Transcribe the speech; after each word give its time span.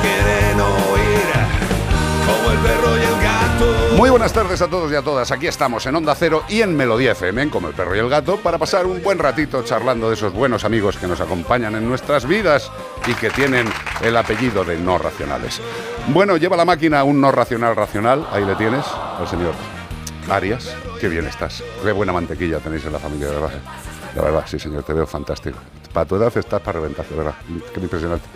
Quieren 0.00 0.60
oír 0.60 1.26
como 2.26 2.50
el 2.50 2.58
perro 2.58 2.96
y 2.96 3.00
el 3.00 3.22
gato. 3.22 3.96
Muy 3.96 4.10
buenas 4.10 4.32
tardes 4.32 4.60
a 4.60 4.68
todos 4.68 4.90
y 4.92 4.94
a 4.94 5.02
todas. 5.02 5.30
Aquí 5.30 5.46
estamos 5.46 5.86
en 5.86 5.96
Onda 5.96 6.14
Cero 6.14 6.42
y 6.48 6.62
en 6.62 6.76
Melodía 6.76 7.12
FM, 7.12 7.50
como 7.50 7.68
el 7.68 7.74
perro 7.74 7.96
y 7.96 7.98
el 7.98 8.08
gato, 8.08 8.36
para 8.38 8.58
pasar 8.58 8.86
un 8.86 9.02
buen 9.02 9.18
ratito 9.18 9.62
charlando 9.62 10.08
de 10.08 10.14
esos 10.14 10.32
buenos 10.32 10.64
amigos 10.64 10.96
que 10.96 11.06
nos 11.06 11.20
acompañan 11.20 11.74
en 11.76 11.88
nuestras 11.88 12.26
vidas 12.26 12.70
y 13.06 13.14
que 13.14 13.30
tienen 13.30 13.66
el 14.02 14.16
apellido 14.16 14.64
de 14.64 14.78
no 14.78 14.98
racionales. 14.98 15.60
Bueno, 16.08 16.36
lleva 16.36 16.56
la 16.56 16.64
máquina 16.64 17.04
un 17.04 17.20
no 17.20 17.32
racional 17.32 17.74
racional. 17.74 18.26
Ahí 18.32 18.44
le 18.44 18.54
tienes 18.56 18.84
al 19.18 19.26
señor 19.28 19.54
Arias. 20.28 20.74
Qué 21.00 21.08
bien 21.08 21.26
estás. 21.26 21.62
Qué 21.82 21.92
buena 21.92 22.12
mantequilla 22.12 22.58
tenéis 22.58 22.84
en 22.84 22.92
la 22.92 22.98
familia, 22.98 23.28
de 23.28 23.34
verdad. 23.34 23.50
La 24.14 24.22
verdad, 24.22 24.44
sí, 24.46 24.58
señor, 24.58 24.82
te 24.82 24.92
veo 24.92 25.06
fantástico. 25.06 25.58
Para 25.96 26.06
tu 26.06 26.16
edad 26.16 26.30
estás 26.36 26.60
para 26.60 26.78
reventar, 26.78 27.06
de 27.06 27.16
verdad. 27.16 27.34
Qué 27.72 27.80
impresionante. 27.80 28.26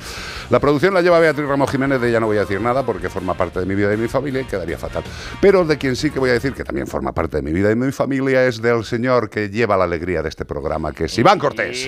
La 0.49 0.59
producción 0.59 0.95
la 0.95 1.03
lleva 1.03 1.19
Beatriz 1.19 1.47
Ramos 1.47 1.71
Jiménez, 1.71 2.01
de 2.01 2.09
ella 2.09 2.19
no 2.19 2.25
voy 2.25 2.39
a 2.39 2.41
decir 2.41 2.59
nada 2.59 2.87
porque 2.87 3.11
forma 3.11 3.35
parte 3.35 3.61
de 3.61 3.67
mi 3.67 3.75
vida 3.75 3.89
y 3.89 3.91
de 3.91 3.97
mi 3.99 4.09
familia 4.09 4.41
y 4.41 4.45
quedaría 4.45 4.79
fatal. 4.79 5.03
Pero 5.43 5.67
de 5.67 5.77
quien 5.77 5.95
sí 5.95 6.11
que 6.11 6.19
voy 6.19 6.31
a 6.31 6.33
decir 6.33 6.55
que 6.55 6.65
también 6.65 6.87
forma 6.87 7.13
parte 7.13 7.37
de 7.37 7.43
mi 7.43 7.53
vida 7.53 7.67
y 7.67 7.75
de 7.75 7.77
mi 7.77 7.93
familia 7.93 8.47
es 8.47 8.63
del 8.63 8.83
señor 8.87 9.29
que 9.29 9.51
lleva 9.51 9.77
la 9.77 9.85
alegría 9.85 10.23
de 10.23 10.31
este 10.31 10.47
programa, 10.47 10.93
que 10.93 11.05
es 11.05 11.19
Iván 11.19 11.39
Cortés. 11.39 11.87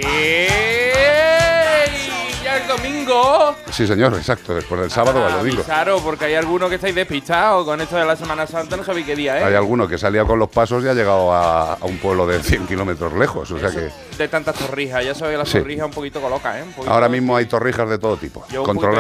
¡Ya 2.45 2.59
es 2.59 2.69
domingo! 2.69 3.57
Sí, 3.71 3.87
señor, 3.87 4.13
exacto, 4.13 4.55
después 4.55 4.79
del 4.79 4.91
sábado 4.91 5.25
al 5.25 5.39
domingo. 5.39 5.63
Claro, 5.63 6.01
porque 6.05 6.27
hay 6.27 6.35
algunos 6.35 6.69
que 6.69 6.75
estáis 6.75 6.95
despistados 6.95 7.65
con 7.65 7.81
esto 7.81 7.97
de 7.97 8.05
la 8.05 8.17
Semana 8.17 8.47
Santa, 8.47 8.77
no 8.77 8.85
sabéis 8.85 9.07
qué 9.07 9.17
día 9.17 9.39
es. 9.39 9.45
Hay 9.45 9.55
alguno 9.55 9.89
que 9.89 9.97
salía 9.97 10.27
con 10.27 10.39
los 10.39 10.51
pasos 10.51 10.85
y 10.85 10.89
ha 10.89 10.93
llegado 10.93 11.33
a, 11.33 11.75
a 11.75 11.85
un 11.87 11.97
pueblo 11.97 12.27
de 12.27 12.43
100 12.43 12.67
kilómetros 12.67 13.15
lejos, 13.15 13.51
o 13.51 13.59
sea 13.59 13.71
que... 13.71 13.89
De 14.19 14.29
tantas 14.29 14.55
torrijas, 14.55 15.05
ya 15.05 15.15
sabéis, 15.15 15.39
las 15.39 15.49
Sí. 15.49 15.59
torrijas 15.59 15.87
un 15.87 15.93
poquito 15.93 16.21
colocas, 16.21 16.57
¿eh? 16.57 16.63
Un 16.63 16.73
poquito- 16.73 16.93
Ahora 16.93 17.09
mismo 17.09 17.35
hay 17.37 17.47
torrijas 17.47 17.89
de 17.89 17.99
todo 17.99 18.17
tipo. 18.17 18.45
Lleva 18.51 18.63
un 18.65 18.77
poco. 18.77 18.93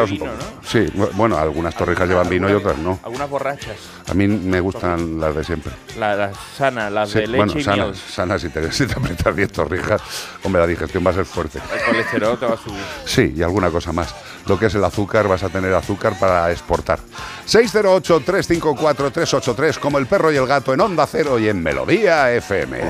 Sí, 0.65 0.79
bu- 0.97 1.11
bueno, 1.13 1.37
algunas 1.39 1.75
torrijas 1.77 2.09
llevan 2.09 2.29
vino 2.29 2.49
y 2.51 2.55
otras 2.55 2.79
no. 2.79 2.99
Algunas 3.05 3.29
borrachas. 3.31 3.77
A 4.09 4.15
mí 4.15 4.27
me 4.27 4.59
gustan 4.61 5.21
las 5.21 5.35
de 5.35 5.45
siempre. 5.45 5.73
La- 5.99 6.17
Las 6.17 6.37
sanas, 6.57 6.91
las 6.91 7.11
Sí, 7.11 7.19
de 7.21 7.27
leche 7.27 7.37
bueno, 7.37 7.53
y 7.59 7.63
sanas, 7.63 7.99
sanas 7.99 8.41
si 8.41 8.49
te, 8.49 8.73
si 8.73 8.87
te 8.87 8.95
aprietas 8.95 9.37
10 9.37 9.53
torrijas, 9.53 10.01
hombre, 10.45 10.61
la 10.63 10.67
digestión 10.67 11.05
va 11.07 11.11
a 11.11 11.15
ser 11.15 11.27
fuerte. 11.27 11.61
El 11.73 11.83
colesterol 11.85 12.39
te 12.39 12.47
va 12.47 12.55
a 12.55 12.59
subir. 12.59 12.81
Sí, 13.05 13.35
y 13.37 13.43
alguna 13.43 13.71
cosa 13.71 13.93
más. 13.93 14.15
Lo 14.47 14.59
que 14.59 14.67
es 14.67 14.75
el 14.75 14.83
azúcar, 14.85 15.29
vas 15.29 15.43
a 15.45 15.49
tener 15.51 15.73
azúcar 15.75 16.15
para 16.19 16.51
exportar. 16.51 16.99
608-354-383, 17.47 19.79
como 19.79 19.99
el 19.99 20.07
perro 20.07 20.33
y 20.33 20.37
el 20.37 20.47
gato 20.47 20.73
en 20.75 20.81
Onda 20.81 21.07
Cero 21.07 21.39
y 21.39 21.49
en 21.49 21.63
Melodía 21.63 22.33
FM. 22.33 22.81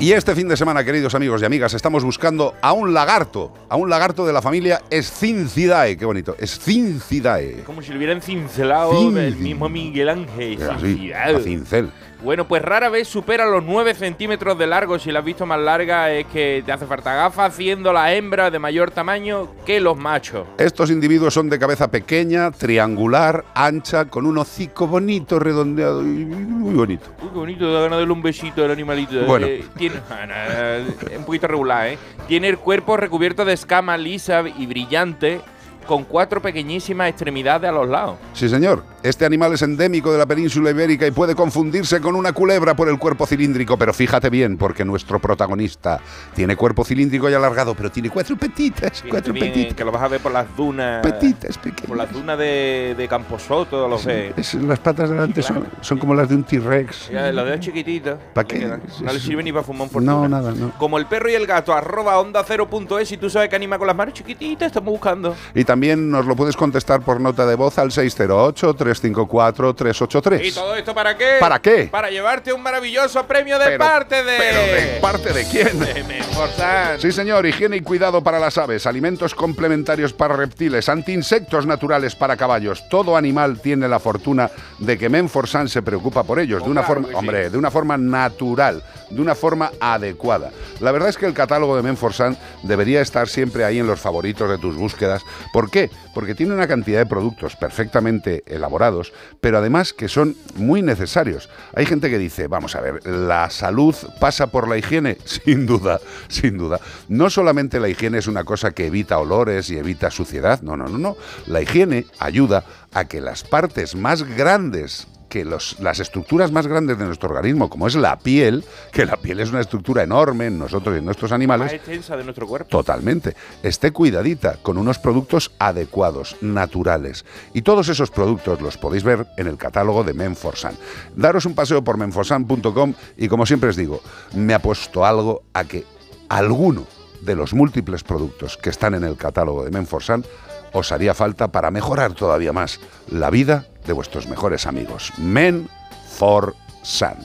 Y 0.00 0.12
este 0.12 0.34
fin 0.34 0.48
de 0.48 0.56
semana, 0.56 0.82
queridos 0.82 1.14
amigos 1.14 1.42
y 1.42 1.44
amigas, 1.44 1.74
estamos 1.74 2.02
buscando 2.04 2.54
a 2.62 2.72
un 2.72 2.94
lagarto, 2.94 3.52
a 3.68 3.76
un 3.76 3.90
lagarto 3.90 4.24
de 4.26 4.32
la 4.32 4.40
familia 4.40 4.80
Escincidae. 4.88 5.98
Qué 5.98 6.06
bonito, 6.06 6.34
Escincidae. 6.38 7.64
Como 7.64 7.82
si 7.82 7.90
le 7.90 7.98
hubieran 7.98 8.22
cincelado 8.22 8.92
Cin- 8.94 9.18
el 9.18 9.36
mismo 9.36 9.68
Miguel 9.68 10.08
Ángel. 10.08 10.58
Así, 10.62 10.86
Cincelado. 10.94 11.36
a 11.36 11.40
cincel. 11.40 11.90
Bueno, 12.22 12.46
pues 12.46 12.60
rara 12.62 12.90
vez 12.90 13.08
supera 13.08 13.46
los 13.46 13.64
9 13.64 13.94
centímetros 13.94 14.58
de 14.58 14.66
largo. 14.66 14.98
Si 14.98 15.10
la 15.10 15.20
has 15.20 15.24
visto 15.24 15.46
más 15.46 15.58
larga 15.58 16.12
es 16.12 16.26
que 16.26 16.62
te 16.64 16.70
hace 16.70 16.86
falta 16.86 17.14
gafas, 17.14 17.52
haciendo 17.52 17.92
la 17.94 18.12
hembra 18.12 18.50
de 18.50 18.58
mayor 18.58 18.90
tamaño 18.90 19.48
que 19.64 19.80
los 19.80 19.96
machos. 19.96 20.46
Estos 20.58 20.90
individuos 20.90 21.32
son 21.32 21.48
de 21.48 21.58
cabeza 21.58 21.90
pequeña, 21.90 22.50
triangular, 22.50 23.46
ancha, 23.54 24.04
con 24.04 24.26
un 24.26 24.36
hocico 24.36 24.86
bonito, 24.86 25.38
redondeado 25.38 26.02
y 26.02 26.26
muy 26.26 26.74
bonito. 26.74 27.06
Uy, 27.22 27.28
qué 27.30 27.38
bonito, 27.38 27.72
da 27.72 27.80
ganas 27.80 27.96
de 27.96 28.02
darle 28.02 28.12
un 28.12 28.22
besito 28.22 28.64
al 28.64 28.70
animalito. 28.70 29.24
Bueno. 29.24 29.46
Eh, 29.46 29.64
tiene, 29.78 29.96
ah, 30.10 30.26
eh, 30.28 31.16
un 31.16 31.24
poquito 31.24 31.48
regular, 31.48 31.88
¿eh? 31.88 31.98
Tiene 32.28 32.48
el 32.48 32.58
cuerpo 32.58 32.98
recubierto 32.98 33.46
de 33.46 33.54
escama 33.54 33.96
lisa 33.96 34.44
y 34.58 34.66
brillante, 34.66 35.40
con 35.90 36.04
cuatro 36.04 36.40
pequeñísimas 36.40 37.08
extremidades 37.08 37.68
a 37.68 37.72
los 37.72 37.88
lados. 37.88 38.16
Sí, 38.32 38.48
señor. 38.48 38.84
Este 39.02 39.24
animal 39.26 39.52
es 39.54 39.62
endémico 39.62 40.12
de 40.12 40.18
la 40.18 40.26
península 40.26 40.70
ibérica 40.70 41.04
y 41.04 41.10
puede 41.10 41.34
confundirse 41.34 42.00
con 42.00 42.14
una 42.14 42.32
culebra 42.32 42.76
por 42.76 42.88
el 42.88 42.96
cuerpo 42.96 43.26
cilíndrico, 43.26 43.76
pero 43.76 43.92
fíjate 43.92 44.30
bien, 44.30 44.56
porque 44.56 44.84
nuestro 44.84 45.18
protagonista 45.18 46.00
tiene 46.36 46.54
cuerpo 46.54 46.84
cilíndrico 46.84 47.28
y 47.28 47.34
alargado, 47.34 47.74
pero 47.74 47.90
tiene 47.90 48.08
cuatro 48.08 48.36
petitas, 48.36 49.02
cuatro 49.10 49.32
bien, 49.32 49.46
eh, 49.46 49.48
petitas, 49.50 49.74
que 49.74 49.84
lo 49.84 49.90
vas 49.90 50.02
a 50.02 50.08
ver 50.08 50.20
por 50.20 50.30
las 50.30 50.54
dunas. 50.56 51.02
petitas 51.02 51.58
Por 51.58 51.72
pequeñas. 51.72 51.96
las 51.98 52.12
dunas 52.12 52.38
de, 52.38 52.94
de 52.96 53.08
Camposoto, 53.08 53.88
lo 53.88 53.98
ves. 53.98 54.32
Es- 54.36 54.54
las 54.54 54.78
patas 54.78 55.08
de 55.08 55.16
delante 55.16 55.42
son, 55.42 55.66
son 55.80 55.98
como 55.98 56.14
las 56.14 56.28
de 56.28 56.36
un 56.36 56.44
T-Rex. 56.44 57.10
Ya, 57.10 57.32
Los 57.32 57.46
dedos 57.46 57.60
chiquititos. 57.60 58.16
¿Pa 58.32 58.42
le 58.42 58.46
qué? 58.46 58.58
quedan. 58.60 58.82
No 59.02 59.12
le 59.12 59.18
Sí. 59.18 59.26
sirve 59.26 59.42
ni 59.42 59.50
para 59.50 59.64
fumar 59.64 59.88
un. 59.92 60.04
No, 60.04 60.28
nada, 60.28 60.52
no. 60.52 60.70
Como 60.78 60.98
el 60.98 61.06
perro 61.06 61.28
y 61.30 61.34
el 61.34 61.46
gato, 61.48 61.72
arroba 61.74 62.16
onda 62.20 62.44
cero 62.46 62.68
punto 62.70 62.96
es, 62.98 63.10
y 63.10 63.16
tú 63.16 63.28
sabes 63.28 63.48
que 63.48 63.56
anima 63.56 63.76
con 63.78 63.86
las 63.88 63.96
manos 63.96 64.14
chiquititas, 64.14 64.66
estamos 64.66 64.92
buscando. 64.92 65.34
Y 65.54 65.64
también 65.64 65.79
nos 65.80 66.26
lo 66.26 66.36
puedes 66.36 66.56
contestar 66.56 67.00
por 67.00 67.20
nota 67.20 67.44
de 67.46 67.54
voz 67.56 67.78
al 67.78 67.90
608-354-383. 67.90 70.44
¿Y 70.44 70.52
todo 70.52 70.74
esto 70.76 70.94
para 70.94 71.16
qué? 71.16 71.36
¿Para 71.40 71.60
qué? 71.60 71.88
Para 71.90 72.10
llevarte 72.10 72.52
un 72.52 72.62
maravilloso 72.62 73.24
premio 73.26 73.58
de 73.58 73.64
Pero- 73.66 73.84
parte 73.84 74.22
de... 74.22 74.36
¿Pero 74.38 74.60
de 74.60 74.98
parte 75.00 75.32
de 75.32 75.44
quién? 75.48 75.78
de 75.94 76.04
Menforsan. 76.04 77.00
Sí, 77.00 77.10
señor, 77.12 77.46
higiene 77.46 77.76
y 77.76 77.80
cuidado 77.80 78.22
para 78.22 78.38
las 78.38 78.58
aves, 78.58 78.86
alimentos 78.86 79.34
complementarios 79.34 80.12
para 80.12 80.36
reptiles, 80.36 80.88
antiinsectos 80.88 81.66
naturales 81.66 82.14
para 82.14 82.36
caballos. 82.36 82.88
Todo 82.88 83.16
animal 83.16 83.60
tiene 83.60 83.88
la 83.88 83.98
fortuna 83.98 84.50
de 84.78 84.98
que 84.98 85.08
Menforsan 85.08 85.68
se 85.68 85.82
preocupa 85.82 86.22
por 86.24 86.38
ellos, 86.38 86.60
Oh, 86.62 86.66
de 86.66 86.70
una 86.70 86.82
claro 86.84 87.00
forma, 87.02 87.08
sí. 87.08 87.14
hombre, 87.14 87.50
de 87.50 87.58
una 87.58 87.70
forma 87.70 87.96
natural, 87.96 88.82
de 89.10 89.20
una 89.20 89.34
forma 89.34 89.72
adecuada. 89.80 90.50
La 90.80 90.92
verdad 90.92 91.08
es 91.08 91.16
que 91.16 91.26
el 91.26 91.34
catálogo 91.34 91.76
de 91.76 91.82
Menforsan 91.82 92.36
debería 92.62 93.00
estar 93.00 93.28
siempre 93.28 93.64
ahí 93.64 93.78
en 93.78 93.86
los 93.86 94.00
favoritos 94.00 94.48
de 94.48 94.58
tus 94.58 94.76
búsquedas. 94.76 95.22
¿Por 95.52 95.70
qué? 95.70 95.90
Porque 96.14 96.34
tiene 96.34 96.54
una 96.54 96.66
cantidad 96.66 96.98
de 96.98 97.06
productos 97.06 97.56
perfectamente 97.56 98.42
elaborados, 98.46 99.12
pero 99.40 99.58
además 99.58 99.92
que 99.92 100.08
son 100.08 100.36
muy 100.56 100.82
necesarios. 100.82 101.48
Hay 101.74 101.86
gente 101.86 102.10
que 102.10 102.18
dice, 102.18 102.46
vamos 102.46 102.74
a 102.74 102.80
ver, 102.80 103.06
la 103.06 103.50
salud 103.50 103.94
pasa 104.20 104.48
por 104.48 104.68
la 104.68 104.78
higiene, 104.78 105.18
sin 105.24 105.66
duda, 105.66 106.00
sin 106.28 106.58
duda. 106.58 106.80
No 107.08 107.30
solamente 107.30 107.80
la 107.80 107.88
higiene 107.88 108.18
es 108.18 108.26
una 108.26 108.44
cosa 108.44 108.72
que 108.72 108.86
evita 108.86 109.18
olores 109.18 109.70
y 109.70 109.78
evita 109.78 110.10
suciedad, 110.10 110.62
no, 110.62 110.76
no, 110.76 110.88
no, 110.88 110.98
no. 110.98 111.16
La 111.46 111.60
higiene 111.60 112.06
ayuda 112.18 112.64
a 112.92 113.04
que 113.06 113.20
las 113.20 113.44
partes 113.44 113.94
más 113.94 114.22
grandes 114.22 115.06
que 115.30 115.44
los- 115.46 115.78
las 115.80 116.00
estructuras 116.00 116.52
más 116.52 116.66
grandes 116.66 116.98
de 116.98 117.06
nuestro 117.06 117.30
organismo, 117.30 117.70
como 117.70 117.86
es 117.86 117.94
la 117.94 118.18
piel, 118.18 118.64
que 118.92 119.06
la 119.06 119.16
piel 119.16 119.40
es 119.40 119.48
una 119.50 119.60
estructura 119.60 120.02
enorme 120.02 120.46
en 120.48 120.58
nosotros 120.58 120.94
y 120.94 120.98
en 120.98 121.04
nuestros 121.06 121.32
animales, 121.32 121.72
extensa 121.72 122.16
de 122.16 122.24
nuestro 122.24 122.46
cuerpo. 122.46 122.68
Totalmente. 122.68 123.34
Esté 123.62 123.92
cuidadita 123.92 124.58
con 124.60 124.76
unos 124.76 124.98
productos 124.98 125.52
adecuados, 125.58 126.36
naturales. 126.42 127.24
Y 127.54 127.62
todos 127.62 127.88
esos 127.88 128.10
productos 128.10 128.60
los 128.60 128.76
podéis 128.76 129.04
ver 129.04 129.26
en 129.38 129.46
el 129.46 129.56
catálogo 129.56 130.04
de 130.04 130.12
Menforsan. 130.12 130.74
Daros 131.16 131.46
un 131.46 131.54
paseo 131.54 131.82
por 131.82 131.96
menforsan.com 131.96 132.94
y 133.16 133.28
como 133.28 133.46
siempre 133.46 133.70
os 133.70 133.76
digo, 133.76 134.02
me 134.34 134.52
ha 134.52 134.58
puesto 134.58 135.06
algo 135.06 135.44
a 135.54 135.64
que 135.64 135.86
alguno 136.28 136.86
de 137.22 137.36
los 137.36 137.54
múltiples 137.54 138.02
productos 138.02 138.56
que 138.56 138.70
están 138.70 138.94
en 138.94 139.04
el 139.04 139.16
catálogo 139.16 139.64
de 139.64 139.70
Menforsan 139.70 140.24
os 140.72 140.92
haría 140.92 141.14
falta 141.14 141.48
para 141.52 141.70
mejorar 141.70 142.12
todavía 142.14 142.52
más 142.52 142.80
la 143.10 143.30
vida 143.30 143.66
de 143.86 143.92
vuestros 143.92 144.26
mejores 144.26 144.66
amigos. 144.66 145.12
Menforsan. 145.18 147.16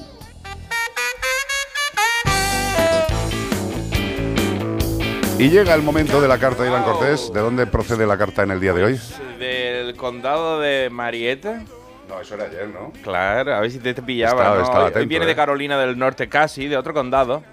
Y 5.37 5.49
llega 5.49 5.73
el 5.75 5.81
momento 5.81 6.21
de 6.21 6.27
la 6.29 6.37
carta 6.37 6.63
de 6.63 6.69
Iván 6.69 6.83
Cortés. 6.83 7.31
¿De 7.33 7.41
dónde 7.41 7.67
procede 7.67 8.07
la 8.07 8.17
carta 8.17 8.43
en 8.43 8.51
el 8.51 8.59
día 8.61 8.73
de 8.73 8.83
hoy? 8.85 8.99
Del 9.37 9.93
condado 9.95 10.59
de 10.61 10.89
Marietta. 10.89 11.61
No, 12.07 12.21
eso 12.21 12.35
era 12.35 12.45
ayer, 12.45 12.69
¿no? 12.69 12.93
Claro, 13.03 13.53
a 13.55 13.59
ver 13.59 13.69
si 13.71 13.79
te, 13.79 13.93
te 13.93 14.01
pillaba. 14.01 14.41
Estaba- 14.41 14.55
¿no? 14.57 14.61
estaba 14.63 14.79
Hoy- 14.79 14.85
hoy 14.85 14.91
atento, 14.91 15.09
viene 15.09 15.25
¿eh? 15.25 15.27
de 15.27 15.35
Carolina 15.35 15.77
del 15.77 15.97
Norte 15.97 16.29
casi, 16.29 16.67
de 16.67 16.77
otro 16.77 16.93
condado. 16.93 17.43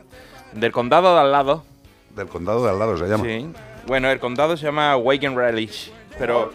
Del 0.53 0.71
condado 0.71 1.15
de 1.15 1.21
al 1.23 1.33
lado. 1.33 1.65
Del 2.15 2.29
condado 2.29 2.63
de 2.65 2.71
al 2.71 2.79
lado 2.79 2.97
se 2.97 3.07
llama. 3.09 3.25
Sí. 3.25 3.51
Bueno, 3.87 4.11
el 4.11 4.21
condado 4.21 4.57
se 4.57 4.65
llama 4.67 4.97
Waken 4.97 5.35
Relish, 5.37 5.91
pero 6.19 6.53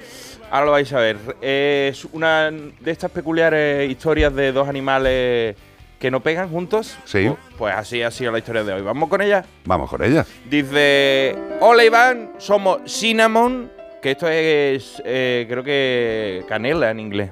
ahora 0.51 0.65
lo 0.65 0.71
vais 0.71 0.91
a 0.93 0.99
ver. 0.99 1.17
Es 1.41 2.05
una 2.05 2.51
de 2.51 2.91
estas 2.91 3.11
peculiares 3.11 3.89
historias 3.89 4.33
de 4.33 4.51
dos 4.51 4.67
animales 4.67 5.55
que 5.99 6.11
no 6.11 6.19
pegan 6.21 6.49
juntos. 6.49 6.97
Sí. 7.05 7.27
Pues, 7.27 7.39
pues 7.57 7.75
así 7.75 8.01
ha 8.03 8.11
sido 8.11 8.31
la 8.31 8.37
historia 8.39 8.63
de 8.63 8.73
hoy. 8.73 8.81
¿Vamos 8.81 9.09
con 9.09 9.21
ella? 9.21 9.43
Vamos 9.65 9.89
con 9.89 10.03
ella. 10.03 10.25
Dice, 10.49 11.35
hola 11.59 11.83
Iván, 11.83 12.31
somos 12.37 12.79
Cinnamon, 12.85 13.71
que 14.01 14.11
esto 14.11 14.27
es, 14.27 15.01
eh, 15.05 15.45
creo 15.49 15.63
que 15.63 16.45
canela 16.47 16.91
en 16.91 16.99
inglés, 16.99 17.31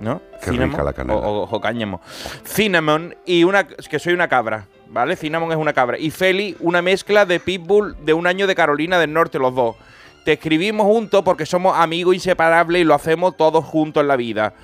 ¿no? 0.00 0.22
Qué 0.42 0.52
rica 0.52 0.82
la 0.84 0.92
canela. 0.92 1.18
O, 1.18 1.42
o- 1.42 1.48
o 1.56 1.60
cáñamo. 1.60 2.00
Cinnamon 2.44 3.16
y 3.26 3.42
una, 3.44 3.66
que 3.66 3.98
soy 3.98 4.12
una 4.12 4.28
cabra, 4.28 4.66
¿vale? 4.88 5.16
Cinnamon 5.16 5.50
es 5.50 5.56
una 5.58 5.72
cabra. 5.72 5.98
Y 5.98 6.10
Feli, 6.10 6.56
una 6.60 6.82
mezcla 6.82 7.26
de 7.26 7.40
Pitbull 7.40 7.96
de 8.04 8.14
un 8.14 8.26
año 8.28 8.46
de 8.46 8.54
Carolina 8.54 8.98
del 8.98 9.12
Norte, 9.12 9.38
los 9.40 9.54
dos. 9.54 9.76
Te 10.24 10.32
escribimos 10.32 10.86
juntos 10.86 11.22
porque 11.22 11.44
somos 11.44 11.76
amigos 11.76 12.14
inseparables 12.14 12.80
y 12.80 12.84
lo 12.84 12.94
hacemos 12.94 13.36
todos 13.36 13.62
juntos 13.62 14.00
en 14.00 14.08
la 14.08 14.16
vida. 14.16 14.54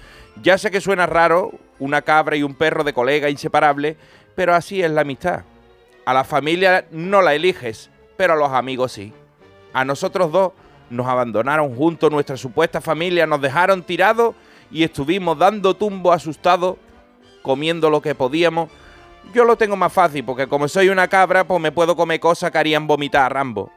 Ya 0.42 0.56
sé 0.56 0.70
que 0.70 0.80
suena 0.80 1.04
raro, 1.04 1.52
una 1.78 2.00
cabra 2.00 2.34
y 2.34 2.42
un 2.42 2.54
perro 2.54 2.82
de 2.82 2.94
colega 2.94 3.28
inseparable, 3.28 3.98
pero 4.34 4.54
así 4.54 4.82
es 4.82 4.90
la 4.90 5.02
amistad. 5.02 5.42
A 6.06 6.14
la 6.14 6.24
familia 6.24 6.86
no 6.90 7.20
la 7.20 7.34
eliges, 7.34 7.90
pero 8.16 8.32
a 8.32 8.36
los 8.36 8.50
amigos 8.52 8.92
sí. 8.92 9.12
A 9.74 9.84
nosotros 9.84 10.32
dos 10.32 10.52
nos 10.88 11.06
abandonaron 11.06 11.76
juntos, 11.76 12.10
nuestra 12.10 12.38
supuesta 12.38 12.80
familia 12.80 13.26
nos 13.26 13.42
dejaron 13.42 13.82
tirados 13.82 14.34
y 14.70 14.82
estuvimos 14.82 15.38
dando 15.38 15.74
tumbo 15.74 16.10
asustados, 16.10 16.78
comiendo 17.42 17.90
lo 17.90 18.00
que 18.00 18.14
podíamos. 18.14 18.70
Yo 19.34 19.44
lo 19.44 19.56
tengo 19.56 19.76
más 19.76 19.92
fácil 19.92 20.24
porque 20.24 20.46
como 20.46 20.68
soy 20.68 20.88
una 20.88 21.06
cabra, 21.06 21.44
pues 21.44 21.60
me 21.60 21.70
puedo 21.70 21.94
comer 21.94 22.18
cosas 22.18 22.50
que 22.50 22.56
harían 22.56 22.86
vomitar 22.86 23.24
a 23.24 23.28
Rambo. 23.28 23.70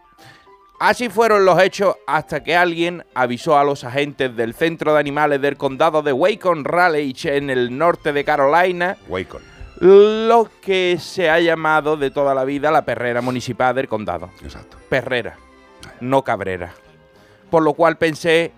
Así 0.84 1.08
fueron 1.08 1.46
los 1.46 1.62
hechos 1.62 1.96
hasta 2.06 2.44
que 2.44 2.58
alguien 2.58 3.06
avisó 3.14 3.58
a 3.58 3.64
los 3.64 3.86
agentes 3.86 4.36
del 4.36 4.54
Centro 4.54 4.94
de 4.94 5.00
Animales 5.00 5.40
del 5.40 5.56
Condado 5.56 6.02
de 6.02 6.12
Wacon 6.12 6.66
Raleigh 6.66 7.16
en 7.24 7.50
el 7.50 7.78
norte 7.78 8.12
de 8.12 8.26
Carolina 8.26 8.98
Wacon. 9.08 9.42
lo 9.80 10.50
que 10.62 10.98
se 11.00 11.30
ha 11.30 11.40
llamado 11.40 11.96
de 11.96 12.12
toda 12.12 12.36
la 12.36 12.44
vida 12.44 12.70
la 12.70 12.84
perrera 12.84 13.22
municipal 13.22 13.74
del 13.74 13.88
condado. 13.88 14.30
Exacto. 14.44 14.76
Perrera, 14.90 15.38
no 16.02 16.22
cabrera. 16.22 16.74
Por 17.50 17.64
lo 17.64 17.76
cual 17.76 17.98
pensé, 17.98 18.52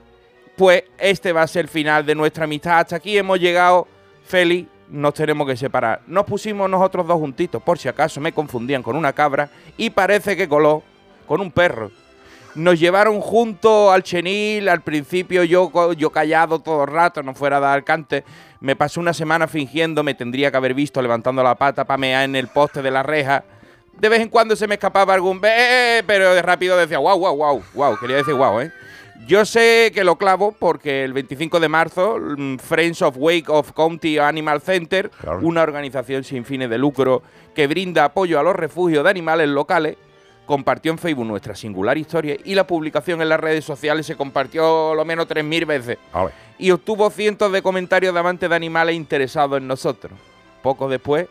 pues 0.58 0.84
este 0.98 1.32
va 1.32 1.44
a 1.44 1.48
ser 1.48 1.66
el 1.66 1.70
final 1.70 2.08
de 2.08 2.16
nuestra 2.16 2.46
amistad. 2.46 2.80
Hasta 2.80 2.96
aquí 2.96 3.16
hemos 3.16 3.40
llegado, 3.40 3.88
Feli, 4.26 4.68
nos 4.90 5.14
tenemos 5.14 5.46
que 5.46 5.58
separar. 5.58 6.02
Nos 6.08 6.26
pusimos 6.26 6.68
nosotros 6.72 7.06
dos 7.06 7.20
juntitos, 7.20 7.62
por 7.62 7.78
si 7.78 7.88
acaso 7.88 8.20
me 8.20 8.34
confundían 8.34 8.82
con 8.82 8.96
una 8.96 9.14
cabra, 9.14 9.48
y 9.78 9.92
parece 9.92 10.36
que 10.36 10.50
coló 10.50 10.82
con 11.28 11.40
un 11.40 11.52
perro. 11.52 11.92
Nos 12.56 12.80
llevaron 12.80 13.20
juntos 13.20 13.94
al 13.94 14.02
chenil, 14.04 14.70
al 14.70 14.82
principio 14.82 15.44
yo, 15.44 15.92
yo 15.94 16.10
callado 16.10 16.60
todo 16.60 16.84
el 16.86 16.90
rato, 16.90 17.22
no 17.22 17.34
fuera 17.36 17.58
a 17.58 17.60
dar 17.60 17.84
cante. 17.84 18.24
Me 18.62 18.76
pasé 18.78 19.00
una 19.00 19.14
semana 19.14 19.48
fingiendo, 19.48 20.04
me 20.04 20.14
tendría 20.14 20.52
que 20.52 20.58
haber 20.58 20.74
visto 20.74 21.02
levantando 21.02 21.44
la 21.44 21.56
pata 21.56 21.84
para 21.86 21.98
mear 21.98 22.24
en 22.24 22.36
el 22.36 22.48
poste 22.48 22.82
de 22.82 22.92
la 22.92 23.04
reja. 23.04 23.44
De 24.00 24.10
vez 24.10 24.22
en 24.22 24.30
cuando 24.30 24.56
se 24.56 24.68
me 24.68 24.76
escapaba 24.76 25.14
algún 25.14 25.40
be, 25.42 26.04
pero 26.08 26.34
de 26.34 26.42
rápido 26.42 26.78
decía 26.78 26.98
wow, 26.98 27.18
wow, 27.20 27.36
wow, 27.36 27.64
wow, 27.74 27.98
quería 28.00 28.18
decir 28.18 28.34
wow, 28.34 28.62
¿eh? 28.62 28.72
Yo 29.28 29.44
sé 29.46 29.92
que 29.94 30.04
lo 30.04 30.18
clavo 30.18 30.54
porque 30.58 31.04
el 31.04 31.14
25 31.14 31.60
de 31.60 31.70
marzo, 31.70 32.18
mm, 32.20 32.58
Friends 32.58 33.02
of 33.02 33.16
Wake 33.18 33.50
of 33.50 33.72
County 33.72 34.18
Animal 34.20 34.62
Center, 34.62 35.10
Claro. 35.10 35.40
una 35.42 35.64
organización 35.64 36.24
sin 36.24 36.46
fines 36.46 36.70
de 36.70 36.78
lucro 36.78 37.24
que 37.56 37.68
brinda 37.68 38.06
apoyo 38.06 38.40
a 38.40 38.44
los 38.44 38.56
refugios 38.56 39.04
de 39.04 39.10
animales 39.10 39.48
locales, 39.50 39.98
compartió 40.46 40.92
en 40.92 40.98
Facebook 40.98 41.26
nuestra 41.26 41.56
singular 41.56 41.98
historia 41.98 42.38
y 42.44 42.56
la 42.56 42.68
publicación 42.68 43.22
en 43.22 43.30
las 43.30 43.40
redes 43.40 43.66
sociales 43.66 44.06
se 44.06 44.16
compartió 44.16 44.94
lo 44.94 45.06
menos 45.06 45.28
3.000 45.28 45.66
veces 45.66 45.98
y 46.58 46.72
obtuvo 46.72 47.10
cientos 47.10 47.52
de 47.52 47.62
comentarios 47.62 48.14
de 48.14 48.20
amantes 48.20 48.50
de 48.50 48.56
animales 48.56 48.96
interesados 48.96 49.58
en 49.58 49.68
nosotros. 49.68 50.14
Poco 50.62 50.88
después, 50.90 51.28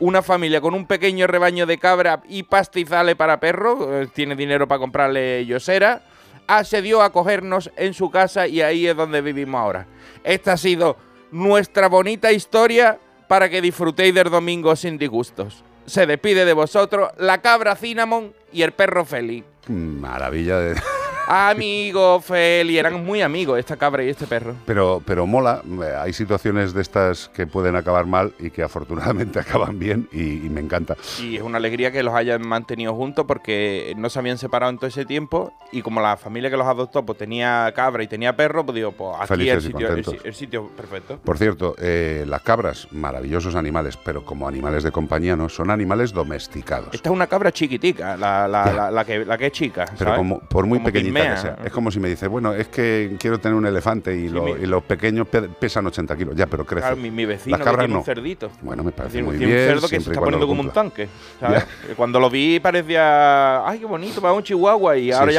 una 0.00 0.22
familia 0.22 0.60
con 0.60 0.74
un 0.74 0.86
pequeño 0.86 1.26
rebaño 1.26 1.66
de 1.66 1.78
cabra 1.78 2.22
y 2.28 2.44
pastizales 2.44 3.16
para 3.16 3.40
perros, 3.40 3.78
eh, 3.88 4.08
tiene 4.14 4.36
dinero 4.36 4.68
para 4.68 4.78
comprarle 4.78 5.44
yosera, 5.44 6.02
accedió 6.46 7.02
a 7.02 7.10
cogernos 7.12 7.70
en 7.76 7.94
su 7.94 8.10
casa 8.10 8.46
y 8.46 8.62
ahí 8.62 8.86
es 8.86 8.96
donde 8.96 9.20
vivimos 9.20 9.60
ahora. 9.60 9.86
Esta 10.24 10.52
ha 10.52 10.56
sido 10.56 10.96
nuestra 11.30 11.88
bonita 11.88 12.32
historia 12.32 12.98
para 13.28 13.48
que 13.48 13.60
disfrutéis 13.60 14.14
del 14.14 14.30
domingo 14.30 14.74
sin 14.76 14.96
disgustos. 14.96 15.64
Se 15.88 16.06
despide 16.06 16.44
de 16.44 16.52
vosotros 16.52 17.10
la 17.18 17.40
cabra 17.40 17.74
Cinnamon 17.74 18.34
y 18.52 18.62
el 18.62 18.72
perro 18.72 19.04
Feli. 19.04 19.44
Maravilla 19.68 20.58
de... 20.58 20.80
Amigo 21.30 22.22
Feli, 22.22 22.78
eran 22.78 23.04
muy 23.04 23.20
amigos 23.20 23.58
esta 23.58 23.76
cabra 23.76 24.02
y 24.02 24.08
este 24.08 24.26
perro. 24.26 24.54
Pero, 24.64 25.02
pero 25.04 25.26
mola, 25.26 25.60
eh, 25.82 25.94
hay 25.98 26.14
situaciones 26.14 26.72
de 26.72 26.80
estas 26.80 27.28
que 27.28 27.46
pueden 27.46 27.76
acabar 27.76 28.06
mal 28.06 28.32
y 28.38 28.48
que 28.48 28.62
afortunadamente 28.62 29.38
acaban 29.38 29.78
bien 29.78 30.08
y, 30.10 30.46
y 30.46 30.48
me 30.48 30.60
encanta. 30.60 30.96
Y 31.22 31.36
es 31.36 31.42
una 31.42 31.58
alegría 31.58 31.92
que 31.92 32.02
los 32.02 32.14
hayan 32.14 32.48
mantenido 32.48 32.94
juntos 32.94 33.26
porque 33.28 33.92
no 33.98 34.08
se 34.08 34.18
habían 34.18 34.38
separado 34.38 34.70
en 34.70 34.78
todo 34.78 34.86
ese 34.86 35.04
tiempo 35.04 35.52
y 35.70 35.82
como 35.82 36.00
la 36.00 36.16
familia 36.16 36.48
que 36.48 36.56
los 36.56 36.66
adoptó 36.66 37.04
pues 37.04 37.18
tenía 37.18 37.70
cabra 37.74 38.02
y 38.02 38.06
tenía 38.06 38.34
perro, 38.34 38.64
pues 38.64 38.76
digo, 38.76 38.92
pues 38.92 39.16
aquí 39.18 39.28
Felices 39.28 39.64
el 39.66 39.70
y 39.70 39.72
sitio, 39.72 40.18
el, 40.24 40.34
sitio 40.34 40.68
perfecto. 40.68 41.18
Por 41.18 41.36
cierto, 41.36 41.74
eh, 41.78 42.24
las 42.26 42.40
cabras, 42.40 42.88
maravillosos 42.90 43.54
animales, 43.54 43.98
pero 43.98 44.24
como 44.24 44.48
animales 44.48 44.82
de 44.82 44.92
compañía 44.92 45.36
no, 45.36 45.50
son 45.50 45.70
animales 45.70 46.12
domesticados. 46.12 46.88
Esta 46.94 47.10
es 47.10 47.14
una 47.14 47.26
cabra 47.26 47.52
chiquitica, 47.52 48.16
la, 48.16 48.48
la, 48.48 48.72
la, 48.72 48.90
la 48.90 49.04
que, 49.04 49.26
la 49.26 49.36
que 49.36 49.46
es 49.48 49.52
chica. 49.52 49.84
Pero 49.98 50.10
¿sabes? 50.10 50.16
como, 50.16 50.40
por 50.40 50.64
muy 50.64 50.78
Como 50.78 50.86
pequeñita 50.86 51.17
pigmea. 51.20 51.34
que 51.34 51.40
sea. 51.40 51.58
Es 51.64 51.72
como 51.72 51.90
si 51.90 52.00
me 52.00 52.08
dices, 52.08 52.28
bueno, 52.28 52.52
es 52.54 52.68
que 52.68 53.16
quiero 53.18 53.38
tener 53.38 53.56
un 53.56 53.66
elefante 53.66 54.14
y, 54.16 54.28
Sí, 54.28 54.28
lo- 54.30 54.42
mi- 54.44 54.50
y 54.52 54.66
los 54.66 54.82
pequeños 54.84 55.26
pe- 55.28 55.42
pesan 55.42 55.86
80 55.86 56.16
kilos. 56.16 56.34
Ya, 56.36 56.46
pero 56.46 56.64
crecen. 56.64 56.88
Claro, 56.88 56.96
mi, 56.96 57.10
mi 57.10 57.24
vecino 57.24 57.56
Las 57.56 57.64
cabras 57.64 57.82
que 57.82 57.86
tiene 57.86 57.94
no. 57.94 57.98
un 58.00 58.04
cerdito. 58.04 58.50
Bueno, 58.62 58.82
me 58.84 58.92
parece 58.92 59.12
Tiene, 59.14 59.26
muy 59.28 59.38
tiene 59.38 59.52
bien. 59.52 59.66
un 59.66 59.72
cerdo 59.74 59.88
que 59.88 60.00
se 60.00 60.10
está 60.10 60.20
poniendo 60.20 60.46
como 60.46 60.60
un 60.62 60.70
tanque. 60.70 61.08
¿sabes? 61.40 61.64
Cuando 61.96 62.20
lo 62.20 62.28
vi 62.30 62.60
parecía, 62.60 63.66
ay, 63.68 63.78
qué 63.80 63.86
bonito, 63.86 64.20
va 64.20 64.32
un 64.32 64.42
chihuahua 64.42 64.96
y 64.96 65.12
ahora 65.12 65.32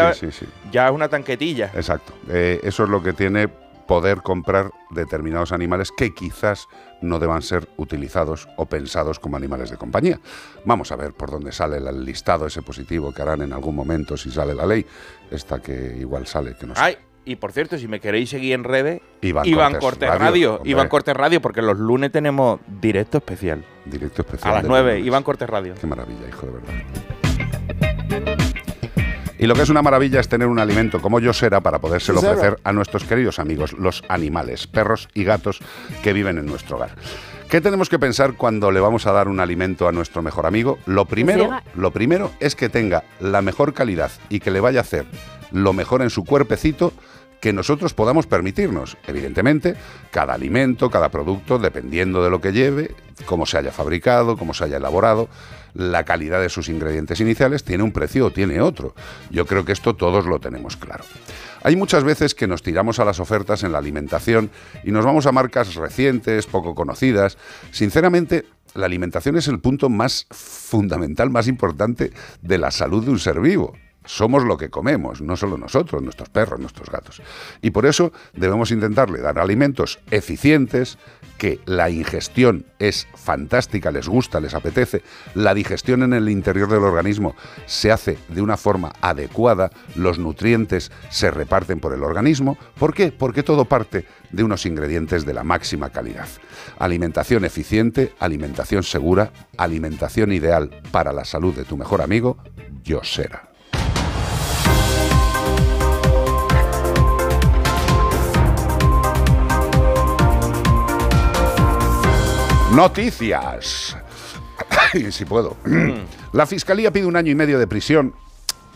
ya 0.71 0.86
es 0.88 0.91
una 0.91 1.07
tanquetilla. 1.09 1.71
Exacto. 1.74 2.13
Eh, 2.29 2.59
eso 2.63 2.83
es 2.83 2.89
lo 2.89 3.01
que 3.01 3.13
tiene 3.13 3.48
poder 3.48 4.17
comprar 4.21 4.69
determinados 4.91 5.51
animales 5.51 5.91
que 5.95 6.13
quizás 6.13 6.67
no 7.01 7.20
deban 7.20 7.41
ser 7.41 7.68
utilizados 7.77 8.48
o 8.58 8.65
pensados 8.65 9.20
como 9.20 9.38
animales 9.38 9.70
de 9.70 9.77
compañía. 9.77 10.20
Vamos 10.65 10.91
a 10.91 10.96
ver 10.96 11.13
por 11.13 11.32
dónde 11.32 11.51
sale 11.51 11.77
el 11.77 12.06
listado 12.06 12.46
ese 12.46 12.62
positivo 12.62 13.13
que 13.13 13.22
harán 13.22 13.41
en 13.41 13.53
algún 13.53 13.75
momento 13.75 14.18
si 14.18 14.32
sale 14.32 14.53
la 14.53 14.65
ley. 14.65 14.86
Esta 15.32 15.60
que 15.60 15.98
igual 16.00 16.27
sale, 16.27 16.56
que 16.56 16.68
no 16.68 16.75
sé. 16.75 16.82
Ay, 16.82 16.98
y 17.25 17.36
por 17.36 17.51
cierto, 17.51 17.77
si 17.77 17.88
me 17.88 18.00
queréis 18.00 18.29
seguir 18.29 18.53
en 18.53 18.63
redes, 18.63 19.01
Iván 19.22 19.46
Iván, 19.48 19.74
Cortés 19.74 20.10
Cortés, 20.10 20.10
Radio, 20.10 20.58
Radio. 20.58 20.72
Iván 20.72 20.88
Cortés 20.88 21.15
Radio, 21.15 21.41
porque 21.41 21.62
los 21.62 21.77
lunes 21.77 22.12
tenemos 22.12 22.60
directo 22.82 23.20
especial. 23.20 23.63
Directo 23.86 24.24
especial. 24.24 24.51
A 24.51 24.56
las 24.56 24.63
de 24.63 24.70
9, 24.70 24.91
lunes. 24.94 25.08
Iván 25.08 25.24
Cortés 25.24 25.50
Radio. 25.50 25.75
Qué 25.79 25.86
maravilla, 25.88 26.27
hijo 26.27 26.48
de 26.48 26.51
verdad. 26.53 26.74
Y 29.39 29.48
lo 29.48 29.55
que 29.55 29.62
es 29.62 29.69
una 29.69 29.81
maravilla 29.81 30.19
es 30.19 30.27
tener 30.27 30.50
un 30.50 30.60
alimento 30.60 31.01
como 31.01 31.22
Yosera 31.22 31.62
para 31.62 31.79
podérselo 31.79 32.19
ofrecer 32.19 32.60
a 32.65 32.74
nuestros 32.74 33.05
queridos 33.05 33.39
amigos, 33.39 33.72
los 33.72 34.03
animales, 34.10 34.67
perros 34.67 35.08
y 35.13 35.24
gatos 35.24 35.60
que 36.03 36.12
viven 36.12 36.38
en 36.38 36.46
nuestro 36.46 36.75
hogar. 36.75 36.91
¿Qué 37.50 37.62
tenemos 37.62 37.88
que 37.88 37.98
pensar 37.98 38.34
cuando 38.34 38.69
le 38.69 38.81
vamos 38.81 39.08
a 39.08 39.13
dar 39.13 39.29
un 39.29 39.39
alimento 39.39 39.88
a 39.88 39.93
nuestro 39.93 40.22
mejor 40.22 40.46
amigo? 40.46 40.77
Lo 40.86 41.05
primero, 41.05 41.50
lo 41.74 41.91
primero 41.91 42.31
es 42.41 42.55
que 42.55 42.67
tenga 42.67 43.05
la 43.22 43.41
mejor 43.41 43.74
calidad 43.74 44.12
y 44.27 44.41
que 44.41 44.51
le 44.51 44.60
vaya 44.60 44.79
a 44.79 44.84
hacer 44.84 45.05
lo 45.51 45.74
mejor 45.74 46.01
en 46.01 46.10
su 46.10 46.25
cuerpecito 46.25 46.93
que 47.41 47.53
nosotros 47.53 47.93
podamos 47.93 48.27
permitirnos. 48.27 48.98
Evidentemente, 49.08 49.75
cada 50.12 50.34
alimento, 50.34 50.89
cada 50.89 51.10
producto, 51.10 51.58
dependiendo 51.58 52.24
de 52.24 52.29
lo 52.29 52.41
que 52.41 52.51
lleve, 52.51 52.96
cómo 53.25 53.46
se 53.46 53.58
haya 53.58 53.72
fabricado, 53.72 54.38
cómo 54.38 54.53
se 54.53 54.65
haya 54.65 54.77
elaborado, 54.77 55.29
la 55.74 56.03
calidad 56.03 56.41
de 56.41 56.50
sus 56.50 56.69
ingredientes 56.69 57.19
iniciales 57.19 57.63
tiene 57.63 57.84
un 57.84 57.91
precio 57.91 58.27
o 58.27 58.31
tiene 58.31 58.62
otro. 58.62 58.96
Yo 59.29 59.46
creo 59.46 59.65
que 59.65 59.72
esto 59.72 59.96
todos 59.96 60.25
lo 60.25 60.39
tenemos 60.39 60.77
claro. 60.77 61.03
Hay 61.62 61.75
muchas 61.75 62.03
veces 62.03 62.36
que 62.36 62.48
nos 62.48 62.63
tiramos 62.63 63.00
a 63.00 63.05
las 63.05 63.19
ofertas 63.19 63.63
en 63.63 63.74
la 63.74 63.79
alimentación 63.79 64.50
y 64.84 64.91
nos 64.91 65.05
vamos 65.05 65.25
a 65.25 65.31
marcas 65.31 65.75
recientes, 65.75 66.46
poco 66.46 66.74
conocidas. 66.74 67.38
Sinceramente, 67.72 68.46
la 68.75 68.86
alimentación 68.86 69.36
es 69.38 69.48
el 69.48 69.60
punto 69.60 69.89
más 69.89 70.25
fundamental, 70.29 71.29
más 71.29 71.48
importante 71.48 72.12
de 72.41 72.58
la 72.58 72.72
salud 72.72 73.03
de 73.03 73.12
un 73.12 73.19
ser 73.19 73.39
vivo. 73.39 73.74
Somos 74.10 74.44
lo 74.44 74.58
que 74.58 74.72
comemos, 74.72 75.22
no 75.22 75.38
solo 75.38 75.56
nosotros, 75.56 76.01
nuestros 76.01 76.30
perros, 76.30 76.60
nuestros 76.60 76.89
gatos. 76.89 77.22
Y 77.62 77.70
por 77.70 77.86
eso 77.86 78.12
debemos 78.34 78.72
intentarle 78.72 79.22
dar 79.22 79.38
alimentos 79.38 80.00
eficientes, 80.10 80.98
que 81.38 81.60
la 81.68 81.92
ingestión 81.92 82.66
es 82.80 83.08
fantástica, 83.13 83.92
les 83.92 84.08
gusta, 84.08 84.39
les 84.39 84.56
apetece, 84.56 85.04
la 85.36 85.54
digestión 85.54 86.01
en 86.01 86.13
el 86.13 86.28
interior 86.28 86.68
del 86.70 86.86
organismo 86.86 87.36
se 87.68 87.92
hace 87.92 88.18
de 88.30 88.42
una 88.42 88.58
forma 88.58 88.94
adecuada, 89.00 89.70
los 89.94 90.18
nutrientes 90.18 90.92
se 91.12 91.30
reparten 91.30 91.80
por 91.80 91.94
el 91.94 92.01
organismo. 92.01 92.58
¿Por 92.80 92.96
qué? 92.96 93.12
Porque 93.12 93.44
todo 93.44 93.66
parte 93.66 94.08
de 94.32 94.44
unos 94.44 94.66
ingredientes 94.66 95.24
de 95.24 95.36
la 95.36 95.44
máxima 95.44 95.92
calidad. 95.92 96.28
Alimentación 96.80 97.46
eficiente, 97.46 98.12
alimentación 98.18 98.82
segura, 98.82 99.32
alimentación 99.56 100.32
ideal 100.32 100.82
para 100.89 101.13
la 101.13 101.25
salud 101.25 101.54
de 101.54 101.63
tu 101.63 101.78
mejor 101.78 102.01
amigo, 102.01 102.38
Yosera. 102.84 103.49
Noticias. 112.75 113.97
si 115.11 115.25
puedo. 115.25 115.57
La 116.33 116.45
Fiscalía 116.45 116.91
pide 116.91 117.05
un 117.07 117.15
año 117.15 117.31
y 117.31 117.35
medio 117.35 117.57
de 117.57 117.65
prisión 117.67 118.13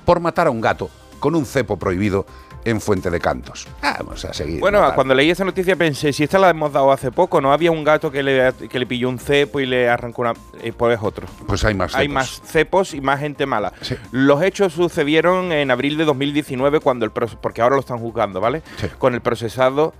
por 0.03 0.19
matar 0.19 0.47
a 0.47 0.49
un 0.49 0.61
gato 0.61 0.89
con 1.19 1.35
un 1.35 1.45
cepo 1.45 1.77
prohibido 1.77 2.25
en 2.65 2.81
Fuente 2.81 3.09
de 3.11 3.19
Cantos. 3.19 3.67
Vamos 3.81 4.25
a 4.25 4.33
seguir. 4.33 4.59
Bueno, 4.59 4.79
matando. 4.79 4.95
cuando 4.95 5.13
leí 5.15 5.29
esa 5.29 5.45
noticia 5.45 5.75
pensé, 5.75 6.11
si 6.11 6.23
esta 6.23 6.39
la 6.39 6.49
hemos 6.49 6.71
dado 6.73 6.91
hace 6.91 7.11
poco, 7.11 7.39
¿no? 7.39 7.53
Había 7.53 7.71
un 7.71 7.83
gato 7.83 8.09
que 8.09 8.23
le, 8.23 8.53
que 8.69 8.79
le 8.79 8.85
pilló 8.87 9.09
un 9.09 9.19
cepo 9.19 9.59
y 9.59 9.65
le 9.65 9.87
arrancó 9.89 10.21
una... 10.23 10.33
eh, 10.61 10.73
pues 10.75 10.97
es 10.97 11.03
otro. 11.03 11.27
Pues 11.45 11.63
hay 11.65 11.73
más 11.75 11.93
Hay 11.93 12.07
cepos. 12.07 12.13
más 12.13 12.41
cepos 12.45 12.93
y 12.93 13.01
más 13.01 13.19
gente 13.19 13.45
mala. 13.45 13.73
Sí. 13.81 13.95
Los 14.11 14.41
hechos 14.41 14.73
sucedieron 14.73 15.51
en 15.51 15.71
abril 15.71 15.97
de 15.97 16.05
2019 16.05 16.79
cuando 16.79 17.05
el 17.05 17.11
porque 17.11 17.61
ahora 17.61 17.75
lo 17.75 17.81
están 17.81 17.99
juzgando, 17.99 18.41
¿vale? 18.41 18.63
Sí. 18.77 18.87
Con 18.97 19.13
el 19.13 19.21
procesado 19.21 19.93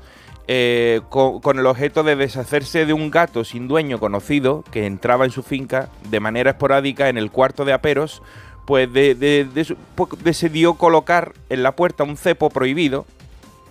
eh, 0.47 1.01
co- 1.09 1.39
con, 1.41 1.59
el 1.59 1.65
objeto 1.65 2.03
de 2.03 2.15
deshacerse 2.15 2.85
de 2.85 2.93
un 2.93 3.09
gato 3.11 3.43
sin 3.43 3.67
dueño 3.67 3.99
conocido 3.99 4.63
que 4.71 4.85
entraba 4.85 5.25
en 5.25 5.31
su 5.31 5.43
finca 5.43 5.89
de 6.09 6.19
manera 6.19 6.51
esporádica 6.51 7.09
en 7.09 7.17
el 7.17 7.31
cuarto 7.31 7.65
de 7.65 7.73
aperos, 7.73 8.21
pues 8.65 8.91
de- 8.91 9.15
de- 9.15 9.75
pues 9.95 10.09
decidió 10.23 10.73
colocar 10.75 11.33
en 11.49 11.63
la 11.63 11.73
puerta 11.75 12.03
un 12.03 12.17
cepo 12.17 12.49
prohibido 12.49 13.05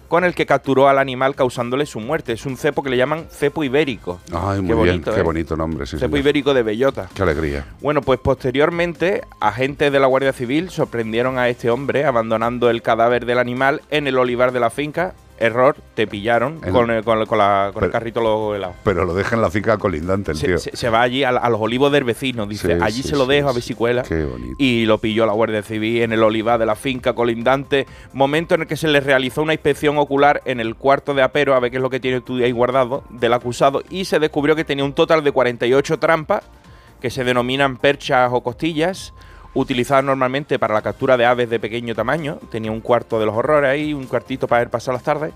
con 0.08 0.24
el 0.24 0.34
que 0.34 0.44
capturó 0.44 0.88
al 0.88 0.98
animal 0.98 1.34
causándole 1.34 1.86
su 1.86 1.98
muerte. 1.98 2.34
Es 2.34 2.44
un 2.44 2.58
cepo 2.58 2.82
que 2.82 2.90
le 2.90 2.98
llaman 2.98 3.26
cepo 3.30 3.64
ibérico. 3.64 4.20
Ay, 4.30 4.60
muy 4.60 4.68
Qué 4.68 4.74
bien, 4.74 4.76
bonito, 4.76 5.14
qué 5.14 5.20
¿eh? 5.20 5.22
bonito 5.22 5.56
nombre, 5.56 5.86
sí, 5.86 5.92
Cepo 5.96 6.08
señor. 6.10 6.18
ibérico 6.18 6.52
de 6.52 6.62
bellota. 6.62 7.08
Qué 7.14 7.22
alegría. 7.22 7.64
Bueno, 7.80 8.02
pues 8.02 8.20
posteriormente, 8.20 9.22
agentes 9.40 9.90
de 9.90 9.98
la 9.98 10.06
Guardia 10.06 10.34
Civil 10.34 10.68
sorprendieron 10.68 11.38
a 11.38 11.48
este 11.48 11.70
hombre 11.70 12.04
abandonando 12.04 12.68
el 12.68 12.82
cadáver 12.82 13.24
del 13.24 13.38
animal 13.38 13.80
en 13.90 14.06
el 14.06 14.18
olivar 14.18 14.52
de 14.52 14.60
la 14.60 14.68
finca. 14.68 15.14
Error, 15.38 15.74
te 15.94 16.06
pillaron 16.06 16.60
con, 16.60 16.90
el, 16.90 17.02
con 17.02 17.18
el- 17.18 17.26
con 17.26 17.38
la- 17.38 17.70
con 17.74 17.82
el 17.82 17.90
carrito 17.90 18.20
lo 18.20 18.54
helado. 18.54 18.74
Pero 18.84 19.04
lo 19.04 19.12
deja 19.14 19.34
en 19.34 19.42
la 19.42 19.50
finca 19.50 19.76
colindante 19.78 20.30
el 20.32 20.40
tío. 20.40 20.58
Se, 20.58 20.88
va 20.88 21.02
allí 21.02 21.24
a, 21.24 21.30
a 21.30 21.50
los 21.50 21.60
olivos 21.60 21.90
del 21.90 22.04
vecino, 22.04 22.46
dice, 22.46 22.76
Sí, 22.76 22.82
allí 22.82 23.02
sí, 23.02 23.08
se 23.08 23.16
lo 23.16 23.26
dejo 23.26 23.48
a 23.48 23.50
sí. 23.52 23.56
ver 23.56 23.62
si 23.62 23.74
cuela. 23.74 24.02
Qué 24.04 24.24
bonito. 24.24 24.54
Y 24.58 24.84
lo 24.86 24.98
pilló 24.98 25.26
la 25.26 25.32
Guardia 25.32 25.62
Civil 25.62 26.02
en 26.02 26.12
el 26.12 26.22
olivar 26.22 26.60
de 26.60 26.66
la 26.66 26.76
finca 26.76 27.14
colindante. 27.14 27.86
Momento 28.12 28.54
en 28.54 28.62
el 28.62 28.66
que 28.68 28.76
se 28.76 28.86
le 28.88 29.00
realizó 29.00 29.42
una 29.42 29.52
inspección 29.54 29.98
ocular 29.98 30.42
en 30.44 30.60
el 30.60 30.76
cuarto 30.76 31.12
de 31.14 31.22
apero, 31.22 31.54
a 31.54 31.60
ver 31.60 31.70
qué 31.72 31.78
es 31.78 31.82
lo 31.82 31.90
que 31.90 31.98
tiene 31.98 32.20
tú 32.20 32.36
ahí 32.36 32.52
guardado, 32.52 33.02
del 33.10 33.32
acusado. 33.32 33.82
Y 33.90 34.04
se 34.04 34.20
descubrió 34.20 34.54
que 34.54 34.64
tenía 34.64 34.84
un 34.84 34.92
total 34.92 35.24
de 35.24 35.32
48 35.32 35.98
trampas, 35.98 36.44
que 37.00 37.10
se 37.10 37.24
denominan 37.24 37.78
perchas 37.78 38.30
o 38.32 38.42
costillas, 38.42 39.12
utilizadas 39.54 40.04
normalmente 40.04 40.58
para 40.58 40.74
la 40.74 40.82
captura 40.82 41.16
de 41.16 41.26
aves 41.26 41.50
de 41.50 41.60
pequeño 41.60 41.94
tamaño. 41.94 42.38
Tenía 42.50 42.70
un 42.72 42.80
cuarto 42.80 43.18
de 43.20 43.26
los 43.26 43.34
horrores 43.36 43.70
ahí, 43.70 43.92
un 43.94 44.06
cuartito 44.06 44.46
para 44.48 44.60
ver 44.60 44.70
pasar 44.70 44.94
las 44.94 45.02
tardes. 45.02 45.32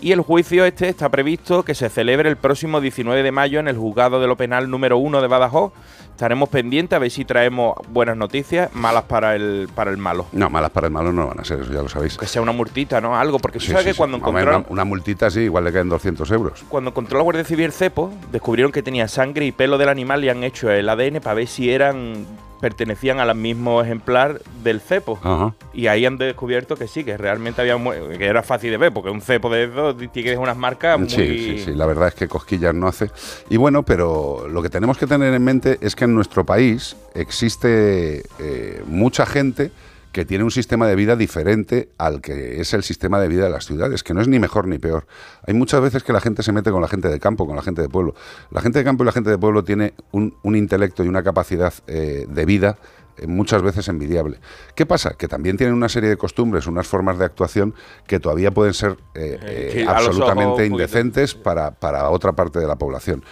Y 0.00 0.12
el 0.12 0.20
juicio 0.20 0.64
este 0.66 0.88
está 0.88 1.08
previsto 1.08 1.62
que 1.64 1.74
se 1.74 1.88
celebre 1.88 2.28
el 2.28 2.36
próximo 2.36 2.80
19 2.80 3.22
de 3.22 3.32
mayo 3.32 3.60
en 3.60 3.68
el 3.68 3.76
juzgado 3.78 4.20
de 4.20 4.26
lo 4.26 4.36
penal 4.36 4.68
número 4.68 4.98
1 4.98 5.22
de 5.22 5.28
Badajoz. 5.28 5.72
Estaremos 6.10 6.48
pendientes 6.48 6.94
a 6.94 6.98
ver 7.00 7.10
si 7.10 7.24
traemos 7.24 7.74
buenas 7.88 8.16
noticias, 8.16 8.72
malas 8.74 9.04
para 9.04 9.34
el, 9.34 9.68
para 9.74 9.90
el 9.90 9.96
malo. 9.96 10.26
No, 10.32 10.50
malas 10.50 10.70
para 10.70 10.88
el 10.88 10.92
malo 10.92 11.12
no 11.12 11.26
van 11.28 11.40
a 11.40 11.44
ser, 11.44 11.60
eso 11.60 11.72
ya 11.72 11.80
lo 11.82 11.88
sabéis. 11.88 12.18
Que 12.18 12.26
sea 12.26 12.42
una 12.42 12.52
multita, 12.52 13.00
¿no? 13.00 13.16
Algo, 13.16 13.38
porque 13.38 13.58
tú 13.58 13.64
Sí, 13.64 13.70
sabes 13.72 13.84
sí, 13.84 13.88
que 13.90 13.94
sí. 13.94 13.98
cuando 13.98 14.18
encontraron, 14.18 14.60
una, 14.62 14.66
una 14.70 14.84
multita 14.84 15.30
sí, 15.30 15.40
igual 15.40 15.64
le 15.64 15.72
caen 15.72 15.88
200 15.88 16.30
euros. 16.32 16.64
cuando 16.68 16.90
encontró 16.90 17.18
la 17.18 17.24
Guardia 17.24 17.44
Civil 17.44 17.64
el 17.66 17.72
cepo, 17.72 18.12
descubrieron 18.30 18.70
que 18.72 18.82
tenía 18.82 19.08
sangre 19.08 19.46
y 19.46 19.52
pelo 19.52 19.78
del 19.78 19.88
animal 19.88 20.22
y 20.24 20.28
han 20.28 20.44
hecho 20.44 20.70
el 20.70 20.88
ADN 20.88 21.20
para 21.20 21.34
ver 21.34 21.46
si 21.48 21.70
eran 21.70 22.26
pertenecían 22.64 23.20
al 23.20 23.34
mismo 23.34 23.82
ejemplar 23.82 24.40
del 24.62 24.80
cepo. 24.80 25.18
Ajá. 25.22 25.54
Y 25.74 25.88
ahí 25.88 26.06
han 26.06 26.16
descubierto 26.16 26.76
que 26.76 26.88
sí, 26.88 27.04
que 27.04 27.18
realmente 27.18 27.60
había 27.60 27.76
que 28.16 28.24
era 28.24 28.42
fácil 28.42 28.70
de 28.70 28.78
ver, 28.78 28.90
porque 28.90 29.10
un 29.10 29.20
cepo 29.20 29.50
de 29.50 29.64
esos 29.64 29.96
tiene 30.12 30.38
unas 30.38 30.56
marcas 30.56 30.98
muy 30.98 31.10
Sí, 31.10 31.26
sí, 31.26 31.62
sí, 31.62 31.74
la 31.74 31.84
verdad 31.84 32.08
es 32.08 32.14
que 32.14 32.26
cosquillas 32.26 32.74
no 32.74 32.86
hace. 32.86 33.10
Y 33.50 33.58
bueno, 33.58 33.82
pero 33.82 34.48
lo 34.48 34.62
que 34.62 34.70
tenemos 34.70 34.96
que 34.96 35.06
tener 35.06 35.34
en 35.34 35.44
mente 35.44 35.76
es 35.82 35.94
que 35.94 36.06
en 36.06 36.14
nuestro 36.14 36.46
país 36.46 36.96
existe 37.12 38.22
eh, 38.38 38.82
mucha 38.86 39.26
gente 39.26 39.70
que 40.14 40.24
tiene 40.24 40.44
un 40.44 40.52
sistema 40.52 40.86
de 40.86 40.94
vida 40.94 41.16
diferente 41.16 41.88
al 41.98 42.20
que 42.20 42.60
es 42.60 42.72
el 42.72 42.84
sistema 42.84 43.18
de 43.18 43.26
vida 43.26 43.42
de 43.42 43.50
las 43.50 43.66
ciudades, 43.66 44.04
que 44.04 44.14
no 44.14 44.20
es 44.20 44.28
ni 44.28 44.38
mejor 44.38 44.68
ni 44.68 44.78
peor. 44.78 45.08
Hay 45.44 45.54
muchas 45.54 45.80
veces 45.80 46.04
que 46.04 46.12
la 46.12 46.20
gente 46.20 46.44
se 46.44 46.52
mete 46.52 46.70
con 46.70 46.80
la 46.80 46.86
gente 46.86 47.08
de 47.08 47.18
campo, 47.18 47.48
con 47.48 47.56
la 47.56 47.62
gente 47.62 47.82
de 47.82 47.88
pueblo. 47.88 48.14
La 48.52 48.60
gente 48.60 48.78
de 48.78 48.84
campo 48.84 49.02
y 49.02 49.06
la 49.06 49.12
gente 49.12 49.28
de 49.28 49.38
pueblo 49.38 49.64
tiene 49.64 49.92
un, 50.12 50.36
un 50.44 50.54
intelecto 50.54 51.02
y 51.02 51.08
una 51.08 51.24
capacidad 51.24 51.74
eh, 51.88 52.26
de 52.28 52.44
vida 52.44 52.78
eh, 53.16 53.26
muchas 53.26 53.62
veces 53.62 53.88
envidiable. 53.88 54.38
¿Qué 54.76 54.86
pasa? 54.86 55.14
Que 55.18 55.26
también 55.26 55.56
tienen 55.56 55.74
una 55.74 55.88
serie 55.88 56.08
de 56.08 56.16
costumbres, 56.16 56.68
unas 56.68 56.86
formas 56.86 57.18
de 57.18 57.24
actuación 57.24 57.74
que 58.06 58.20
todavía 58.20 58.52
pueden 58.52 58.74
ser 58.74 58.96
eh, 59.14 59.70
Sí, 59.72 59.84
absolutamente 59.86 60.66
indecentes 60.66 61.34
para, 61.34 61.72
para 61.72 62.08
otra 62.10 62.32
parte 62.32 62.60
de 62.60 62.68
la 62.68 62.76
población. 62.76 63.24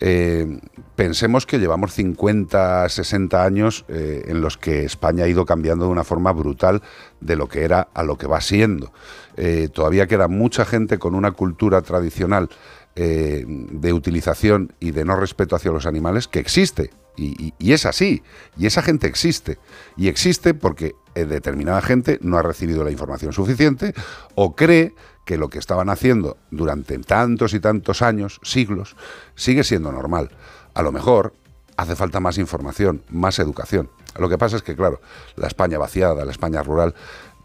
Eh, 0.00 0.60
pensemos 0.94 1.46
que 1.46 1.58
llevamos 1.58 1.92
50, 1.92 2.88
60 2.88 3.44
años 3.44 3.84
eh, 3.88 4.26
en 4.28 4.40
los 4.40 4.56
que 4.56 4.84
España 4.84 5.24
ha 5.24 5.28
ido 5.28 5.44
cambiando 5.44 5.86
de 5.86 5.90
una 5.90 6.04
forma 6.04 6.32
brutal 6.32 6.82
de 7.20 7.36
lo 7.36 7.48
que 7.48 7.64
era 7.64 7.88
a 7.94 8.02
lo 8.02 8.16
que 8.16 8.26
va 8.26 8.40
siendo. 8.40 8.92
Eh, 9.36 9.68
todavía 9.72 10.06
queda 10.06 10.28
mucha 10.28 10.64
gente 10.64 10.98
con 10.98 11.14
una 11.14 11.32
cultura 11.32 11.82
tradicional 11.82 12.48
de 12.96 13.92
utilización 13.92 14.72
y 14.80 14.90
de 14.90 15.04
no 15.04 15.14
respeto 15.14 15.54
hacia 15.54 15.70
los 15.70 15.86
animales 15.86 16.26
que 16.26 16.40
existe. 16.40 16.90
Y, 17.16 17.52
es 17.60 17.86
así. 17.86 18.24
Y 18.56 18.66
esa 18.66 18.82
gente 18.82 19.06
existe. 19.06 19.58
Y 19.96 20.08
existe 20.08 20.52
porque 20.52 20.96
determinada 21.14 21.80
gente 21.80 22.18
no 22.22 22.38
ha 22.38 22.42
recibido 22.42 22.82
la 22.82 22.90
información 22.90 23.32
suficiente 23.32 23.94
o 24.34 24.56
cree 24.56 24.96
que 25.28 25.36
lo 25.36 25.50
que 25.50 25.58
estaban 25.58 25.90
haciendo 25.90 26.38
durante 26.50 26.98
tantos 27.00 27.52
y 27.52 27.60
tantos 27.60 28.00
años, 28.00 28.40
siglos, 28.42 28.96
sigue 29.34 29.62
siendo 29.62 29.92
normal. 29.92 30.30
A 30.72 30.80
lo 30.80 30.90
mejor 30.90 31.34
hace 31.78 31.96
falta 31.96 32.20
más 32.20 32.36
información, 32.38 33.02
más 33.08 33.38
educación. 33.38 33.88
Lo 34.18 34.28
que 34.28 34.36
pasa 34.36 34.56
es 34.56 34.62
que, 34.62 34.74
claro, 34.74 35.00
la 35.36 35.46
España 35.46 35.78
vaciada, 35.78 36.24
la 36.24 36.32
España 36.32 36.60
rural, 36.62 36.94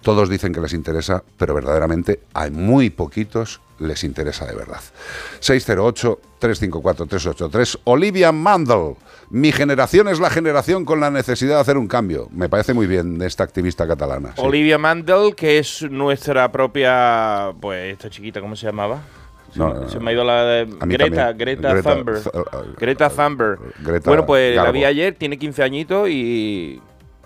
todos 0.02 0.28
dicen 0.28 0.52
que 0.52 0.60
les 0.60 0.74
interesa, 0.74 1.24
pero 1.38 1.54
verdaderamente 1.54 2.24
hay 2.34 2.50
muy 2.52 2.90
poquitos 2.90 3.62
les 3.80 4.04
interesa 4.04 4.46
de 4.46 4.56
verdad. 4.56 4.82
608-354-383. 5.42 7.80
Olivia 7.84 8.32
Mandel. 8.32 8.96
Mi 9.30 9.52
generación 9.52 10.08
es 10.08 10.20
la 10.20 10.30
generación 10.30 10.86
con 10.86 11.00
la 11.00 11.12
necesidad 11.12 11.56
de 11.56 11.62
hacer 11.62 11.78
un 11.78 11.88
cambio. 11.88 12.28
Me 12.32 12.50
parece 12.50 12.74
muy 12.74 12.88
bien 12.88 13.20
de 13.20 13.28
esta 13.28 13.44
activista 13.44 13.88
catalana. 13.88 14.34
Olivia 14.38 14.78
Mandel, 14.78 15.36
que 15.36 15.60
es 15.60 15.82
nuestra 15.84 16.52
propia, 16.52 17.54
pues 17.60 17.94
esta 17.94 18.10
chiquita, 18.10 18.40
¿cómo 18.42 18.56
se 18.56 18.66
llamaba? 18.68 19.02
Se, 19.54 19.60
No, 19.60 19.68
me- 19.70 19.74
no, 19.82 19.90
se 19.90 19.96
no. 19.98 20.02
me 20.04 20.10
ha 20.10 20.14
ido 20.14 20.24
la 20.24 20.66
mí 20.66 20.76
Greta. 20.94 21.32
Greta, 21.34 21.72
Greta 21.74 21.96
Thunberg. 21.96 22.22
Greta 22.80 23.10
Thunberg. 23.10 23.60
Greta 23.80 24.10
bueno, 24.10 24.26
pues 24.26 24.56
la 24.56 24.72
vi 24.72 24.84
ayer, 24.84 25.14
tiene 25.16 25.38
15 25.38 25.62
añitos 25.64 26.10
y 26.10 26.82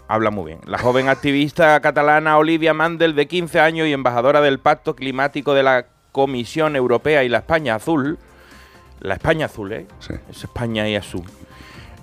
habla 0.10 0.30
muy 0.30 0.46
bien. 0.46 0.60
La 0.66 0.78
joven 0.78 1.08
activista 1.10 1.80
catalana 1.80 2.38
Olivia 2.38 2.74
Mandel, 2.74 3.16
de 3.16 3.28
15 3.28 3.60
años 3.60 3.88
y 3.88 3.94
embajadora 3.94 4.42
del 4.42 4.60
Pacto 4.60 4.96
Climático 4.96 5.54
de 5.54 5.64
la 5.64 5.86
Comisión 6.12 6.76
Europea 6.76 7.24
y 7.24 7.30
la 7.30 7.38
España 7.40 7.76
Azul. 7.76 8.18
La 9.00 9.14
España 9.14 9.46
Azul, 9.46 9.72
¿eh? 9.74 9.86
Sí. 10.00 10.14
Es 10.30 10.44
España 10.44 10.90
y 10.90 10.96
azul. 10.96 11.24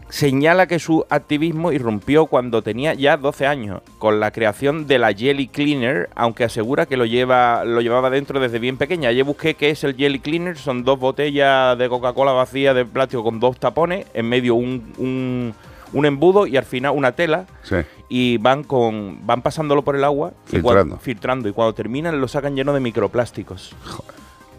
Señala 0.08 0.66
que 0.66 0.78
su 0.78 1.04
activismo 1.10 1.72
irrumpió 1.72 2.26
cuando 2.26 2.62
tenía 2.62 2.94
ya 2.94 3.16
12 3.16 3.46
años, 3.46 3.82
con 3.98 4.20
la 4.20 4.30
creación 4.30 4.86
de 4.86 4.98
la 4.98 5.12
Jelly 5.12 5.48
Cleaner, 5.48 6.08
aunque 6.14 6.44
asegura 6.44 6.86
que 6.86 6.96
lo, 6.96 7.04
lleva, 7.04 7.64
lo 7.64 7.80
llevaba 7.80 8.10
dentro 8.10 8.38
desde 8.38 8.58
bien 8.58 8.76
pequeña. 8.76 9.08
Ayer 9.08 9.24
busqué 9.24 9.54
qué 9.54 9.70
es 9.70 9.82
el 9.84 9.96
Jelly 9.96 10.20
Cleaner, 10.20 10.56
son 10.56 10.84
dos 10.84 10.98
botellas 10.98 11.76
de 11.78 11.88
Coca-Cola 11.88 12.32
vacías 12.32 12.74
de 12.74 12.84
plástico 12.84 13.24
con 13.24 13.40
dos 13.40 13.58
tapones, 13.58 14.06
en 14.14 14.28
medio 14.28 14.54
un, 14.54 14.92
un, 14.98 15.54
un 15.92 16.06
embudo 16.06 16.46
y 16.46 16.56
al 16.56 16.64
final 16.64 16.92
una 16.94 17.12
tela, 17.12 17.46
Sí. 17.62 17.76
y 18.08 18.36
van 18.38 18.62
con 18.62 19.26
van 19.26 19.42
pasándolo 19.42 19.82
por 19.82 19.96
el 19.96 20.04
agua 20.04 20.32
y 20.46 20.50
Filtrando. 20.50 20.62
cuando, 20.72 20.96
filtrando 20.98 21.48
y 21.48 21.52
cuando 21.52 21.72
terminan 21.74 22.20
lo 22.20 22.28
sacan 22.28 22.54
lleno 22.54 22.72
de 22.72 22.80
microplásticos. 22.80 23.74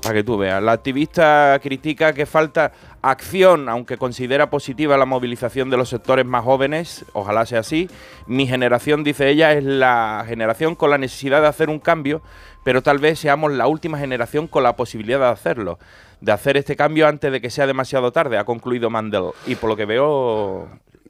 Para 0.01 0.15
que 0.15 0.23
tú 0.23 0.37
veas. 0.37 0.61
La 0.61 0.73
activista 0.73 1.59
critica 1.63 2.13
que 2.13 2.27
falta 2.27 2.71
acción, 3.09 3.69
aunque 3.69 3.97
considera 3.97 4.49
positiva 4.49 4.97
la 4.97 5.05
movilización 5.05 5.69
de 5.69 5.77
los 5.77 5.89
sectores 5.89 6.25
más 6.25 6.43
jóvenes. 6.43 7.05
Ojalá 7.13 7.45
sea 7.45 7.59
así. 7.59 7.89
Mi 8.25 8.47
generación, 8.47 9.03
dice 9.03 9.29
ella, 9.29 9.53
es 9.53 9.63
la 9.63 10.23
generación 10.27 10.75
con 10.75 10.89
la 10.89 10.97
necesidad 10.97 11.41
de 11.41 11.47
hacer 11.47 11.69
un 11.69 11.79
cambio, 11.79 12.21
pero 12.63 12.81
tal 12.81 12.97
vez 12.97 13.19
seamos 13.19 13.51
la 13.51 13.67
última 13.67 13.99
generación 13.99 14.47
con 14.47 14.63
la 14.63 14.75
posibilidad 14.75 15.19
de 15.19 15.25
hacerlo. 15.27 15.77
De 16.19 16.31
hacer 16.31 16.57
este 16.57 16.75
cambio 16.75 17.07
antes 17.07 17.31
de 17.31 17.41
que 17.41 17.51
sea 17.51 17.67
demasiado 17.67 18.11
tarde, 18.11 18.39
ha 18.39 18.43
concluido 18.43 18.89
Mandel. 18.89 19.31
Y 19.45 19.55
por 19.55 19.69
lo 19.69 19.75
que 19.75 19.85
veo, 19.85 20.67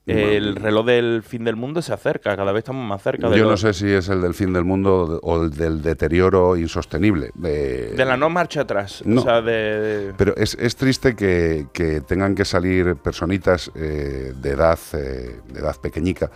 el 0.07 0.55
reloj 0.55 0.85
del 0.85 1.23
fin 1.23 1.43
del 1.43 1.55
mundo 1.55 1.81
se 1.81 1.91
acerca, 1.93 2.35
cada 2.35 2.51
vez 2.51 2.59
estamos 2.59 2.87
más 2.87 3.01
cerca 3.01 3.27
de, 3.29 3.37
Yo 3.39 3.49
no 3.49 3.57
sé 3.57 3.73
si 3.73 3.89
es 3.89 4.07
el 4.09 4.21
del 4.21 4.33
fin 4.33 4.53
del 4.53 4.63
mundo 4.63 5.19
o 5.23 5.43
el 5.43 5.51
del 5.51 5.81
deterioro 5.81 6.55
insostenible. 6.57 7.31
de- 7.33 7.93
de 7.95 8.05
la 8.05 8.15
no 8.17 8.29
marcha 8.29 8.61
atrás. 8.61 9.01
No. 9.05 9.21
O 9.21 9.23
sea, 9.23 9.41
de, 9.41 10.13
Pero 10.17 10.35
es, 10.37 10.55
es 10.59 10.75
triste 10.75 11.15
que, 11.15 11.67
que 11.73 12.01
tengan 12.01 12.35
que 12.35 12.45
salir 12.45 12.95
personitas 12.97 13.71
eh, 13.75 14.33
de 14.35 14.49
edad 14.51 14.77
de 14.91 15.59
edad 15.59 15.75
pequeñica 15.81 16.29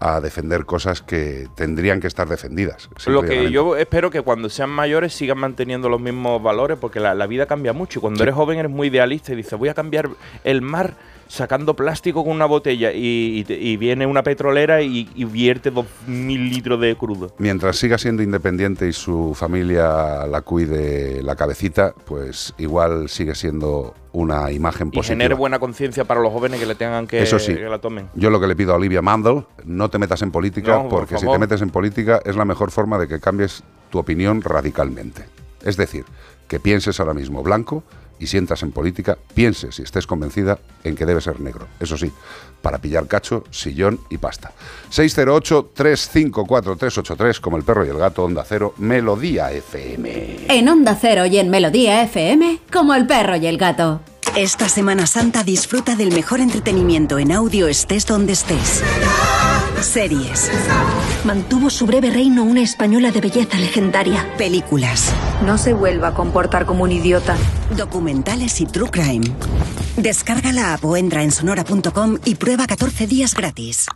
a 0.00 0.20
defender 0.20 0.66
cosas 0.66 1.00
que 1.00 1.46
tendrían 1.54 2.00
que 2.00 2.08
estar 2.08 2.28
defendidas. 2.28 2.90
Lo 3.06 3.22
que 3.22 3.50
yo 3.50 3.76
espero 3.76 4.10
que 4.10 4.20
cuando 4.20 4.50
sean 4.50 4.68
mayores 4.68 5.14
sigan 5.14 5.38
manteniendo 5.38 5.88
los 5.88 6.00
mismos 6.00 6.42
valores, 6.42 6.76
porque 6.78 7.00
la, 7.00 7.14
la 7.14 7.26
vida 7.26 7.46
cambia 7.46 7.72
mucho. 7.72 8.00
Y 8.00 8.02
cuando 8.02 8.22
eres 8.22 8.34
joven 8.34 8.58
eres 8.58 8.70
muy 8.70 8.88
idealista 8.88 9.32
y 9.32 9.36
dices, 9.36 9.58
voy 9.58 9.68
a 9.70 9.74
cambiar 9.74 10.10
el 10.42 10.60
mar 10.60 10.94
sacando 11.28 11.74
plástico 11.74 12.22
con 12.24 12.32
una 12.32 12.46
botella. 12.46 12.92
Y, 12.92 13.44
y 13.48 13.54
y 13.74 13.76
viene 13.76 14.06
una 14.06 14.22
petrolera 14.22 14.82
y, 14.82 15.08
y 15.14 15.24
vierte 15.24 15.70
dos 15.70 15.86
mil 16.06 16.48
litros 16.50 16.80
de 16.80 16.96
crudo. 16.96 17.32
Mientras 17.38 17.76
siga 17.76 17.98
siendo 17.98 18.22
independiente 18.22 18.88
y 18.88 18.92
su 18.92 19.34
familia 19.34 20.26
la 20.26 20.40
cuide 20.42 21.22
la 21.22 21.36
cabecita, 21.36 21.94
pues 22.04 22.54
igual 22.58 23.08
sigue 23.08 23.34
siendo 23.34 23.94
una 24.12 24.52
imagen 24.52 24.88
Y 24.88 24.96
positiva. 24.96 25.14
genere 25.16 25.34
buena 25.34 25.58
conciencia 25.58 26.04
para 26.04 26.20
los 26.20 26.32
jóvenes 26.32 26.60
que 26.60 26.66
le 26.66 26.74
tengan 26.76 27.06
que, 27.06 27.22
Eso 27.22 27.38
sí. 27.38 27.54
que 27.54 27.62
la 27.64 27.80
tomen. 27.80 28.08
Yo 28.14 28.30
lo 28.30 28.40
que 28.40 28.46
le 28.46 28.54
pido 28.54 28.72
a 28.72 28.76
Olivia 28.76 29.02
Mandel, 29.02 29.44
no 29.64 29.90
te 29.90 29.98
metas 29.98 30.22
en 30.22 30.30
política, 30.30 30.74
No, 30.76 30.82
por 30.88 31.00
porque 31.00 31.18
si 31.18 31.26
te 31.26 31.38
metes 31.38 31.62
en 31.62 31.70
política 31.70 32.20
es 32.24 32.36
la 32.36 32.44
mejor 32.44 32.70
forma 32.70 32.98
de 32.98 33.08
que 33.08 33.18
cambies 33.18 33.64
tu 33.90 33.98
opinión 33.98 34.40
radicalmente. 34.42 35.24
Es 35.64 35.76
decir, 35.76 36.04
que 36.46 36.60
pienses 36.60 37.00
ahora 37.00 37.14
mismo 37.14 37.42
blanco 37.42 37.82
y 38.24 38.26
si 38.26 38.38
entras 38.38 38.62
en 38.62 38.72
política, 38.72 39.18
pienses 39.34 39.78
y 39.78 39.82
estés 39.82 40.06
convencida 40.06 40.58
en 40.82 40.96
que 40.96 41.04
debe 41.04 41.20
ser 41.20 41.40
negro. 41.40 41.66
Eso 41.78 41.98
sí, 41.98 42.10
para 42.62 42.78
pillar 42.78 43.06
cacho, 43.06 43.44
sillón 43.50 44.00
y 44.08 44.16
pasta. 44.16 44.52
608-354-383, 44.90 47.38
como 47.38 47.58
el 47.58 47.64
perro 47.64 47.84
y 47.84 47.90
el 47.90 47.98
gato, 47.98 48.24
Onda 48.24 48.42
Cero, 48.48 48.72
Melodía 48.78 49.52
FM. 49.52 50.46
En 50.48 50.68
Onda 50.70 50.96
Cero 50.98 51.26
y 51.26 51.36
en 51.36 51.50
Melodía 51.50 52.02
FM, 52.02 52.60
como 52.72 52.94
el 52.94 53.06
perro 53.06 53.36
y 53.36 53.46
el 53.46 53.58
gato. 53.58 54.00
Esta 54.36 54.68
Semana 54.68 55.06
Santa 55.06 55.44
disfruta 55.44 55.94
del 55.94 56.12
mejor 56.12 56.40
entretenimiento 56.40 57.18
en 57.18 57.30
audio 57.30 57.68
estés 57.68 58.04
donde 58.06 58.32
estés. 58.32 58.82
Series, 59.80 60.50
Mantuvo 61.24 61.70
su 61.70 61.86
breve 61.86 62.10
reino 62.10 62.42
una 62.42 62.62
española 62.62 63.10
de 63.12 63.20
belleza 63.20 63.58
legendaria. 63.58 64.26
películas, 64.36 65.12
No 65.44 65.56
se 65.58 65.72
vuelva 65.72 66.08
a 66.08 66.14
comportar 66.14 66.66
como 66.66 66.84
un 66.84 66.92
idiota. 66.92 67.36
documentales 67.76 68.60
y 68.60 68.66
true 68.66 68.90
crime. 68.90 69.26
Descarga 69.96 70.52
la 70.52 70.74
app 70.74 70.84
o 70.84 70.96
entra 70.96 71.22
en 71.22 71.30
sonora.com 71.30 72.18
y 72.24 72.34
prueba 72.34 72.66
14 72.66 73.06
días 73.06 73.34
gratis. 73.34 73.86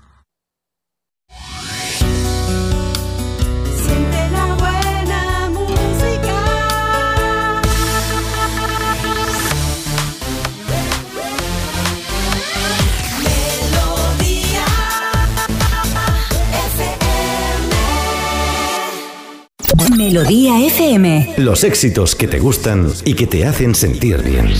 Melodía 19.97 20.65
FM. 20.67 21.35
Los 21.39 21.65
éxitos 21.65 22.15
que 22.17 22.29
te 22.29 22.39
gustan 22.39 22.93
y 23.05 23.15
que 23.15 23.27
te 23.27 23.45
hacen 23.47 23.75
sentir 23.75 24.23
bien. 24.23 24.53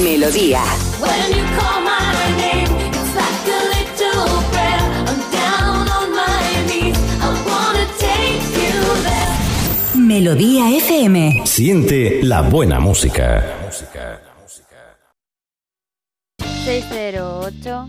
There. 0.00 0.78
Melodía 9.94 10.70
FM. 10.76 11.42
Siente 11.44 12.22
la 12.22 12.42
buena 12.42 12.80
música. 12.80 13.44
608 16.64 17.88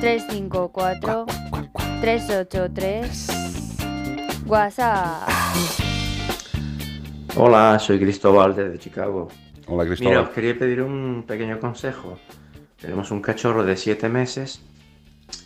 354 0.00 1.26
383 2.00 3.26
WhatsApp. 4.46 5.28
Hola, 7.36 7.78
soy 7.78 7.98
Cristóbal 7.98 8.54
desde 8.54 8.78
Chicago. 8.78 9.28
Hola, 9.66 9.84
Mira, 9.84 9.86
Cristóbal. 9.96 10.18
os 10.24 10.28
quería 10.30 10.58
pedir 10.58 10.82
un 10.82 11.24
pequeño 11.26 11.58
consejo. 11.58 12.18
Tenemos 12.80 13.10
un 13.10 13.20
cachorro 13.20 13.64
de 13.64 13.76
7 13.76 14.08
meses 14.08 14.60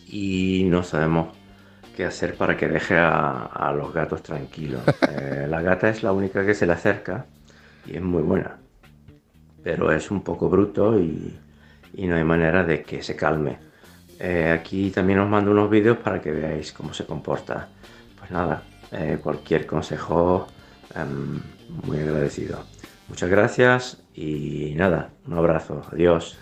y 0.08 0.64
no 0.68 0.82
sabemos 0.82 1.28
qué 1.96 2.04
hacer 2.04 2.34
para 2.36 2.56
que 2.56 2.68
deje 2.68 2.96
a, 2.96 3.46
a 3.46 3.72
los 3.72 3.92
gatos 3.92 4.22
tranquilos. 4.22 4.82
Eh, 5.10 5.46
la 5.48 5.60
gata 5.60 5.88
es 5.88 6.02
la 6.02 6.12
única 6.12 6.46
que 6.46 6.54
se 6.54 6.66
le 6.66 6.72
acerca 6.72 7.26
y 7.86 7.96
es 7.96 8.02
muy 8.02 8.22
buena, 8.22 8.58
pero 9.62 9.90
es 9.92 10.10
un 10.10 10.22
poco 10.22 10.48
bruto 10.48 10.98
y, 11.00 11.36
y 11.94 12.06
no 12.06 12.14
hay 12.16 12.24
manera 12.24 12.62
de 12.64 12.82
que 12.82 13.02
se 13.02 13.16
calme. 13.16 13.58
Eh, 14.18 14.50
aquí 14.50 14.90
también 14.90 15.18
os 15.18 15.28
mando 15.28 15.50
unos 15.50 15.68
vídeos 15.68 15.98
para 15.98 16.20
que 16.20 16.30
veáis 16.30 16.72
cómo 16.72 16.94
se 16.94 17.06
comporta. 17.06 17.68
Pues 18.18 18.30
nada, 18.30 18.62
eh, 18.92 19.18
cualquier 19.22 19.66
consejo, 19.66 20.46
em, 20.94 21.40
muy 21.84 21.98
agradecido. 21.98 22.64
Muchas 23.10 23.28
gracias 23.28 24.08
y 24.14 24.74
nada, 24.76 25.18
un 25.26 25.34
abrazo, 25.34 25.82
adiós. 25.90 26.38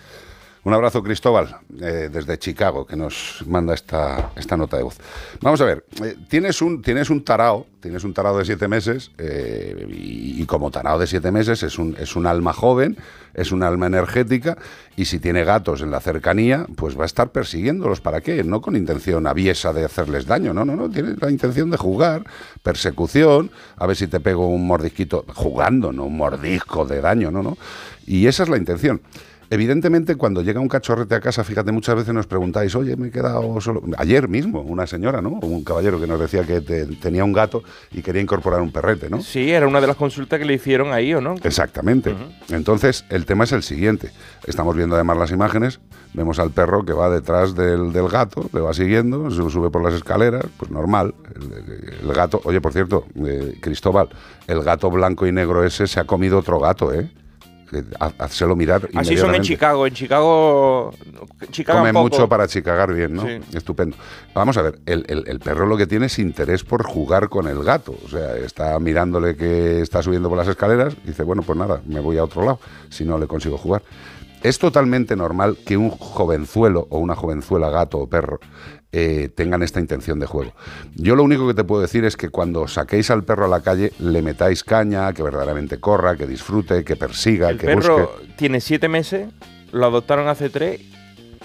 Un 0.65 0.75
abrazo, 0.75 1.03
Cristóbal, 1.03 1.57
eh, 1.81 2.11
desde 2.13 2.37
Chicago, 2.39 2.85
que 2.85 2.97
nos 2.97 3.45
manda 3.47 3.75
esta, 3.75 4.33
esta 4.37 4.57
nota 4.57 4.77
de 4.77 4.83
voz. 4.83 4.99
Vamos 5.41 5.61
a 5.61 5.65
ver, 5.65 5.85
eh, 6.03 6.17
tienes, 6.29 6.61
un, 6.61 6.83
tienes 6.83 7.11
un 7.11 7.25
tarao, 7.25 7.67
tienes 7.81 8.03
un 8.03 8.13
tarao 8.13 8.37
de 8.37 8.45
siete 8.45 8.67
meses, 8.67 9.13
eh, 9.19 9.87
y, 9.89 10.45
como 10.47 10.71
tarao 10.71 10.99
de 10.99 11.07
siete 11.07 11.31
meses 11.31 11.63
es 11.63 11.79
un, 11.79 11.97
es 11.99 12.17
un 12.17 12.27
alma 12.27 12.53
joven, 12.53 12.97
es 13.35 13.53
un 13.53 13.63
alma 13.63 13.87
energética, 13.87 14.59
y 14.97 15.05
si 15.05 15.21
tiene 15.21 15.45
gatos 15.45 15.81
en 15.81 15.93
la 15.93 16.01
cercanía, 16.01 16.67
pues 16.75 16.99
va 16.99 17.05
a 17.05 17.07
estar 17.07 17.31
persiguiéndolos. 17.31 18.01
¿Para 18.01 18.21
qué? 18.21 18.43
No 18.43 18.61
con 18.61 18.75
intención 18.75 19.29
aviesa 19.29 19.73
de 19.73 19.85
hacerles 19.85 20.27
daño, 20.27 20.53
no, 20.53 20.65
no, 20.65 20.75
no, 20.75 20.91
tiene 20.91 21.15
la 21.21 21.31
intención 21.31 21.71
de 21.71 21.77
jugar, 21.77 22.25
persecución, 22.65 23.53
a 23.77 23.87
ver 23.87 23.97
si 23.97 24.09
te 24.09 24.19
pego 24.19 24.49
un 24.49 24.67
mordisquito, 24.67 25.25
jugando, 25.35 25.93
no 25.93 26.05
un 26.07 26.17
mordisco 26.17 26.85
de 26.85 27.01
daño, 27.01 27.31
no, 27.31 27.45
no. 27.45 27.57
Y 28.07 28.27
esa 28.27 28.43
es 28.43 28.49
la 28.49 28.57
intención. 28.57 29.01
Evidentemente, 29.51 30.17
cuando 30.17 30.43
llega 30.43 30.61
un 30.61 30.69
cachorrete 30.69 31.15
a 31.15 31.21
casa, 31.21 31.43
fíjate, 31.43 31.73
muchas 31.73 31.97
veces 31.97 32.13
nos 32.13 32.27
preguntáis, 32.27 32.75
oye, 32.75 32.97
me 32.97 33.09
he 33.09 33.11
quedado 33.11 33.59
solo. 33.63 33.83
Ayer 33.97 34.29
mismo, 34.29 34.61
una 34.61 34.87
señora, 34.87 35.23
¿no? 35.23 35.31
Un 35.31 35.65
caballero 35.65 35.99
que 35.99 36.07
nos 36.07 36.21
decía 36.21 36.45
que 36.45 36.61
te- 36.61 36.85
tenía 36.97 37.25
un 37.25 37.33
gato 37.33 37.63
y 37.91 38.03
quería 38.03 38.21
incorporar 38.21 38.61
un 38.61 38.71
perrete, 38.73 39.09
¿no? 39.09 39.23
Sí, 39.23 39.51
era 39.51 39.67
una 39.67 39.81
de 39.81 39.87
las 39.87 39.97
consultas 39.97 40.39
que 40.39 40.45
le 40.45 40.53
hicieron 40.55 40.93
ahí, 40.93 41.15
¿o 41.15 41.21
no? 41.23 41.35
Exactamente. 41.43 42.15
Entonces, 42.51 43.05
el 43.09 43.25
tema 43.25 43.45
es 43.45 43.53
el 43.53 43.63
siguiente. 43.63 44.11
Estamos 44.47 44.77
viendo 44.77 44.95
además 44.97 45.17
las 45.17 45.31
imágenes, 45.31 45.81
vemos 46.13 46.39
al 46.39 46.51
perro 46.51 46.85
que 46.85 46.93
va 46.93 47.09
detrás 47.09 47.55
del, 47.55 47.93
del 47.93 48.09
gato, 48.09 48.51
le 48.53 48.61
va 48.61 48.75
siguiendo, 48.75 49.31
su- 49.31 49.49
sube 49.49 49.71
por 49.71 49.83
las 49.83 49.95
escaleras, 49.95 50.45
pues 50.59 50.71
normal. 50.71 51.15
El, 51.35 52.07
el 52.09 52.13
gato, 52.15 52.41
oye, 52.45 52.61
por 52.61 52.73
cierto, 52.75 53.07
eh, 53.25 53.57
Cristóbal, 53.63 54.09
el 54.47 54.63
gato 54.63 54.91
blanco 54.91 55.27
y 55.27 55.33
negro 55.33 55.65
ese 55.65 55.87
se 55.87 56.01
ha 56.01 56.05
comido 56.05 56.39
otro 56.39 56.59
gato, 56.61 56.93
¿eh? 56.93 57.11
Que 57.71 57.85
Házselo 58.19 58.57
mirar. 58.57 58.89
Así 58.95 59.17
son 59.17 59.35
en. 59.35 59.43
Chicago. 59.43 59.87
En 59.87 59.93
Chicago. 59.95 60.93
Chicago 61.51 61.79
Come 61.81 61.93
poco. 61.93 62.03
mucho 62.05 62.29
para 62.29 62.47
chicagar 62.49 62.95
bien, 62.95 63.15
¿no? 63.15 63.23
Sí. 63.27 63.39
Estupendo. 63.55 63.97
Vamos 64.35 64.57
a 64.57 64.63
ver, 64.63 64.79
el, 64.87 65.05
el- 65.09 65.25
el 65.29 65.39
perro 65.41 65.67
lo 65.67 65.77
que 65.77 65.87
tiene 65.87 66.07
es 66.07 66.19
interés 66.19 66.65
por 66.65 66.83
jugar 66.85 67.29
con 67.29 67.47
el 67.47 67.63
gato. 67.63 67.95
O 68.05 68.09
sea, 68.09 68.37
está 68.37 68.79
mirándole 68.79 69.37
que 69.37 69.81
está 69.83 70.03
subiendo 70.03 70.29
por 70.29 70.39
las 70.39 70.49
escaleras 70.49 70.95
y 71.05 71.09
dice, 71.09 71.23
bueno, 71.25 71.43
pues 71.43 71.59
nada, 71.59 71.81
me 71.87 72.01
voy 72.01 72.17
a 72.19 72.25
otro 72.25 72.43
lado 72.45 72.61
si 72.89 73.05
no 73.05 73.19
le 73.19 73.27
consigo 73.27 73.59
jugar. 73.59 73.83
Es 74.43 74.59
totalmente 74.61 75.17
normal 75.17 75.59
que 75.67 75.77
un 75.77 75.91
jovenzuelo 75.91 76.87
o 76.91 76.99
una 76.99 77.17
jovenzuela, 77.17 77.71
gato 77.71 77.99
o 77.99 78.09
perro, 78.09 78.39
eh, 78.93 79.29
tengan 79.35 79.63
esta 79.63 79.81
intención 79.81 80.19
de 80.19 80.27
juego. 80.27 80.53
Yo 80.95 81.15
lo 81.15 81.23
único 81.23 81.47
que 81.47 81.55
te 81.55 81.65
puedo 81.65 81.83
decir 81.83 82.05
es 82.05 82.17
que 82.17 82.31
cuando 82.31 82.67
saquéis 82.69 83.11
al 83.11 83.25
perro 83.25 83.45
a 83.45 83.49
la 83.49 83.61
calle, 83.61 83.93
le 83.99 84.23
metáis 84.23 84.65
caña, 84.65 85.13
que 85.13 85.23
verdaderamente 85.23 85.79
corra, 85.79 86.17
que 86.17 86.27
disfrute, 86.27 86.85
que 86.85 86.97
persiga, 86.97 87.51
El 87.51 87.59
que 87.59 87.67
perro 87.67 88.09
busque. 88.19 88.35
tiene 88.37 88.61
siete 88.61 88.89
meses, 88.89 89.29
lo 89.73 89.87
adoptaron 89.87 90.29
hace 90.29 90.49
tres 90.51 90.81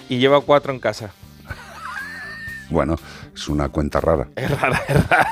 y 0.08 0.18
lleva 0.18 0.40
cuatro 0.40 0.72
en 0.72 0.80
casa. 0.80 1.12
Bueno, 2.70 2.96
es 3.34 3.48
una 3.48 3.68
cuenta 3.68 4.00
rara. 4.00 4.28
Es 4.36 4.50
rara, 4.60 4.80
es 4.88 5.08
rara. 5.08 5.28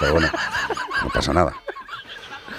Pero 0.00 0.12
bueno, 0.14 0.28
no 1.04 1.08
pasa 1.10 1.32
nada. 1.32 1.52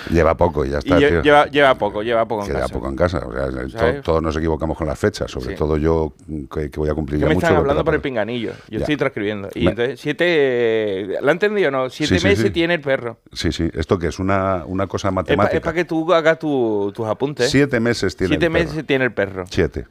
Lleva 0.09 0.35
poco 0.35 0.65
y 0.65 0.69
ya 0.69 0.79
está, 0.79 0.97
tío. 0.97 1.21
lleva, 1.21 1.45
lleva 1.47 1.75
poco, 1.75 2.01
lleva 2.03 2.27
poco 2.27 2.41
en 2.43 2.47
Queda 2.49 2.59
casa. 2.61 2.73
poco 2.73 2.89
en 2.89 2.95
casa. 2.95 3.19
O 3.25 3.31
sea, 3.31 3.49
to- 3.49 3.69
¿Sabes? 3.69 4.01
todos 4.03 4.21
nos 4.21 4.35
equivocamos 4.35 4.77
con 4.77 4.87
las 4.87 4.99
fechas, 4.99 5.29
sobre 5.31 5.49
Sí. 5.51 5.55
todo 5.55 5.77
yo 5.77 6.13
que, 6.53 6.69
que 6.69 6.79
voy 6.79 6.89
a 6.89 6.93
cumplir 6.93 7.19
ya 7.21 7.27
me 7.27 7.35
mucho. 7.35 7.45
están 7.47 7.57
hablando 7.59 7.83
por 7.85 7.93
el 7.95 8.01
pinganillo. 8.01 8.51
Yo 8.69 8.79
Ya. 8.79 8.79
estoy 8.79 8.97
transcribiendo. 8.97 9.49
Y 9.55 9.65
Me- 9.65 9.69
entonces, 9.71 9.99
siete. 9.99 11.17
¿La 11.21 11.29
ha 11.29 11.33
entendido 11.33 11.69
o 11.69 11.71
no? 11.71 11.89
Siete 11.89 12.19
Sí, 12.19 12.25
meses 12.27 12.45
sí. 12.45 12.49
tiene 12.51 12.75
el 12.75 12.81
perro. 12.81 13.17
Sí, 13.31 13.51
sí. 13.51 13.69
¿Esto 13.73 13.97
que 13.99 14.07
es? 14.07 14.19
Una, 14.19 14.63
una 14.65 14.87
cosa 14.87 15.09
Es 15.09 15.13
para 15.13 15.23
matemática. 15.23 15.73
que 15.73 15.85
tú 15.85 16.13
hagas 16.13 16.39
tu- 16.39 16.91
tus 16.95 17.05
apuntes. 17.07 17.49
Siete 17.49 17.79
meses 17.79 18.15
tiene 18.15 18.29
Siete 18.29 18.45
el 18.47 18.51
perro. 18.51 18.65
meses 18.65 18.85
tiene 18.85 19.05
el 19.05 19.13
perro. 19.13 19.45
Siete. 19.49 19.85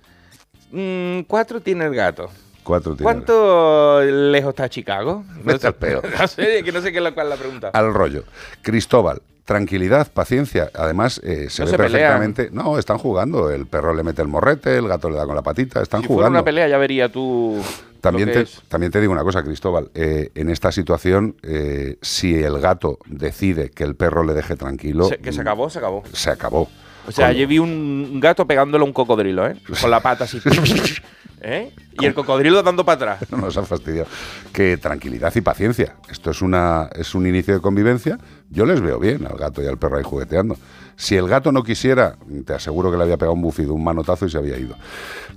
Mm, 0.70 1.20
cuatro 1.26 1.60
tiene 1.60 1.84
el 1.86 1.94
gato. 1.94 2.30
Cuatro. 2.64 2.96
¿Cuánto 3.02 4.00
lejos 4.02 4.50
está 4.50 4.68
Chicago? 4.68 5.24
Vete 5.44 5.66
al 5.66 5.74
peo. 5.74 6.00
No 6.18 6.28
sé, 6.28 6.62
que 6.64 6.70
no 6.70 6.80
sé 6.80 6.92
qué 6.92 6.98
es 6.98 7.04
la, 7.04 7.12
cuál 7.12 7.26
es 7.26 7.30
la 7.30 7.36
pregunta. 7.36 7.70
Al 7.72 7.92
rollo. 7.92 8.22
Cristóbal, 8.62 9.20
tranquilidad, 9.44 10.10
paciencia. 10.12 10.70
Además, 10.74 11.20
eh, 11.24 11.46
se 11.50 11.62
No 11.62 11.66
ve 11.66 11.70
se 11.72 11.76
pelean. 11.78 12.20
perfectamente. 12.20 12.48
No, 12.52 12.78
están 12.78 12.98
jugando. 12.98 13.50
El 13.50 13.66
perro 13.66 13.94
le 13.94 14.02
mete 14.02 14.22
el 14.22 14.28
morrete, 14.28 14.76
el 14.76 14.88
gato 14.88 15.10
le 15.10 15.16
da 15.16 15.26
con 15.26 15.34
la 15.34 15.42
patita. 15.42 15.82
Están 15.82 16.00
si 16.02 16.06
fuera 16.06 16.18
jugando. 16.28 16.38
una 16.38 16.44
pelea 16.44 16.68
ya 16.68 16.78
vería 16.78 17.10
tú. 17.10 17.60
También 18.00 18.32
te, 18.32 18.46
también 18.68 18.90
te 18.90 19.00
digo 19.00 19.12
una 19.12 19.22
cosa, 19.22 19.44
Cristóbal. 19.44 19.90
eh, 19.94 20.30
en 20.34 20.50
esta 20.50 20.72
situación, 20.72 21.36
eh, 21.44 21.98
si 22.02 22.34
el 22.34 22.58
gato 22.60 22.98
decide 23.06 23.70
que 23.70 23.84
el 23.84 23.94
perro 23.94 24.24
le 24.24 24.34
deje 24.34 24.56
tranquilo, 24.56 25.04
Se- 25.04 25.18
que 25.18 25.32
se 25.32 25.40
acabó, 25.40 25.70
se 25.70 25.78
acabó. 25.78 26.02
se 26.12 26.30
acabó. 26.30 26.68
O 27.06 27.12
sea, 27.12 27.32
yo 27.32 27.46
vi 27.48 27.58
un 27.60 28.18
gato 28.20 28.46
pegándole 28.46 28.82
a 28.82 28.86
un 28.86 28.92
cocodrilo, 28.92 29.46
¿eh? 29.46 29.56
Con 29.80 29.90
la 29.90 30.00
pata 30.00 30.24
así. 30.24 30.40
¿Eh? 31.44 31.72
Y 32.00 32.06
el 32.06 32.14
cocodrilo 32.14 32.62
dando 32.62 32.84
para 32.84 33.14
atrás. 33.14 33.30
No 33.32 33.38
nos 33.38 33.56
ha 33.56 33.64
fastidiado. 33.64 34.08
Que 34.52 34.76
tranquilidad 34.76 35.34
y 35.34 35.40
paciencia. 35.40 35.96
Esto 36.08 36.30
es, 36.30 36.40
una, 36.40 36.88
es 36.94 37.14
un 37.14 37.26
inicio 37.26 37.54
de 37.54 37.60
convivencia. 37.60 38.18
Yo 38.48 38.64
les 38.64 38.80
veo 38.80 38.98
bien 39.00 39.26
al 39.26 39.36
gato 39.36 39.62
y 39.62 39.66
al 39.66 39.76
perro 39.76 39.98
ahí 39.98 40.04
jugueteando. 40.04 40.56
Si 40.94 41.16
el 41.16 41.26
gato 41.26 41.50
no 41.50 41.64
quisiera, 41.64 42.16
te 42.46 42.54
aseguro 42.54 42.90
que 42.90 42.96
le 42.96 43.02
había 43.02 43.16
pegado 43.16 43.34
un 43.34 43.42
bufido, 43.42 43.74
un 43.74 43.82
manotazo 43.82 44.26
y 44.26 44.30
se 44.30 44.38
había 44.38 44.56
ido. 44.56 44.76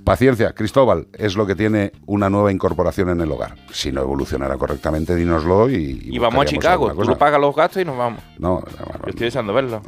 Paciencia, 0.04 0.52
Cristóbal, 0.52 1.08
es 1.12 1.34
lo 1.34 1.44
que 1.44 1.56
tiene 1.56 1.92
una 2.06 2.30
nueva 2.30 2.52
incorporación 2.52 3.08
en 3.08 3.20
el 3.20 3.32
hogar. 3.32 3.56
Si 3.72 3.90
no 3.90 4.02
evolucionara 4.02 4.56
correctamente, 4.56 5.16
dínoslo 5.16 5.68
y. 5.68 6.00
Y 6.04 6.18
vamos 6.18 6.42
a 6.42 6.46
Chicago. 6.46 6.92
Tú 6.92 7.02
lo 7.02 7.18
pagas 7.18 7.40
los 7.40 7.54
gastos 7.56 7.82
y 7.82 7.84
nos 7.84 7.98
vamos. 7.98 8.22
No, 8.38 8.62
Yo 8.64 9.08
estoy 9.08 9.24
deseando 9.24 9.52
verlo. 9.52 9.82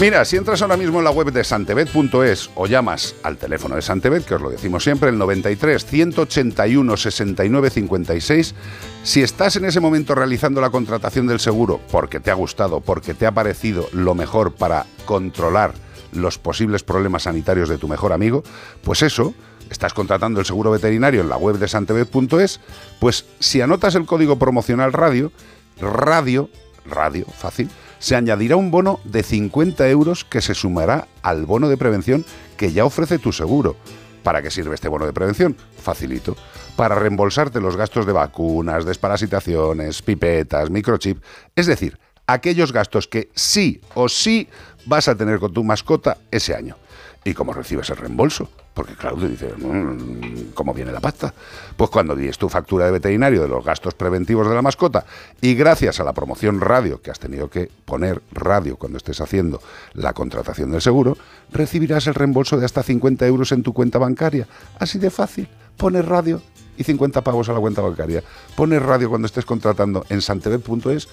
Mira, 0.00 0.24
si 0.24 0.36
entras 0.36 0.62
ahora 0.62 0.76
mismo 0.76 0.98
en 0.98 1.04
la 1.04 1.10
web 1.10 1.32
de 1.32 1.42
santebet.es 1.42 2.50
o 2.54 2.68
llamas 2.68 3.16
al 3.24 3.36
teléfono 3.36 3.74
de 3.74 3.82
Santebet, 3.82 4.24
que 4.24 4.36
os 4.36 4.40
lo 4.40 4.48
decimos 4.48 4.84
siempre, 4.84 5.08
el 5.08 5.18
93 5.18 5.84
181 5.84 6.96
69 6.96 7.70
56, 7.70 8.54
si 9.02 9.22
estás 9.22 9.56
en 9.56 9.64
ese 9.64 9.80
momento 9.80 10.14
realizando 10.14 10.60
la 10.60 10.70
contratación 10.70 11.26
del 11.26 11.40
seguro 11.40 11.80
porque 11.90 12.20
te 12.20 12.30
ha 12.30 12.34
gustado, 12.34 12.80
porque 12.80 13.12
te 13.12 13.26
ha 13.26 13.32
parecido 13.32 13.88
lo 13.92 14.14
mejor 14.14 14.54
para 14.54 14.86
controlar 15.04 15.74
los 16.12 16.38
posibles 16.38 16.84
problemas 16.84 17.24
sanitarios 17.24 17.68
de 17.68 17.78
tu 17.78 17.88
mejor 17.88 18.12
amigo, 18.12 18.44
pues 18.84 19.02
eso, 19.02 19.34
estás 19.70 19.94
contratando 19.94 20.40
el 20.40 20.46
seguro 20.46 20.70
veterinario 20.70 21.20
en 21.20 21.28
la 21.28 21.36
web 21.36 21.58
de 21.58 21.68
santebet.es, 21.68 22.60
pues 23.00 23.26
si 23.38 23.60
anotas 23.60 23.94
el 23.94 24.06
código 24.06 24.38
promocional 24.38 24.92
radio, 24.92 25.32
radio, 25.80 26.48
radio, 26.86 27.26
fácil, 27.26 27.70
se 27.98 28.16
añadirá 28.16 28.56
un 28.56 28.70
bono 28.70 29.00
de 29.04 29.22
50 29.22 29.88
euros 29.88 30.24
que 30.24 30.40
se 30.40 30.54
sumará 30.54 31.08
al 31.22 31.46
bono 31.46 31.68
de 31.68 31.76
prevención 31.76 32.24
que 32.56 32.72
ya 32.72 32.84
ofrece 32.84 33.18
tu 33.18 33.32
seguro. 33.32 33.76
¿Para 34.22 34.42
qué 34.42 34.50
sirve 34.50 34.74
este 34.74 34.88
bono 34.88 35.06
de 35.06 35.12
prevención? 35.12 35.56
Facilito. 35.82 36.36
Para 36.76 36.94
reembolsarte 36.94 37.60
los 37.60 37.76
gastos 37.76 38.06
de 38.06 38.12
vacunas, 38.12 38.84
desparasitaciones, 38.84 40.02
pipetas, 40.02 40.70
microchip, 40.70 41.22
es 41.56 41.66
decir, 41.66 41.98
aquellos 42.26 42.72
gastos 42.72 43.08
que 43.08 43.30
sí 43.34 43.80
o 43.94 44.08
sí 44.08 44.48
vas 44.86 45.08
a 45.08 45.16
tener 45.16 45.38
con 45.38 45.52
tu 45.52 45.64
mascota 45.64 46.18
ese 46.30 46.54
año. 46.54 46.76
¿Y 47.24 47.34
cómo 47.34 47.52
recibes 47.52 47.90
el 47.90 47.96
reembolso? 47.96 48.48
Porque 48.78 48.94
claro, 48.94 49.16
tú 49.16 49.26
dices, 49.26 49.52
"Mm, 49.58 50.52
¿cómo 50.54 50.72
viene 50.72 50.92
la 50.92 51.00
pasta? 51.00 51.34
Pues 51.76 51.90
cuando 51.90 52.14
dices 52.14 52.38
tu 52.38 52.48
factura 52.48 52.84
de 52.86 52.92
veterinario 52.92 53.42
de 53.42 53.48
los 53.48 53.64
gastos 53.64 53.94
preventivos 53.94 54.48
de 54.48 54.54
la 54.54 54.62
mascota 54.62 55.04
y 55.40 55.56
gracias 55.56 55.98
a 55.98 56.04
la 56.04 56.12
promoción 56.12 56.60
radio, 56.60 57.02
que 57.02 57.10
has 57.10 57.18
tenido 57.18 57.50
que 57.50 57.68
poner 57.84 58.22
radio 58.30 58.76
cuando 58.76 58.98
estés 58.98 59.20
haciendo 59.20 59.60
la 59.94 60.12
contratación 60.12 60.70
del 60.70 60.80
seguro, 60.80 61.18
recibirás 61.50 62.06
el 62.06 62.14
reembolso 62.14 62.56
de 62.56 62.66
hasta 62.66 62.84
50 62.84 63.26
euros 63.26 63.50
en 63.50 63.64
tu 63.64 63.72
cuenta 63.72 63.98
bancaria. 63.98 64.46
Así 64.78 65.00
de 65.00 65.10
fácil. 65.10 65.48
Pones 65.76 66.04
radio 66.04 66.40
y 66.76 66.84
50 66.84 67.22
pavos 67.24 67.48
a 67.48 67.54
la 67.54 67.58
cuenta 67.58 67.82
bancaria. 67.82 68.22
Pones 68.54 68.80
radio 68.80 69.08
cuando 69.08 69.26
estés 69.26 69.44
contratando 69.44 70.06
en 70.08 70.22
santebet.es 70.22 71.08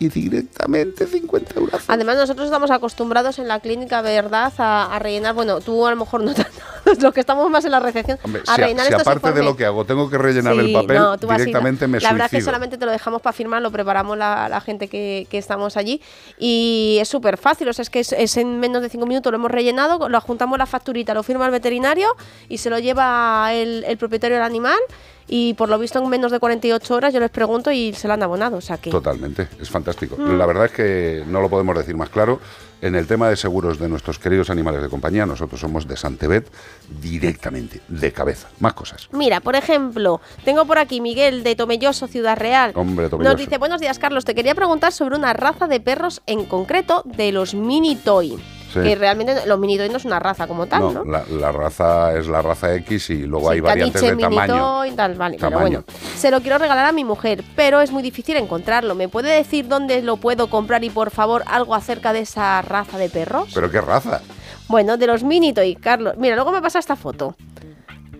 y 0.00 0.08
directamente 0.08 1.06
50 1.06 1.54
euros. 1.60 1.82
Además, 1.86 2.16
nosotros 2.16 2.46
estamos 2.46 2.72
acostumbrados 2.72 3.38
en 3.38 3.46
la 3.46 3.60
clínica, 3.60 4.02
¿verdad?, 4.02 4.52
a, 4.58 4.92
a 4.92 4.98
rellenar, 4.98 5.34
bueno, 5.34 5.60
tú 5.60 5.86
a 5.86 5.90
lo 5.90 5.96
mejor 5.96 6.22
no 6.24 6.34
tanto, 6.34 6.50
los 7.02 7.12
que 7.14 7.20
estamos 7.20 7.48
más 7.50 7.64
en 7.64 7.70
la 7.72 7.80
recepción, 7.80 8.18
Hombre, 8.22 8.42
a 8.46 8.54
si, 8.56 8.62
a- 8.62 8.84
si 8.84 8.94
aparte 8.94 9.32
de 9.32 9.42
lo 9.42 9.56
que 9.56 9.64
hago 9.66 9.84
tengo 9.84 10.08
que 10.10 10.18
rellenar 10.18 10.54
el 10.54 10.72
papel, 10.72 10.98
no, 10.98 11.12
a 11.12 11.16
directamente 11.16 11.86
me 11.86 12.00
La 12.00 12.12
verdad 12.12 12.26
es 12.26 12.30
que 12.30 12.36
solamente 12.44 12.78
te 12.78 12.86
lo 12.86 12.92
dejamos 12.92 13.22
para 13.22 13.32
firmar, 13.32 13.62
lo 13.62 13.70
preparamos 13.70 14.16
la, 14.18 14.48
la 14.48 14.60
gente 14.60 14.88
que, 14.88 15.26
que 15.30 15.38
estamos 15.38 15.76
allí 15.76 16.00
y 16.38 16.98
es 17.00 17.08
súper 17.08 17.36
fácil, 17.36 17.68
o 17.68 17.72
sea, 17.72 17.82
es 17.82 17.90
que 17.90 18.00
es, 18.00 18.12
es 18.12 18.36
en 18.36 18.58
menos 18.60 18.82
de 18.82 18.88
cinco 18.88 19.06
minutos 19.06 19.30
lo 19.32 19.36
hemos 19.38 19.50
rellenado, 19.50 20.08
lo 20.08 20.20
juntamos 20.20 20.58
la 20.58 20.66
facturita, 20.66 21.14
lo 21.14 21.22
firma 21.22 21.46
el 21.46 21.52
veterinario 21.52 22.08
y 22.48 22.58
se 22.58 22.70
lo 22.70 22.78
lleva 22.78 23.50
el, 23.52 23.84
el 23.86 23.96
propietario 23.98 24.36
del 24.36 24.44
animal 24.44 24.78
y 25.28 25.54
por 25.54 25.68
lo 25.68 25.78
visto 25.78 25.98
en 25.98 26.08
menos 26.08 26.32
de 26.32 26.40
48 26.40 26.94
horas 26.94 27.14
yo 27.14 27.20
les 27.20 27.30
pregunto 27.30 27.70
y 27.70 27.92
se 27.92 28.08
lo 28.08 28.14
han 28.14 28.22
abonado, 28.22 28.56
o 28.56 28.60
sea 28.60 28.78
que... 28.78 28.90
Totalmente, 28.90 29.48
es 29.60 29.70
fantástico. 29.70 30.16
Mm. 30.16 30.38
La 30.38 30.46
verdad 30.46 30.66
es 30.66 30.72
que 30.72 31.24
no 31.26 31.40
lo 31.40 31.48
podemos 31.48 31.76
decir 31.76 31.96
más 31.96 32.08
claro. 32.08 32.40
En 32.80 32.94
el 32.96 33.06
tema 33.06 33.30
de 33.30 33.36
seguros 33.36 33.78
de 33.78 33.88
nuestros 33.88 34.18
queridos 34.18 34.50
animales 34.50 34.82
de 34.82 34.90
compañía, 34.90 35.24
nosotros 35.24 35.58
somos 35.58 35.88
de 35.88 35.96
Santebet 35.96 36.50
directamente, 37.00 37.80
de 37.88 38.12
cabeza. 38.12 38.48
Más 38.60 38.74
cosas. 38.74 39.08
Mira, 39.10 39.40
por 39.40 39.56
ejemplo, 39.56 40.20
tengo 40.44 40.66
por 40.66 40.76
aquí 40.76 41.00
Miguel 41.00 41.44
de 41.44 41.56
Tomelloso, 41.56 42.08
Ciudad 42.08 42.36
Real. 42.36 42.72
Hombre, 42.74 43.08
Tomelloso. 43.08 43.32
Nos 43.32 43.40
dice, 43.40 43.56
buenos 43.56 43.80
días 43.80 43.98
Carlos, 43.98 44.26
te 44.26 44.34
quería 44.34 44.54
preguntar 44.54 44.92
sobre 44.92 45.16
una 45.16 45.32
raza 45.32 45.66
de 45.66 45.80
perros 45.80 46.20
en 46.26 46.44
concreto 46.44 47.02
de 47.06 47.32
los 47.32 47.54
mini 47.54 47.96
toy. 47.96 48.38
Sí. 48.74 48.80
Que 48.82 48.94
realmente 48.96 49.46
los 49.46 49.58
mini 49.58 49.78
toy 49.78 49.88
no 49.88 49.96
es 49.96 50.04
una 50.04 50.18
raza 50.18 50.46
como 50.46 50.66
tal, 50.66 50.80
¿no? 50.80 50.92
No, 50.92 51.04
la, 51.04 51.24
la 51.30 51.52
raza 51.52 52.12
es 52.18 52.26
la 52.26 52.42
raza 52.42 52.74
X 52.74 53.08
y 53.10 53.22
luego 53.26 53.48
hay 53.50 53.60
variantes 53.60 54.02
de 54.02 54.16
tamaño. 54.16 54.56
toy, 54.56 54.90
tal, 54.92 55.14
vale, 55.14 55.36
pero 55.40 55.50
Tamaño. 55.52 55.84
bueno. 55.86 55.98
Se 56.16 56.30
lo 56.30 56.40
quiero 56.40 56.58
regalar 56.58 56.84
a 56.86 56.92
mi 56.92 57.04
mujer, 57.04 57.42
pero 57.56 57.80
es 57.80 57.90
muy 57.92 58.02
difícil 58.02 58.36
encontrarlo. 58.36 58.94
¿Me 58.94 59.08
puede 59.08 59.34
decir 59.34 59.68
dónde 59.68 60.02
lo 60.02 60.16
puedo 60.18 60.48
comprar 60.50 60.84
y 60.84 60.90
por 60.90 61.10
favor 61.10 61.44
algo 61.46 61.74
acerca 61.74 62.12
de 62.12 62.20
esa 62.20 62.60
raza 62.62 62.98
de 62.98 63.08
perros? 63.08 63.50
¿Pero 63.54 63.70
qué 63.70 63.80
raza? 63.80 64.20
Bueno, 64.68 64.96
de 64.96 65.06
los 65.06 65.22
mini 65.22 65.52
toy, 65.52 65.76
Carlos. 65.76 66.14
Mira, 66.18 66.34
luego 66.34 66.50
me 66.52 66.60
pasa 66.60 66.78
esta 66.78 66.96
foto. 66.96 67.36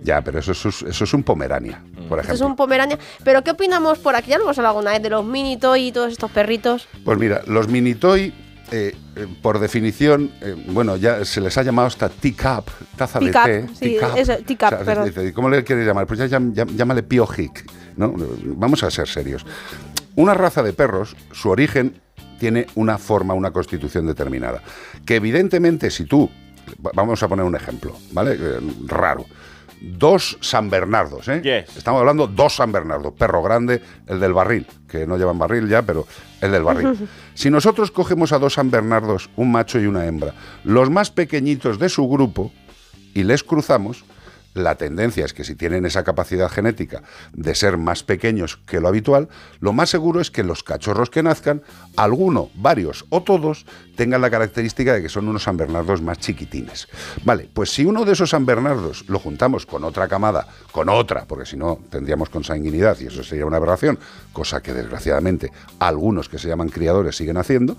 Ya, 0.03 0.21
pero 0.21 0.39
eso 0.39 0.53
es, 0.53 0.83
eso 0.83 1.05
es 1.05 1.15
un 1.15 1.23
Pomerania, 1.23 1.83
por 2.11 2.19
Esto 2.19 2.33
es 2.35 2.39
ejemplo. 2.41 2.47
un 2.49 2.57
Pomerania. 2.57 2.99
Pero 3.25 3.43
¿qué 3.43 3.53
opinamos 3.53 3.99
por 3.99 4.15
aquí? 4.15 4.31
Ya 4.31 4.37
lo 4.37 4.45
hemos 4.45 4.59
hablado 4.59 4.77
alguna 4.77 4.93
vez 4.93 5.03
de 5.03 5.09
los 5.09 5.25
mini 5.25 5.57
toy 5.57 5.87
y 5.87 5.93
todos 5.93 6.13
estos 6.13 6.31
perritos. 6.31 6.87
Pues 7.07 7.17
mira, 7.19 7.41
los 7.47 7.69
mini 7.69 7.95
toy, 7.95 8.35
eh, 8.73 8.95
eh, 9.17 9.27
por 9.43 9.59
definición, 9.59 10.31
eh, 10.41 10.55
bueno, 10.69 10.97
ya 10.97 11.25
se 11.25 11.41
les 11.41 11.57
ha 11.59 11.63
llamado 11.63 11.87
hasta 11.89 12.09
teacup, 12.09 12.69
taza 12.97 13.19
de 13.21 13.31
té. 13.31 13.67
sí, 13.75 13.97
teacup. 13.99 14.17
eso, 14.19 14.37
teacup, 14.45 14.79
se 14.79 14.85
perdón. 14.85 15.05
dice, 15.07 15.33
¿Cómo 15.33 15.49
le 15.51 15.63
quieres 15.65 15.87
llamar? 15.87 16.07
Pues 16.07 16.19
ya 16.19 16.27
llámale 16.29 17.03
piojic, 17.03 17.65
¿no? 17.97 18.15
Vamos 18.45 18.83
a 18.83 18.91
ser 18.91 19.07
serios. 19.09 19.45
Una 20.17 20.35
raza 20.35 20.63
de 20.63 20.73
perros, 20.73 21.17
su 21.33 21.51
origen 21.51 22.01
tiene 22.39 22.67
una 22.75 22.99
forma, 22.99 23.35
una 23.35 23.51
constitución 23.51 24.07
determinada. 24.07 24.63
Que 25.05 25.17
evidentemente 25.17 25.91
si 25.91 26.05
tú, 26.05 26.31
va- 26.85 26.93
vamos 26.95 27.23
a 27.23 27.29
poner 27.29 27.45
un 27.45 27.55
ejemplo, 27.57 27.97
¿vale? 28.13 28.39
Raro. 28.87 29.25
Dos 29.93 30.39
San 30.41 30.71
Bernardos, 30.71 31.29
¿eh? 31.29 31.67
Estamos 31.77 32.01
hablando 32.01 32.27
dos 32.27 32.57
San 32.57 32.73
Bernardos, 32.73 33.13
perro 33.15 33.43
grande, 33.43 33.83
el 34.07 34.19
del 34.19 34.33
barril, 34.33 34.67
que 34.89 35.07
no 35.07 35.17
llevan 35.17 35.39
barril 35.39 35.69
ya, 35.69 35.83
pero 35.83 36.07
el 36.41 36.51
del 36.51 36.63
barril. 36.63 37.09
Si 37.35 37.51
nosotros 37.51 37.91
cogemos 37.91 38.33
a 38.33 38.39
dos 38.39 38.55
San 38.55 38.71
Bernardos, 38.71 39.29
un 39.37 39.51
macho 39.51 39.81
y 39.81 39.87
una 39.87 40.07
hembra, 40.07 40.35
los 40.63 40.89
más 40.89 41.11
pequeñitos 41.11 41.79
de 41.79 41.89
su 41.89 42.09
grupo, 42.09 42.53
y 43.13 43.25
les 43.25 43.43
cruzamos, 43.43 44.05
la 44.55 44.77
tendencia 44.77 45.25
es 45.25 45.35
que 45.35 45.43
si 45.45 45.57
tienen 45.57 45.85
esa 45.85 46.05
capacidad 46.05 46.49
genética 46.49 47.03
de 47.33 47.55
ser 47.57 47.77
más 47.77 48.05
pequeños 48.05 48.57
que 48.57 48.81
lo 48.81 48.89
habitual, 48.89 49.29
lo 49.59 49.73
más 49.73 49.91
seguro 49.91 50.21
es 50.21 50.31
que 50.31 50.45
los 50.45 50.63
cachorros 50.63 51.11
que 51.11 51.25
nazcan, 51.25 51.63
alguno, 51.97 52.51
varios 52.55 53.05
o 53.11 53.23
todos, 53.23 53.67
tengan 53.97 54.21
la 54.21 54.31
característica 54.31 54.93
de 54.95 55.03
que 55.03 55.09
son 55.09 55.29
unos 55.29 55.43
San 55.45 55.57
Bernardos 55.57 56.03
más 56.03 56.19
chiquitines. 56.19 56.89
Vale, 57.25 57.49
pues 57.53 57.71
si 57.71 57.85
uno 57.85 58.05
de 58.05 58.13
esos 58.13 58.31
San 58.31 58.45
Bernardos 58.47 59.05
lo 59.09 59.19
juntamos 59.19 59.67
con 59.67 59.85
otra 59.85 60.09
camada, 60.09 60.47
con 60.73 60.89
otra, 60.89 61.25
porque 61.27 61.47
si 61.47 61.57
no 61.57 61.79
tendríamos 61.91 62.29
consanguinidad 62.29 62.99
y 63.01 63.07
eso 63.07 63.23
sería 63.23 63.47
una 63.47 63.57
aberración, 63.59 63.99
cosa 64.33 64.63
que 64.63 64.73
desgraciadamente 64.73 65.53
algunos 65.79 66.29
que 66.29 66.39
se 66.39 66.49
llaman 66.49 66.69
criadores 66.69 67.17
siguen 67.17 67.37
haciendo, 67.37 67.77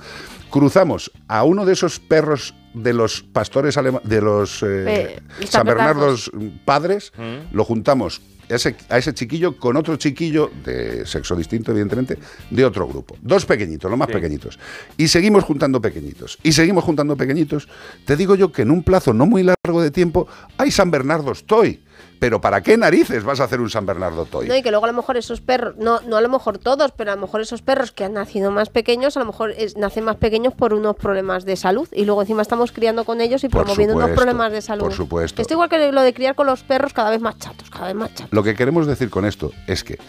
cruzamos 0.49 1.11
a 1.27 1.43
uno 1.43 1.65
de 1.65 1.73
esos 1.73 1.99
perros 1.99 2.53
de 2.73 2.93
los 2.93 3.21
pastores 3.21 3.77
alema- 3.77 4.01
de 4.03 4.21
los 4.21 4.61
eh, 4.63 4.65
Eh, 4.87 5.19
San 5.41 5.47
San 5.47 5.65
Bernardos 5.65 6.31
padres, 6.65 7.13
lo 7.51 7.63
juntamos 7.63 8.21
ese- 8.49 8.75
a 8.89 8.97
ese 8.97 9.13
chiquillo 9.13 9.57
con 9.57 9.77
otro 9.77 9.95
chiquillo 9.97 10.51
de 10.63 11.05
sexo 11.05 11.35
distinto, 11.35 11.71
evidentemente, 11.71 12.17
de 12.49 12.65
otro 12.65 12.87
grupo. 12.87 13.17
Dos 13.21 13.45
pequeñitos, 13.45 13.89
los 13.89 13.97
más 13.99 14.07
pequeñitos. 14.07 14.59
Y 14.97 15.07
seguimos 15.07 15.43
juntando 15.43 15.81
pequeñitos. 15.81 16.37
Y 16.43 16.51
seguimos 16.51 16.83
juntando 16.83 17.15
pequeñitos. 17.15 17.67
Te 18.05 18.15
digo 18.15 18.35
yo 18.35 18.51
que 18.51 18.63
en 18.63 18.71
un 18.71 18.83
plazo 18.83 19.13
no 19.13 19.25
muy 19.25 19.43
largo 19.43 19.81
de 19.81 19.91
tiempo 19.91 20.27
hay 20.57 20.71
San 20.71 20.91
Bernardos 20.91 21.45
Toy. 21.45 21.81
Pero 22.25 22.41
¿para 22.41 22.61
qué 22.61 22.75
narices 22.75 23.23
vas 23.23 23.39
a 23.39 23.43
hacer 23.43 23.61
un 23.61 23.69
San 23.69 23.85
Bernardo 23.85 24.25
Toy? 24.25 24.47
No, 24.47 24.55
y 24.55 24.63
que 24.63 24.71
luego 24.71 24.85
a 24.85 24.87
lo 24.87 24.95
mejor 24.95 25.15
esos 25.15 25.41
perros, 25.41 25.75
no, 25.77 26.01
no 26.01 26.17
a 26.17 26.21
lo 26.21 26.27
mejor 26.29 26.57
todos, 26.57 26.91
pero 26.91 27.11
a 27.11 27.15
lo 27.15 27.21
mejor 27.21 27.39
esos 27.41 27.61
perros 27.61 27.91
que 27.91 28.03
han 28.03 28.13
nacido 28.13 28.49
más 28.49 28.69
pequeños, 28.69 29.15
a 29.15 29.19
lo 29.19 29.27
mejor 29.27 29.51
es- 29.51 29.77
nacen 29.77 30.03
más 30.05 30.15
pequeños 30.15 30.55
por 30.55 30.73
unos 30.73 30.95
problemas 30.95 31.45
de 31.45 31.55
salud. 31.55 31.87
Y 31.91 32.05
luego 32.05 32.21
encima 32.23 32.41
estamos 32.41 32.71
criando 32.71 33.03
con 33.05 33.21
ellos 33.21 33.43
y 33.43 33.49
Por 33.49 33.61
promoviendo 33.65 33.95
unos 33.95 34.09
problemas 34.09 34.51
de 34.51 34.63
salud. 34.63 34.85
por 34.85 34.93
supuesto. 34.93 35.39
Esto 35.39 35.53
igual 35.53 35.69
que 35.69 35.91
lo 35.91 36.01
de 36.01 36.15
criar 36.15 36.33
con 36.33 36.47
los 36.47 36.63
perros 36.63 36.93
cada 36.93 37.11
vez 37.11 37.21
más 37.21 37.37
chatos, 37.37 37.69
cada 37.69 37.85
vez 37.85 37.95
más 37.95 38.09
chatos. 38.15 38.33
Lo 38.33 38.41
que 38.41 38.55
queremos 38.55 38.87
decir 38.87 39.11
con 39.11 39.23
esto 39.23 39.51
es 39.67 39.83
que 39.83 39.99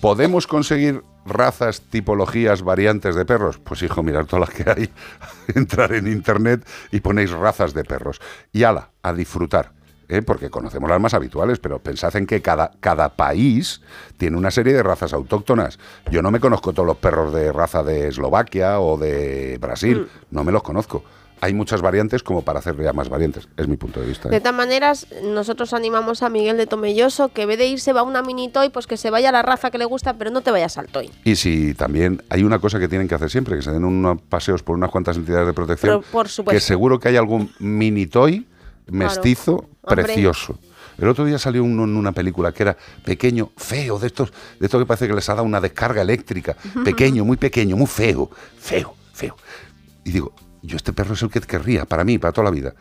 podemos 0.00 0.48
conseguir 0.48 1.04
razas, 1.24 1.82
tipologías, 1.82 2.62
variantes 2.62 3.14
de 3.14 3.24
perros. 3.24 3.58
Pues 3.58 3.80
hijo, 3.84 4.02
mirar 4.02 4.26
todas 4.26 4.48
las 4.48 4.50
que 4.58 4.68
hay, 4.68 4.90
entrar 5.54 5.92
en 5.92 6.08
internet 6.08 6.66
y 6.90 6.98
ponéis 6.98 7.30
razas 7.30 7.74
de 7.74 7.84
perros. 7.84 8.20
Y 8.52 8.64
ala, 8.64 8.90
a 9.04 9.12
disfrutar. 9.12 9.70
¿Eh? 10.08 10.22
Porque 10.22 10.50
conocemos 10.50 10.88
las 10.88 11.00
más 11.00 11.14
habituales, 11.14 11.58
pero 11.58 11.78
pensad 11.78 12.14
en 12.16 12.26
que 12.26 12.42
cada, 12.42 12.72
cada 12.80 13.10
país 13.10 13.80
tiene 14.16 14.36
una 14.36 14.50
serie 14.50 14.72
de 14.72 14.82
razas 14.82 15.12
autóctonas. 15.12 15.78
Yo 16.10 16.22
no 16.22 16.30
me 16.30 16.40
conozco 16.40 16.72
todos 16.72 16.86
los 16.86 16.96
perros 16.96 17.32
de 17.32 17.52
raza 17.52 17.82
de 17.82 18.08
Eslovaquia 18.08 18.80
o 18.80 18.96
de 18.96 19.58
Brasil, 19.60 20.08
no 20.30 20.44
me 20.44 20.52
los 20.52 20.62
conozco. 20.62 21.04
Hay 21.40 21.52
muchas 21.52 21.82
variantes 21.82 22.22
como 22.22 22.40
para 22.40 22.60
hacer 22.60 22.80
ya 22.82 22.94
más 22.94 23.10
variantes, 23.10 23.48
es 23.58 23.68
mi 23.68 23.76
punto 23.76 24.00
de 24.00 24.06
vista. 24.06 24.28
¿eh? 24.28 24.30
De 24.30 24.40
todas 24.40 24.54
maneras, 24.54 25.06
nosotros 25.24 25.74
animamos 25.74 26.22
a 26.22 26.30
Miguel 26.30 26.56
de 26.56 26.66
Tomelloso 26.66 27.28
que 27.28 27.42
en 27.42 27.48
vez 27.48 27.58
de 27.58 27.66
irse 27.66 27.92
va 27.92 28.00
a 28.00 28.02
una 28.04 28.22
mini 28.22 28.48
toy, 28.48 28.70
pues 28.70 28.86
que 28.86 28.96
se 28.96 29.10
vaya 29.10 29.28
a 29.28 29.32
la 29.32 29.42
raza 29.42 29.70
que 29.70 29.76
le 29.76 29.84
gusta, 29.84 30.14
pero 30.14 30.30
no 30.30 30.40
te 30.40 30.50
vayas 30.50 30.78
al 30.78 30.86
toy. 30.86 31.10
Y 31.22 31.36
si 31.36 31.74
también 31.74 32.22
hay 32.30 32.44
una 32.44 32.60
cosa 32.60 32.78
que 32.78 32.88
tienen 32.88 33.08
que 33.08 33.14
hacer 33.16 33.28
siempre, 33.30 33.56
que 33.56 33.62
se 33.62 33.72
den 33.72 33.84
unos 33.84 34.22
paseos 34.22 34.62
por 34.62 34.76
unas 34.76 34.90
cuantas 34.90 35.18
entidades 35.18 35.46
de 35.46 35.52
protección, 35.52 36.00
Pero, 36.00 36.12
por 36.12 36.28
supuesto. 36.28 36.56
que 36.56 36.60
seguro 36.60 36.98
que 36.98 37.08
hay 37.08 37.16
algún 37.16 37.50
mini 37.58 38.06
toy 38.06 38.46
mestizo 38.88 39.68
precioso. 39.86 40.58
El 40.98 41.08
otro 41.08 41.24
día 41.24 41.38
salió 41.38 41.64
uno 41.64 41.84
en 41.84 41.96
una 41.96 42.12
película 42.12 42.52
que 42.52 42.62
era 42.62 42.76
pequeño, 43.04 43.50
feo, 43.56 43.98
de 43.98 44.06
estos, 44.06 44.32
de 44.60 44.66
estos 44.66 44.80
que 44.80 44.86
parece 44.86 45.08
que 45.08 45.14
les 45.14 45.28
ha 45.28 45.34
dado 45.34 45.44
una 45.46 45.60
descarga 45.60 46.02
eléctrica. 46.02 46.56
Pequeño, 46.84 47.24
muy 47.24 47.36
pequeño, 47.36 47.76
muy 47.76 47.86
feo, 47.86 48.30
feo, 48.58 48.94
feo. 49.12 49.36
Y 50.04 50.12
digo, 50.12 50.32
yo 50.62 50.76
este 50.76 50.92
perro 50.92 51.14
es 51.14 51.22
el 51.22 51.30
que 51.30 51.40
querría, 51.40 51.84
para 51.84 52.04
mí, 52.04 52.18
para 52.18 52.32
toda 52.32 52.44
la 52.44 52.50
vida. 52.50 52.74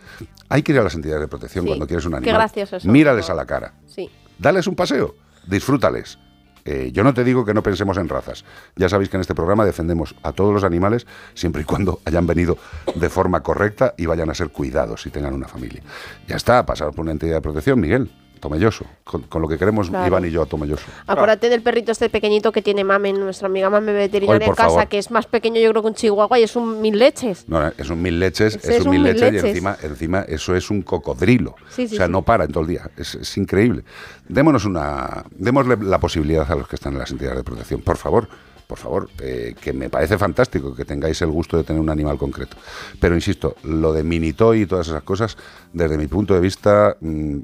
Hay 0.49 0.61
que 0.61 0.73
ir 0.73 0.79
a 0.79 0.83
las 0.83 0.93
entidades 0.93 1.21
de 1.21 1.27
protección 1.27 1.63
Sí, 1.63 1.67
cuando 1.69 1.87
quieres 1.87 2.05
un 2.05 2.11
qué 2.11 2.17
animal. 2.17 2.35
graciosos 2.35 2.83
son. 2.83 2.91
Mírales 2.91 3.29
a 3.29 3.33
la 3.33 3.45
cara. 3.45 3.73
Sí. 3.87 4.09
Dales 4.37 4.67
un 4.67 4.75
paseo, 4.75 5.15
disfrútales. 5.47 6.19
Eh, 6.65 6.91
yo 6.93 7.03
no 7.03 7.13
te 7.13 7.23
digo 7.23 7.45
que 7.45 7.53
no 7.53 7.63
pensemos 7.63 7.97
en 7.97 8.09
razas. 8.09 8.45
Ya 8.75 8.89
sabéis 8.89 9.09
que 9.09 9.17
en 9.17 9.21
este 9.21 9.35
programa 9.35 9.65
defendemos 9.65 10.15
a 10.23 10.31
todos 10.31 10.53
los 10.53 10.63
animales 10.63 11.05
siempre 11.33 11.63
y 11.63 11.65
cuando 11.65 11.99
hayan 12.05 12.25
venido 12.25 12.57
de 12.95 13.09
forma 13.09 13.41
correcta 13.41 13.93
y 13.97 14.05
vayan 14.05 14.29
a 14.29 14.33
ser 14.33 14.49
cuidados 14.49 15.05
y 15.05 15.09
tengan 15.09 15.33
una 15.33 15.47
familia. 15.47 15.81
Ya 16.27 16.35
está, 16.35 16.65
pasar 16.65 16.91
por 16.91 17.01
una 17.01 17.11
entidad 17.11 17.35
de 17.35 17.41
protección, 17.41 17.79
Miguel, 17.79 18.11
Tomelloso, 18.43 18.85
con, 19.05 19.21
con 19.21 19.41
lo 19.41 19.47
que 19.47 19.57
queremos 19.57 19.89
Claro. 19.89 20.05
Iván 20.05 20.25
y 20.25 20.31
yo 20.31 20.41
a 20.41 20.45
Tomelloso. 20.45 20.83
Acuérdate 21.07 21.47
del 21.47 21.61
perrito 21.61 21.93
este 21.93 22.09
pequeñito 22.09 22.51
que 22.51 22.61
tiene 22.61 22.83
Mame, 22.83 23.13
nuestra 23.13 23.47
amiga 23.47 23.69
Mame 23.69 23.93
veterinaria 23.93 24.47
en 24.47 24.53
casa, 24.53 24.69
favor. 24.69 24.87
que 24.89 24.97
es 24.97 25.11
más 25.11 25.27
pequeño 25.27 25.61
yo 25.61 25.69
creo 25.69 25.81
que 25.81 25.87
un 25.87 25.93
chihuahua 25.93 26.39
y 26.39 26.43
es 26.43 26.57
un 26.57 26.81
mil 26.81 26.99
leches. 26.99 27.47
No, 27.47 27.65
es 27.69 27.89
un 27.89 28.01
mil 28.01 28.19
leches, 28.19 28.59
es, 28.61 28.83
un 28.83 28.91
mil 28.91 29.01
mil 29.01 29.13
leches, 29.13 29.41
y 29.41 29.47
encima, 29.47 29.77
encima 29.81 30.21
eso 30.27 30.57
es 30.57 30.69
un 30.69 30.81
cocodrilo. 30.81 31.55
Sí, 31.69 31.87
sí, 31.87 31.95
o 31.95 31.97
sea, 31.97 32.07
sí. 32.07 32.11
no 32.11 32.23
para 32.23 32.43
en 32.43 32.51
todo 32.51 32.63
el 32.63 32.69
día. 32.69 32.91
Es, 32.97 33.15
es 33.15 33.37
increíble. 33.37 33.85
Démonos 34.27 34.65
una, 34.65 35.23
démosle 35.31 35.77
la 35.77 35.99
posibilidad 35.99 36.51
a 36.51 36.55
los 36.55 36.67
que 36.67 36.75
están 36.75 36.91
en 36.93 36.99
las 36.99 37.11
entidades 37.11 37.37
de 37.37 37.43
protección, 37.45 37.79
por 37.79 37.95
favor. 37.95 38.27
Por 38.67 38.77
favor, 38.77 39.09
eh, 39.21 39.55
que 39.61 39.73
me 39.73 39.89
parece 39.89 40.17
fantástico 40.17 40.73
que 40.73 40.85
tengáis 40.85 41.21
el 41.21 41.29
gusto 41.29 41.57
de 41.57 41.63
tener 41.63 41.81
un 41.81 41.89
animal 41.89 42.17
concreto. 42.17 42.55
Pero 42.99 43.13
insisto, 43.13 43.55
lo 43.63 43.93
de 43.93 44.03
Minitoy 44.03 44.61
y 44.61 44.65
todas 44.65 44.87
esas 44.87 45.03
cosas, 45.03 45.37
desde 45.73 45.97
mi 45.97 46.07
punto 46.07 46.33
de 46.33 46.39
vista, 46.39 46.95
mm, 46.99 47.39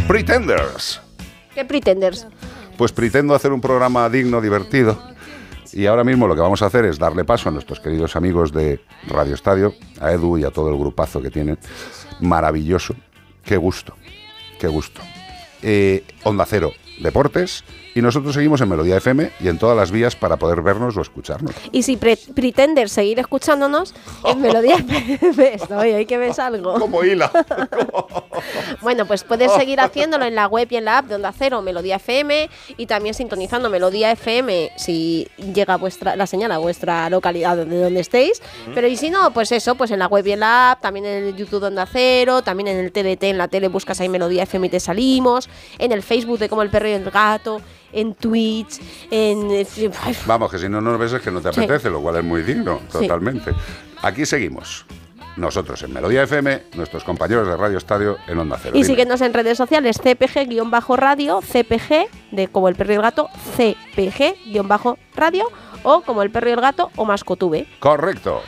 Pretenders. 0.08 1.00
¿Qué 1.54 1.64
pretenders? 1.64 2.26
Pues 2.78 2.90
pretendo 2.92 3.34
hacer 3.34 3.52
un 3.52 3.60
programa 3.60 4.08
digno, 4.08 4.40
divertido. 4.40 4.98
Y 5.72 5.86
ahora 5.86 6.04
mismo 6.04 6.26
lo 6.26 6.34
que 6.34 6.40
vamos 6.40 6.62
a 6.62 6.66
hacer 6.66 6.86
es 6.86 6.98
darle 6.98 7.24
paso 7.24 7.48
a 7.48 7.52
nuestros 7.52 7.78
queridos 7.80 8.16
amigos 8.16 8.52
de 8.52 8.80
Radio 9.08 9.34
Estadio, 9.34 9.74
a 10.00 10.12
Edu 10.12 10.38
y 10.38 10.44
a 10.44 10.50
todo 10.50 10.70
el 10.70 10.78
grupazo 10.78 11.20
que 11.20 11.30
tienen. 11.30 11.58
Maravilloso. 12.20 12.94
Qué 13.44 13.56
gusto. 13.56 13.94
Qué 14.58 14.68
gusto. 14.68 15.00
Eh, 15.62 16.04
Onda 16.22 16.46
Cero 16.46 16.72
Deportes. 16.98 17.64
Y 17.96 18.02
nosotros 18.02 18.34
seguimos 18.34 18.60
en 18.60 18.68
Melodía 18.68 18.96
FM 18.96 19.30
y 19.40 19.46
en 19.48 19.56
todas 19.58 19.76
las 19.76 19.92
vías 19.92 20.16
para 20.16 20.36
poder 20.36 20.62
vernos 20.62 20.96
o 20.96 21.00
escucharnos. 21.00 21.54
Y 21.70 21.84
si 21.84 21.96
pre- 21.96 22.18
pretenders 22.34 22.90
seguir 22.90 23.20
escuchándonos, 23.20 23.94
en 24.24 24.40
Melodía 24.40 24.76
FM 24.76 25.54
estoy, 25.54 25.92
hay 25.92 26.06
que 26.06 26.18
ves 26.18 26.38
algo. 26.40 26.74
Como 26.78 27.04
hila. 27.04 27.30
Bueno, 28.80 29.06
pues 29.06 29.22
puedes 29.24 29.52
seguir 29.52 29.80
haciéndolo 29.80 30.24
en 30.24 30.34
la 30.34 30.46
web 30.48 30.66
y 30.70 30.76
en 30.76 30.84
la 30.86 30.98
app 30.98 31.06
de 31.06 31.14
Onda 31.14 31.32
Cero, 31.36 31.62
Melodía 31.62 31.96
FM, 31.96 32.50
y 32.76 32.86
también 32.86 33.14
sintonizando 33.14 33.70
Melodía 33.70 34.10
FM 34.10 34.72
si 34.76 35.28
llega 35.54 35.76
vuestra 35.76 36.16
la 36.16 36.26
señal 36.26 36.52
a 36.52 36.58
vuestra 36.58 37.08
localidad 37.10 37.56
de 37.56 37.64
donde 37.82 38.00
estéis. 38.00 38.42
Pero 38.74 38.88
y 38.88 38.96
si 38.96 39.08
no, 39.10 39.32
pues 39.32 39.52
eso, 39.52 39.76
pues 39.76 39.90
en 39.92 40.00
la 40.00 40.08
web 40.08 40.26
y 40.26 40.32
en 40.32 40.40
la 40.40 40.72
app, 40.72 40.80
también 40.82 41.06
en 41.06 41.24
el 41.24 41.36
YouTube 41.36 41.60
de 41.60 41.68
Onda 41.68 41.86
Cero, 41.90 42.42
también 42.42 42.68
en 42.68 42.78
el 42.84 42.92
TDT, 42.92 43.22
en 43.24 43.38
la 43.38 43.48
tele 43.48 43.68
buscas 43.68 44.00
ahí 44.00 44.08
Melodía 44.08 44.42
FM 44.42 44.66
y 44.66 44.70
te 44.70 44.80
salimos, 44.80 45.48
en 45.78 45.92
el 45.92 46.02
Facebook 46.02 46.38
de 46.38 46.48
Como 46.48 46.62
el 46.62 46.70
Perro 46.70 46.83
y 46.86 46.92
el 46.92 47.10
Gato, 47.10 47.60
en 47.92 48.14
Twitch, 48.14 48.80
en... 49.10 49.48
Vamos, 50.26 50.50
que 50.50 50.58
si 50.58 50.68
no 50.68 50.80
nos 50.80 50.98
ves 50.98 51.12
es 51.12 51.22
que 51.22 51.30
no 51.30 51.40
te 51.40 51.52
Sí. 51.52 51.60
apetece, 51.60 51.90
lo 51.90 52.00
cual 52.00 52.16
es 52.16 52.24
muy 52.24 52.42
digno, 52.42 52.80
Sí. 52.88 52.98
totalmente. 53.00 53.52
Aquí 54.02 54.26
seguimos. 54.26 54.84
Nosotros 55.36 55.82
en 55.82 55.92
Melodía 55.92 56.22
FM, 56.22 56.62
nuestros 56.76 57.02
compañeros 57.02 57.48
de 57.48 57.56
Radio 57.56 57.76
Estadio 57.78 58.18
en 58.28 58.38
Onda 58.38 58.56
Cero. 58.62 58.70
Y 58.76 58.82
Dime. 58.82 58.86
síguenos 58.86 59.20
en 59.20 59.34
redes 59.34 59.58
sociales, 59.58 59.98
CPG-radio, 60.00 61.40
CPG, 61.42 62.06
de 62.30 62.46
como 62.48 62.68
el 62.68 62.76
perro 62.76 62.92
y 62.92 62.96
el 62.96 63.02
gato, 63.02 63.28
CPG-radio, 63.56 65.46
o 65.82 66.00
como 66.02 66.22
el 66.22 66.30
perro 66.30 66.50
y 66.50 66.52
el 66.52 66.60
gato, 66.60 66.90
o 66.94 67.04
mascotube. 67.04 67.66
Correcto. 67.80 68.42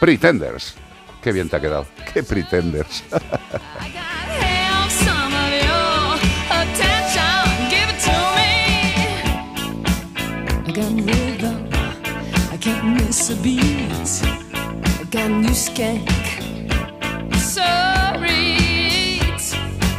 Pretenders. 0.00 0.74
Qué 1.22 1.32
bien 1.32 1.48
te 1.48 1.56
ha 1.56 1.60
quedado. 1.60 1.86
Qué 2.12 2.22
pretenders. 2.22 3.04
got 10.72 10.92
rhythm, 10.92 11.68
I 12.50 12.56
can't 12.58 12.94
miss 12.94 13.28
a 13.28 13.36
beat. 13.36 13.60
I 13.62 15.04
got 15.10 15.30
new 15.30 15.50
skank, 15.50 16.08
sorry, 17.36 18.56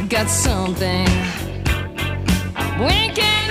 I 0.00 0.06
got 0.08 0.28
something. 0.28 1.06
Winking. 2.80 3.43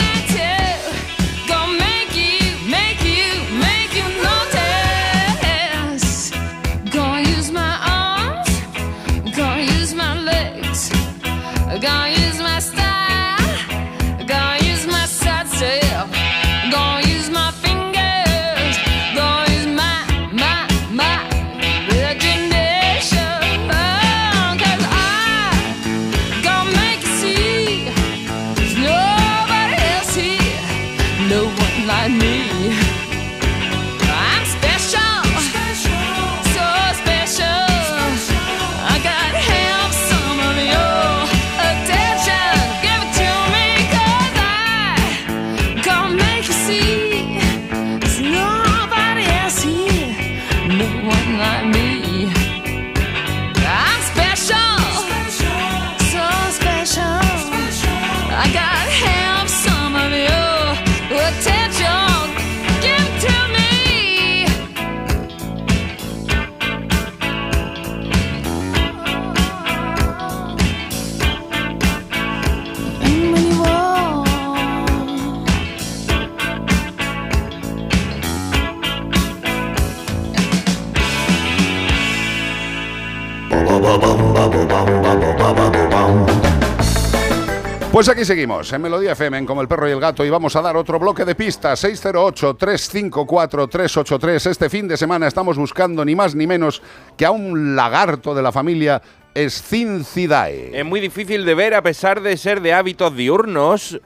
Pues 87.93 88.09
aquí 88.09 88.25
seguimos, 88.25 88.73
en 88.73 88.81
Melodía 88.81 89.11
FM, 89.11 89.45
Como 89.45 89.61
el 89.61 89.67
Perro 89.67 89.87
y 89.87 89.91
el 89.91 89.99
Gato, 89.99 90.25
y 90.25 90.29
vamos 90.31 90.55
a 90.55 90.63
dar 90.63 90.75
otro 90.75 90.97
bloque 90.97 91.25
de 91.25 91.35
pistas, 91.35 91.83
608-354-383. 91.83 94.49
Este 94.49 94.67
fin 94.67 94.87
de 94.87 94.97
semana 94.97 95.27
estamos 95.27 95.59
buscando 95.59 96.03
ni 96.03 96.15
más 96.15 96.33
ni 96.33 96.47
menos 96.47 96.81
que 97.15 97.23
a 97.23 97.29
un 97.29 97.75
lagarto 97.75 98.33
de 98.33 98.41
la 98.41 98.51
familia 98.51 98.99
Escincidae. 99.35 100.71
Es 100.73 100.83
muy 100.83 101.01
difícil 101.01 101.45
de 101.45 101.53
ver 101.53 101.75
a 101.75 101.83
pesar 101.83 102.23
de 102.23 102.35
ser 102.35 102.61
de 102.61 102.73
hábitos 102.73 103.15
diurnos 103.15 104.01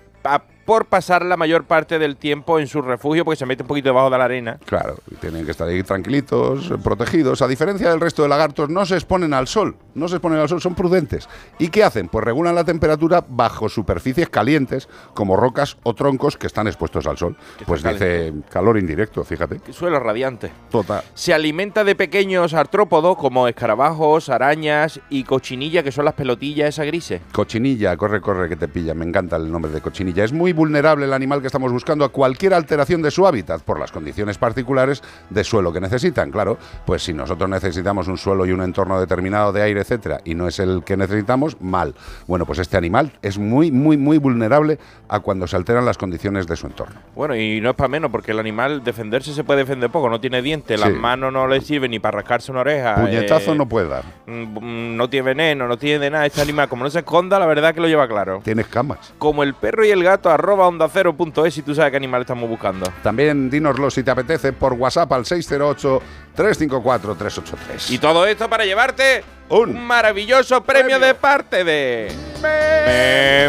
por 0.67 0.87
pasar 0.87 1.23
la 1.23 1.37
mayor 1.37 1.63
parte 1.63 1.97
del 1.97 2.17
tiempo 2.17 2.59
en 2.59 2.67
su 2.67 2.81
refugio 2.81 3.23
porque 3.23 3.37
se 3.37 3.45
mete 3.45 3.63
un 3.63 3.69
poquito 3.69 3.87
debajo 3.87 4.09
de 4.09 4.17
la 4.17 4.25
arena. 4.25 4.59
Claro, 4.65 4.97
y 5.09 5.15
tienen 5.15 5.45
que 5.45 5.51
estar 5.51 5.65
ahí 5.65 5.81
tranquilitos, 5.81 6.73
protegidos. 6.83 7.41
A 7.41 7.47
diferencia 7.47 7.89
del 7.89 8.01
resto 8.01 8.21
de 8.21 8.27
lagartos, 8.27 8.67
no 8.69 8.85
se 8.85 8.95
exponen 8.95 9.33
al 9.33 9.47
sol. 9.47 9.77
No 9.95 10.09
se 10.09 10.15
exponen 10.15 10.39
al 10.39 10.49
sol, 10.49 10.61
son 10.61 10.75
prudentes. 10.75 11.29
¿Y 11.57 11.69
qué 11.69 11.85
hacen? 11.85 12.09
Pues 12.09 12.25
regulan 12.25 12.53
la 12.53 12.65
temperatura 12.65 13.23
bajo 13.25 13.69
superficies 13.69 14.27
calientes, 14.27 14.89
como 15.13 15.37
rocas 15.37 15.77
o 15.83 15.93
troncos 15.93 16.35
que 16.35 16.47
están 16.47 16.67
expuestos 16.67 17.07
al 17.07 17.17
sol. 17.17 17.37
Pues 17.65 17.81
dice 17.81 18.33
calor 18.49 18.77
indirecto, 18.77 19.23
fíjate. 19.23 19.61
Suelo 19.71 20.01
radiante. 20.01 20.51
Total. 20.69 21.01
Se 21.13 21.33
alimenta 21.33 21.85
de 21.85 21.95
pequeños 21.95 22.53
artrópodos 22.53 23.15
como 23.15 23.47
escarabajos, 23.47 24.27
arañas 24.27 24.99
y 25.09 25.23
cochinilla, 25.23 25.81
que 25.81 25.93
son 25.93 26.03
las 26.03 26.13
pelotillas 26.13 26.67
esas 26.67 26.87
grises. 26.87 27.21
Cochinilla, 27.31 27.95
corre, 27.95 28.19
corre, 28.19 28.49
que 28.49 28.57
te 28.57 28.67
pilla. 28.67 28.93
Me 28.93 29.05
encanta 29.05 29.37
el 29.37 29.49
nombre 29.49 29.71
de 29.71 29.79
cochinilla. 29.79 30.25
Es 30.25 30.33
muy 30.33 30.56
vulnerable 30.57 31.05
el 31.05 31.13
animal 31.13 31.39
que 31.39 31.47
estamos 31.47 31.71
buscando 31.71 32.03
a 32.03 32.09
cualquier 32.09 32.53
alteración 32.53 33.01
de 33.01 33.11
su 33.11 33.25
hábitat 33.25 33.61
por 33.61 33.79
las 33.79 33.91
condiciones 33.93 34.37
particulares 34.37 35.01
de 35.29 35.43
suelo 35.45 35.71
que 35.71 35.79
necesitan. 35.79 36.31
Claro, 36.31 36.57
pues 36.85 37.03
si 37.03 37.13
nosotros 37.13 37.49
necesitamos 37.49 38.07
un 38.09 38.17
suelo 38.17 38.45
y 38.45 38.51
un 38.51 38.61
entorno 38.61 38.99
determinado 38.99 39.53
de 39.53 39.61
aire, 39.61 39.79
etcétera, 39.81 40.19
y 40.25 40.35
no 40.35 40.47
es 40.47 40.59
el 40.59 40.83
que 40.83 40.97
necesitamos, 40.97 41.61
mal. 41.61 41.93
Bueno, 42.27 42.45
pues 42.45 42.59
este 42.59 42.75
animal 42.75 43.13
es 43.21 43.37
muy, 43.37 43.71
muy, 43.71 43.95
muy 43.95 44.17
vulnerable 44.17 44.79
a 45.07 45.19
cuando 45.21 45.47
se 45.47 45.55
alteran 45.55 45.85
las 45.85 45.97
condiciones 45.97 46.47
de 46.47 46.55
su 46.57 46.67
entorno. 46.67 46.99
Bueno, 47.15 47.35
y 47.35 47.61
no 47.61 47.69
es 47.69 47.75
para 47.75 47.87
menos, 47.87 48.11
porque 48.11 48.31
el 48.31 48.39
animal 48.39 48.83
defenderse 48.83 49.33
se 49.33 49.43
puede 49.43 49.59
defender 49.59 49.89
poco, 49.91 50.09
no 50.09 50.19
tiene 50.19 50.41
dientes, 50.41 50.81
Sí. 50.81 50.85
las 50.89 50.93
manos 50.99 51.31
no 51.31 51.47
le 51.47 51.61
sirven 51.61 51.91
ni 51.91 51.99
para 51.99 52.17
rascarse 52.17 52.51
una 52.51 52.61
oreja. 52.61 52.95
Puñetazo 52.95 53.53
eh, 53.53 53.55
no 53.55 53.67
puede 53.69 53.87
dar. 53.87 54.03
mm, 54.25 54.31
mm, 54.59 54.97
No 54.97 55.09
tiene 55.09 55.25
veneno, 55.27 55.67
no 55.67 55.77
tiene 55.77 56.09
nada. 56.09 56.25
Este 56.25 56.41
animal, 56.41 56.67
como 56.67 56.83
no 56.83 56.89
se 56.89 56.99
esconda, 56.99 57.37
la 57.37 57.45
verdad 57.45 57.73
que 57.75 57.81
lo 57.81 57.87
lleva 57.87 58.07
claro. 58.07 58.41
Tiene 58.43 58.63
escamas. 58.63 59.13
Como 59.19 59.43
el 59.43 59.53
perro 59.53 59.85
y 59.85 59.89
el 59.91 60.03
gato, 60.03 60.29
arroba 60.47 60.67
onda 60.67 60.87
cero 60.87 61.11
punto 61.13 61.45
es, 61.45 61.53
si 61.53 61.61
tú 61.61 61.75
sabes 61.75 61.91
qué 61.91 61.97
animal 61.97 62.21
estamos 62.21 62.47
buscando. 62.47 62.89
También 63.03 63.49
dínoslo 63.49 63.91
si 63.91 64.01
te 64.01 64.11
apetece 64.11 64.53
por 64.53 64.71
WhatsApp 64.73 65.11
al 65.11 65.25
608-354-383. 65.25 67.89
Y 67.89 67.97
todo 67.97 68.25
esto 68.25 68.49
para 68.49 68.63
llevarte 68.63 69.25
un, 69.49 69.77
maravilloso 69.77 70.63
premio, 70.63 70.99
de 70.99 71.13
parte 71.15 71.65
de 71.65 72.09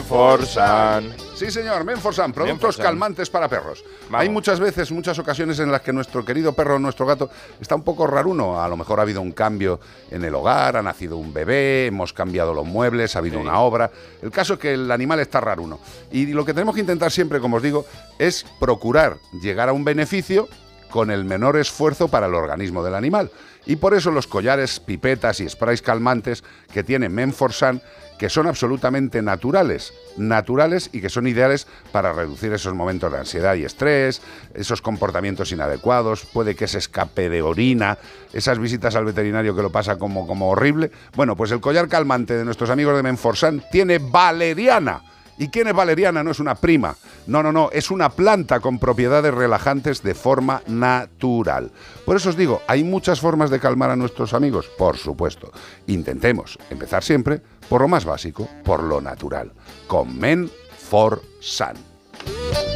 Menforsan. 0.02 1.27
Sí, 1.38 1.52
señor, 1.52 1.84
Menforsan, 1.84 2.32
productos 2.32 2.56
Menforsan. 2.56 2.84
calmantes 2.84 3.30
para 3.30 3.48
perros. 3.48 3.84
Hay 4.12 4.28
muchas 4.28 4.58
veces, 4.58 4.90
muchas 4.90 5.20
ocasiones 5.20 5.60
en 5.60 5.70
las 5.70 5.82
que 5.82 5.92
nuestro 5.92 6.24
querido 6.24 6.52
perro, 6.52 6.80
nuestro 6.80 7.06
gato, 7.06 7.30
está 7.60 7.76
un 7.76 7.84
poco 7.84 8.08
raruno. 8.08 8.60
A 8.60 8.66
lo 8.66 8.76
mejor 8.76 8.98
ha 8.98 9.02
habido 9.02 9.20
un 9.20 9.30
cambio 9.30 9.78
en 10.10 10.24
el 10.24 10.34
hogar, 10.34 10.76
ha 10.76 10.82
nacido 10.82 11.16
un 11.16 11.32
bebé, 11.32 11.86
hemos 11.86 12.12
cambiado 12.12 12.52
los 12.52 12.66
muebles, 12.66 13.14
ha 13.14 13.20
habido 13.20 13.38
una 13.38 13.60
obra. 13.60 13.88
El 14.20 14.32
caso 14.32 14.54
es 14.54 14.58
que 14.58 14.74
el 14.74 14.90
animal 14.90 15.20
está 15.20 15.40
raruno. 15.40 15.78
Y 16.10 16.26
lo 16.26 16.44
que 16.44 16.52
tenemos 16.52 16.74
que 16.74 16.80
intentar 16.80 17.12
siempre, 17.12 17.38
como 17.38 17.58
os 17.58 17.62
digo, 17.62 17.86
es 18.18 18.44
procurar 18.58 19.18
llegar 19.40 19.68
a 19.68 19.72
un 19.72 19.84
beneficio 19.84 20.48
con 20.90 21.12
el 21.12 21.24
menor 21.24 21.56
esfuerzo 21.56 22.08
para 22.08 22.26
el 22.26 22.34
organismo 22.34 22.82
del 22.82 22.96
animal. 22.96 23.30
Y 23.64 23.76
por 23.76 23.94
eso 23.94 24.10
los 24.10 24.26
collares, 24.26 24.80
pipetas 24.80 25.38
y 25.38 25.48
sprays 25.48 25.82
calmantes 25.82 26.42
que 26.72 26.82
tiene 26.82 27.08
Menforsan, 27.08 27.80
que 28.18 28.28
son 28.28 28.46
absolutamente 28.46 29.22
naturales, 29.22 29.94
naturales 30.16 30.90
y 30.92 31.00
que 31.00 31.08
son 31.08 31.26
ideales 31.26 31.66
para 31.92 32.12
reducir 32.12 32.52
esos 32.52 32.74
momentos 32.74 33.12
de 33.12 33.18
ansiedad 33.18 33.54
y 33.54 33.64
estrés, 33.64 34.20
esos 34.54 34.82
comportamientos 34.82 35.52
inadecuados, 35.52 36.24
puede 36.24 36.54
que 36.54 36.68
se 36.68 36.78
escape 36.78 37.30
de 37.30 37.42
orina, 37.42 37.98
esas 38.32 38.58
visitas 38.58 38.96
al 38.96 39.04
veterinario 39.04 39.54
que 39.54 39.62
lo 39.62 39.70
pasa 39.70 39.96
como, 39.96 40.26
como 40.26 40.50
horrible. 40.50 40.90
Bueno, 41.14 41.36
pues 41.36 41.50
el 41.52 41.60
collar 41.60 41.88
calmante 41.88 42.34
de 42.34 42.44
nuestros 42.44 42.70
amigos 42.70 42.96
de 42.96 43.02
Menforsan 43.02 43.62
tiene 43.70 43.98
valeriana. 43.98 45.02
¿Y 45.38 45.48
quién 45.48 45.68
es 45.68 45.74
valeriana? 45.74 46.22
No 46.22 46.32
es 46.32 46.40
una 46.40 46.56
prima. 46.56 46.96
No, 47.26 47.42
no, 47.42 47.52
no, 47.52 47.70
es 47.72 47.90
una 47.90 48.10
planta 48.10 48.60
con 48.60 48.78
propiedades 48.78 49.32
relajantes 49.32 50.02
de 50.02 50.14
forma 50.14 50.62
natural. 50.66 51.70
Por 52.04 52.16
eso 52.16 52.30
os 52.30 52.36
digo, 52.36 52.62
hay 52.66 52.84
muchas 52.84 53.20
formas 53.20 53.50
de 53.50 53.60
calmar 53.60 53.90
a 53.90 53.96
nuestros 53.96 54.34
amigos, 54.34 54.68
por 54.76 54.96
supuesto. 54.96 55.52
Intentemos 55.86 56.58
empezar 56.70 57.04
siempre 57.04 57.40
por 57.68 57.82
lo 57.82 57.88
más 57.88 58.04
básico, 58.04 58.48
por 58.64 58.82
lo 58.82 59.00
natural, 59.00 59.52
con 59.86 60.18
Men 60.18 60.50
for 60.76 61.22
Sun. 61.40 62.67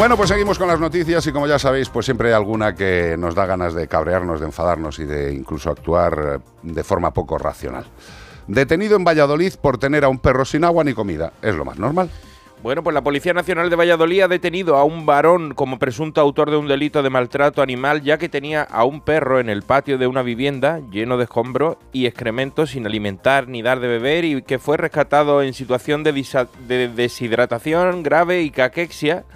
Bueno, 0.00 0.16
pues 0.16 0.30
seguimos 0.30 0.58
con 0.58 0.66
las 0.66 0.80
noticias 0.80 1.26
y 1.26 1.30
como 1.30 1.46
ya 1.46 1.58
sabéis, 1.58 1.90
pues 1.90 2.06
siempre 2.06 2.28
hay 2.28 2.34
alguna 2.34 2.74
que 2.74 3.16
nos 3.18 3.34
da 3.34 3.44
ganas 3.44 3.74
de 3.74 3.86
cabrearnos, 3.86 4.40
de 4.40 4.46
enfadarnos 4.46 4.98
y 4.98 5.04
de 5.04 5.34
incluso 5.34 5.68
actuar 5.68 6.40
eh, 6.40 6.42
de 6.62 6.82
forma 6.82 7.12
poco 7.12 7.36
racional. 7.36 7.84
Detenido 8.46 8.96
en 8.96 9.04
Valladolid 9.04 9.52
por 9.60 9.76
tener 9.76 10.04
a 10.04 10.08
un 10.08 10.18
perro 10.18 10.46
sin 10.46 10.64
agua 10.64 10.84
ni 10.84 10.94
comida. 10.94 11.34
Es 11.42 11.54
lo 11.54 11.66
más 11.66 11.78
normal. 11.78 12.08
Bueno, 12.62 12.82
pues 12.82 12.94
la 12.94 13.02
Policía 13.02 13.34
Nacional 13.34 13.68
de 13.68 13.76
Valladolid 13.76 14.22
ha 14.22 14.28
detenido 14.28 14.78
a 14.78 14.84
un 14.84 15.04
varón 15.04 15.52
como 15.52 15.78
presunto 15.78 16.22
autor 16.22 16.50
de 16.50 16.56
un 16.56 16.66
delito 16.66 17.02
de 17.02 17.10
maltrato 17.10 17.60
animal, 17.60 18.00
ya 18.00 18.16
que 18.16 18.30
tenía 18.30 18.62
a 18.62 18.84
un 18.84 19.02
perro 19.02 19.38
en 19.38 19.50
el 19.50 19.64
patio 19.64 19.98
de 19.98 20.06
una 20.06 20.22
vivienda 20.22 20.80
lleno 20.90 21.18
de 21.18 21.24
escombros 21.24 21.76
y 21.92 22.06
excrementos 22.06 22.70
sin 22.70 22.86
alimentar 22.86 23.48
ni 23.48 23.60
dar 23.60 23.80
de 23.80 23.88
beber 23.88 24.24
y 24.24 24.40
que 24.40 24.58
fue 24.58 24.78
rescatado 24.78 25.42
en 25.42 25.52
situación 25.52 26.04
de, 26.04 26.12
de 26.66 26.88
deshidratación 26.88 28.02
grave 28.02 28.40
y 28.40 28.50
caquexia. 28.50 29.26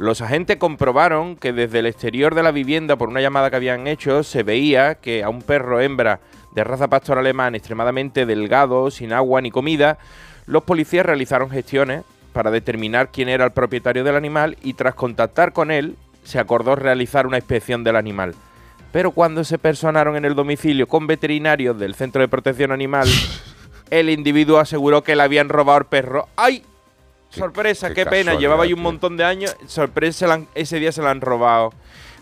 Los 0.00 0.22
agentes 0.22 0.56
comprobaron 0.56 1.36
que 1.36 1.52
desde 1.52 1.80
el 1.80 1.84
exterior 1.84 2.34
de 2.34 2.42
la 2.42 2.52
vivienda, 2.52 2.96
por 2.96 3.10
una 3.10 3.20
llamada 3.20 3.50
que 3.50 3.56
habían 3.56 3.86
hecho, 3.86 4.22
se 4.22 4.42
veía 4.42 4.94
que 4.94 5.22
a 5.22 5.28
un 5.28 5.42
perro 5.42 5.78
hembra 5.78 6.20
de 6.52 6.64
raza 6.64 6.88
pastor 6.88 7.18
alemán 7.18 7.54
extremadamente 7.54 8.24
delgado, 8.24 8.90
sin 8.90 9.12
agua 9.12 9.42
ni 9.42 9.50
comida, 9.50 9.98
los 10.46 10.62
policías 10.62 11.04
realizaron 11.04 11.50
gestiones 11.50 12.02
para 12.32 12.50
determinar 12.50 13.10
quién 13.12 13.28
era 13.28 13.44
el 13.44 13.50
propietario 13.50 14.02
del 14.02 14.16
animal 14.16 14.56
y 14.62 14.72
tras 14.72 14.94
contactar 14.94 15.52
con 15.52 15.70
él 15.70 15.96
se 16.24 16.38
acordó 16.38 16.76
realizar 16.76 17.26
una 17.26 17.36
inspección 17.36 17.84
del 17.84 17.96
animal. 17.96 18.34
Pero 18.92 19.10
cuando 19.10 19.44
se 19.44 19.58
personaron 19.58 20.16
en 20.16 20.24
el 20.24 20.34
domicilio 20.34 20.88
con 20.88 21.06
veterinarios 21.06 21.78
del 21.78 21.94
Centro 21.94 22.22
de 22.22 22.28
Protección 22.28 22.72
Animal, 22.72 23.06
el 23.90 24.08
individuo 24.08 24.60
aseguró 24.60 25.04
que 25.04 25.14
le 25.14 25.24
habían 25.24 25.50
robado 25.50 25.80
el 25.80 25.84
perro. 25.84 26.26
¡Ay! 26.36 26.64
Sorpresa, 27.30 27.88
qué 27.88 27.94
qué, 27.94 28.06
pena, 28.06 28.32
llevaba 28.40 28.64
ahí 28.64 28.72
un 28.72 28.82
montón 28.82 29.16
de 29.16 29.24
años, 29.24 29.56
sorpresa, 29.66 30.32
han- 30.32 30.48
ese 30.54 30.78
día 30.78 30.92
se 30.92 31.02
la 31.02 31.10
han 31.10 31.20
robado. 31.20 31.72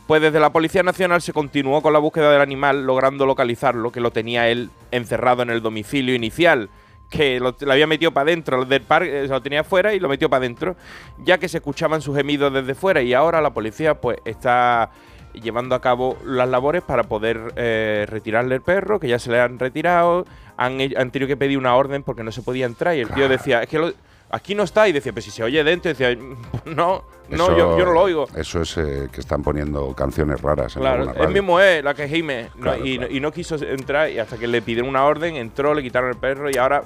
Pues 0.07 0.23
desde 0.23 0.41
la 0.41 0.51
Policía 0.53 0.83
Nacional 0.83 1.21
se 1.21 1.33
continuó 1.35 1.83
con 1.83 1.93
la 1.93 1.99
búsqueda 1.99 2.33
del 2.33 2.41
animal, 2.41 2.85
logrando 2.87 3.27
localizarlo, 3.27 3.93
que 3.93 4.01
lo 4.01 4.11
tenía 4.11 4.49
él 4.49 4.71
encerrado 4.91 5.43
en 5.43 5.51
el 5.51 5.61
domicilio 5.61 6.15
inicial, 6.15 6.71
que 7.11 7.41
lo, 7.41 7.55
lo 7.61 7.73
había 7.73 7.87
metido 7.87 8.13
para 8.13 8.25
adentro 8.31 8.65
del 8.65 8.83
parque, 8.83 9.25
eh, 9.25 9.29
lo 9.29 9.43
tenía 9.43 9.65
fuera 9.65 9.93
y 9.95 10.01
lo 10.01 10.09
metió 10.09 10.31
para 10.31 10.39
adentro, 10.45 10.77
ya 11.25 11.37
que 11.39 11.49
se 11.49 11.59
escuchaban 11.59 12.01
sus 12.01 12.17
gemidos 12.17 12.53
desde 12.53 12.75
fuera. 12.75 13.03
Y 13.03 13.13
ahora 13.15 13.41
la 13.43 13.51
policía 13.51 14.01
pues 14.01 14.19
está 14.25 14.91
llevando 15.35 15.75
a 15.75 15.81
cabo 15.83 16.17
las 16.25 16.49
labores 16.49 16.83
para 16.83 17.03
poder 17.05 17.53
eh, 17.57 18.07
retirarle 18.09 18.55
el 18.57 18.63
perro, 18.63 18.99
que 18.99 19.09
ya 19.09 19.19
se 19.19 19.31
le 19.31 19.41
han 19.41 19.59
retirado, 19.59 20.25
han 20.57 20.79
tenido 21.11 21.27
que 21.29 21.37
pedir 21.37 21.59
una 21.59 21.77
orden 21.77 22.03
porque 22.03 22.25
no 22.25 22.33
se 22.33 22.43
podía 22.43 22.65
entrar 22.67 22.97
y 22.97 23.01
el 23.01 23.11
tío 23.11 23.29
decía, 23.29 23.63
es 23.63 23.69
que 23.69 23.79
lo- 23.79 23.93
aquí 24.31 24.55
no 24.55 24.63
está 24.63 24.89
y 24.89 24.93
decía, 24.93 25.13
pero 25.13 25.23
si 25.25 25.31
se 25.31 25.43
oye 25.43 25.63
dentro, 25.65 25.89
decía, 25.91 26.15
no, 26.65 26.65
no, 26.65 27.05
Eso- 27.31 27.57
yo, 27.57 27.79
yo 27.79 27.85
no 27.85 27.93
lo 27.93 28.01
oigo. 28.03 28.27
Eso 28.37 28.63
es 28.63 28.77
eh, 28.79 29.09
que 29.13 29.21
están 29.21 29.43
poniendo 29.43 29.95
canciones 29.95 30.41
raras 30.41 30.77
en 30.77 30.83
Claro, 30.83 31.05
radio. 31.13 31.29
mismo 31.31 31.61
es 31.61 31.83
la 31.85 31.95
que 31.95 32.09
gime 32.09 32.51
¿no? 32.57 32.77
Y, 32.85 32.97
claro. 32.99 33.11
No, 33.11 33.17
y 33.17 33.21
no 33.21 33.33
quiso 33.33 33.57
entrar 33.57 34.11
y 34.11 34.19
hasta 34.19 34.37
que 34.37 34.47
le 34.47 34.63
pidieron 34.63 34.89
una 34.89 35.05
orden, 35.05 35.37
entró, 35.37 35.75
le 35.75 35.83
quitaron 35.83 36.11
el 36.11 36.17
perro 36.17 36.51
y 36.51 36.57
ahora 36.57 36.83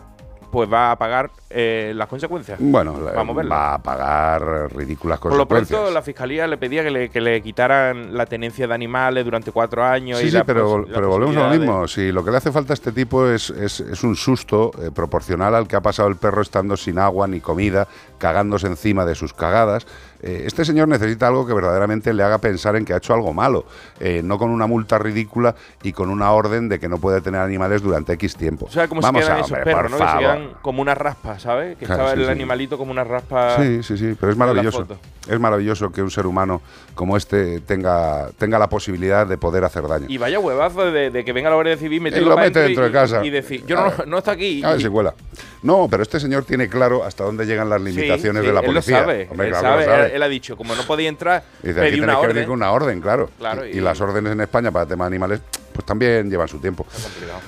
pues 0.53 0.73
va 0.73 0.93
a 0.93 0.97
pagar 0.97 1.31
eh, 1.51 1.93
las 1.97 2.07
consecuencias. 2.07 2.59
Bueno, 2.61 2.93
Vamos 3.17 3.35
a 3.35 3.37
verlo. 3.39 3.51
va 3.51 3.75
a 3.75 3.83
pagar 3.83 4.73
ridículas 4.77 5.19
Por 5.19 5.33
lo 5.33 5.39
consecuencias. 5.39 5.81
pronto, 5.81 5.93
la 5.95 6.03
fiscalía 6.03 6.47
le 6.47 6.57
pedía 6.59 6.85
que 6.85 6.91
le, 6.91 7.09
que 7.09 7.21
le 7.21 7.43
quitaran 7.43 8.15
la 8.17 8.27
tenencia 8.27 8.69
de 8.69 8.75
animales 8.75 9.25
durante 9.25 9.51
cuatro 9.51 9.83
años. 9.83 10.19
Sí, 10.21 10.27
y 10.27 10.31
sí, 10.31 10.37
la 10.37 10.45
pero, 10.45 10.85
pero 10.93 11.09
volvemos 11.09 11.37
a 11.37 11.47
lo 11.47 11.51
de- 11.53 11.59
mismo. 11.59 11.89
Si 11.89 12.13
lo 12.13 12.25
que 12.25 12.31
le 12.31 12.37
hace 12.37 12.53
falta 12.53 12.73
a 12.73 12.75
este 12.75 12.93
tipo 12.93 13.27
es, 13.27 13.51
es, 13.51 13.81
es 13.81 14.05
un 14.05 14.15
susto 14.15 14.71
eh, 14.81 14.91
proporcional 14.95 15.55
al 15.55 15.67
que 15.67 15.75
ha 15.77 15.81
pasado 15.81 16.09
el 16.09 16.17
perro 16.17 16.43
estando 16.43 16.77
sin 16.77 16.99
agua 16.99 17.27
ni 17.27 17.41
comida, 17.41 17.89
cagándose 18.27 18.69
encima 18.69 19.05
de 19.05 19.17
sus 19.17 19.35
cagadas, 19.35 19.85
eh, 20.23 20.45
este 20.47 20.65
señor 20.65 20.87
necesita 20.87 21.27
algo 21.27 21.45
que 21.45 21.53
verdaderamente 21.55 22.15
le 22.15 22.23
haga 22.23 22.39
pensar 22.39 22.77
en 22.77 22.85
que 22.85 22.95
ha 22.95 22.99
hecho 22.99 23.13
algo 23.15 23.35
malo, 23.35 23.65
eh, 23.99 24.21
no 24.23 24.39
con 24.39 24.51
una 24.51 24.69
multa 24.69 24.97
ridícula 24.97 25.57
y 25.83 25.93
con 25.93 26.09
una 26.09 26.31
orden 26.31 26.69
de 26.69 26.79
que 26.79 26.89
no 26.89 26.99
puede 26.99 27.21
tener 27.21 27.41
animales 27.41 27.83
durante 27.83 28.13
X 28.13 28.37
tiempo. 28.37 28.67
O 28.67 28.71
sea, 28.71 28.87
como 28.87 29.01
Vamos 29.01 29.23
quedan 29.23 29.39
a, 29.39 29.41
esos 29.41 29.51
hombre, 29.51 29.65
perros, 29.65 29.83
por 29.83 29.91
¿no? 29.91 29.97
Que 29.99 30.03
se 30.05 30.09
favor. 30.09 30.21
quedan 30.21 30.51
como 30.63 30.83
una 30.83 30.95
raspa, 30.95 31.41
¿sabes? 31.41 31.77
Que 31.77 31.85
Claro, 31.87 32.03
estaba 32.05 32.15
sí, 32.15 32.21
el 32.21 32.27
sí. 32.27 32.31
animalito 32.33 32.79
como 32.79 32.93
una 32.93 33.03
raspa. 33.03 33.57
Sí, 33.57 33.83
sí, 33.83 33.99
sí, 33.99 34.17
pero 34.21 34.31
es 34.31 34.39
maravilloso. 34.39 34.87
Es 35.29 35.41
maravilloso 35.41 35.91
que 35.91 36.01
un 36.03 36.11
ser 36.13 36.27
humano 36.27 36.63
como 36.95 37.17
este 37.17 37.59
tenga, 37.61 38.29
tenga 38.39 38.61
la 38.61 38.69
posibilidad 38.69 39.27
de 39.27 39.37
poder 39.39 39.65
hacer 39.65 39.89
daño. 39.89 40.07
Y 40.09 40.19
vaya 40.19 40.39
huevazo 40.39 40.93
de, 40.93 41.11
de 41.11 41.25
que 41.25 41.33
venga 41.33 41.49
la 41.51 41.57
Guardia 41.57 41.77
Civil, 41.77 42.01
meterlo 42.01 42.29
lo 42.31 42.37
mete 42.37 42.61
dentro 42.61 42.85
y- 42.85 42.87
de 42.87 42.93
casa. 42.93 43.25
Y, 43.25 43.31
decir, 43.31 43.65
yo 43.67 43.75
no, 43.75 43.93
no 44.07 44.19
está 44.19 44.31
aquí. 44.33 44.63
A 44.63 44.71
ver 44.71 44.81
y- 44.81 44.85
si 44.85 44.89
cuela. 44.89 45.15
No, 45.63 45.87
pero 45.89 46.03
este 46.03 46.19
señor 46.19 46.45
tiene 46.45 46.69
claro 46.69 47.05
hasta 47.05 47.23
dónde 47.25 47.47
llegan 47.47 47.71
las 47.71 47.81
limitaciones 47.81 48.43
sí, 48.43 48.47
de 48.49 48.53
la 48.53 48.61
él 48.61 48.67
lo 48.67 48.73
policía. 48.73 48.99
sabe, 48.99 49.29
Hombre, 49.31 49.47
él 49.47 49.53
claro 49.53 49.79
que 49.79 49.85
sabe, 49.85 49.87
lo 49.87 49.93
sabe. 49.93 50.07
Él, 50.09 50.13
él 50.17 50.23
ha 50.23 50.29
dicho, 50.29 50.57
como 50.57 50.75
no 50.75 50.83
podía 50.83 51.09
entrar, 51.09 51.45
Dice, 51.63 51.81
aquí 51.87 52.01
una 52.01 52.13
que 52.15 52.19
orden. 52.19 52.35
venir 52.35 52.47
con 52.49 52.57
una 52.57 52.73
orden, 52.73 53.01
claro. 53.01 53.31
Claro, 53.39 53.65
y, 53.67 53.71
y- 53.71 53.79
y 53.79 53.81
las 53.81 54.01
órdenes 54.01 54.33
en 54.33 54.41
España 54.41 54.71
para 54.71 54.87
temas 54.87 55.07
animales, 55.07 55.41
pues 55.73 55.87
también 55.87 56.29
llevan 56.29 56.49
su 56.49 56.59
tiempo. 56.59 56.85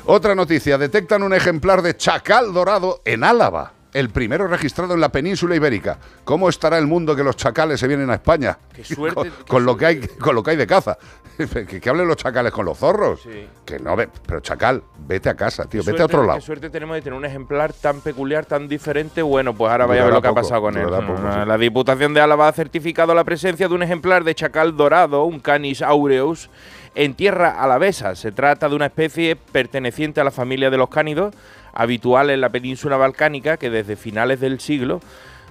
Otra 0.07 0.35
noticia, 0.35 0.79
detectan 0.79 1.23
un 1.23 1.35
ejemplar 1.35 1.83
de 1.83 1.97
chacal 1.97 2.53
dorado 2.55 3.03
en 3.05 3.25
Álava. 3.25 3.73
El 3.95 4.11
primero 4.11 4.47
registrado 4.49 4.93
en 4.95 5.01
la 5.01 5.09
península 5.11 5.55
ibérica. 5.55 5.99
¿Cómo 6.25 6.49
estará 6.49 6.79
el 6.79 6.87
mundo 6.89 7.15
que 7.15 7.23
los 7.23 7.37
chacales 7.37 7.79
se 7.79 7.87
vienen 7.87 8.11
a 8.11 8.15
España? 8.15 8.59
Qué 8.75 8.85
suerte, 8.85 9.15
Con, 9.15 9.31
qué 9.31 9.45
con 9.47 9.65
lo 9.65 9.77
que 9.77 9.87
hay, 9.87 10.01
con 10.01 10.35
lo 10.35 10.43
que 10.43 10.51
hay 10.51 10.57
de 10.57 10.67
caza. 10.67 10.99
que, 11.39 11.81
que 11.81 11.89
hablen 11.91 12.07
los 12.09 12.17
chacales 12.17 12.53
con 12.53 12.65
los 12.67 12.77
zorros. 12.77 13.23
Sí. 13.23 13.47
Que 13.65 13.79
no, 13.79 13.95
ve- 13.95 14.09
pero 14.27 14.41
chacal, 14.41 14.83
vete 14.99 15.29
a 15.29 15.35
casa, 15.37 15.65
tío, 15.67 15.83
Qué 15.85 15.93
vete 15.93 16.03
a 16.03 16.07
otro 16.07 16.25
lado. 16.25 16.41
Qué 16.41 16.45
suerte 16.45 16.71
tenemos 16.71 16.97
de 16.97 17.03
tener 17.03 17.17
un 17.17 17.25
ejemplar 17.25 17.73
tan 17.73 18.01
peculiar, 18.01 18.45
tan 18.45 18.67
diferente. 18.67 19.23
Bueno, 19.23 19.55
pues 19.55 19.71
ahora 19.71 19.87
vaya 19.87 20.03
a 20.03 20.05
ver 20.07 20.15
lo 20.15 20.23
que 20.23 20.29
ha 20.29 20.35
pasado 20.35 20.61
con 20.63 20.77
él. 20.77 20.87
poco, 20.89 21.17
sí. 21.17 21.47
La 21.47 21.57
Diputación 21.57 22.15
de 22.15 22.21
Álava 22.21 22.49
ha 22.49 22.53
certificado 22.53 23.15
la 23.15 23.23
presencia 23.23 23.69
de 23.69 23.75
un 23.75 23.83
ejemplar 23.85 24.25
de 24.25 24.35
chacal 24.35 24.77
dorado, 24.77 25.23
un 25.23 25.39
Canis 25.39 25.83
aureus, 25.83 26.51
en 26.97 27.15
tierra 27.15 27.63
alavesa. 27.63 28.17
Se 28.17 28.33
trata 28.33 28.69
de 28.69 28.75
una 28.75 28.87
especie 28.87 29.37
perteneciente 29.37 30.21
a 30.21 30.25
la 30.25 30.31
familia 30.33 30.69
de 30.71 30.79
los 30.79 30.89
cánidos, 30.89 31.33
habitual 31.75 32.31
en 32.31 32.41
la 32.41 32.49
península 32.49 32.97
balcánica, 32.97 33.57
que 33.57 33.71
desde 33.71 33.97
finales 33.97 34.41
del 34.41 34.61
siglo 34.61 35.01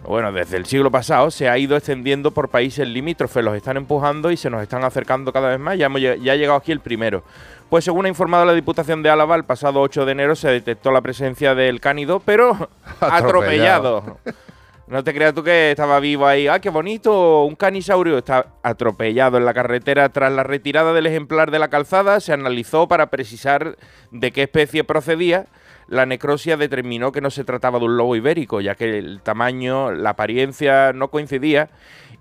bueno, 0.07 0.33
desde 0.33 0.57
el 0.57 0.65
siglo 0.65 0.91
pasado 0.91 1.31
se 1.31 1.47
ha 1.47 1.57
ido 1.57 1.77
extendiendo 1.77 2.31
por 2.31 2.49
países 2.49 2.87
limítrofes, 2.87 3.43
los 3.43 3.55
están 3.55 3.77
empujando 3.77 4.31
y 4.31 4.37
se 4.37 4.49
nos 4.49 4.61
están 4.61 4.83
acercando 4.83 5.31
cada 5.31 5.49
vez 5.49 5.59
más. 5.59 5.77
Ya, 5.77 5.85
hemos 5.85 6.01
ya 6.01 6.11
ha 6.11 6.35
llegado 6.35 6.57
aquí 6.57 6.71
el 6.71 6.81
primero. 6.81 7.23
Pues 7.69 7.85
según 7.85 8.05
ha 8.05 8.09
informado 8.09 8.45
la 8.45 8.53
Diputación 8.53 9.01
de 9.01 9.09
Álava, 9.09 9.35
el 9.35 9.45
pasado 9.45 9.81
8 9.81 10.05
de 10.05 10.11
enero 10.11 10.35
se 10.35 10.49
detectó 10.49 10.91
la 10.91 11.01
presencia 11.01 11.55
del 11.55 11.79
cánido, 11.79 12.19
pero 12.19 12.51
Atropellado. 12.99 13.97
atropellado. 13.97 14.17
No 14.85 15.01
te 15.01 15.13
creas 15.13 15.33
tú 15.33 15.43
que 15.43 15.71
estaba 15.71 15.99
vivo 16.01 16.27
ahí. 16.27 16.47
¡Ah, 16.47 16.59
qué 16.59 16.69
bonito! 16.69 17.45
Un 17.45 17.55
canisaurio 17.55 18.17
está 18.17 18.47
atropellado 18.63 19.37
en 19.37 19.45
la 19.45 19.53
carretera. 19.53 20.09
Tras 20.09 20.31
la 20.33 20.43
retirada 20.43 20.91
del 20.91 21.05
ejemplar 21.05 21.51
de 21.51 21.59
la 21.59 21.69
calzada, 21.69 22.19
se 22.19 22.33
analizó 22.33 22.89
para 22.89 23.09
precisar 23.09 23.77
de 24.11 24.31
qué 24.31 24.43
especie 24.43 24.83
procedía. 24.83 25.47
La 25.87 26.05
necrosia 26.05 26.57
determinó 26.57 27.13
que 27.13 27.21
no 27.21 27.29
se 27.29 27.45
trataba 27.45 27.79
de 27.79 27.85
un 27.85 27.95
lobo 27.95 28.15
ibérico, 28.17 28.59
ya 28.59 28.75
que 28.75 28.97
el 28.97 29.21
tamaño, 29.21 29.91
la 29.91 30.11
apariencia 30.11 30.91
no 30.91 31.09
coincidía. 31.09 31.69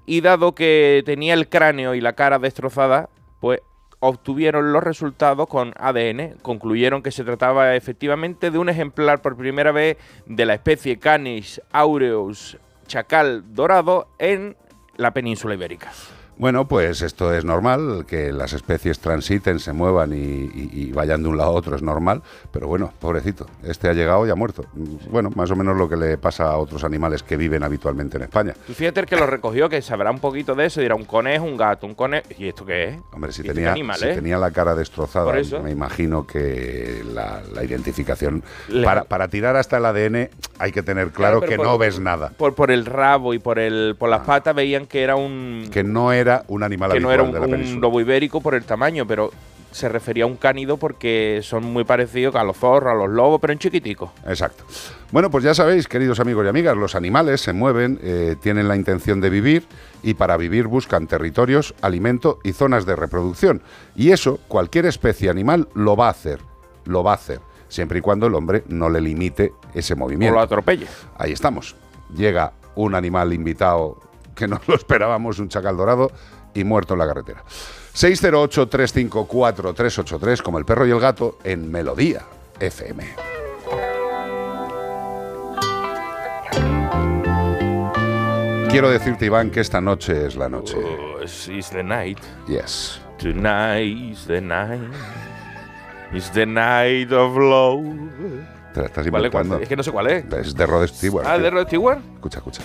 Y 0.07 0.21
dado 0.21 0.55
que 0.55 1.03
tenía 1.05 1.35
el 1.35 1.49
cráneo 1.49 1.97
y 1.97 2.01
la 2.01 2.13
cara 2.13 2.39
destrozada, 2.39 3.09
pues 3.41 3.61
obtuvieron 4.05 4.73
los 4.73 4.83
resultados 4.83 5.47
con 5.47 5.73
ADN. 5.79 6.35
Concluyeron 6.43 7.03
que 7.03 7.13
se 7.13 7.23
trataba 7.23 7.77
efectivamente 7.77 8.51
de 8.51 8.59
un 8.59 8.69
ejemplar 8.69 9.23
por 9.23 9.37
primera 9.37 9.71
vez 9.71 9.97
de 10.27 10.45
la 10.45 10.55
especie 10.55 10.99
Canis 10.99 11.63
aureus 11.71 12.59
chacal 12.89 13.55
dorado 13.55 14.09
en 14.19 14.57
la 14.97 15.13
península 15.13 15.55
ibérica. 15.55 15.93
Bueno, 16.39 16.67
pues 16.67 17.03
esto 17.03 17.33
es 17.33 17.45
normal, 17.45 18.05
que 18.09 18.33
las 18.33 18.53
especies 18.53 18.99
transiten, 18.99 19.61
se 19.61 19.73
muevan 19.73 20.13
y, 20.13 20.17
y- 20.17 20.71
y 20.73 20.93
vayan 20.93 21.23
de 21.23 21.29
un 21.29 21.37
lado 21.37 21.51
a 21.51 21.53
otro, 21.55 21.77
es 21.77 21.83
normal, 21.83 22.23
pero 22.51 22.67
bueno, 22.67 22.93
pobrecito, 22.99 23.47
este 23.63 23.89
ha 23.89 23.93
llegado 23.93 24.27
y 24.27 24.31
ha 24.31 24.35
muerto. 24.35 24.65
Bueno, 25.11 25.31
más 25.37 25.51
o 25.51 25.57
menos 25.57 25.77
lo 25.77 25.89
que 25.89 25.97
le 25.97 26.19
pasa 26.19 26.45
a 26.47 26.57
otros 26.57 26.83
animales 26.85 27.23
que 27.23 27.37
viven 27.37 27.63
habitualmente 27.63 28.17
en 28.17 28.25
España. 28.25 28.55
Tú 28.67 28.73
fíjate 28.73 29.05
que 29.05 29.15
lo 29.17 29.27
recogió, 29.27 29.69
que 29.69 29.81
sabrá 29.83 30.11
un 30.11 30.19
poquito 30.19 30.55
de 30.55 30.67
eso, 30.67 30.81
dirá 30.81 30.95
un 30.95 31.05
conejo, 31.05 31.45
un 31.45 31.57
gato, 31.57 31.87
un 31.87 31.95
conejo. 31.95 32.27
¿Y 32.39 32.49
esto 32.49 32.65
qué 32.65 32.85
es? 32.89 32.99
Hombre, 33.13 33.31
si 33.33 33.43
¿Y 33.43 33.45
esto 33.45 33.53
qué 33.53 33.55
tenía, 33.55 33.73
animal 33.73 33.97
si 33.99 34.09
es? 34.09 34.15
tenía 34.17 34.39
la 34.39 34.51
cara 34.51 34.75
destrozada, 34.75 35.33
me 35.63 35.71
imagino 35.71 36.27
que 36.27 37.03
la, 37.15 37.43
la 37.55 37.63
identificación... 37.63 38.43
Le- 38.69 38.85
Para, 38.85 39.05
para 39.05 39.29
tirar 39.29 39.55
hasta 39.57 39.77
el 39.79 39.85
ADN 39.87 40.31
hay 40.59 40.73
que 40.73 40.83
tener 40.83 41.11
claro, 41.11 41.41
pero 41.41 41.51
que 41.51 41.57
por- 41.57 41.67
no 41.67 41.79
ves 41.79 42.01
nada, 42.01 42.31
Por, 42.37 42.55
por 42.55 42.71
el 42.71 42.85
rabo 42.87 43.35
y 43.35 43.39
por 43.39 43.59
el 43.59 43.97
por 43.99 44.09
las 44.09 44.21
patas 44.23 44.55
veían 44.55 44.87
que 44.87 45.03
era 45.03 45.15
un 45.17 45.69
que 45.73 45.83
no 45.85 46.13
era 46.13 46.22
un 46.49 46.63
animal 46.63 46.93
que 46.93 47.01
no 47.01 47.11
era 47.13 47.23
un, 47.23 47.33
de 47.33 47.39
la 47.41 47.47
un 47.47 47.51
península. 47.53 47.81
lobo 47.81 48.01
ibérico 48.01 48.41
por 48.41 48.55
el 48.55 48.65
tamaño, 48.65 49.07
pero 49.07 49.31
se 49.71 49.89
refería 49.89 50.25
a 50.25 50.27
un 50.27 50.37
cánido 50.37 50.77
porque 50.77 51.41
son 51.43 51.65
muy 51.65 51.85
parecidos 51.85 52.35
a 52.35 52.45
los 52.45 52.59
zorros, 52.59 52.93
a 52.93 52.95
los 52.95 53.09
lobos, 53.09 53.41
pero 53.41 53.55
en 53.55 53.59
chiquitico. 53.59 54.13
Exacto. 54.27 54.65
Bueno, 55.11 55.31
pues 55.31 55.45
ya 55.45 55.55
sabéis, 55.55 55.89
queridos 55.89 56.21
amigos 56.21 56.45
y 56.45 56.49
amigas, 56.49 56.77
los 56.77 56.95
animales 56.95 57.41
se 57.41 57.55
mueven, 57.55 57.99
eh, 58.03 58.37
tienen 58.41 58.69
la 58.69 58.77
intención 58.77 59.23
de 59.23 59.31
vivir 59.31 59.65
y 60.03 60.13
para 60.13 60.37
vivir 60.37 60.67
buscan 60.67 61.07
territorios, 61.07 61.75
alimento 61.81 62.39
y 62.45 62.53
zonas 62.53 62.85
de 62.85 62.97
reproducción. 62.97 63.63
Y 63.97 64.11
eso 64.11 64.41
cualquier 64.47 64.85
especie 64.85 65.31
animal 65.31 65.69
lo 65.75 65.97
va 65.97 66.09
a 66.09 66.11
hacer, 66.11 66.41
lo 66.85 67.03
va 67.03 67.13
a 67.13 67.15
hacer, 67.15 67.41
siempre 67.69 68.01
y 68.01 68.03
cuando 68.03 68.27
el 68.27 68.35
hombre 68.35 68.65
no 68.69 68.91
le 68.91 69.01
limite 69.01 69.55
ese 69.75 69.95
O 69.95 69.97
movimiento. 69.97 70.35
lo 70.35 70.41
atropelle. 70.43 70.87
Ahí 71.17 71.33
estamos. 71.33 71.77
Llega 72.15 72.53
un 72.75 72.95
animal 72.95 73.33
invitado 73.33 73.97
que 74.35 74.49
no 74.49 74.61
lo 74.67 74.75
esperábamos, 74.75 75.39
un 75.39 75.49
chacal 75.49 75.77
dorado, 75.77 76.11
y 76.55 76.65
muerto 76.65 76.95
en 76.95 76.99
la 77.01 77.07
carretera. 77.07 77.45
608-354-383, 77.95 80.43
como 80.43 80.59
el 80.59 80.65
perro 80.65 80.87
y 80.87 80.91
el 80.91 80.99
gato, 81.01 81.39
en 81.45 81.71
Melodía 81.71 82.23
FM. 82.61 83.05
Quiero 88.71 88.89
decirte, 88.89 89.27
Iván, 89.27 89.51
que 89.51 89.61
esta 89.61 89.83
noche 89.83 90.27
es 90.27 90.35
la 90.35 90.49
noche. 90.49 90.77
Oh, 90.79 91.23
it's, 91.23 91.69
the 91.71 91.83
night. 91.83 92.19
Yes. 92.49 93.03
Tonight 93.19 94.13
is 94.13 94.27
the 94.27 94.41
night. 94.41 94.81
It's 96.15 96.31
the 96.31 96.47
night 96.47 97.13
of 97.13 97.37
love. 97.37 97.85
Te 98.73 98.81
la 98.81 98.87
estás 98.87 99.07
¿Cuál 99.09 99.27
es? 99.27 99.33
inventando. 99.33 99.63
Es 99.63 99.69
que 99.69 99.77
no 99.77 99.83
sé 99.83 99.93
cuál 99.93 100.07
es. 100.07 100.25
Es 100.33 100.55
de 100.55 100.65
Rod 100.65 100.87
Stewart. 100.87 101.27
Ah, 101.27 101.35
tío. 101.35 101.43
de 101.45 101.51
Rod 101.51 101.67
Stewart. 101.67 101.99
Escucha, 102.15 102.39
escucha. 102.39 102.63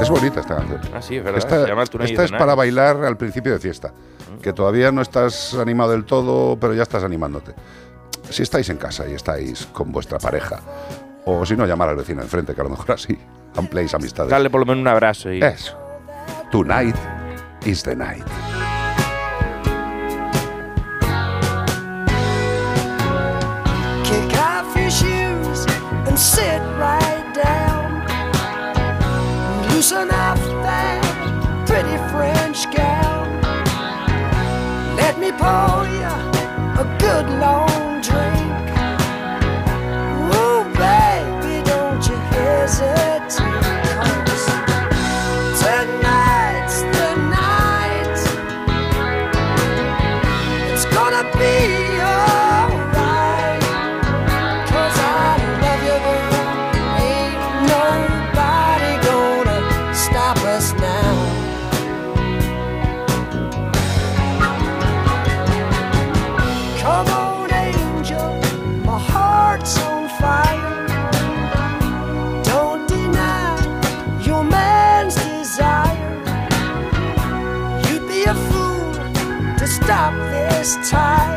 Es 0.00 0.10
bonita 0.10 0.40
esta 0.40 0.56
canción. 0.56 0.80
Ah, 0.94 1.02
sí, 1.02 1.16
es 1.16 1.24
verdad. 1.24 1.38
Esta, 1.38 1.62
Se 1.62 1.68
llama 1.68 1.86
Tonight 1.86 2.10
is 2.10 2.10
esta 2.12 2.22
the 2.26 2.34
es 2.34 2.40
para 2.40 2.54
bailar 2.54 3.04
al 3.04 3.16
principio 3.16 3.52
de 3.52 3.58
fiesta. 3.58 3.92
Que 4.42 4.52
todavía 4.52 4.90
no 4.92 5.00
estás 5.02 5.54
animado 5.54 5.92
del 5.92 6.04
todo, 6.04 6.58
pero 6.58 6.74
ya 6.74 6.82
estás 6.82 7.04
animándote. 7.04 7.54
si 8.30 8.42
estáis 8.42 8.68
en 8.70 8.76
casa 8.78 9.06
y 9.08 9.14
estáis 9.14 9.66
con 9.66 9.92
vuestra 9.92 10.18
pareja, 10.18 10.60
o 11.24 11.44
si 11.46 11.56
no, 11.56 11.66
llamar 11.66 11.88
al 11.90 11.96
vecino 11.96 12.20
de 12.20 12.24
enfrente, 12.26 12.54
que 12.54 12.60
a 12.60 12.64
lo 12.64 12.70
mejor 12.70 12.92
así 12.92 13.18
ampliáis 13.56 13.94
amistades. 13.94 14.30
Darle 14.30 14.50
por 14.50 14.60
lo 14.60 14.66
menos 14.66 14.80
un 14.82 14.88
abrazo 14.88 15.32
y. 15.32 15.42
Eso. 15.42 15.76
Tonight 16.50 16.96
is 17.64 17.82
the 17.82 17.94
night. 17.94 18.24
Kick 24.04 24.38
off 24.38 24.76
your 24.76 24.90
shoes 24.90 25.66
and 26.06 26.18
sit 26.18 26.60
Loosen 29.84 30.10
up 30.12 30.38
that 30.64 31.66
pretty 31.66 31.98
French 32.08 32.64
gown. 32.74 33.28
Let 34.96 35.18
me 35.18 35.30
pull 35.30 35.84
you 35.92 36.03
this 80.64 80.90
time. 80.90 81.33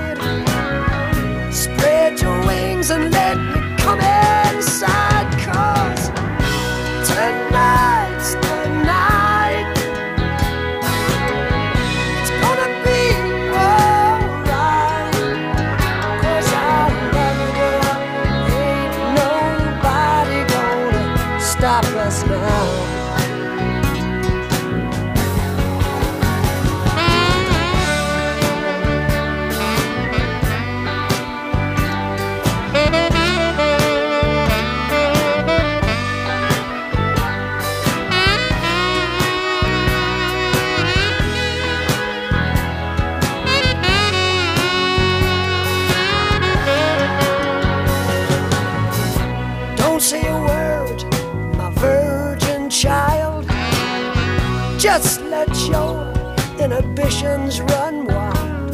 Inhibitions 56.98 57.62
run 57.62 58.06
wild. 58.06 58.74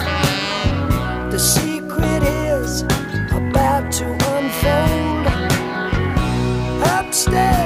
The 1.31 1.39
secret 1.39 2.23
is 2.23 2.83
about 3.31 3.91
to 3.93 4.05
unfold. 4.35 5.27
Upstairs 6.87 7.62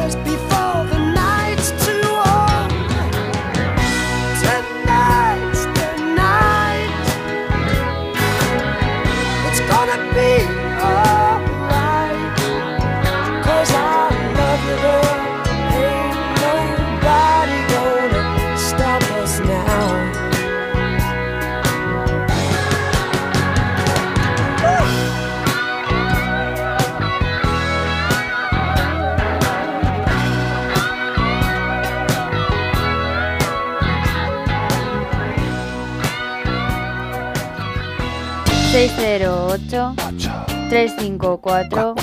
...608... 39.17 39.95
...354... 40.69 41.95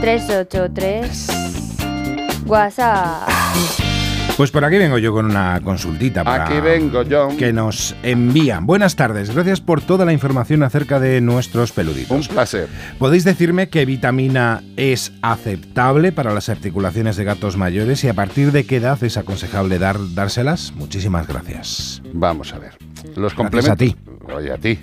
...383... 0.00 2.46
WhatsApp... 2.46 3.28
Pues 4.38 4.50
por 4.52 4.64
aquí 4.64 4.78
vengo 4.78 4.96
yo 4.98 5.12
con 5.12 5.26
una 5.26 5.60
consultita 5.64 6.22
para 6.22 6.44
Aquí 6.44 6.60
vengo 6.60 7.02
yo. 7.02 7.28
que 7.36 7.52
nos 7.52 7.96
envían. 8.04 8.66
Buenas 8.66 8.94
tardes, 8.94 9.34
gracias 9.34 9.60
por 9.60 9.80
toda 9.80 10.04
la 10.04 10.12
información 10.12 10.62
acerca 10.62 11.00
de 11.00 11.20
nuestros 11.20 11.72
peluditos. 11.72 12.28
Un 12.28 12.34
placer. 12.34 12.68
¿Podéis 13.00 13.24
decirme 13.24 13.68
qué 13.68 13.84
vitamina 13.84 14.62
es 14.76 15.10
aceptable 15.22 16.12
para 16.12 16.32
las 16.32 16.48
articulaciones 16.50 17.16
de 17.16 17.24
gatos 17.24 17.56
mayores 17.56 18.04
y 18.04 18.08
a 18.08 18.14
partir 18.14 18.52
de 18.52 18.64
qué 18.64 18.76
edad 18.76 19.02
es 19.02 19.16
aconsejable 19.16 19.80
dar, 19.80 19.96
dárselas? 20.14 20.72
Muchísimas 20.76 21.26
gracias. 21.26 22.00
Vamos 22.12 22.54
a 22.54 22.60
ver. 22.60 22.78
Los 23.16 23.34
complementos. 23.34 23.72
a 23.72 23.76
ti. 23.76 23.96
Oye, 24.32 24.52
a 24.52 24.56
ti. 24.56 24.78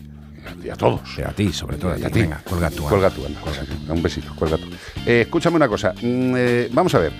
Y 0.64 0.70
a 0.70 0.76
todos. 0.76 1.02
a 1.26 1.32
ti, 1.32 1.52
sobre 1.54 1.78
todo 1.78 1.91
a 1.91 1.96
ti. 1.96 2.04
Venga, 2.22 2.41
cuelga 2.48 2.70
tú, 2.70 2.84
Cuelga 2.84 3.08
anda. 3.08 3.20
tú, 3.20 3.26
anda. 3.26 3.93
Un 3.93 4.02
besito, 4.02 4.34
cuelga 4.36 4.58
tú. 4.58 4.66
Eh, 5.06 5.22
escúchame 5.22 5.56
una 5.58 5.68
cosa. 5.68 5.93
mm, 5.93 6.34
eh, 6.38 6.70
vamos 6.72 6.93
a 6.96 7.00
ver. 7.00 7.14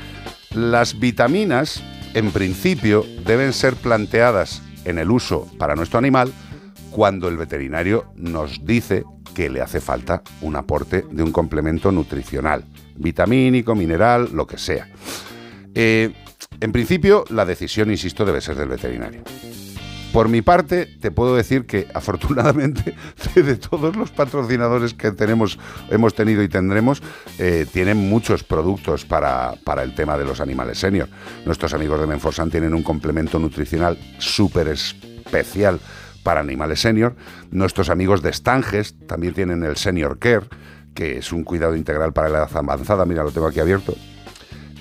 Las 0.53 0.99
vitaminas, 0.99 1.82
en 2.13 2.32
principio, 2.32 3.05
deben 3.26 3.53
ser 3.53 3.76
planteadas 3.76 4.61
en 4.86 4.97
el 4.99 5.11
uso 5.11 5.47
para 5.57 5.76
nuestro 5.76 5.99
animal 5.99 6.32
cuando 6.91 7.28
el 7.28 7.38
veterinario 7.38 8.05
nos 8.15 8.65
dice 8.65 9.03
que 9.34 9.49
le 9.49 9.61
hace 9.61 9.82
falta 9.82 10.21
un 10.41 10.55
aporte 10.55 11.03
de 11.11 11.21
un 11.23 11.32
complemento 11.34 11.91
nutricional, 11.91 12.63
vitamínico, 12.95 13.76
mineral, 13.76 14.30
lo 14.32 14.47
que 14.47 14.57
sea. 14.57 14.88
Eh, 15.73 16.13
en 16.61 16.71
principio, 16.71 17.26
la 17.32 17.43
decisión, 17.43 17.91
insisto, 17.91 18.23
debe 18.23 18.39
ser 18.39 18.55
del 18.55 18.69
veterinario. 18.69 19.23
Por 20.16 20.30
mi 20.30 20.41
parte, 20.41 20.86
te 20.86 21.11
puedo 21.11 21.36
decir 21.36 21.66
que 21.66 21.89
afortunadamente 21.93 22.95
de 23.36 23.57
todos 23.57 23.97
los 23.97 24.11
patrocinadores 24.11 24.93
que 24.93 25.11
tenemos, 25.11 25.59
hemos 25.89 26.16
tenido 26.16 26.41
y 26.41 26.47
tendremos, 26.47 27.03
eh, 27.38 27.66
tienen 27.74 27.97
muchos 27.97 28.45
productos 28.45 29.03
para, 29.03 29.55
para 29.66 29.84
el 29.84 29.93
tema 29.93 30.18
de 30.18 30.24
los 30.24 30.39
animales 30.39 30.80
senior. 30.80 31.09
Nuestros 31.45 31.74
amigos 31.74 31.99
de 31.99 32.07
Menforsan 32.07 32.49
tienen 32.49 32.74
un 32.74 32.82
complemento 32.82 33.39
nutricional 33.39 33.97
súper 34.18 34.70
especial 34.70 35.82
para 36.24 36.39
animales 36.39 36.80
senior. 36.80 37.18
Nuestros 37.51 37.89
amigos 37.89 38.22
de 38.22 38.32
Stanges 38.32 38.95
también 39.07 39.34
tienen 39.34 39.63
el 39.63 39.76
Senior 39.76 40.18
Care, 40.18 40.45
que 40.93 41.18
es 41.18 41.34
un 41.34 41.43
cuidado 41.43 41.76
integral 41.76 42.13
para 42.13 42.30
la 42.30 42.38
edad 42.38 42.55
avanzada. 42.55 43.05
Mira, 43.05 43.22
lo 43.22 43.32
tengo 43.32 43.47
aquí 43.47 43.59
abierto 43.59 43.93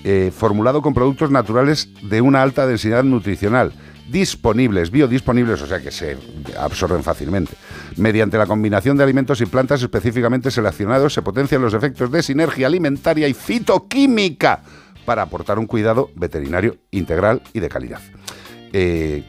eh, 0.04 0.30
formulado 0.36 0.82
con 0.82 0.92
productos 0.92 1.30
naturales 1.30 1.88
de 2.02 2.20
una 2.20 2.42
alta 2.42 2.66
densidad 2.66 3.04
nutricional, 3.04 3.72
disponibles, 4.10 4.90
biodisponibles, 4.90 5.62
o 5.62 5.66
sea 5.66 5.80
que 5.80 5.90
se 5.90 6.16
absorben 6.58 7.02
fácilmente. 7.02 7.52
Mediante 7.96 8.38
la 8.38 8.46
combinación 8.46 8.96
de 8.96 9.04
alimentos 9.04 9.40
y 9.40 9.46
plantas 9.46 9.82
específicamente 9.82 10.50
seleccionados 10.50 11.14
se 11.14 11.22
potencian 11.22 11.62
los 11.62 11.74
efectos 11.74 12.10
de 12.10 12.22
sinergia 12.22 12.66
alimentaria 12.66 13.28
y 13.28 13.34
fitoquímica 13.34 14.62
para 15.04 15.22
aportar 15.22 15.58
un 15.58 15.66
cuidado 15.66 16.10
veterinario 16.14 16.76
integral 16.90 17.42
y 17.52 17.60
de 17.60 17.68
calidad. 17.68 18.00
Eh, 18.72 19.22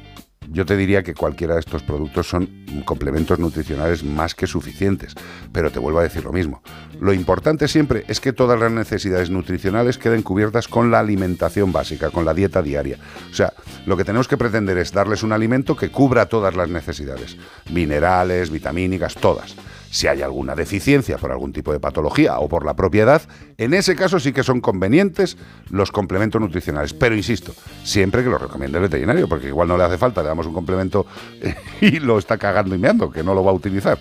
yo 0.50 0.66
te 0.66 0.78
diría 0.78 1.04
que 1.04 1.14
cualquiera 1.14 1.56
de 1.56 1.60
estos 1.60 1.84
productos 1.84 2.28
son 2.28 2.50
complementos 2.86 3.40
nutricionales 3.40 4.04
más 4.04 4.36
que 4.36 4.48
suficientes, 4.48 5.14
pero 5.52 5.72
te 5.72 5.80
vuelvo 5.80 6.00
a 6.00 6.04
decir 6.04 6.24
lo 6.24 6.32
mismo. 6.32 6.62
Lo 7.00 7.14
importante 7.14 7.68
siempre 7.68 8.06
es 8.08 8.20
que 8.20 8.34
todas 8.34 8.60
las 8.60 8.72
necesidades 8.72 9.30
nutricionales 9.30 9.98
queden 9.98 10.22
cubiertas 10.22 10.68
con 10.68 10.92
la 10.92 11.00
alimentación 11.00 11.72
básica, 11.72 12.10
con 12.10 12.26
la 12.26 12.34
dieta 12.34 12.62
diaria. 12.62 12.98
O 13.32 13.34
sea, 13.34 13.54
lo 13.86 13.98
que 13.98 14.06
tenemos 14.06 14.28
que 14.28 14.38
pretender 14.38 14.78
es 14.78 14.92
darles 14.92 15.24
un 15.24 15.32
alimento 15.32 15.76
que 15.76 15.90
cubra 15.90 16.28
todas 16.28 16.56
las 16.56 16.70
necesidades, 16.70 17.38
minerales, 17.72 18.50
vitamínicas, 18.50 19.16
todas. 19.16 19.56
Si 19.96 20.08
hay 20.08 20.22
alguna 20.22 20.56
deficiencia 20.56 21.18
por 21.18 21.32
algún 21.32 21.54
tipo 21.54 21.72
de 21.72 21.80
patología 21.80 22.38
o 22.40 22.50
por 22.50 22.66
la 22.66 22.74
propiedad, 22.74 23.22
en 23.58 23.74
ese 23.74 23.96
caso 23.96 24.20
sí 24.20 24.34
que 24.34 24.44
son 24.44 24.60
convenientes 24.60 25.38
los 25.70 25.90
complementos 25.90 26.42
nutricionales. 26.42 26.94
Pero 26.94 27.16
insisto, 27.16 27.54
siempre 27.86 28.22
que 28.22 28.30
lo 28.30 28.38
recomiende 28.38 28.78
el 28.78 28.82
veterinario, 28.82 29.30
porque 29.30 29.48
igual 29.48 29.70
no 29.70 29.78
le 29.78 29.86
hace 29.86 29.98
falta, 29.98 30.22
le 30.22 30.28
damos 30.28 30.48
un 30.48 30.54
complemento 30.54 31.06
y 31.80 32.02
lo 32.02 32.18
está 32.18 32.38
cagando 32.38 32.76
y 32.76 32.78
meando, 32.78 33.10
que 33.10 33.24
no 33.24 33.34
lo 33.34 33.42
va 33.42 33.52
a 33.52 33.54
utilizar. 33.54 33.98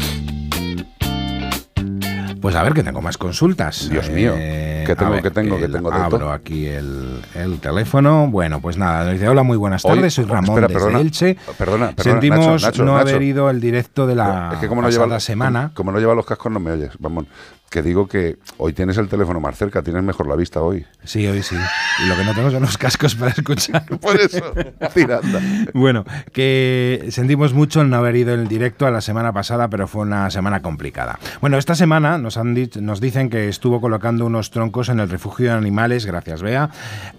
Pues 2.42 2.56
a 2.56 2.64
ver, 2.64 2.74
que 2.74 2.84
tengo 2.84 3.02
más 3.02 3.18
consultas. 3.18 3.90
Dios 3.90 4.10
mío, 4.10 4.34
Eh, 4.38 4.84
que 4.86 4.96
tengo, 4.96 5.12
ver, 5.12 5.22
que 5.24 5.32
tengo, 5.32 5.58
que 5.58 5.68
tengo 5.68 5.92
Abro 5.92 6.32
aquí 6.32 6.66
el, 6.68 7.22
el 7.36 7.60
teléfono. 7.60 8.28
Bueno, 8.30 8.62
pues 8.62 8.78
nada, 8.78 9.04
nos 9.04 9.14
dice, 9.14 9.28
hola, 9.28 9.44
muy 9.44 9.58
buenas 9.58 9.84
Hoy- 9.86 9.96
tardes, 9.96 10.14
soy 10.14 10.26
Ramón 10.26 10.44
espera, 10.58 10.68
desde 10.68 10.80
perdona, 10.80 11.00
Elche. 11.00 11.38
perdona, 11.58 11.92
perdona, 11.92 11.94
Sentimos 12.04 12.40
Nacho, 12.62 12.66
Nacho, 12.68 12.86
no 12.86 12.96
Nacho. 12.98 13.10
haber 13.10 13.22
ido 13.24 13.48
al 13.48 13.60
directo 13.60 14.08
de 14.08 14.16
la 14.16 14.52
es 14.54 14.60
que 14.60 14.68
como 14.68 14.82
no, 14.82 14.88
pasada 14.88 15.06
lleva, 15.06 15.20
semana. 15.20 15.62
Como, 15.74 15.74
como 15.76 15.92
no 15.94 16.00
lleva 16.00 16.16
los 16.16 16.26
cascos 16.26 16.52
no 16.52 16.60
me 16.60 16.72
oyes, 16.72 16.92
vamos. 17.00 17.26
Que 17.70 17.82
digo 17.82 18.08
que 18.08 18.38
hoy 18.58 18.72
tienes 18.72 18.98
el 18.98 19.10
teléfono 19.10 19.42
más 19.42 19.58
cerca, 19.58 19.82
tienes 19.84 20.02
mejor 20.02 20.28
la 20.28 20.36
vista 20.38 20.62
hoy. 20.62 20.86
Sí, 21.04 21.28
hoy 21.28 21.44
sí. 21.44 21.56
Y 22.04 22.08
lo 22.08 22.16
que 22.16 22.24
no 22.24 22.34
tengo 22.34 22.50
son 22.50 22.62
los 22.62 22.78
cascos 22.78 23.16
para 23.16 23.32
escuchar. 23.32 23.86
Por 24.02 24.16
eso, 24.20 24.54
tiranda. 24.94 25.42
Bueno, 25.74 26.06
que 26.32 27.08
sentimos 27.12 27.54
mucho 27.54 27.82
el 27.82 27.90
no 27.90 27.98
haber 27.98 28.16
ido 28.16 28.34
en 28.34 28.40
el 28.42 28.48
directo 28.48 28.86
a 28.86 28.92
la 28.92 29.02
semana 29.02 29.34
pasada, 29.34 29.68
pero 29.68 29.88
fue 29.88 30.04
una 30.04 30.30
semana 30.32 30.62
complicada. 30.62 31.20
Bueno, 31.42 31.58
esta 31.58 31.76
semana 31.76 32.18
nos, 32.18 32.38
han 32.38 32.56
dit- 32.56 32.80
nos 32.80 33.02
dicen 33.02 33.30
que 33.30 33.50
estuvo 33.50 33.82
colocando 33.82 34.26
unos 34.26 34.50
troncos 34.52 34.88
en 34.90 35.02
el 35.02 35.10
refugio 35.10 35.48
de 35.48 35.58
animales, 35.58 36.06
gracias 36.06 36.42
Bea, 36.42 36.70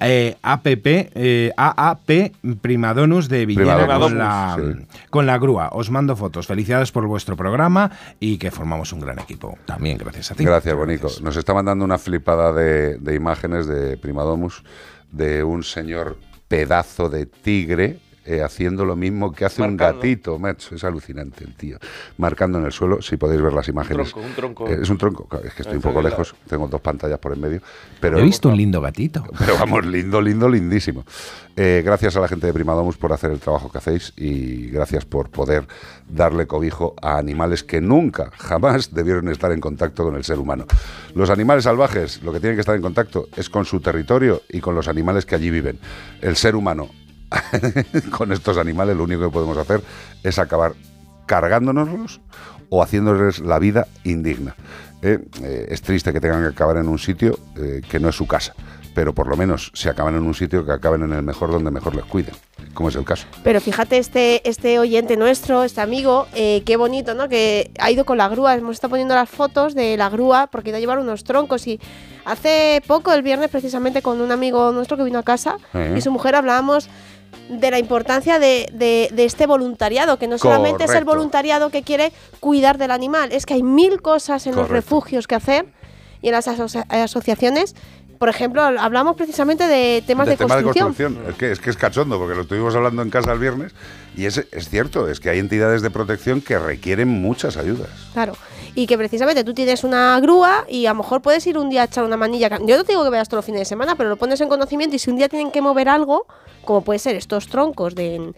eh, 0.00 0.36
APP, 0.42 1.10
eh, 1.14 1.52
AAP 1.56 2.32
Primadonus 2.62 3.28
de 3.28 3.44
Villena 3.44 3.98
con 3.98 4.16
la, 4.18 4.56
con 5.10 5.26
la 5.26 5.38
grúa. 5.38 5.68
Os 5.72 5.90
mando 5.90 6.16
fotos. 6.16 6.46
Felicidades 6.46 6.90
por 6.90 7.06
vuestro 7.06 7.36
programa 7.36 7.90
y 8.18 8.38
que 8.38 8.50
formamos 8.50 8.92
un 8.94 9.00
gran 9.00 9.18
equipo. 9.18 9.58
También 9.66 9.98
gracias 9.98 10.30
a 10.30 10.34
Gracias, 10.38 10.74
Bonico. 10.74 11.08
Nos 11.22 11.36
está 11.36 11.54
mandando 11.54 11.84
una 11.84 11.98
flipada 11.98 12.52
de, 12.52 12.98
de 12.98 13.14
imágenes 13.14 13.66
de 13.66 13.96
Primadomus 13.96 14.62
de 15.10 15.42
un 15.42 15.62
señor 15.62 16.16
pedazo 16.48 17.08
de 17.08 17.26
tigre 17.26 18.00
eh, 18.28 18.42
haciendo 18.42 18.84
lo 18.84 18.94
mismo 18.94 19.32
que 19.32 19.46
hace 19.46 19.62
Marcando. 19.62 19.86
un 19.86 20.00
gatito, 20.00 20.38
macho. 20.38 20.74
Es 20.74 20.84
alucinante 20.84 21.44
el 21.44 21.54
tío. 21.54 21.78
Marcando 22.18 22.58
en 22.58 22.66
el 22.66 22.72
suelo, 22.72 23.00
si 23.00 23.16
podéis 23.16 23.40
ver 23.40 23.54
las 23.54 23.68
imágenes. 23.68 24.10
tronco, 24.10 24.28
un 24.28 24.34
tronco. 24.34 24.68
Eh, 24.68 24.78
es 24.82 24.90
un 24.90 24.98
tronco, 24.98 25.28
es 25.42 25.54
que 25.54 25.62
estoy 25.62 25.76
un 25.76 25.82
poco 25.82 26.02
lejos, 26.02 26.34
tengo 26.46 26.68
dos 26.68 26.80
pantallas 26.82 27.18
por 27.18 27.32
en 27.32 27.40
medio. 27.40 27.62
Pero 28.00 28.18
He 28.18 28.22
visto 28.22 28.50
un 28.50 28.56
lindo 28.58 28.82
gatito. 28.82 29.24
pero 29.38 29.56
vamos, 29.58 29.86
lindo, 29.86 30.20
lindo, 30.20 30.46
lindísimo. 30.46 31.06
Eh, 31.56 31.82
gracias 31.82 32.16
a 32.16 32.20
la 32.20 32.28
gente 32.28 32.46
de 32.46 32.52
Primadomus 32.52 32.98
por 32.98 33.14
hacer 33.14 33.30
el 33.30 33.40
trabajo 33.40 33.72
que 33.72 33.78
hacéis 33.78 34.12
y 34.16 34.66
gracias 34.68 35.06
por 35.06 35.30
poder 35.30 35.66
darle 36.06 36.46
cobijo 36.46 36.94
a 37.00 37.16
animales 37.16 37.64
que 37.64 37.80
nunca, 37.80 38.30
jamás 38.36 38.92
debieron 38.92 39.28
estar 39.28 39.52
en 39.52 39.60
contacto 39.60 40.04
con 40.04 40.16
el 40.16 40.24
ser 40.24 40.38
humano. 40.38 40.66
Los 41.14 41.30
animales 41.30 41.64
salvajes 41.64 42.22
lo 42.22 42.32
que 42.32 42.40
tienen 42.40 42.56
que 42.56 42.60
estar 42.60 42.76
en 42.76 42.82
contacto 42.82 43.28
es 43.36 43.48
con 43.48 43.64
su 43.64 43.80
territorio 43.80 44.42
y 44.50 44.60
con 44.60 44.74
los 44.74 44.86
animales 44.86 45.24
que 45.24 45.34
allí 45.34 45.50
viven. 45.50 45.78
El 46.20 46.36
ser 46.36 46.54
humano, 46.54 46.90
con 48.10 48.32
estos 48.32 48.58
animales, 48.58 48.96
lo 48.96 49.04
único 49.04 49.22
que 49.22 49.30
podemos 49.30 49.56
hacer 49.56 49.82
es 50.22 50.38
acabar 50.38 50.74
cargándonoslos 51.26 52.20
o 52.70 52.82
haciéndoles 52.82 53.40
la 53.40 53.58
vida 53.58 53.86
indigna. 54.04 54.56
Eh, 55.00 55.20
eh, 55.42 55.66
es 55.70 55.80
triste 55.82 56.12
que 56.12 56.20
tengan 56.20 56.42
que 56.42 56.48
acabar 56.48 56.76
en 56.76 56.88
un 56.88 56.98
sitio 56.98 57.38
eh, 57.56 57.82
que 57.88 58.00
no 58.00 58.08
es 58.08 58.16
su 58.16 58.26
casa, 58.26 58.54
pero 58.94 59.14
por 59.14 59.28
lo 59.28 59.36
menos 59.36 59.70
si 59.74 59.88
acaban 59.88 60.16
en 60.16 60.22
un 60.22 60.34
sitio 60.34 60.66
que 60.66 60.72
acaben 60.72 61.04
en 61.04 61.12
el 61.12 61.22
mejor 61.22 61.52
donde 61.52 61.70
mejor 61.70 61.94
les 61.94 62.04
cuiden, 62.04 62.34
como 62.74 62.88
es 62.88 62.96
el 62.96 63.04
caso. 63.04 63.26
Pero 63.44 63.60
fíjate, 63.60 63.98
este, 63.98 64.48
este 64.48 64.80
oyente 64.80 65.16
nuestro, 65.16 65.62
este 65.62 65.80
amigo, 65.80 66.26
qué 66.34 66.76
bonito, 66.76 67.14
¿no? 67.14 67.28
Que 67.28 67.70
ha 67.78 67.92
ido 67.92 68.04
con 68.04 68.18
la 68.18 68.28
grúa. 68.28 68.56
Hemos 68.56 68.74
estado 68.74 68.90
poniendo 68.90 69.14
las 69.14 69.30
fotos 69.30 69.76
de 69.76 69.96
la 69.96 70.08
grúa 70.10 70.48
porque 70.48 70.70
iba 70.70 70.78
a 70.78 70.80
llevar 70.80 70.98
unos 70.98 71.22
troncos. 71.22 71.68
Y 71.68 71.78
hace 72.24 72.82
poco, 72.88 73.12
el 73.12 73.22
viernes, 73.22 73.50
precisamente 73.50 74.02
con 74.02 74.20
un 74.20 74.32
amigo 74.32 74.72
nuestro 74.72 74.96
que 74.96 75.04
vino 75.04 75.20
a 75.20 75.22
casa 75.22 75.58
y 75.94 76.00
su 76.00 76.10
mujer 76.10 76.34
hablábamos 76.34 76.88
de 77.48 77.70
la 77.70 77.78
importancia 77.78 78.38
de, 78.38 78.68
de- 78.72 79.08
de 79.12 79.24
este 79.24 79.46
voluntariado, 79.46 80.18
que 80.18 80.28
no 80.28 80.36
solamente 80.38 80.84
es 80.84 80.90
el 80.90 81.04
voluntariado 81.04 81.70
que 81.70 81.82
quiere 81.82 82.12
cuidar 82.40 82.76
del 82.78 82.90
animal, 82.90 83.32
es 83.32 83.46
que 83.46 83.54
hay 83.54 83.62
mil 83.62 84.02
cosas 84.02 84.46
en 84.46 84.54
los 84.54 84.68
refugios 84.68 85.26
que 85.26 85.34
hacer 85.34 85.66
y 86.20 86.28
en 86.28 86.32
las 86.32 86.46
asocia- 86.48 86.86
asociaciones. 86.90 87.74
Por 88.18 88.28
ejemplo, 88.28 88.62
hablamos 88.62 89.14
precisamente 89.16 89.68
de 89.68 90.02
temas 90.04 90.26
construcción. 90.28 90.74
de 90.74 90.80
construcción. 91.14 91.18
Es 91.30 91.34
que, 91.36 91.52
es 91.52 91.60
que 91.60 91.70
es 91.70 91.76
cachondo, 91.76 92.18
porque 92.18 92.34
lo 92.34 92.42
estuvimos 92.42 92.74
hablando 92.74 93.00
en 93.02 93.10
casa 93.10 93.32
el 93.32 93.38
viernes 93.38 93.72
y 94.16 94.26
es, 94.26 94.44
es 94.50 94.68
cierto, 94.68 95.08
es 95.08 95.20
que 95.20 95.30
hay 95.30 95.38
entidades 95.38 95.82
de 95.82 95.90
protección 95.90 96.40
que 96.40 96.58
requieren 96.58 97.08
muchas 97.08 97.56
ayudas. 97.56 97.88
Claro. 98.12 98.32
Y 98.74 98.86
que 98.86 98.96
precisamente 98.96 99.44
tú 99.44 99.54
tienes 99.54 99.84
una 99.84 100.18
grúa 100.20 100.64
y 100.68 100.86
a 100.86 100.90
lo 100.90 100.96
mejor 100.96 101.20
puedes 101.20 101.46
ir 101.46 101.58
un 101.58 101.68
día 101.68 101.82
a 101.82 101.84
echar 101.86 102.04
una 102.04 102.16
manilla. 102.16 102.48
Yo 102.48 102.76
no 102.76 102.84
te 102.84 102.92
digo 102.92 103.04
que 103.04 103.10
vayas 103.10 103.28
todos 103.28 103.38
los 103.38 103.44
fines 103.44 103.60
de 103.62 103.64
semana, 103.64 103.96
pero 103.96 104.08
lo 104.08 104.16
pones 104.16 104.40
en 104.40 104.48
conocimiento 104.48 104.96
y 104.96 104.98
si 104.98 105.10
un 105.10 105.16
día 105.16 105.28
tienen 105.28 105.50
que 105.50 105.60
mover 105.60 105.88
algo, 105.88 106.26
como 106.64 106.82
puede 106.82 106.98
ser 106.98 107.16
estos 107.16 107.48
troncos 107.48 107.94
de 107.94 108.34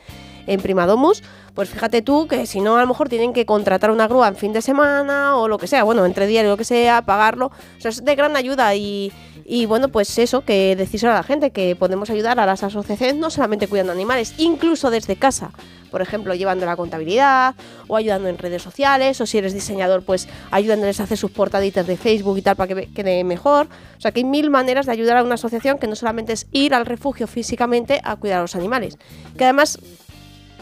en, 0.52 0.60
Primadomus, 0.60 1.22
pues 1.54 1.68
fíjate 1.68 2.02
tú 2.02 2.28
que 2.28 2.46
si 2.46 2.60
no 2.60 2.76
a 2.76 2.80
lo 2.80 2.86
mejor 2.86 3.08
tienen 3.08 3.32
que 3.32 3.46
contratar 3.46 3.90
una 3.90 4.06
grúa 4.08 4.28
en 4.28 4.36
fin 4.36 4.52
de 4.52 4.62
semana 4.62 5.36
o 5.36 5.48
lo 5.48 5.58
que 5.58 5.66
sea, 5.66 5.84
bueno, 5.84 6.04
entre 6.04 6.26
días 6.26 6.44
o 6.44 6.48
lo 6.48 6.56
que 6.56 6.64
sea, 6.64 7.02
pagarlo. 7.02 7.46
O 7.46 7.80
sea, 7.80 7.90
es 7.90 8.04
de 8.04 8.14
gran 8.14 8.36
ayuda 8.36 8.74
y, 8.74 9.12
y 9.44 9.66
bueno, 9.66 9.88
pues 9.88 10.16
eso, 10.18 10.42
que 10.44 10.76
decírselo 10.76 11.12
a 11.12 11.16
la 11.16 11.22
gente, 11.22 11.50
que 11.50 11.74
podemos 11.74 12.10
ayudar 12.10 12.38
a 12.38 12.46
las 12.46 12.62
asociaciones 12.62 13.16
no 13.16 13.30
solamente 13.30 13.66
cuidando 13.66 13.92
animales, 13.92 14.34
incluso 14.38 14.90
desde 14.90 15.16
casa. 15.16 15.50
Por 15.90 16.02
ejemplo, 16.02 16.34
llevando 16.34 16.66
la 16.66 16.76
contabilidad 16.76 17.54
o 17.88 17.96
ayudando 17.96 18.28
en 18.28 18.38
redes 18.38 18.62
sociales, 18.62 19.20
o 19.20 19.26
si 19.26 19.38
eres 19.38 19.52
diseñador, 19.52 20.02
pues 20.02 20.28
ayudándoles 20.50 21.00
a 21.00 21.04
hacer 21.04 21.18
sus 21.18 21.32
portaditas 21.32 21.86
de 21.86 21.96
Facebook 21.96 22.38
y 22.38 22.42
tal 22.42 22.56
para 22.56 22.74
que 22.74 22.92
quede 22.92 23.24
mejor. 23.24 23.66
O 23.98 24.00
sea, 24.00 24.12
que 24.12 24.20
hay 24.20 24.24
mil 24.24 24.50
maneras 24.50 24.86
de 24.86 24.92
ayudar 24.92 25.16
a 25.16 25.24
una 25.24 25.34
asociación 25.34 25.78
que 25.78 25.88
no 25.88 25.96
solamente 25.96 26.32
es 26.32 26.46
ir 26.52 26.74
al 26.74 26.86
refugio 26.86 27.26
físicamente 27.26 28.00
a 28.04 28.16
cuidar 28.16 28.38
a 28.38 28.42
los 28.42 28.54
animales. 28.54 28.98
Que 29.36 29.44
además, 29.44 29.80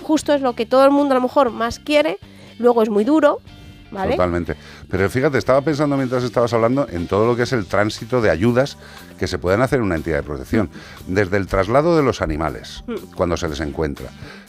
justo 0.03 0.32
es 0.34 0.40
lo 0.40 0.55
que 0.55 0.66
todo 0.66 0.84
el 0.84 0.90
mundo 0.90 1.12
a 1.12 1.16
lo 1.16 1.22
mejor 1.22 1.51
más 1.51 1.78
quiere, 1.78 2.18
luego 2.59 2.82
es 2.82 2.90
muy 2.90 3.05
duro, 3.05 3.40
¿vale? 3.90 4.12
Totalmente. 4.12 4.57
Pero 4.90 5.09
fíjate, 5.11 5.38
estaba 5.38 5.61
pensando 5.62 5.96
mientras 5.96 6.24
estabas 6.24 6.53
hablando 6.53 6.86
en 6.88 7.07
todo 7.07 7.26
lo 7.26 7.36
que 7.36 7.42
es 7.44 7.53
el 7.53 7.66
tránsito 7.66 8.20
de 8.20 8.30
ayudas 8.30 8.76
que 9.18 9.26
se 9.26 9.38
pueden 9.38 9.62
hacer 9.62 9.78
en 9.80 9.84
una 9.86 9.96
entidad 9.96 10.16
de 10.18 10.22
protección. 10.22 10.70
Desde 11.07 11.36
el 11.36 11.46
traslado 11.46 11.96
de 11.96 12.03
los 12.03 12.22
animales, 12.22 12.84
Mm. 12.86 13.14
cuando 13.16 13.36
se 13.36 13.49
les 13.49 13.61
encuentra. 13.61 14.09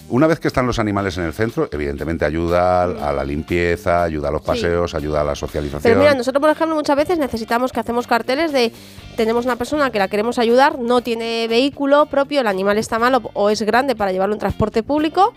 Una 0.10 0.26
vez 0.28 0.40
que 0.40 0.48
están 0.48 0.66
los 0.66 0.80
animales 0.80 1.18
en 1.18 1.24
el 1.26 1.34
centro, 1.34 1.70
evidentemente 1.72 2.26
ayuda 2.26 2.84
a 2.84 3.14
la 3.14 3.24
limpieza, 3.24 4.04
ayuda 4.04 4.30
a 4.30 4.32
los 4.32 4.42
Sí. 4.42 4.48
paseos, 4.48 4.96
ayuda 4.96 5.22
a 5.22 5.24
la 5.24 5.36
socialización. 5.36 5.82
Pero 5.84 6.00
mira, 6.00 6.16
nosotros 6.16 6.42
por 6.42 6.50
ejemplo 6.50 6.76
muchas 6.76 6.96
veces 6.96 7.20
necesitamos 7.20 7.72
que 7.72 7.80
hacemos 7.80 8.08
carteles 8.08 8.52
de 8.52 8.72
tenemos 9.16 9.46
una 9.46 9.56
persona 9.56 9.92
que 9.92 10.00
la 10.00 10.08
queremos 10.08 10.40
ayudar, 10.40 10.80
no 10.80 11.02
tiene 11.02 11.48
vehículo 11.48 12.08
propio, 12.08 12.42
el 12.42 12.48
animal 12.48 12.78
está 12.78 12.98
malo 12.98 13.22
o 13.34 13.50
es 13.52 13.62
grande 13.62 13.96
para 13.96 14.12
llevarlo 14.12 14.34
en 14.34 14.40
transporte 14.40 14.82
público 14.82 15.34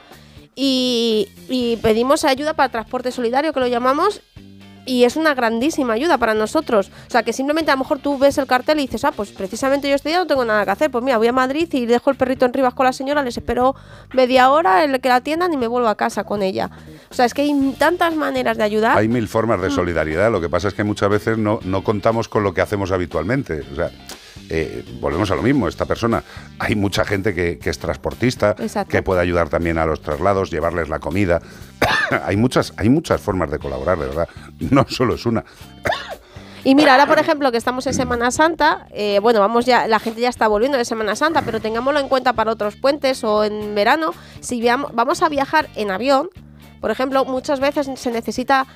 y, 0.54 1.28
y 1.48 1.76
pedimos 1.78 2.24
ayuda 2.24 2.54
para 2.54 2.70
transporte 2.70 3.10
solidario 3.12 3.52
que 3.52 3.60
lo 3.60 3.66
llamamos 3.66 4.22
y 4.86 5.04
es 5.04 5.16
una 5.16 5.34
grandísima 5.34 5.92
ayuda 5.94 6.18
para 6.18 6.34
nosotros. 6.34 6.90
O 7.08 7.10
sea, 7.10 7.22
que 7.22 7.32
simplemente 7.32 7.70
a 7.70 7.74
lo 7.74 7.80
mejor 7.80 7.98
tú 8.00 8.18
ves 8.18 8.38
el 8.38 8.46
cartel 8.46 8.78
y 8.78 8.82
dices, 8.82 9.04
ah, 9.04 9.12
pues 9.12 9.30
precisamente 9.30 9.88
yo 9.88 9.94
este 9.94 10.08
día 10.08 10.18
no 10.18 10.26
tengo 10.26 10.44
nada 10.44 10.64
que 10.64 10.70
hacer. 10.72 10.90
Pues 10.90 11.04
mira, 11.04 11.18
voy 11.18 11.28
a 11.28 11.32
Madrid 11.32 11.68
y 11.72 11.86
dejo 11.86 12.10
el 12.10 12.16
perrito 12.16 12.44
en 12.46 12.52
Rivas 12.52 12.74
con 12.74 12.86
la 12.86 12.92
señora, 12.92 13.22
les 13.22 13.36
espero 13.36 13.74
media 14.12 14.50
hora 14.50 14.84
en 14.84 14.94
el 14.94 15.00
que 15.00 15.08
la 15.08 15.16
atiendan 15.16 15.52
y 15.52 15.56
me 15.56 15.66
vuelvo 15.66 15.88
a 15.88 15.94
casa 15.94 16.24
con 16.24 16.42
ella. 16.42 16.70
O 17.10 17.14
sea, 17.14 17.24
es 17.24 17.34
que 17.34 17.42
hay 17.42 17.74
tantas 17.78 18.14
maneras 18.16 18.56
de 18.56 18.64
ayudar. 18.64 18.98
Hay 18.98 19.08
mil 19.08 19.28
formas 19.28 19.58
Mm. 19.58 19.62
de 19.62 19.70
solidaridad, 19.70 20.30
lo 20.32 20.40
que 20.40 20.48
pasa 20.48 20.68
es 20.68 20.74
que 20.74 20.84
muchas 20.84 21.10
veces 21.10 21.38
no, 21.38 21.60
no 21.64 21.84
contamos 21.84 22.28
con 22.28 22.42
lo 22.42 22.54
que 22.54 22.60
hacemos 22.62 22.90
habitualmente. 22.90 23.62
O 23.72 23.76
sea, 23.76 23.90
eh, 24.55 24.84
volvemos 25.00 25.30
a 25.30 25.34
lo 25.34 25.42
mismo, 25.42 25.66
esta 25.66 25.86
persona, 25.86 26.22
hay 26.59 26.74
mucha 26.74 27.07
gente 27.07 27.32
que, 27.32 27.59
que 27.59 27.70
es 27.70 27.78
transportista, 27.78 28.55
Exacto. 28.59 28.90
que 28.90 29.03
puede 29.03 29.22
ayudar 29.22 29.48
también 29.48 29.78
a 29.78 29.86
los 29.86 30.03
traslados, 30.03 30.50
llevarles 30.50 30.90
la 30.90 30.98
comida. 30.98 31.40
hay, 32.24 32.36
muchas, 32.36 32.74
hay 32.76 32.90
muchas 32.90 33.18
formas 33.18 33.50
de 33.50 33.59
colaborar, 33.59 33.98
de 33.98 34.07
verdad, 34.09 34.28
no 34.70 34.84
solo 34.88 35.14
es 35.14 35.24
una. 35.24 35.42
Y 36.64 36.74
mira, 36.74 36.92
ahora 36.92 37.07
por 37.07 37.18
ejemplo 37.18 37.50
que 37.50 37.57
estamos 37.57 37.86
en 37.86 37.94
Semana 37.94 38.30
Santa, 38.30 38.86
eh, 38.90 39.20
bueno, 39.20 39.40
vamos 39.40 39.64
ya, 39.64 39.88
la 39.88 39.98
gente 39.98 40.20
ya 40.20 40.28
está 40.28 40.46
volviendo 40.48 40.76
de 40.76 40.84
Semana 40.84 41.16
Santa, 41.16 41.42
pero 41.42 41.61
tengámoslo 41.61 41.98
en 41.98 42.09
cuenta 42.09 42.34
para 42.34 42.53
otros 42.53 42.76
puentes 42.76 43.24
o 43.24 43.44
en 43.44 43.74
verano, 43.74 44.12
si 44.40 44.62
vamos 44.62 45.22
a 45.22 45.30
viajar 45.30 45.70
en 45.76 45.90
avión, 45.90 46.28
por 46.82 46.90
ejemplo, 46.90 47.24
muchas 47.24 47.59
veces 47.59 47.88
se 47.94 48.11
necesita 48.11 48.66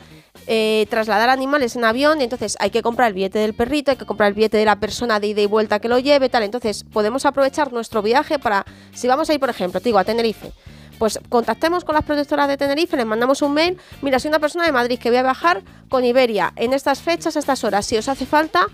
eh, 0.47 0.87
trasladar 0.91 1.29
animales 1.29 1.77
en 1.77 1.85
avión, 1.85 2.21
y 2.21 2.25
entonces 2.25 2.57
hay 2.61 2.71
que 2.71 2.83
comprar 2.83 3.09
el 3.09 3.15
billete 3.15 3.39
del 3.39 3.55
perrito, 3.55 3.91
hay 3.91 3.97
que 3.97 4.07
comprar 4.07 4.29
el 4.29 4.35
billete 4.35 4.57
de 4.57 4.65
la 4.65 4.77
persona 4.77 5.19
de 5.21 5.29
ida 5.29 5.41
y 5.43 5.47
vuelta 5.47 5.79
que 5.79 5.89
lo 5.89 5.99
lleve, 5.99 6.29
tal. 6.29 6.43
Entonces 6.43 6.85
podemos 6.85 7.27
aprovechar 7.27 7.73
nuestro 7.73 8.03
viaje 8.03 8.39
para, 8.39 8.65
si 8.95 9.09
vamos 9.09 9.29
a 9.31 9.35
ir, 9.35 9.41
por 9.41 9.51
ejemplo, 9.51 9.81
te 9.81 9.89
digo, 9.89 9.99
a 9.99 10.05
Tenerife, 10.05 10.53
pues 10.99 11.19
contactemos 11.29 11.85
con 11.85 11.95
las 11.95 12.05
protectoras 12.05 12.49
de 12.49 12.57
Tenerife, 12.57 12.97
les 12.97 13.07
mandamos 13.07 13.43
un 13.43 13.53
mail. 13.53 13.77
Mira, 14.03 14.19
soy 14.19 14.29
una 14.31 14.39
persona 14.39 14.65
de 14.65 14.73
Madrid 14.73 14.99
que 14.99 15.11
voy 15.11 15.19
a 15.19 15.23
viajar 15.23 15.63
con 15.89 16.05
Iberia 16.05 16.53
en 16.57 16.73
estas 16.73 17.01
fechas, 17.03 17.37
a 17.37 17.39
estas 17.39 17.65
horas. 17.65 17.85
Si 17.85 17.97
os 17.99 18.09
hace 18.09 18.25
falta, 18.25 18.67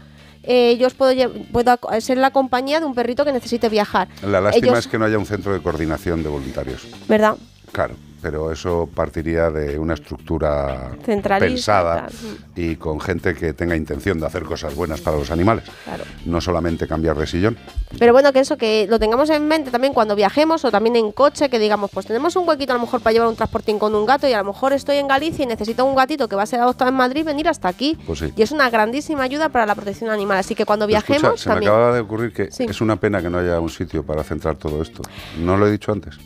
eh, 0.45 0.77
yo 0.79 0.87
os 0.87 0.95
puedo, 0.95 1.13
puedo 1.53 1.79
ser 2.01 2.19
la 2.19 2.31
compañía 2.31 2.79
de 2.81 2.87
un 2.87 2.95
perrito 2.95 3.25
que 3.25 3.33
necesite 3.33 3.69
viajar. 3.69 4.09
La 4.23 4.41
lástima 4.41 4.67
Ellos- 4.69 4.79
es 4.81 4.87
que 4.89 4.99
no 4.99 5.05
haya 5.05 5.19
un 5.19 5.27
centro 5.27 5.53
de 5.53 5.61
coordinación 5.61 6.23
de 6.23 6.29
voluntarios. 6.29 6.87
¿Verdad? 7.09 7.37
Claro, 7.73 7.97
pero 8.23 8.53
eso 8.53 8.89
partiría 8.95 9.51
de 9.51 9.79
una 9.79 9.95
estructura 9.95 10.93
pensada 11.41 12.07
y 12.55 12.77
con 12.77 13.01
gente 13.01 13.35
que 13.35 13.53
tenga 13.53 13.75
intención 13.77 14.21
de 14.21 14.27
hacer 14.27 14.45
cosas 14.45 14.75
buenas 14.75 15.01
para 15.01 15.17
los 15.19 15.31
animales. 15.31 15.65
Claro. 15.85 16.05
No 16.25 16.41
solamente 16.41 16.87
cambiar 16.87 17.17
de 17.17 17.27
sillón. 17.27 17.59
Pero 17.99 18.13
bueno, 18.13 18.33
que 18.33 18.39
eso, 18.41 18.57
que 18.57 18.87
lo 18.89 18.99
tengamos 18.99 19.29
en 19.31 19.47
mente 19.49 19.71
también 19.71 19.93
cuando 19.93 20.15
viajemos 20.15 20.65
o 20.65 20.71
también 20.71 20.97
en 20.97 21.11
coche, 21.13 21.51
que 21.51 21.59
digamos, 21.59 21.91
pues 21.91 22.07
tenemos 22.07 22.37
un 22.37 22.49
huequito 22.49 22.73
a 22.73 22.77
lo 22.77 22.83
mejor 22.83 23.01
para 23.01 23.13
llevar 23.13 23.29
un 23.29 23.37
transportín 23.37 23.79
con 23.79 23.95
un 23.95 24.07
gato 24.07 24.29
y 24.29 24.33
a 24.33 24.39
lo 24.39 24.45
mejor 24.45 24.73
estoy 24.73 24.97
en 24.97 25.09
Galicia 25.09 25.43
y 25.43 25.47
necesito 25.47 25.85
un 25.85 25.95
gatito 25.97 26.29
que 26.29 26.37
va 26.37 26.45
a 26.45 26.47
ser 26.47 26.61
adoptado 26.61 26.91
en 26.91 26.97
Madrid, 26.97 27.25
venir 27.25 27.49
hasta 27.49 27.69
aquí. 27.69 27.99
Pues 28.07 28.21
sí. 28.21 28.33
Y 28.37 28.43
es 28.43 28.53
una 28.53 28.71
grandísima 28.71 29.25
ayuda 29.25 29.49
para 29.49 29.67
la 29.67 29.75
protección 29.75 30.11
animal. 30.11 30.39
Así 30.39 30.55
que 30.55 30.65
cuando 30.65 30.87
Escucha, 30.87 31.07
viajemos 31.07 31.41
se 31.41 31.49
me 31.51 31.67
acaba 31.67 31.93
de 31.93 32.01
ocurrir 32.01 32.33
que 32.33 32.51
Sí. 32.53 32.65
es 32.69 32.81
una 32.81 32.97
pena 32.97 33.21
que 33.21 33.29
no 33.31 33.39
haya 33.39 33.59
un 33.59 33.69
sitio 33.69 34.05
para 34.05 34.23
centrar 34.23 34.57
todo 34.57 34.81
esto. 34.81 35.03
No 35.39 35.57
lo 35.57 35.67
he 35.67 35.71
dicho 35.73 35.93
antes. 35.93 36.17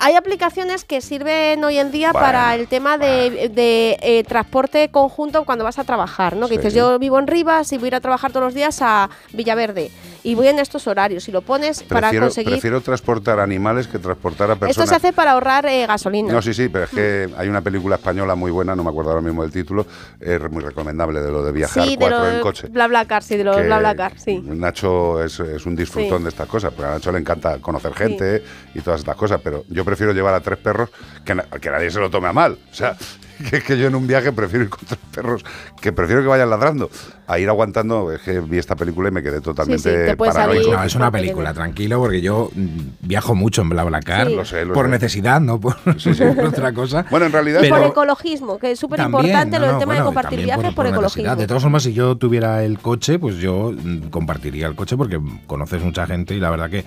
Hay 0.00 0.14
aplicaciones 0.16 0.84
que 0.84 1.00
sirven 1.00 1.64
hoy 1.64 1.78
en 1.78 1.90
día 1.90 2.12
Bueno, 2.12 2.26
para 2.26 2.54
el 2.54 2.68
tema 2.68 2.98
de, 2.98 3.48
de, 3.48 3.96
eh, 4.02 4.22
transporte 4.24 4.90
conjunto 4.90 5.44
cuando 5.44 5.64
vas 5.64 5.78
a 5.78 5.84
trabajar, 5.84 6.36
¿no? 6.36 6.46
Que 6.48 6.54
Sí. 6.54 6.58
dices, 6.58 6.74
yo 6.74 6.98
vivo 6.98 7.18
en 7.18 7.26
Rivas 7.26 7.72
y 7.72 7.78
voy 7.78 7.86
a 7.86 7.88
ir 7.88 7.94
a 7.94 8.00
trabajar 8.00 8.32
todos 8.32 8.44
los 8.44 8.54
días 8.54 8.80
a 8.82 9.08
Villaverde 9.32 9.90
y 10.24 10.34
voy 10.34 10.48
en 10.48 10.58
estos 10.58 10.86
horarios 10.86 11.28
y 11.28 11.32
lo 11.32 11.42
pones 11.42 11.82
para 11.82 12.10
conseguir... 12.16 12.52
prefiero 12.52 12.80
transportar 12.80 13.40
animales 13.40 13.86
que 13.88 13.98
transportar 13.98 14.50
a 14.50 14.52
Esto 14.54 14.66
personas. 14.66 14.88
se 14.88 14.94
hace 14.96 15.12
para 15.12 15.32
ahorrar 15.32 15.66
eh, 15.66 15.86
gasolina. 15.86 16.32
No, 16.32 16.40
sí, 16.42 16.54
sí, 16.54 16.68
pero 16.68 16.84
es 16.84 16.90
que 16.90 17.28
hay 17.36 17.48
una 17.48 17.60
película 17.60 17.96
española 17.96 18.34
muy 18.34 18.50
buena, 18.50 18.74
no 18.76 18.84
me 18.84 18.90
acuerdo 18.90 19.10
ahora 19.10 19.22
mismo 19.22 19.42
del 19.42 19.50
título, 19.52 19.86
es 20.20 20.40
muy 20.50 20.62
recomendable 20.62 21.20
de 21.20 21.30
lo 21.30 21.42
de 21.44 21.52
viajar 21.52 21.84
sí, 21.84 21.90
de 21.90 21.96
cuatro 21.96 22.18
lo 22.18 22.30
en 22.30 22.40
coche. 22.40 22.68
BlaBlaCar, 22.68 23.22
sí, 23.22 23.36
de 23.36 23.44
los 23.44 23.56
que 23.56 23.62
BlaBlaCar, 23.64 24.18
sí. 24.18 24.40
Nacho 24.44 25.22
es, 25.22 25.40
es 25.40 25.66
un 25.66 25.74
disfrutón 25.76 26.18
Sí. 26.18 26.22
de 26.24 26.28
estas 26.28 26.48
cosas, 26.48 26.72
porque 26.72 26.88
a 26.88 26.94
Nacho 26.94 27.10
le 27.12 27.18
encanta 27.18 27.58
conocer 27.58 27.92
gente 27.94 28.42
y 28.74 28.80
todas 28.80 29.00
estas 29.00 29.16
cosas, 29.16 29.40
pero 29.42 29.64
yo 29.68 29.84
prefiero 29.84 30.12
llevar 30.12 30.34
a 30.34 30.40
tres 30.40 30.58
perros 30.58 30.90
que, 31.24 31.34
na- 31.34 31.44
que 31.44 31.70
nadie 31.70 31.90
se 31.90 31.98
lo 32.00 32.10
tome 32.10 32.28
a 32.28 32.32
mal. 32.32 32.58
O 32.70 32.74
sea, 32.74 32.96
que, 33.50 33.60
que 33.60 33.78
yo 33.78 33.88
en 33.88 33.94
un 33.94 34.06
viaje 34.06 34.32
prefiero 34.32 34.64
ir 34.64 34.70
con 34.70 34.80
tres 34.86 35.00
perros, 35.14 35.44
que 35.80 35.92
prefiero 35.92 36.22
que 36.22 36.28
vayan 36.28 36.50
ladrando, 36.50 36.90
a 37.26 37.38
ir 37.38 37.48
aguantando. 37.48 38.12
Es 38.12 38.20
que 38.22 38.40
vi 38.40 38.58
esta 38.58 38.76
película 38.76 39.08
y 39.08 39.12
me 39.12 39.22
quedé 39.22 39.40
totalmente 39.40 40.16
paranoico. 40.16 40.72
No, 40.72 40.82
es 40.84 40.94
una 40.94 41.10
película, 41.10 41.52
tranquilo, 41.54 41.98
porque 42.00 42.20
yo 42.20 42.50
mm, 42.54 42.78
viajo 43.00 43.34
mucho 43.34 43.62
en 43.62 43.70
BlaBlaCar. 43.70 44.28
Sí. 44.28 44.34
Lo 44.34 44.44
sé, 44.44 44.64
lo 44.64 44.74
por 44.74 44.86
sé. 44.86 44.90
necesidad, 44.92 45.40
no 45.40 45.60
por, 45.60 45.76
por 45.82 46.44
otra 46.44 46.72
cosa. 46.72 47.04
Bueno, 47.10 47.26
en 47.26 47.32
realidad 47.32 47.62
Y 47.62 47.68
por 47.68 47.78
Pero- 47.78 47.90
ecologismo, 47.90 48.58
que 48.58 48.72
es 48.72 48.78
súper 48.78 49.00
importante 49.00 49.58
no, 49.58 49.60
lo 49.60 49.66
del 49.66 49.74
no, 49.74 49.78
tema 49.80 49.94
de 49.94 50.02
compartir 50.02 50.42
viajes 50.42 50.74
por, 50.74 50.84
necesidad. 50.84 50.94
ecologismo. 50.94 51.36
De 51.36 51.46
todas 51.46 51.62
formas, 51.62 51.82
si 51.82 51.92
yo 51.92 52.16
tuviera 52.16 52.64
el 52.64 52.78
coche, 52.78 53.18
pues 53.18 53.36
yo 53.36 53.72
mm, 53.72 54.08
compartiría 54.10 54.66
el 54.66 54.74
coche 54.74 54.96
porque 54.96 55.20
conoces 55.46 55.82
mucha 55.82 56.06
gente 56.06 56.34
y 56.34 56.40
la 56.40 56.50
verdad 56.50 56.70
que 56.70 56.84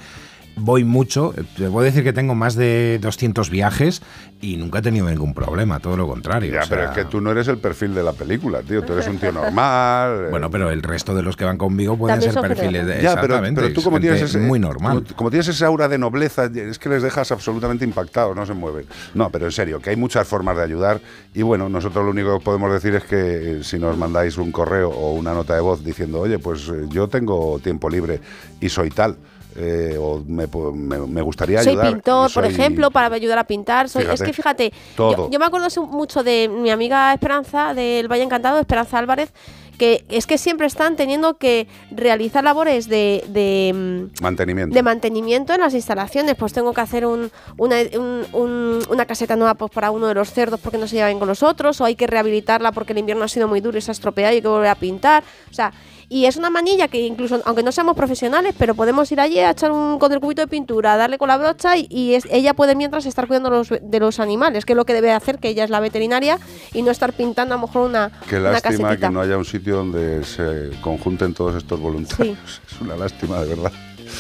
voy 0.56 0.84
mucho. 0.84 1.34
Eh, 1.38 1.44
Te 1.58 1.70
puedo 1.70 1.86
decir 1.86 2.04
que 2.04 2.14
tengo 2.14 2.36
más 2.36 2.56
de 2.56 3.00
200 3.02 3.50
viajes 3.50 4.02
y 4.42 4.58
nunca 4.58 4.80
he 4.80 4.82
tenido 4.82 5.10
ningún 5.10 5.34
problema, 5.34 5.80
todo 5.80 5.98
lo 5.98 6.08
contrario. 6.08 6.54
Ya, 6.54 6.62
o 6.62 6.66
sea, 6.66 6.78
pero 6.78 6.90
es 6.90 6.96
que 6.96 7.06
tú 7.06 7.22
no 7.22 7.32
eres 7.32 7.48
el 7.48 7.58
perfil 7.58 7.96
de 7.96 8.04
la 8.04 8.14
película, 8.14 8.62
tío. 8.62 8.84
Tú 8.84 8.94
eres 8.94 9.08
un 9.08 9.18
tío 9.18 9.32
normal. 9.32 10.28
Bueno, 10.36 10.50
pero 10.50 10.70
el 10.70 10.84
resto 10.84 11.16
de 11.16 11.22
los 11.24 11.38
que 11.38 11.46
van 11.46 11.58
conmigo 11.58 11.98
pueden 11.98 12.22
ser 12.22 12.34
perfiles 12.34 12.86
de 12.86 13.02
Ya, 13.02 13.12
pero, 13.16 13.26
exactamente, 13.26 13.62
pero 13.62 13.74
tú 13.74 13.82
como 13.82 14.00
tienes 14.00 14.22
ese, 14.22 14.38
muy 14.40 14.60
normal. 14.60 15.04
Como, 15.04 15.16
como 15.16 15.30
tienes 15.30 15.48
esa 15.48 15.68
aura 15.68 15.88
de 15.88 15.98
nobleza, 15.98 16.46
es 16.46 16.78
que 16.78 16.90
les 16.90 17.02
dejas 17.02 17.32
absolutamente 17.32 17.86
impactados, 17.86 18.36
no 18.36 18.46
se 18.46 18.54
mueven. 18.54 18.86
No, 19.14 19.30
pero 19.30 19.46
en 19.46 19.52
serio, 19.52 19.80
que 19.80 19.92
hay 19.92 19.96
muchas 19.96 20.28
formas 20.28 20.58
de 20.58 20.64
ayudar 20.64 21.00
y 21.34 21.42
bueno, 21.42 21.70
nosotros 21.70 22.04
lo 22.04 22.12
único 22.12 22.38
que 22.38 22.44
podemos 22.44 22.72
decir 22.72 22.96
es 22.96 23.04
que 23.04 23.60
eh, 23.60 23.64
si 23.64 23.80
nos 23.80 23.98
mandáis 23.98 24.38
un 24.38 24.52
correo 24.52 24.90
o 24.90 25.14
una 25.14 25.34
nota 25.34 25.56
de 25.56 25.62
voz 25.62 25.84
diciendo, 25.84 26.20
oye, 26.22 26.40
pues 26.40 26.68
eh, 26.70 26.86
yo 26.90 27.08
tengo 27.08 27.60
tiempo 27.60 27.90
libre 27.90 28.20
y 28.60 28.70
soy 28.70 28.90
tal. 28.90 29.18
Eh, 29.56 29.98
o 30.00 30.22
me, 30.28 30.48
me- 30.74 31.00
me 31.08 31.22
gustaría 31.22 31.62
soy 31.64 31.74
ayudar. 31.74 31.94
pintor, 31.94 32.30
y 32.30 32.34
por 32.34 32.44
soy- 32.46 32.54
ejemplo, 32.54 32.92
para 32.92 33.14
ayudar 33.16 33.38
a 33.40 33.46
pintar. 33.46 33.90
Soy, 33.90 34.06
es 34.12 34.22
que 34.22 34.34
fíjate, 34.34 34.74
yo, 34.98 35.30
yo 35.30 35.40
me 35.40 35.46
acuerdo 35.46 35.68
mucho 35.88 36.24
de 36.24 36.50
mi 36.50 36.70
amiga 36.70 37.14
Esperanza 37.14 37.74
del 37.74 38.08
Valle 38.12 38.24
Encantado, 38.24 38.60
Esperanza 38.60 38.98
Álvarez, 38.98 39.32
que 39.78 40.06
es 40.08 40.26
que 40.26 40.38
siempre 40.38 40.68
están 40.68 40.96
teniendo 40.96 41.34
que 41.38 41.68
realizar 41.92 42.44
labores 42.46 42.88
de, 42.88 43.26
de, 43.28 43.74
mm, 43.74 44.24
Mantenimiento. 44.24 44.74
de 44.74 44.82
mantenimiento 44.84 45.54
en 45.54 45.60
las 45.60 45.74
instalaciones. 45.74 46.36
Pues 46.36 46.54
tengo 46.54 46.72
que 46.74 46.80
hacer 46.80 47.06
un- 47.06 47.30
una, 47.58 47.76
un- 47.98 48.26
un- 48.32 48.80
una 48.90 49.06
caseta 49.06 49.36
nueva 49.36 49.56
pues, 49.56 49.72
para 49.72 49.92
uno 49.92 50.08
de 50.08 50.14
los 50.14 50.32
cerdos 50.32 50.62
porque 50.62 50.78
no 50.78 50.88
se 50.88 50.96
lleva 50.96 51.08
bien 51.10 51.20
con 51.20 51.28
los 51.28 51.44
otros, 51.44 51.82
o 51.82 51.86
hay 51.86 51.96
que 51.96 52.08
rehabilitarla 52.08 52.72
porque 52.72 52.94
el 52.94 53.00
invierno 53.00 53.26
ha 53.26 53.28
sido 53.28 53.50
muy 53.50 53.60
duro 53.60 53.78
y 53.78 53.82
se 53.82 53.92
ha 53.92 53.94
estropeado 53.94 54.32
y 54.34 54.36
hay 54.38 54.42
que 54.42 54.48
volver 54.48 54.70
a 54.70 54.76
pintar. 54.76 55.24
O 55.52 55.54
sea, 55.54 55.74
y 56.10 56.26
es 56.26 56.38
una 56.38 56.50
manilla 56.50 56.88
que 56.88 57.00
incluso, 57.06 57.42
aunque 57.46 57.64
no 57.64 57.72
seamos 57.72 57.96
profesionales, 57.96 58.54
pero 58.58 58.76
podemos 58.76 59.12
ir 59.12 59.20
allí 59.20 59.40
a 59.40 59.52
echar 59.52 59.72
un 59.72 59.98
con 60.00 60.12
el 60.14 60.20
cubito 60.20 60.42
de 60.42 60.48
pintura, 60.48 60.96
darle 60.98 61.18
con 61.18 61.28
la 61.28 61.38
brocha 61.38 61.78
y, 61.78 61.88
y 61.90 62.14
es- 62.16 62.26
ella 62.32 62.54
puede 62.54 62.76
mientras 62.76 63.06
estar 63.06 63.28
cuidando 63.28 63.50
los, 63.50 63.70
de 63.70 64.00
los 64.00 64.20
animales, 64.20 64.66
que 64.66 64.74
es 64.74 64.78
lo 64.78 64.86
que 64.86 64.94
debe 64.94 65.12
hacer, 65.12 65.40
que 65.40 65.50
ella 65.50 65.64
es 65.64 65.70
la 65.70 65.80
veterinaria 65.80 66.38
y 66.74 66.82
no 66.82 66.92
estar 66.92 67.14
pintando 67.14 67.56
a 67.56 67.58
lo 67.58 67.68
mejor 67.68 67.88
una, 67.90 68.12
Qué 68.30 68.38
una 68.38 68.52
lástima 68.52 68.90
casetita. 68.90 69.08
que 69.08 69.14
no 69.14 69.22
haya 69.22 69.38
un 69.38 69.46
sitio 69.46 69.78
donde 69.78 70.24
se 70.24 70.72
conjunten 70.82 71.34
todos 71.34 71.56
estos 71.56 71.80
voluntarios. 71.80 72.38
Es 72.76 72.82
una 72.82 72.96
lástima, 72.96 73.42
de 73.42 73.56
verdad. 73.56 73.72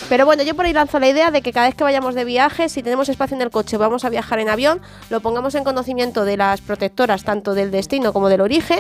Pero 0.09 0.25
bueno, 0.25 0.43
yo 0.43 0.55
por 0.55 0.65
ahí 0.65 0.73
lanzo 0.73 0.99
la 0.99 1.07
idea 1.07 1.29
de 1.29 1.41
que 1.41 1.51
cada 1.53 1.67
vez 1.67 1.75
que 1.75 1.83
vayamos 1.83 2.15
de 2.15 2.25
viaje, 2.25 2.69
si 2.69 2.81
tenemos 2.81 3.07
espacio 3.07 3.35
en 3.35 3.41
el 3.41 3.51
coche, 3.51 3.77
vamos 3.77 4.03
a 4.03 4.09
viajar 4.09 4.39
en 4.39 4.49
avión, 4.49 4.81
lo 5.09 5.19
pongamos 5.21 5.53
en 5.55 5.63
conocimiento 5.63 6.25
de 6.25 6.37
las 6.37 6.61
protectoras, 6.61 7.23
tanto 7.23 7.53
del 7.53 7.69
destino 7.69 8.11
como 8.11 8.27
del 8.29 8.41
origen, 8.41 8.79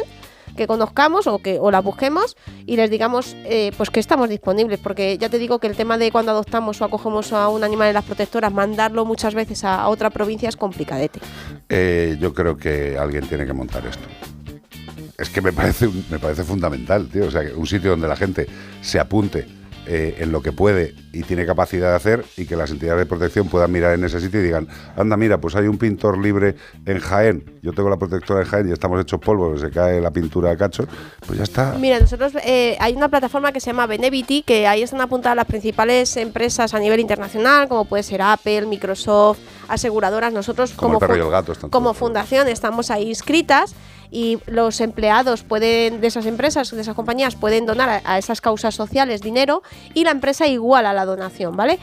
que 0.55 0.67
conozcamos 0.67 1.27
o 1.27 1.39
que 1.39 1.59
o 1.59 1.71
la 1.71 1.81
busquemos 1.81 2.35
y 2.65 2.75
les 2.75 2.89
digamos 2.89 3.35
eh, 3.45 3.71
pues 3.77 3.89
que 3.89 3.99
estamos 3.99 4.29
disponibles 4.29 4.79
porque 4.79 5.17
ya 5.17 5.29
te 5.29 5.37
digo 5.37 5.59
que 5.59 5.67
el 5.67 5.75
tema 5.75 5.97
de 5.97 6.11
cuando 6.11 6.31
adoptamos 6.31 6.81
o 6.81 6.85
acogemos 6.85 7.33
a 7.33 7.49
un 7.49 7.63
animal 7.63 7.87
en 7.89 7.93
las 7.93 8.05
protectoras 8.05 8.51
mandarlo 8.51 9.05
muchas 9.05 9.33
veces 9.33 9.63
a, 9.63 9.81
a 9.81 9.89
otra 9.89 10.09
provincia 10.09 10.49
es 10.49 10.55
complicadete 10.55 11.19
Eh, 11.69 12.17
yo 12.19 12.33
creo 12.33 12.57
que 12.57 12.97
alguien 12.97 13.27
tiene 13.27 13.45
que 13.45 13.53
montar 13.53 13.85
esto. 13.85 14.07
Es 15.17 15.29
que 15.29 15.41
me 15.41 15.53
parece, 15.53 15.89
me 16.09 16.19
parece 16.19 16.43
fundamental, 16.43 17.07
tío. 17.07 17.27
O 17.27 17.31
sea, 17.31 17.41
un 17.55 17.65
sitio 17.65 17.91
donde 17.91 18.07
la 18.07 18.15
gente 18.15 18.47
se 18.81 18.99
apunte 18.99 19.47
eh, 19.87 20.17
en 20.19 20.31
lo 20.31 20.41
que 20.41 20.51
puede 20.51 20.95
y 21.13 21.23
tiene 21.23 21.45
capacidad 21.45 21.91
de 21.91 21.95
hacer 21.95 22.25
y 22.37 22.45
que 22.45 22.55
las 22.55 22.71
entidades 22.71 22.99
de 22.99 23.05
protección 23.05 23.47
puedan 23.47 23.71
mirar 23.71 23.93
en 23.93 24.03
ese 24.03 24.19
sitio 24.19 24.39
y 24.39 24.43
digan, 24.43 24.67
anda, 24.95 25.15
mira, 25.15 25.39
pues 25.39 25.55
hay 25.55 25.67
un 25.67 25.77
pintor 25.77 26.17
libre 26.17 26.55
en 26.85 26.99
Jaén, 26.99 27.59
yo 27.61 27.71
tengo 27.73 27.89
la 27.89 27.97
protectora 27.97 28.41
en 28.41 28.47
Jaén 28.47 28.69
y 28.69 28.71
estamos 28.71 29.01
hechos 29.01 29.19
polvo, 29.19 29.57
se 29.57 29.69
cae 29.69 30.01
la 30.01 30.11
pintura 30.11 30.51
a 30.51 30.57
cachos, 30.57 30.87
pues 31.25 31.37
ya 31.37 31.43
está. 31.43 31.75
Mira, 31.79 31.99
nosotros 31.99 32.33
eh, 32.43 32.77
hay 32.79 32.93
una 32.93 33.09
plataforma 33.09 33.51
que 33.51 33.59
se 33.59 33.67
llama 33.67 33.85
Benevity, 33.85 34.41
que 34.41 34.67
ahí 34.67 34.81
están 34.81 35.01
apuntadas 35.01 35.35
las 35.35 35.45
principales 35.45 36.17
empresas 36.17 36.73
a 36.73 36.79
nivel 36.79 36.99
internacional, 36.99 37.67
como 37.67 37.85
puede 37.85 38.03
ser 38.03 38.21
Apple, 38.21 38.65
Microsoft, 38.65 39.39
aseguradoras. 39.67 40.33
Nosotros 40.33 40.73
Como 40.73 40.99
como, 40.99 41.29
gato 41.29 41.53
como 41.69 41.93
fundación 41.93 42.47
estamos 42.47 42.91
ahí 42.91 43.09
inscritas 43.09 43.75
y 44.11 44.39
los 44.45 44.81
empleados 44.81 45.43
pueden 45.43 46.01
de 46.01 46.07
esas 46.07 46.25
empresas, 46.25 46.71
de 46.71 46.81
esas 46.81 46.95
compañías, 46.95 47.35
pueden 47.35 47.65
donar 47.65 47.89
a, 47.89 48.01
a 48.05 48.17
esas 48.17 48.41
causas 48.41 48.75
sociales 48.75 49.21
dinero 49.21 49.63
y 49.93 50.03
la 50.03 50.11
empresa 50.11 50.47
igual 50.47 50.85
a 50.85 50.93
la 50.93 51.05
donación, 51.05 51.55
¿vale? 51.55 51.79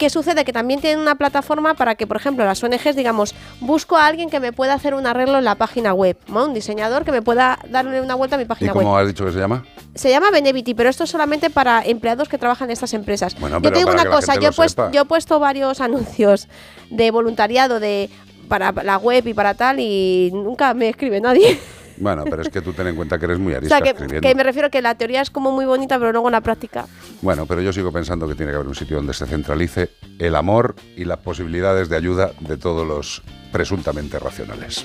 ¿Qué 0.00 0.08
sucede? 0.08 0.46
Que 0.46 0.52
también 0.54 0.80
tienen 0.80 0.98
una 0.98 1.16
plataforma 1.16 1.74
para 1.74 1.94
que, 1.94 2.06
por 2.06 2.16
ejemplo, 2.16 2.42
las 2.46 2.64
ONGs, 2.64 2.96
digamos, 2.96 3.34
busco 3.60 3.98
a 3.98 4.06
alguien 4.06 4.30
que 4.30 4.40
me 4.40 4.50
pueda 4.50 4.72
hacer 4.72 4.94
un 4.94 5.06
arreglo 5.06 5.36
en 5.36 5.44
la 5.44 5.56
página 5.56 5.92
web, 5.92 6.16
¿no? 6.26 6.46
un 6.46 6.54
diseñador 6.54 7.04
que 7.04 7.12
me 7.12 7.20
pueda 7.20 7.58
darle 7.68 8.00
una 8.00 8.14
vuelta 8.14 8.36
a 8.36 8.38
mi 8.38 8.44
¿Y 8.44 8.46
página 8.46 8.72
web. 8.72 8.82
cómo 8.82 8.96
has 8.96 9.06
dicho 9.06 9.26
que 9.26 9.32
se 9.32 9.38
llama? 9.38 9.62
Se 9.94 10.08
llama 10.08 10.30
Benevity, 10.30 10.72
pero 10.72 10.88
esto 10.88 11.04
es 11.04 11.10
solamente 11.10 11.50
para 11.50 11.82
empleados 11.84 12.30
que 12.30 12.38
trabajan 12.38 12.70
en 12.70 12.72
estas 12.72 12.94
empresas. 12.94 13.38
Bueno, 13.38 13.60
yo 13.60 13.70
te 13.70 13.76
digo 13.76 13.90
una 13.90 14.06
cosa, 14.06 14.36
yo 14.36 14.48
he, 14.48 14.52
puesto, 14.52 14.90
yo 14.90 15.02
he 15.02 15.04
puesto 15.04 15.38
varios 15.38 15.80
anuncios 15.82 16.48
de 16.88 17.10
voluntariado 17.10 17.78
de 17.78 18.08
para 18.50 18.72
la 18.82 18.98
web 18.98 19.26
y 19.26 19.32
para 19.32 19.54
tal 19.54 19.78
y 19.78 20.30
nunca 20.34 20.74
me 20.74 20.88
escribe 20.90 21.20
nadie. 21.20 21.58
Bueno, 21.96 22.24
pero 22.24 22.42
es 22.42 22.48
que 22.48 22.60
tú 22.62 22.72
ten 22.72 22.88
en 22.88 22.96
cuenta 22.96 23.18
que 23.18 23.26
eres 23.26 23.38
muy 23.38 23.52
o 23.54 23.56
arisca 23.58 23.76
sea, 23.76 23.84
que, 23.84 23.90
escribiendo. 23.90 24.26
que 24.28 24.34
me 24.34 24.42
refiero 24.42 24.70
que 24.70 24.82
la 24.82 24.94
teoría 24.96 25.20
es 25.20 25.30
como 25.30 25.52
muy 25.52 25.66
bonita, 25.66 25.98
pero 25.98 26.12
luego 26.12 26.28
en 26.28 26.32
la 26.32 26.40
práctica. 26.40 26.86
Bueno, 27.22 27.46
pero 27.46 27.60
yo 27.60 27.72
sigo 27.72 27.92
pensando 27.92 28.26
que 28.26 28.34
tiene 28.34 28.50
que 28.50 28.56
haber 28.56 28.68
un 28.68 28.74
sitio 28.74 28.96
donde 28.96 29.14
se 29.14 29.26
centralice 29.26 29.90
el 30.18 30.34
amor 30.34 30.74
y 30.96 31.04
las 31.04 31.18
posibilidades 31.18 31.88
de 31.88 31.96
ayuda 31.96 32.32
de 32.40 32.56
todos 32.56 32.86
los 32.86 33.22
presuntamente 33.52 34.18
racionales. 34.18 34.84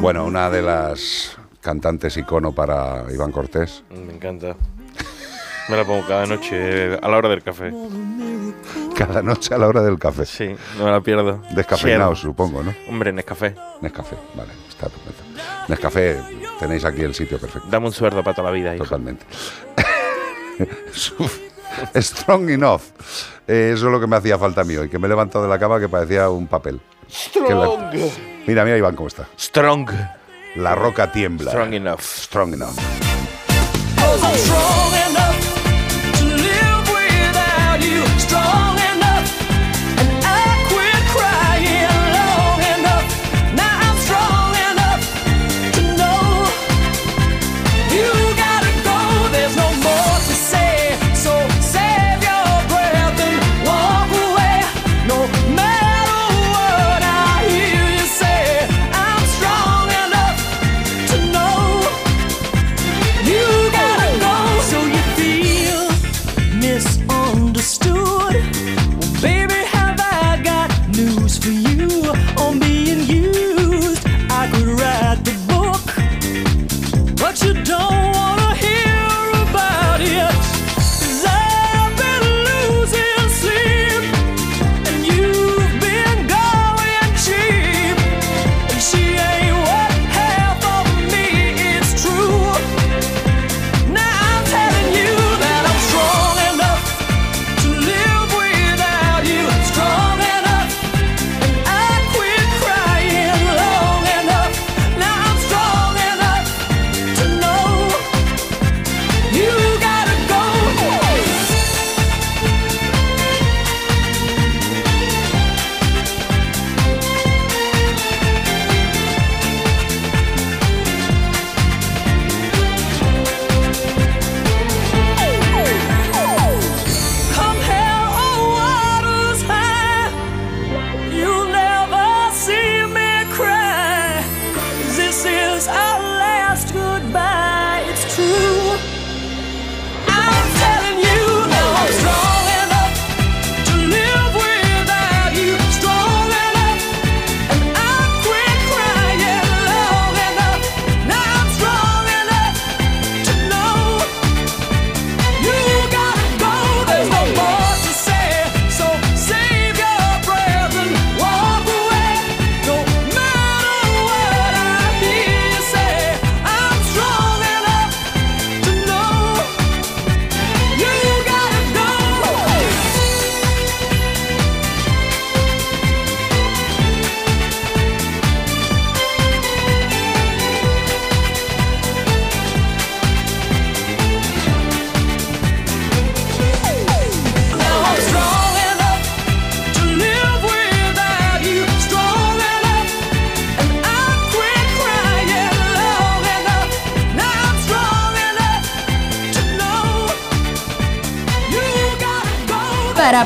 Bueno, 0.00 0.26
una 0.26 0.50
de 0.50 0.62
las 0.62 1.38
cantantes 1.60 2.16
icono 2.16 2.52
para 2.52 3.04
Iván 3.12 3.32
Cortés. 3.32 3.84
Me 3.90 4.12
encanta. 4.12 4.56
Me 5.68 5.76
la 5.76 5.84
pongo 5.84 6.04
cada 6.06 6.26
noche 6.26 6.98
a 7.00 7.08
la 7.08 7.16
hora 7.16 7.28
del 7.28 7.44
café. 7.44 7.72
Cada 9.06 9.22
noche 9.22 9.54
a 9.54 9.58
la 9.58 9.66
hora 9.66 9.82
del 9.82 9.98
café. 9.98 10.26
Sí, 10.26 10.54
no 10.78 10.84
me 10.84 10.90
la 10.90 11.00
pierdo. 11.00 11.42
Descafeinados, 11.52 12.18
Cher. 12.18 12.30
supongo, 12.30 12.62
¿no? 12.62 12.74
Hombre, 12.88 13.12
Nescafé. 13.12 13.54
Nescafé, 13.80 14.16
vale, 14.34 14.52
está 14.68 14.88
perfecto. 14.88 15.22
Nescafé, 15.68 16.20
tenéis 16.58 16.84
aquí 16.84 17.02
el 17.02 17.14
sitio 17.14 17.38
perfecto. 17.38 17.68
Dame 17.70 17.86
un 17.86 17.92
sueldo 17.92 18.22
para 18.22 18.34
toda 18.36 18.50
la 18.50 18.54
vida, 18.54 18.74
hijo. 18.74 18.84
Totalmente. 18.84 19.24
Strong 21.94 22.50
enough. 22.50 22.82
Eh, 23.46 23.72
eso 23.74 23.86
es 23.86 23.92
lo 23.92 24.00
que 24.00 24.06
me 24.06 24.16
hacía 24.16 24.38
falta 24.38 24.60
a 24.60 24.64
mí 24.64 24.76
hoy, 24.76 24.88
que 24.88 24.98
me 24.98 25.06
he 25.06 25.08
levantado 25.08 25.44
de 25.44 25.50
la 25.50 25.58
cama 25.58 25.80
que 25.80 25.88
parecía 25.88 26.28
un 26.28 26.46
papel. 26.46 26.80
Que 27.32 27.40
la- 27.40 27.46
Strong. 27.64 27.94
Mira, 28.46 28.64
mira 28.64 28.76
Iván 28.76 28.94
cómo 28.96 29.08
está. 29.08 29.26
Strong. 29.38 29.90
La 30.56 30.74
roca 30.74 31.10
tiembla. 31.10 31.50
Strong 31.50 31.74
enough. 31.74 32.00
Strong 32.00 32.54
enough. 32.54 32.76
Cause 33.96 34.50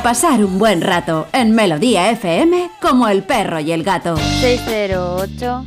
pasar 0.05 0.45
un 0.45 0.59
buen 0.59 0.83
rato 0.83 1.27
en 1.33 1.55
Melodía 1.55 2.11
FM 2.11 2.73
como 2.83 3.09
el 3.09 3.23
perro 3.23 3.59
y 3.61 3.73
el 3.73 3.83
gato. 3.83 4.19
608 4.19 5.65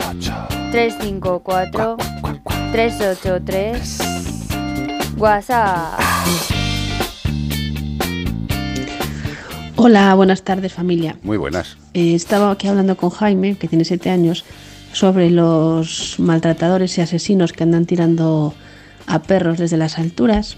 354 0.71 1.97
383 2.71 3.97
WhatsApp. 5.17 5.99
Hola, 9.75 10.13
buenas 10.13 10.43
tardes 10.43 10.71
familia. 10.71 11.17
Muy 11.23 11.37
buenas. 11.37 11.75
Eh, 11.95 12.13
estaba 12.13 12.51
aquí 12.51 12.67
hablando 12.67 12.95
con 12.95 13.09
Jaime, 13.09 13.57
que 13.57 13.67
tiene 13.67 13.85
siete 13.85 14.11
años, 14.11 14.45
sobre 14.93 15.31
los 15.31 16.19
maltratadores 16.19 16.95
y 16.99 17.01
asesinos 17.01 17.53
que 17.53 17.63
andan 17.63 17.87
tirando 17.87 18.53
a 19.07 19.17
perros 19.17 19.57
desde 19.57 19.77
las 19.77 19.97
alturas. 19.97 20.57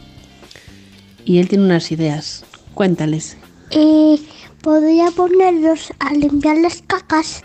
Y 1.23 1.39
él 1.39 1.47
tiene 1.47 1.63
unas 1.63 1.93
ideas. 1.93 2.43
Cuéntales. 2.73 3.38
Eh, 3.71 4.19
podría 4.61 5.11
ponerlos 5.11 5.93
a 5.99 6.13
limpiar 6.13 6.57
las 6.57 6.81
cacas 6.81 7.43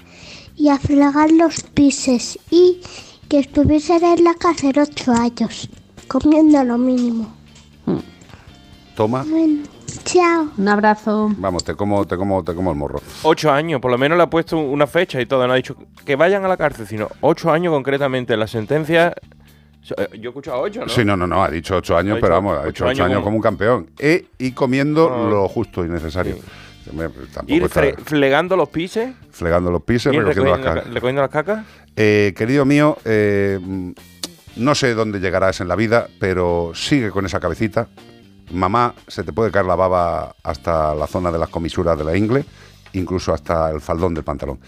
y 0.57 0.69
a 0.69 0.79
fregar 0.79 1.31
los 1.31 1.63
pises 1.63 2.39
y 2.51 2.81
que 3.29 3.41
estuviesen 3.41 4.05
en 4.05 4.25
la 4.25 4.35
cárcel 4.35 4.79
ocho 4.79 5.13
años, 5.13 5.69
comiendo 6.09 6.63
lo 6.65 6.79
mínimo. 6.79 7.35
Toma. 8.95 9.25
Bueno, 9.29 9.65
chao. 10.05 10.51
Un 10.57 10.69
abrazo. 10.69 11.31
Vamos, 11.39 11.65
te 11.65 11.75
como, 11.75 12.07
te 12.07 12.17
como, 12.17 12.45
te 12.45 12.55
como 12.55 12.71
el 12.71 12.77
morro. 12.77 13.01
Ocho 13.25 13.51
años, 13.51 13.81
por 13.81 13.91
lo 13.91 13.99
menos 13.99 14.17
le 14.17 14.23
ha 14.23 14.31
puesto 14.31 14.57
una 14.59 14.87
fecha 14.87 15.21
y 15.21 15.27
todo. 15.27 15.47
No 15.47 15.53
ha 15.53 15.57
dicho 15.57 15.77
que 16.05 16.15
vayan 16.15 16.45
a 16.45 16.49
la 16.49 16.57
cárcel, 16.57 16.87
sino 16.87 17.09
ocho 17.21 17.51
años 17.51 17.73
concretamente. 17.73 18.37
La 18.37 18.47
sentencia. 18.47 19.15
Eh, 19.97 20.09
Yo 20.19 20.25
he 20.25 20.29
escuchado 20.29 20.61
ocho, 20.61 20.81
¿no? 20.83 20.89
Sí, 20.89 21.05
no, 21.05 21.17
no, 21.17 21.27
no, 21.27 21.43
ha 21.45 21.49
dicho 21.51 21.77
ocho 21.77 21.97
años, 21.97 22.19
Ha 22.19 22.21
pero 22.21 22.35
vamos, 22.35 22.59
ha 22.59 22.67
dicho 22.67 22.85
ocho 22.85 22.91
años 22.91 23.01
años 23.01 23.15
como- 23.17 23.25
como 23.25 23.37
un 23.37 23.43
campeón. 23.43 23.91
E- 23.99 24.27
y 24.39 24.53
comiendo 24.53 25.11
Ah. 25.13 25.29
lo 25.31 25.49
justo 25.49 25.85
y 25.85 25.89
necesario. 25.89 26.37
Hombre, 26.91 27.09
tampoco 27.33 27.55
Ir 27.55 27.63
está 27.63 27.83
flegando 28.05 28.57
los 28.57 28.69
pises. 28.69 29.15
flegando 29.31 29.71
los 29.71 29.83
pises, 29.83 30.13
ir 30.13 30.19
recogiendo 30.21 30.51
las 30.51 30.59
recogiendo, 30.59 30.81
cacas. 30.83 30.95
recogiendo 30.95 31.23
las 31.23 31.31
cacas. 31.31 31.67
Eh, 31.97 32.35
querido 32.37 32.65
mío, 32.67 32.99
eh, 33.05 33.59
no 34.57 34.75
sé 34.75 34.95
dónde 34.95 35.19
llegarás 35.21 35.61
en 35.61 35.69
la 35.69 35.77
vida, 35.77 36.09
pero 36.21 36.73
sigue 36.75 37.11
con 37.11 37.25
esa 37.27 37.41
cabecita. 37.41 37.89
Mamá, 38.53 38.95
se 39.09 39.25
te 39.25 39.33
puede 39.33 39.51
caer 39.51 39.65
la 39.65 39.75
baba 39.75 40.35
hasta 40.43 40.95
la 40.95 41.07
zona 41.07 41.33
de 41.33 41.39
las 41.39 41.49
comisuras 41.49 41.97
de 41.97 42.05
la 42.05 42.15
ingle, 42.17 42.45
incluso 42.93 43.33
hasta 43.33 43.71
el 43.71 43.81
faldón 43.81 44.13
del 44.15 44.23
pantalón. 44.25 44.61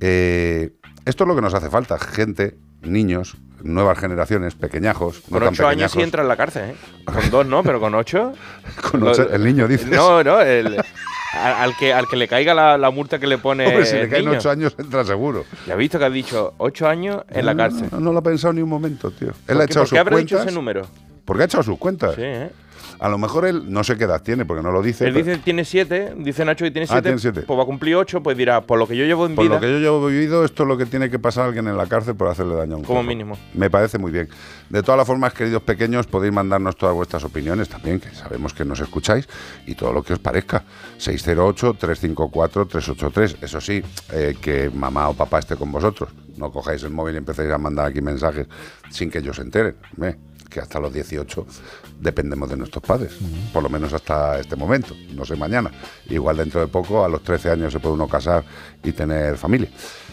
Eh, 0.00 0.72
esto 1.04 1.24
es 1.24 1.28
lo 1.28 1.34
que 1.36 1.40
nos 1.42 1.54
hace 1.54 1.70
falta, 1.70 1.98
gente, 1.98 2.56
niños, 2.82 3.36
nuevas 3.62 3.98
generaciones, 3.98 4.54
pequeñajos, 4.54 5.22
no 5.28 5.38
Con 5.38 5.40
tan 5.40 5.48
ocho 5.54 5.68
años 5.68 5.92
sí 5.92 6.00
entra 6.02 6.22
en 6.22 6.28
la 6.28 6.36
cárcel, 6.36 6.70
¿eh? 6.70 6.74
Con 7.04 7.30
dos 7.30 7.46
no, 7.46 7.62
pero 7.62 7.80
con 7.80 7.94
ocho. 7.94 8.32
Con 8.90 9.02
ocho, 9.06 9.28
el 9.30 9.44
niño, 9.44 9.66
dices. 9.68 9.88
No, 9.88 10.22
no, 10.24 10.40
el- 10.40 10.80
al, 11.32 11.52
al 11.54 11.76
que, 11.76 11.92
al 11.94 12.08
que 12.08 12.16
le 12.16 12.26
caiga 12.26 12.54
la, 12.54 12.76
la 12.76 12.90
multa 12.90 13.20
que 13.20 13.26
le 13.28 13.38
pone. 13.38 13.64
Hombre, 13.66 13.86
si 13.86 13.94
le 13.94 14.08
caen 14.08 14.24
niño. 14.24 14.38
ocho 14.38 14.50
años, 14.50 14.74
entra 14.76 15.04
seguro. 15.04 15.44
Ya 15.66 15.74
has 15.74 15.78
visto 15.78 15.96
que 15.98 16.04
has 16.06 16.12
dicho 16.12 16.54
ocho 16.58 16.88
años 16.88 17.22
en 17.30 17.46
la 17.46 17.54
No, 17.54 17.58
cárcel. 17.62 17.88
No, 17.92 18.00
no 18.00 18.12
lo 18.12 18.18
ha 18.18 18.22
pensado 18.22 18.52
ni 18.52 18.62
un 18.62 18.68
momento, 18.68 19.12
tío. 19.12 19.28
Él 19.28 19.34
¿Por 19.46 19.60
ha 19.60 19.64
echado 19.64 19.80
por 19.84 19.84
qué 19.84 19.88
sus 19.90 19.98
habrá 19.98 20.16
dicho 20.18 20.34
cuentas. 20.36 20.46
ese 20.48 20.54
número? 20.54 20.86
Porque 21.24 21.42
ha 21.42 21.46
echado 21.46 21.62
sus 21.62 21.78
cuentas. 21.78 22.14
Sí, 22.16 22.22
¿eh? 22.24 22.50
A 23.00 23.08
lo 23.08 23.16
mejor 23.16 23.46
él 23.46 23.72
no 23.72 23.82
sé 23.82 23.96
qué 23.96 24.04
edad 24.04 24.20
tiene, 24.22 24.44
porque 24.44 24.62
no 24.62 24.70
lo 24.70 24.82
dice. 24.82 25.06
Él 25.06 25.14
pero- 25.14 25.24
dice 25.24 25.38
tiene 25.42 25.64
siete, 25.64 26.12
dice 26.18 26.44
Nacho 26.44 26.66
que 26.66 26.70
tiene 26.70 26.84
Ah, 26.84 26.88
siete, 26.92 27.02
tiene 27.02 27.18
siete. 27.18 27.40
pues 27.42 27.58
va 27.58 27.62
a 27.62 27.66
cumplir 27.66 27.96
ocho, 27.96 28.22
pues 28.22 28.36
dirá, 28.36 28.60
por 28.60 28.78
lo 28.78 28.86
que 28.86 28.94
yo 28.96 29.04
llevo 29.06 29.24
en 29.24 29.34
por 29.34 29.44
vida, 29.44 29.54
lo 29.54 29.60
que 29.62 29.70
yo 29.72 29.78
llevo 29.78 30.06
vivido, 30.06 30.44
esto 30.44 30.64
es 30.64 30.68
lo 30.68 30.76
que 30.76 30.84
tiene 30.84 31.08
que 31.08 31.18
pasar 31.18 31.44
a 31.44 31.46
alguien 31.46 31.66
en 31.66 31.78
la 31.78 31.86
cárcel 31.86 32.14
por 32.14 32.28
hacerle 32.28 32.56
daño 32.56 32.74
a 32.74 32.78
un 32.78 32.84
como 32.84 33.02
mínimo. 33.02 33.38
Me 33.54 33.70
parece 33.70 33.96
muy 33.98 34.12
bien. 34.12 34.28
De 34.68 34.82
todas 34.82 34.98
las 34.98 35.06
formas, 35.06 35.32
queridos 35.32 35.62
pequeños, 35.62 36.06
podéis 36.06 36.34
mandarnos 36.34 36.76
todas 36.76 36.94
vuestras 36.94 37.24
opiniones 37.24 37.70
también, 37.70 38.00
que 38.00 38.10
sabemos 38.14 38.52
que 38.52 38.66
nos 38.66 38.80
escucháis, 38.80 39.26
y 39.66 39.74
todo 39.74 39.94
lo 39.94 40.02
que 40.02 40.12
os 40.12 40.18
parezca. 40.18 40.62
608-354-383. 40.98 43.36
Eso 43.42 43.60
sí, 43.60 43.82
eh, 44.12 44.36
que 44.40 44.70
mamá 44.70 45.08
o 45.08 45.14
papá 45.14 45.38
esté 45.38 45.56
con 45.56 45.70
vosotros. 45.72 46.10
No 46.36 46.50
cojáis 46.50 46.82
el 46.82 46.90
móvil 46.90 47.14
y 47.14 47.18
empecéis 47.18 47.50
a 47.50 47.58
mandar 47.58 47.86
aquí 47.86 48.00
mensajes 48.00 48.46
sin 48.90 49.10
que 49.10 49.18
ellos 49.18 49.36
se 49.36 49.42
enteren. 49.42 49.76
¿eh? 50.02 50.16
Que 50.50 50.58
hasta 50.60 50.80
los 50.80 50.92
18 50.92 51.46
dependemos 52.00 52.48
de 52.50 52.56
nuestros 52.56 52.82
padres, 52.84 53.12
por 53.52 53.62
lo 53.62 53.68
menos 53.68 53.92
hasta 53.92 54.40
este 54.40 54.56
momento, 54.56 54.94
no 55.14 55.24
sé 55.24 55.36
mañana. 55.36 55.70
Igual 56.08 56.38
dentro 56.38 56.60
de 56.60 56.66
poco, 56.66 57.04
a 57.04 57.08
los 57.08 57.22
13 57.22 57.50
años 57.50 57.72
se 57.72 57.78
puede 57.78 57.94
uno 57.94 58.08
casar 58.08 58.42
y 58.82 58.90
tener 58.92 59.36
familia. 59.36 59.68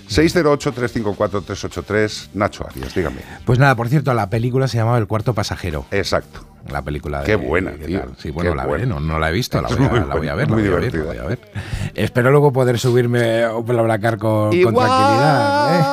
608-354-383, 0.09 2.29
Nacho 2.33 2.65
Arias, 2.69 2.93
dígame. 2.93 3.17
Pues 3.45 3.59
nada, 3.59 3.75
por 3.75 3.87
cierto, 3.89 4.13
la 4.13 4.29
película 4.29 4.67
se 4.67 4.77
llamaba 4.77 4.97
El 4.97 5.07
cuarto 5.07 5.33
pasajero. 5.33 5.85
Exacto. 5.91 6.41
La 6.69 6.81
película 6.81 7.21
de, 7.21 7.25
Qué 7.25 7.35
buena, 7.35 7.71
¿qué 7.73 7.85
tío. 7.85 8.01
Sí, 8.17 8.29
bueno, 8.29 8.51
Qué 8.51 8.57
la 8.57 8.65
buena. 8.65 8.85
veré, 8.85 8.87
no, 8.87 8.99
no 8.99 9.19
la 9.19 9.29
he 9.29 9.33
visto, 9.33 9.61
la 9.61 9.69
voy, 9.69 9.85
a, 9.85 9.89
muy 9.89 9.99
la 9.99 10.15
voy 10.15 10.27
a 10.27 10.35
ver, 10.35 10.47
buena, 10.47 10.63
la 10.63 10.69
muy 10.69 10.69
voy 10.69 10.77
a 10.77 10.79
ver, 10.79 10.95
la 10.95 11.03
voy 11.03 11.17
a 11.17 11.23
ver. 11.23 11.39
Espero 11.95 12.29
luego 12.31 12.51
poder 12.51 12.77
subirme 12.77 13.43
a 13.43 13.51
BlaBlaCar 13.53 14.17
con, 14.17 14.49
con 14.61 14.75
tranquilidad. 14.75 15.79
¿eh? 15.79 15.83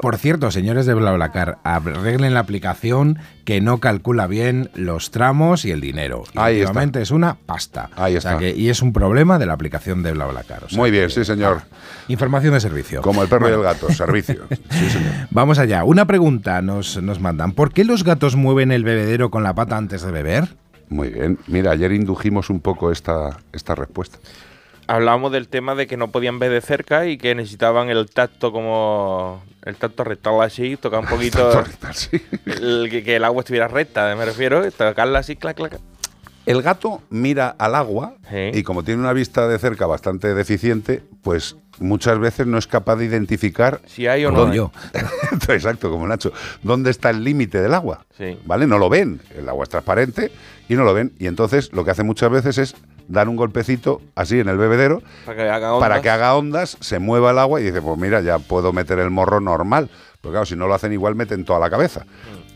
Por 0.00 0.16
cierto, 0.18 0.50
señores 0.50 0.86
de 0.86 0.94
BlaBlaCar, 0.94 1.58
arreglen 1.64 2.34
la 2.34 2.40
aplicación 2.40 3.18
que 3.44 3.60
no 3.60 3.78
calcula 3.78 4.26
bien 4.26 4.70
los 4.74 5.10
tramos 5.10 5.64
y 5.64 5.70
el 5.70 5.80
dinero. 5.80 6.24
Y 6.32 6.38
Ahí 6.38 6.60
está. 6.60 6.84
es 7.00 7.10
una 7.10 7.34
pasta. 7.46 7.90
Ahí 7.96 8.16
O 8.16 8.20
sea 8.20 8.32
está. 8.32 8.40
que- 8.40 8.54
y 8.56 8.68
es 8.68 8.82
un 8.82 8.92
problema 8.92 9.38
de 9.38 9.46
la 9.46 9.52
aplicación 9.54 10.02
de 10.02 10.12
BlaBlaCar. 10.12 10.64
o 10.64 10.68
sea 10.68 10.78
Muy 10.78 10.90
bien, 10.90 11.04
que- 11.06 11.10
sí, 11.14 11.24
señor. 11.24 11.62
Información 12.08 12.54
de 12.54 12.60
servicio. 12.60 13.02
Como 13.02 13.22
el 13.22 13.28
perro 13.28 13.48
y 13.48 13.52
el 13.52 13.62
gato, 13.62 13.90
servicio. 13.92 14.44
Sí, 14.70 14.90
señor. 14.90 15.12
Vamos 15.30 15.58
allá. 15.58 15.84
Una 15.84 16.04
pregunta 16.06 16.60
nos, 16.62 17.00
nos 17.02 17.20
mandan. 17.20 17.52
¿Por 17.52 17.72
qué 17.72 17.84
los 17.84 18.04
gatos 18.04 18.36
mueven 18.36 18.72
el 18.72 18.84
bebedero 18.84 19.30
con 19.30 19.42
la 19.42 19.54
pata 19.54 19.76
antes 19.76 20.02
de 20.02 20.10
beber? 20.12 20.48
Muy 20.88 21.08
bien. 21.08 21.38
Mira, 21.48 21.72
ayer 21.72 21.90
indujimos 21.92 22.48
un 22.50 22.60
poco 22.60 22.92
esta, 22.92 23.38
esta 23.52 23.74
respuesta. 23.74 24.18
Hablábamos 24.88 25.32
del 25.32 25.48
tema 25.48 25.74
de 25.74 25.86
que 25.86 25.96
no 25.96 26.12
podían 26.12 26.38
ver 26.38 26.52
de 26.52 26.60
cerca 26.60 27.06
y 27.06 27.18
que 27.18 27.34
necesitaban 27.34 27.88
el 27.90 28.08
tacto 28.08 28.52
como 28.52 29.42
el 29.64 29.74
tacto 29.76 30.04
rectal 30.04 30.40
así, 30.42 30.76
tocar 30.76 31.00
un 31.00 31.06
poquito 31.10 31.48
Tacto 31.50 31.62
rectal, 31.62 31.94
sí. 31.94 32.22
el- 32.46 32.88
que, 32.90 33.02
que 33.02 33.16
el 33.16 33.24
agua 33.24 33.40
estuviera 33.40 33.66
recta, 33.68 34.14
me 34.14 34.24
refiero, 34.24 34.62
tocarla 34.70 35.18
así, 35.20 35.34
clac, 35.36 35.56
clac. 35.56 35.80
El 36.46 36.62
gato 36.62 37.02
mira 37.10 37.48
al 37.58 37.74
agua 37.74 38.14
Sí. 38.30 38.50
y 38.54 38.62
como 38.62 38.84
tiene 38.84 39.00
una 39.00 39.12
vista 39.12 39.48
de 39.48 39.58
cerca 39.58 39.86
bastante 39.86 40.32
deficiente, 40.32 41.02
pues 41.22 41.56
muchas 41.80 42.20
veces 42.20 42.46
no 42.46 42.56
es 42.56 42.68
capaz 42.68 42.94
de 42.94 43.06
identificar 43.06 43.80
Si 43.86 44.06
hay 44.06 44.24
o 44.24 44.30
no. 44.30 44.54
Yo. 44.54 44.70
Exacto, 45.48 45.90
como 45.90 46.06
Nacho. 46.06 46.32
¿Dónde 46.62 46.90
está 46.92 47.10
el 47.10 47.24
límite 47.24 47.60
del 47.60 47.74
agua? 47.74 48.06
Sí. 48.16 48.38
¿Vale? 48.44 48.68
No 48.68 48.78
lo 48.78 48.88
ven. 48.88 49.20
El 49.36 49.48
agua 49.48 49.64
es 49.64 49.70
transparente 49.70 50.30
y 50.68 50.76
no 50.76 50.84
lo 50.84 50.94
ven. 50.94 51.12
Y 51.18 51.26
entonces 51.26 51.72
lo 51.72 51.84
que 51.84 51.90
hace 51.90 52.04
muchas 52.04 52.30
veces 52.30 52.58
es 52.58 52.76
dar 53.08 53.28
un 53.28 53.36
golpecito 53.36 54.00
así 54.14 54.40
en 54.40 54.48
el 54.48 54.56
bebedero 54.56 55.02
Para 55.24 55.36
que 55.36 55.48
haga 55.48 55.68
para 55.78 55.94
ondas. 55.94 56.00
que 56.02 56.10
haga 56.10 56.34
ondas, 56.36 56.76
se 56.80 56.98
mueva 56.98 57.30
el 57.30 57.38
agua 57.38 57.60
y 57.60 57.64
dice, 57.64 57.80
pues 57.82 57.98
mira, 57.98 58.20
ya 58.20 58.38
puedo 58.38 58.72
meter 58.72 58.98
el 58.98 59.10
morro 59.10 59.40
normal. 59.40 59.88
Porque 60.20 60.32
claro, 60.32 60.46
si 60.46 60.56
no 60.56 60.66
lo 60.66 60.74
hacen 60.74 60.92
igual 60.92 61.14
meten 61.14 61.44
toda 61.44 61.58
la 61.60 61.70
cabeza. 61.70 62.04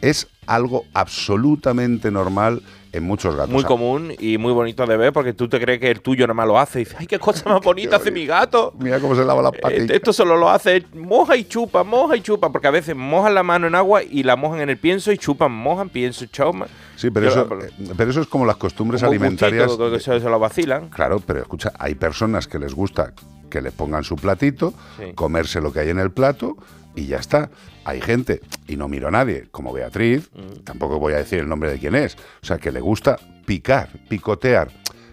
Es 0.01 0.29
algo 0.47 0.85
absolutamente 0.95 2.11
normal 2.11 2.63
en 2.93 3.05
muchos 3.05 3.37
gatos. 3.37 3.51
Muy 3.53 3.63
común 3.63 4.13
y 4.19 4.37
muy 4.39 4.53
bonito 4.53 4.85
de 4.85 4.97
ver 4.97 5.13
porque 5.13 5.33
tú 5.33 5.49
te 5.49 5.61
crees 5.61 5.79
que 5.79 5.91
el 5.91 6.01
tuyo 6.01 6.27
nada 6.27 6.35
más 6.35 6.47
lo 6.49 6.59
hace 6.59 6.81
y 6.81 6.85
dices, 6.85 6.97
ay, 6.99 7.07
qué 7.07 7.19
cosa 7.21 7.49
más 7.49 7.61
bonita 7.65 7.97
hace 7.97 8.11
mi 8.11 8.27
gato. 8.27 8.75
Mira 8.81 8.99
cómo 8.99 9.15
se 9.15 9.25
lava 9.25 9.43
las 9.43 9.53
Eh, 9.55 9.59
patillas. 9.63 9.91
Esto 9.91 10.13
solo 10.13 10.37
lo 10.37 10.51
hace 10.51 10.85
moja 10.95 11.37
y 11.37 11.45
chupa, 11.45 11.85
moja 11.85 12.17
y 12.17 12.21
chupa, 12.21 12.51
porque 12.51 12.67
a 12.67 12.73
veces 12.73 12.97
mojan 12.97 13.35
la 13.35 13.43
mano 13.45 13.69
en 13.69 13.77
agua 13.77 14.03
y 14.03 14.25
la 14.25 14.35
mojan 14.35 14.61
en 14.61 14.71
el 14.71 14.77
pienso 14.79 15.13
y 15.13 15.19
chupan, 15.19 15.53
mojan, 15.53 15.89
pienso, 15.89 16.27
chupan. 16.27 16.67
Sí, 16.97 17.11
pero 17.11 17.27
Yo- 17.27 17.33
eso, 17.33 17.49
eh, 17.65 17.71
pero 17.97 18.11
eso 18.11 18.21
es 18.23 18.27
como 18.27 18.45
las 18.45 18.57
costumbres 18.57 19.01
Como 19.03 19.13
alimentarias. 19.13 19.71
que 19.77 20.01
se, 20.01 20.19
se 20.19 20.29
lo 20.29 20.39
vacilan. 20.41 20.89
Claro, 20.89 21.21
pero 21.25 21.41
escucha, 21.43 21.73
hay 21.79 21.95
personas 21.95 22.49
que 22.49 22.59
les 22.59 22.75
gusta 22.75 23.13
que 23.49 23.61
le 23.61 23.71
pongan 23.73 24.03
su 24.05 24.17
platito, 24.17 24.75
Sí. 24.99 25.13
comerse 25.15 25.61
lo 25.61 25.73
que 25.73 25.81
hay 25.81 25.91
en 25.91 25.99
el 26.01 26.11
plato 26.11 26.57
y 26.95 27.07
ya 27.07 27.19
está. 27.19 27.51
Hay 27.85 28.01
gente, 28.01 28.41
y 28.69 28.77
no 28.77 28.89
miro 28.89 29.09
a 29.09 29.11
nadie, 29.11 29.49
como 29.51 29.73
Beatriz, 29.73 30.31
Mm. 30.35 30.61
tampoco 30.65 30.99
voy 30.99 31.15
a 31.15 31.17
decir 31.17 31.39
el 31.41 31.49
nombre 31.49 31.71
de 31.71 31.79
quién 31.79 31.95
es, 31.95 32.17
o 32.43 32.47
sea, 32.47 32.59
que 32.59 32.71
le 32.73 32.81
gusta 32.81 33.17
picar, 33.47 33.89
picotear. 34.09 34.69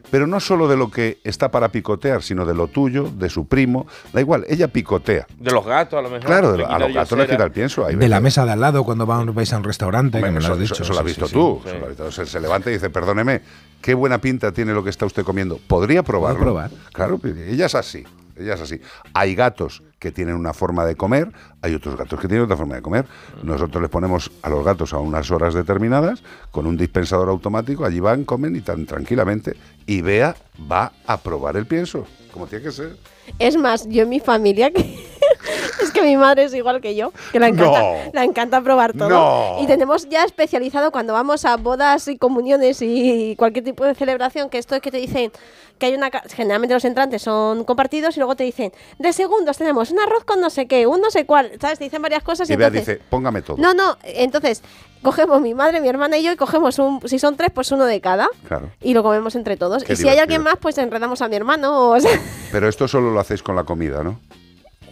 Pero 0.09 0.25
no 0.25 0.39
solo 0.39 0.69
de 0.69 0.77
lo 0.77 0.89
que 0.89 1.17
está 1.25 1.51
para 1.51 1.67
picotear, 1.67 2.23
sino 2.23 2.45
de 2.45 2.53
lo 2.53 2.69
tuyo, 2.69 3.11
de 3.13 3.29
su 3.29 3.45
primo. 3.45 3.87
Da 4.13 4.21
igual, 4.21 4.45
ella 4.47 4.69
picotea. 4.69 5.27
De 5.37 5.51
los 5.51 5.65
gatos, 5.65 5.99
a 5.99 6.01
lo 6.01 6.09
mejor. 6.09 6.25
Claro, 6.25 6.55
le 6.55 6.63
a 6.63 6.79
los 6.79 6.93
gatos 6.93 7.17
les 7.17 7.25
yesera. 7.27 7.27
quita 7.27 7.43
el 7.43 7.51
pienso. 7.51 7.83
De 7.85 8.07
la 8.07 8.21
mesa 8.21 8.45
de 8.45 8.51
al 8.53 8.61
lado 8.61 8.85
cuando 8.85 9.05
van- 9.05 9.33
vais 9.35 9.51
a 9.51 9.57
un 9.57 9.65
restaurante, 9.65 10.21
que 10.21 10.31
me 10.31 10.39
eso, 10.39 10.47
lo 10.47 10.53
has 10.53 10.61
eso- 10.61 10.73
dicho. 10.75 10.83
eso 10.83 10.93
lo 10.93 10.99
has 10.99 11.05
visto 11.05 11.27
sí, 11.27 11.33
tú. 11.33 11.59
sí. 11.61 11.67
eso 11.69 11.77
lo 11.79 11.83
has 11.83 11.89
visto. 11.89 12.11
Se, 12.13 12.25
se 12.25 12.39
levanta 12.39 12.69
y 12.69 12.73
dice, 12.75 12.89
perdóneme, 12.89 13.41
qué 13.81 13.93
buena 13.95 14.19
pinta 14.19 14.53
tiene 14.53 14.71
lo 14.73 14.81
que 14.81 14.91
está 14.91 15.05
usted 15.05 15.23
comiendo. 15.25 15.59
¿Podría 15.67 16.03
probarlo? 16.03 16.39
probar? 16.39 16.71
Claro, 16.93 17.19
ella 17.49 17.65
es 17.65 17.75
así. 17.75 18.05
Ella 18.39 18.53
es 18.55 18.61
así. 18.61 18.79
Hay 19.13 19.35
gatos 19.35 19.83
que 19.99 20.11
tienen 20.11 20.35
una 20.35 20.53
forma 20.53 20.85
de 20.85 20.95
comer, 20.95 21.31
hay 21.61 21.73
otros 21.73 21.97
gatos 21.97 22.19
que 22.19 22.27
tienen 22.27 22.45
otra 22.45 22.57
forma 22.57 22.75
de 22.75 22.81
comer. 22.81 23.05
Nosotros 23.43 23.81
les 23.81 23.89
ponemos 23.89 24.31
a 24.41 24.49
los 24.49 24.63
gatos 24.63 24.93
a 24.93 24.99
unas 24.99 25.29
horas 25.31 25.53
determinadas 25.53 26.21
con 26.51 26.67
un 26.67 26.77
dispensador 26.77 27.29
automático, 27.29 27.83
allí 27.85 27.99
van, 27.99 28.23
comen 28.23 28.55
y 28.55 28.61
tan 28.61 28.85
tranquilamente. 28.85 29.55
Y 29.85 30.01
Bea 30.01 30.35
va 30.71 30.91
a 31.07 31.17
probar 31.17 31.57
el 31.57 31.65
pienso, 31.65 32.05
como 32.31 32.45
tiene 32.47 32.65
que 32.65 32.71
ser. 32.71 32.95
Es 33.39 33.57
más, 33.57 33.87
yo 33.89 34.03
en 34.03 34.09
mi 34.09 34.19
familia, 34.19 34.71
que 34.71 34.79
es 35.81 35.91
que 35.91 36.01
mi 36.01 36.15
madre 36.15 36.43
es 36.45 36.53
igual 36.53 36.79
que 36.79 36.95
yo, 36.95 37.11
que 37.31 37.39
la 37.39 37.47
encanta, 37.47 37.79
No. 37.81 37.95
la 38.13 38.23
encanta 38.23 38.61
probar 38.61 38.93
todo. 38.93 39.09
No. 39.09 39.63
Y 39.63 39.67
tenemos 39.67 40.07
ya 40.09 40.23
especializado 40.23 40.91
cuando 40.91 41.13
vamos 41.13 41.43
a 41.45 41.57
bodas 41.57 42.07
y 42.07 42.17
comuniones 42.17 42.81
y 42.81 43.35
cualquier 43.37 43.65
tipo 43.65 43.83
de 43.83 43.95
celebración, 43.95 44.49
que 44.49 44.57
esto 44.59 44.75
es 44.75 44.81
que 44.81 44.91
te 44.91 44.97
dicen 44.97 45.31
que 45.77 45.87
hay 45.87 45.95
una... 45.95 46.09
Generalmente 46.33 46.73
los 46.73 46.85
entrantes 46.85 47.21
son 47.21 47.63
compartidos 47.63 48.15
y 48.17 48.19
luego 48.19 48.35
te 48.35 48.43
dicen, 48.43 48.71
de 48.99 49.13
segundos 49.13 49.57
tenemos 49.57 49.91
un 49.91 49.99
arroz 49.99 50.23
con 50.23 50.39
no 50.39 50.49
sé 50.49 50.67
qué, 50.67 50.87
un 50.87 51.01
no 51.01 51.11
sé 51.11 51.25
cuál, 51.25 51.51
¿sabes? 51.59 51.77
Te 51.79 51.85
dicen 51.85 52.01
varias 52.01 52.23
cosas 52.23 52.49
y, 52.49 52.53
Y 52.53 52.55
entonces... 52.55 52.85
dice, 52.85 53.01
póngame 53.09 53.41
todo. 53.41 53.57
No, 53.57 53.73
no, 53.73 53.97
entonces 54.03 54.61
cogemos 55.01 55.41
mi 55.41 55.53
madre, 55.53 55.79
mi 55.79 55.87
hermana 55.87 56.17
y 56.17 56.23
yo 56.23 56.31
y 56.31 56.35
cogemos 56.35 56.79
un, 56.79 57.01
si 57.07 57.19
son 57.19 57.37
tres, 57.37 57.51
pues 57.53 57.71
uno 57.71 57.85
de 57.85 58.01
cada 58.01 58.27
Claro. 58.47 58.71
y 58.81 58.93
lo 58.93 59.03
comemos 59.03 59.35
entre 59.35 59.55
todos. 59.57 59.83
Qué 59.83 59.93
y 59.93 59.95
si 59.95 60.07
hay 60.09 60.17
alguien 60.17 60.43
más, 60.43 60.55
pues 60.59 60.77
enredamos 60.77 61.21
a 61.21 61.27
mi 61.27 61.35
hermano 61.35 61.91
o 61.91 61.99
sea, 61.99 62.19
Pero 62.51 62.67
esto 62.67 62.87
solo 62.87 63.11
lo 63.11 63.19
hacéis 63.19 63.43
con 63.43 63.55
la 63.55 63.63
comida, 63.63 64.03
¿no? 64.03 64.19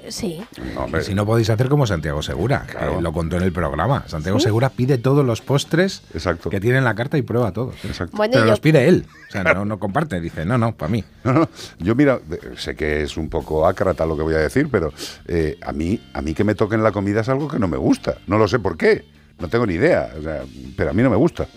Sí. 0.09 0.41
No, 0.73 0.81
hombre. 0.85 1.03
Si 1.03 1.13
no 1.15 1.25
podéis 1.25 1.49
hacer 1.49 1.67
como 1.69 1.85
Santiago 1.87 2.21
Segura, 2.21 2.65
que 2.67 3.01
lo 3.01 3.11
contó 3.13 3.37
en 3.37 3.43
el 3.43 3.51
programa. 3.51 4.03
Santiago 4.07 4.39
Segura 4.39 4.69
pide 4.69 4.97
todos 4.97 5.25
los 5.25 5.41
postres 5.41 6.01
que 6.49 6.59
tiene 6.59 6.77
en 6.79 6.83
la 6.83 6.95
carta 6.95 7.17
y 7.17 7.21
prueba 7.21 7.51
todos. 7.51 7.75
Bueno, 8.13 8.31
Pero 8.33 8.45
yo- 8.45 8.51
los 8.51 8.59
pide 8.59 8.87
él. 8.87 9.05
O 9.29 9.31
sea, 9.31 9.43
no, 9.43 9.65
no 9.65 9.79
comparte. 9.79 10.19
Dice, 10.21 10.45
no, 10.45 10.57
no, 10.57 10.75
para 10.75 10.91
mí. 10.91 11.03
No, 11.23 11.33
no, 11.33 11.49
yo 11.79 11.95
mira, 11.95 12.19
de- 12.27 12.57
sé 12.57 12.75
que 12.75 13.03
es 13.03 13.17
un 13.17 13.29
poco 13.29 13.67
ácrata 13.67 14.05
lo 14.05 14.15
que 14.15 14.23
voy 14.23 14.35
a 14.35 14.39
decir, 14.39 14.69
pero 14.71 14.93
eh, 15.27 15.57
a 15.61 15.71
mí 15.73 15.99
a 16.13 16.21
mí 16.21 16.33
que 16.33 16.43
me 16.43 16.55
toquen 16.55 16.83
la 16.83 16.91
comida 16.91 17.21
es 17.21 17.29
algo 17.29 17.47
que 17.47 17.59
no 17.59 17.67
me 17.67 17.77
gusta. 17.77 18.17
No 18.27 18.37
lo 18.37 18.47
sé 18.47 18.59
por 18.59 18.77
qué, 18.77 19.05
no 19.39 19.47
tengo 19.49 19.65
ni 19.65 19.73
idea, 19.73 20.11
o 20.17 20.21
sea, 20.21 20.43
pero 20.77 20.91
a 20.91 20.93
mí 20.93 21.01
no 21.03 21.09
me 21.09 21.15
gusta. 21.17 21.47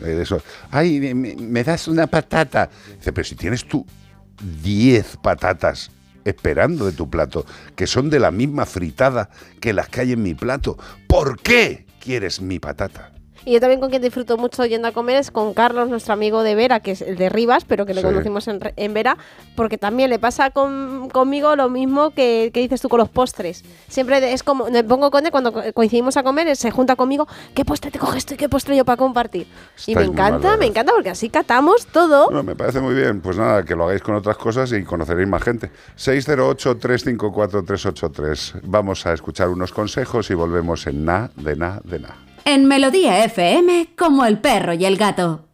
Eh, 0.00 0.04
de 0.06 0.22
eso, 0.22 0.40
ay, 0.70 1.00
me, 1.00 1.14
me- 1.14 1.36
me 1.36 1.64
das 1.64 1.88
una 1.88 2.06
patata. 2.06 2.68
Dice, 2.98 3.12
pero 3.12 3.24
si 3.24 3.34
tienes 3.34 3.64
tú 3.66 3.84
10 4.62 5.16
patatas 5.22 5.90
esperando 6.24 6.86
de 6.86 6.92
tu 6.92 7.08
plato, 7.10 7.46
que 7.76 7.86
son 7.86 8.10
de 8.10 8.20
la 8.20 8.30
misma 8.30 8.66
fritada 8.66 9.30
que 9.60 9.72
las 9.72 9.88
que 9.88 10.02
hay 10.02 10.12
en 10.12 10.22
mi 10.22 10.34
plato, 10.34 10.78
¿por 11.06 11.40
qué 11.40 11.86
quieres 12.00 12.40
mi 12.40 12.58
patata? 12.58 13.12
Y 13.46 13.52
yo 13.52 13.60
también 13.60 13.78
con 13.80 13.90
quien 13.90 14.00
disfruto 14.00 14.38
mucho 14.38 14.64
yendo 14.64 14.88
a 14.88 14.92
comer 14.92 15.16
es 15.18 15.30
con 15.30 15.52
Carlos, 15.52 15.90
nuestro 15.90 16.14
amigo 16.14 16.42
de 16.42 16.54
Vera, 16.54 16.80
que 16.80 16.92
es 16.92 17.02
el 17.02 17.16
de 17.16 17.28
Rivas, 17.28 17.66
pero 17.66 17.84
que 17.84 17.92
le 17.92 18.00
Sí. 18.00 18.06
conocimos 18.06 18.48
en, 18.48 18.58
en 18.76 18.94
Vera, 18.94 19.18
porque 19.54 19.76
también 19.76 20.08
le 20.08 20.18
pasa 20.18 20.48
con- 20.50 21.10
conmigo 21.10 21.54
lo 21.54 21.68
mismo 21.68 22.08
que, 22.10 22.50
que 22.54 22.60
dices 22.60 22.80
tú 22.80 22.88
con 22.88 23.00
los 23.00 23.10
postres. 23.10 23.62
Siempre 23.88 24.32
es 24.32 24.42
como, 24.42 24.70
me 24.70 24.82
pongo 24.82 25.10
con 25.10 25.26
él 25.26 25.30
cuando 25.30 25.52
co- 25.52 25.62
coincidimos 25.74 26.16
a 26.16 26.22
comer, 26.22 26.56
se 26.56 26.70
junta 26.70 26.96
conmigo, 26.96 27.28
¿qué 27.54 27.66
postre 27.66 27.90
te 27.90 27.98
coges 27.98 28.24
tú 28.24 28.32
y 28.34 28.38
qué 28.38 28.48
postre 28.48 28.76
yo 28.76 28.84
para 28.86 28.96
compartir? 28.96 29.46
y 29.86 29.94
me 29.94 30.04
encanta, 30.04 30.48
mal, 30.48 30.58
me 30.58 30.64
encanta 30.66 30.92
porque 30.94 31.10
así 31.10 31.28
catamos 31.28 31.84
todo. 31.86 32.24
Bueno, 32.26 32.42
me 32.44 32.56
parece 32.56 32.80
muy 32.80 32.94
bien. 32.94 33.20
Pues 33.20 33.36
nada, 33.36 33.62
que 33.64 33.74
lo 33.76 33.84
hagáis 33.84 34.00
con 34.02 34.14
otras 34.14 34.36
cosas 34.38 34.72
y 34.72 34.82
conoceréis 34.84 35.28
más 35.28 35.42
gente. 35.42 35.70
608-354-383. 35.98 38.60
Vamos 38.64 39.04
a 39.06 39.12
escuchar 39.12 39.48
unos 39.48 39.72
consejos 39.72 40.30
y 40.30 40.34
volvemos 40.34 40.86
en 40.86 41.04
Na, 41.04 41.30
de 41.36 41.56
Na, 41.56 41.80
de 41.84 41.98
Na. 42.00 42.16
En 42.46 42.66
Melodía 42.66 43.24
FM, 43.24 43.94
como 43.96 44.26
el 44.26 44.38
perro 44.38 44.74
y 44.74 44.84
el 44.84 44.98
gato. 44.98 45.53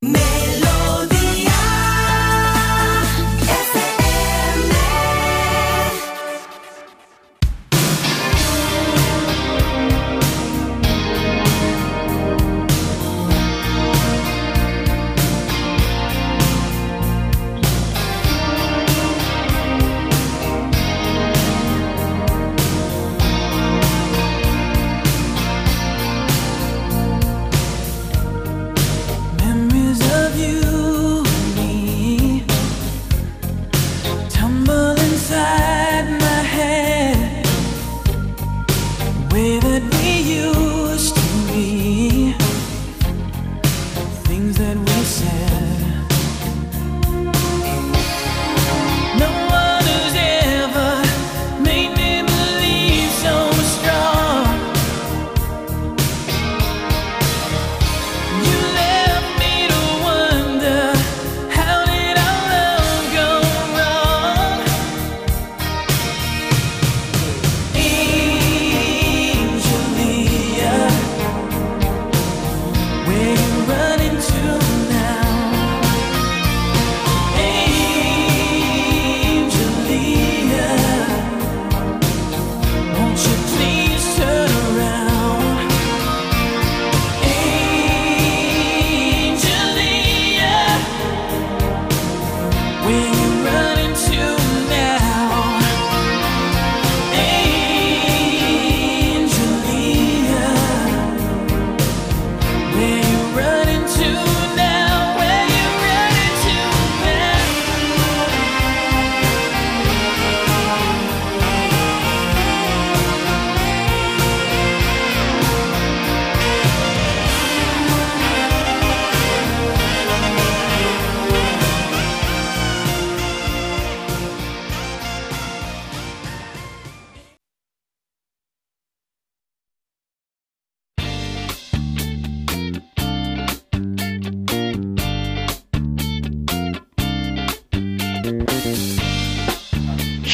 Made 0.00 0.57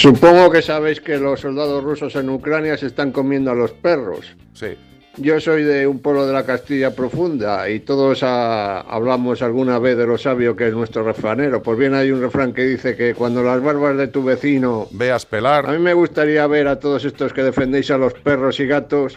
Supongo 0.04 0.50
que 0.50 0.60
sabéis 0.60 1.00
que 1.00 1.16
los 1.16 1.40
soldados 1.40 1.82
rusos 1.82 2.14
en 2.14 2.28
Ucrania 2.28 2.76
se 2.76 2.88
están 2.88 3.10
comiendo 3.10 3.50
a 3.50 3.54
los 3.54 3.70
perros. 3.70 4.36
Sí. 4.52 4.76
Yo 5.16 5.40
soy 5.40 5.62
de 5.62 5.86
un 5.86 6.00
pueblo 6.00 6.26
de 6.26 6.34
la 6.34 6.44
Castilla 6.44 6.94
profunda 6.94 7.70
y 7.70 7.80
todos 7.80 8.22
ah, 8.22 8.80
hablamos 8.82 9.40
alguna 9.40 9.78
vez 9.78 9.96
de 9.96 10.06
lo 10.06 10.18
sabio 10.18 10.56
que 10.56 10.68
es 10.68 10.74
nuestro 10.74 11.04
refranero. 11.04 11.62
Pues 11.62 11.78
bien, 11.78 11.94
hay 11.94 12.10
un 12.10 12.20
refrán 12.20 12.52
que 12.52 12.66
dice 12.66 12.96
que 12.96 13.14
cuando 13.14 13.42
las 13.42 13.62
barbas 13.62 13.96
de 13.96 14.08
tu 14.08 14.22
vecino 14.22 14.88
veas 14.90 15.24
pelar. 15.24 15.64
A 15.70 15.72
mí 15.72 15.78
me 15.78 15.94
gustaría 15.94 16.46
ver 16.48 16.68
a 16.68 16.78
todos 16.78 17.06
estos 17.06 17.32
que 17.32 17.42
defendéis 17.42 17.90
a 17.90 17.96
los 17.96 18.12
perros 18.12 18.60
y 18.60 18.66
gatos 18.66 19.16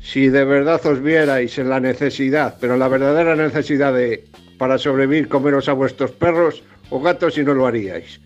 si 0.00 0.30
de 0.30 0.44
verdad 0.46 0.80
os 0.86 1.02
vierais 1.02 1.58
en 1.58 1.68
la 1.68 1.80
necesidad, 1.80 2.56
pero 2.58 2.78
la 2.78 2.88
verdadera 2.88 3.36
necesidad 3.36 3.92
de 3.92 4.24
para 4.56 4.78
sobrevivir 4.78 5.28
comeros 5.28 5.68
a 5.68 5.74
vuestros 5.74 6.12
perros 6.12 6.62
o 6.88 6.98
gatos 6.98 7.34
si 7.34 7.42
no 7.42 7.52
lo 7.52 7.66
haríais. 7.66 8.20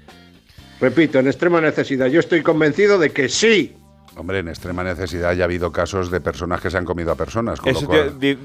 Repito, 0.81 1.19
en 1.19 1.27
extrema 1.27 1.61
necesidad. 1.61 2.07
Yo 2.07 2.21
estoy 2.21 2.43
convencido 2.43 2.99
de 2.99 3.11
que 3.11 3.29
sí. 3.29 3.77
Hombre, 4.17 4.39
en 4.41 4.49
extrema 4.49 4.83
necesidad 4.85 5.33
ya 5.35 5.43
ha 5.43 5.47
habido 5.47 5.71
casos 5.73 6.11
de 6.11 6.21
personas 6.21 6.61
que 6.61 6.71
se 6.71 6.79
han 6.79 6.85
comido 6.85 7.13
a 7.13 7.15
personas. 7.17 7.61
Con 7.61 7.71
Eso 7.71 7.83
lo 7.83 7.89
te- 7.89 7.97
cual, 7.97 8.21
di- 8.21 8.39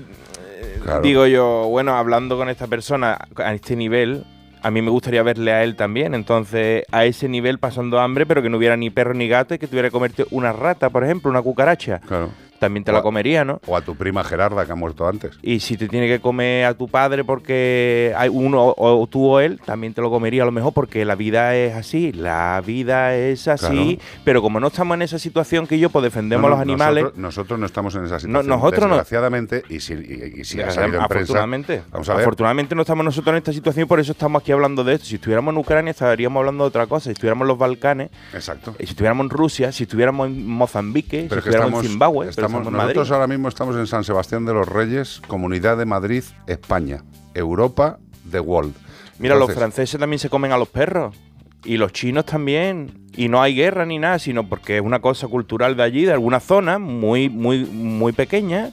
Claro. 0.84 1.02
digo 1.02 1.26
yo, 1.28 1.68
bueno, 1.70 1.96
hablando 1.96 2.38
con 2.38 2.50
esta 2.50 2.68
persona 2.68 3.18
a 3.38 3.54
este 3.54 3.76
nivel, 3.76 4.26
a 4.62 4.70
mí 4.72 4.82
me 4.82 4.90
gustaría 4.92 5.24
verle 5.24 5.52
a 5.52 5.64
él 5.64 5.76
también. 5.76 6.14
Entonces, 6.14 6.84
a 6.92 7.06
ese 7.06 7.30
nivel 7.30 7.58
pasando 7.60 8.00
hambre, 8.00 8.26
pero 8.26 8.42
que 8.42 8.50
no 8.50 8.58
hubiera 8.58 8.76
ni 8.78 8.90
perro 8.90 9.14
ni 9.14 9.28
gato 9.28 9.54
y 9.54 9.60
que 9.60 9.68
tuviera 9.68 9.88
que 9.90 9.94
comerte 9.94 10.26
una 10.32 10.52
rata, 10.52 10.90
por 10.90 11.04
ejemplo, 11.04 11.30
una 11.32 11.42
cucaracha. 11.42 12.00
Claro. 12.08 12.30
También 12.64 12.84
te 12.84 12.92
la 12.92 13.02
comería, 13.02 13.44
¿no? 13.44 13.60
O 13.68 13.76
a 13.76 13.82
tu 13.82 13.96
prima 13.96 14.24
Gerarda, 14.24 14.66
que 14.66 14.72
ha 14.72 14.76
muerto 14.76 15.08
antes. 15.08 15.38
Y 15.42 15.60
si 15.60 15.76
te 15.78 15.88
tiene 15.90 16.08
que 16.08 16.20
comer 16.20 16.66
a 16.66 16.74
tu 16.74 16.88
padre 16.88 17.24
porque 17.24 18.14
hay 18.18 18.30
uno 18.30 18.74
o 18.78 19.08
tú 19.08 19.28
o 19.32 19.40
él, 19.40 19.60
también 19.66 19.94
te 19.94 20.02
lo 20.02 20.10
comería 20.10 20.44
a 20.44 20.46
lo 20.46 20.52
mejor 20.52 20.74
porque 20.74 21.04
la 21.06 21.16
vida 21.16 21.56
es 21.56 21.76
así, 21.76 22.12
la 22.14 22.62
vida 22.66 23.16
es 23.16 23.48
así, 23.48 24.00
pero 24.24 24.42
como 24.42 24.60
no 24.60 24.68
estamos 24.68 24.96
en 24.96 25.02
esa 25.02 25.20
situación 25.20 25.68
que 25.68 25.78
yo, 25.80 25.90
pues 25.90 26.04
defendemos 26.04 26.42
No, 26.42 26.48
a 26.48 26.50
no, 26.52 26.56
los 26.56 26.62
animales. 26.62 27.04
Nosotros, 27.04 27.20
nosotros 27.22 27.60
no 27.60 27.66
estamos 27.66 27.96
en 27.96 28.06
esa 28.06 28.20
situación. 28.20 28.48
nosotros 28.48 28.82
no. 28.88 28.96
Desgraciadamente, 28.96 29.64
y 29.70 29.80
si, 29.80 29.94
y- 29.94 30.42
y 30.42 30.44
si 30.46 30.62
ha 30.62 30.72
salido 30.72 31.02
en 31.02 31.08
prensa. 31.08 31.24
afortunadamente, 31.34 31.84
Vamos 31.92 32.10
a 32.10 32.14
ver. 32.14 32.22
afortunadamente 32.22 32.76
no 32.76 32.82
estamos 32.82 33.04
nosotros 33.06 33.34
en 33.34 33.38
esta 33.38 33.54
situación 33.54 33.84
y 33.86 33.88
por 33.88 34.00
eso 34.00 34.12
estamos 34.14 34.42
aquí 34.42 34.52
hablando 34.52 34.84
de 34.84 34.94
esto. 34.94 35.06
Si 35.06 35.16
estuviéramos 35.16 35.52
en 35.54 35.58
Ucrania 35.58 35.92
estaríamos 35.92 36.40
hablando 36.40 36.64
de 36.64 36.68
otra 36.70 36.88
cosa. 36.88 37.06
Si 37.06 37.12
estuviéramos 37.12 37.44
en 37.44 37.48
los 37.50 37.58
Balcanes, 37.58 38.10
Exacto. 38.34 38.74
y 38.80 38.84
si 38.86 38.92
estuviéramos 38.92 39.26
en 39.26 39.30
Rusia, 39.30 39.72
si 39.72 39.84
estuviéramos 39.84 40.28
en 40.28 40.48
Mozambique, 40.48 41.24
si 41.24 41.28
Pero 41.28 41.40
estuviéramos 41.40 41.68
estamos, 41.70 41.86
en 41.86 41.90
Zimbabue, 41.92 42.30
estamos- 42.30 42.53
estamos 42.60 42.74
nosotros 42.74 43.12
ahora 43.12 43.28
mismo 43.28 43.48
estamos 43.48 43.76
en 43.76 43.88
San 43.88 44.04
Sebastián 44.04 44.46
de 44.46 44.54
los 44.54 44.68
Reyes, 44.68 45.22
Comunidad 45.28 45.78
de 45.78 45.86
Madrid, 45.86 46.24
España, 46.48 47.04
Europa, 47.34 48.00
The 48.30 48.40
World. 48.40 48.74
Mira, 49.20 49.36
los 49.36 49.54
franceses 49.54 50.00
también 50.00 50.20
se 50.20 50.30
comen 50.30 50.52
a 50.52 50.58
los 50.58 50.70
perros. 50.70 51.16
Y 51.64 51.78
los 51.78 51.94
chinos 51.94 52.26
también. 52.26 53.08
Y 53.16 53.30
no 53.30 53.42
hay 53.42 53.56
guerra 53.56 53.86
ni 53.86 54.00
nada, 54.00 54.20
sino 54.20 54.48
porque 54.50 54.78
es 54.78 54.82
una 54.82 55.00
cosa 55.00 55.28
cultural 55.28 55.78
de 55.78 55.84
allí, 55.84 56.04
de 56.04 56.12
alguna 56.12 56.40
zona, 56.40 56.80
muy, 56.80 57.30
muy, 57.30 57.64
muy 57.66 58.12
pequeña, 58.12 58.72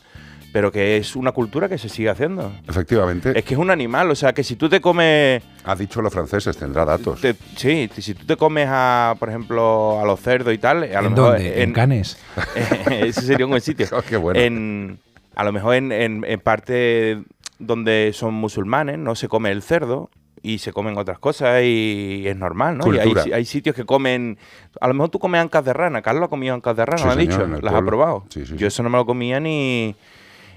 pero 0.52 0.72
que 0.72 0.96
es 0.96 1.14
una 1.16 1.32
cultura 1.32 1.68
que 1.68 1.78
se 1.78 1.88
sigue 1.88 2.08
haciendo. 2.10 2.52
Efectivamente. 2.68 3.32
Es 3.38 3.44
que 3.44 3.54
es 3.54 3.60
un 3.60 3.70
animal, 3.70 4.10
o 4.10 4.14
sea, 4.14 4.32
que 4.32 4.42
si 4.42 4.56
tú 4.56 4.68
te 4.68 4.80
comes... 4.80 5.42
Ha 5.64 5.74
dicho 5.76 6.02
los 6.02 6.12
franceses, 6.12 6.56
tendrá 6.56 6.84
datos. 6.84 7.20
te- 7.20 7.34
sí, 7.56 7.88
si 7.98 8.14
tú 8.14 8.26
te 8.26 8.36
comes 8.36 8.66
a, 8.70 9.14
por 9.18 9.28
ejemplo, 9.28 10.00
a 10.00 10.04
los 10.04 10.18
cerdos 10.20 10.52
y 10.54 10.58
tal, 10.58 10.82
a 10.84 11.00
lo 11.02 11.08
¿En 11.08 11.14
mejor 11.14 11.32
dónde? 11.32 11.62
¿En 11.62 11.72
Cannes? 11.72 12.18
ese 12.90 13.20
sería 13.22 13.46
un 13.46 13.50
buen 13.50 13.62
sitio. 13.62 13.86
Qué 14.08 14.16
bueno. 14.16 14.40
En, 14.40 14.98
a 15.36 15.44
lo 15.44 15.52
mejor 15.52 15.74
en, 15.76 15.92
en, 15.92 16.24
en 16.26 16.40
parte 16.40 17.22
donde 17.58 18.10
son 18.14 18.34
musulmanes 18.34 18.98
no 18.98 19.14
se 19.14 19.28
come 19.28 19.50
el 19.50 19.62
cerdo 19.62 20.10
y 20.42 20.58
se 20.58 20.72
comen 20.72 20.96
otras 20.96 21.18
cosas 21.18 21.62
y 21.62 22.24
es 22.26 22.34
normal, 22.34 22.78
¿no? 22.78 22.92
Y 22.94 22.98
hay, 22.98 23.12
hay 23.34 23.44
sitios 23.44 23.76
que 23.76 23.84
comen... 23.84 24.38
A 24.80 24.88
lo 24.88 24.94
mejor 24.94 25.10
tú 25.10 25.18
comes 25.18 25.38
ancas 25.40 25.62
de 25.66 25.74
rana. 25.74 26.00
Carlos 26.00 26.24
ha 26.24 26.28
comido 26.28 26.54
ancas 26.54 26.74
de 26.76 26.86
rana, 26.86 26.98
Sí, 26.98 27.04
me 27.06 27.12
ha 27.12 27.16
dicho. 27.16 27.46
Las 27.46 27.58
ha 27.58 27.60
pueblo. 27.60 27.86
probado. 27.86 28.24
Sí, 28.30 28.46
sí, 28.46 28.56
Yo 28.56 28.66
eso 28.66 28.82
no 28.82 28.88
me 28.88 28.96
lo 28.96 29.04
comía 29.04 29.38
ni... 29.38 29.94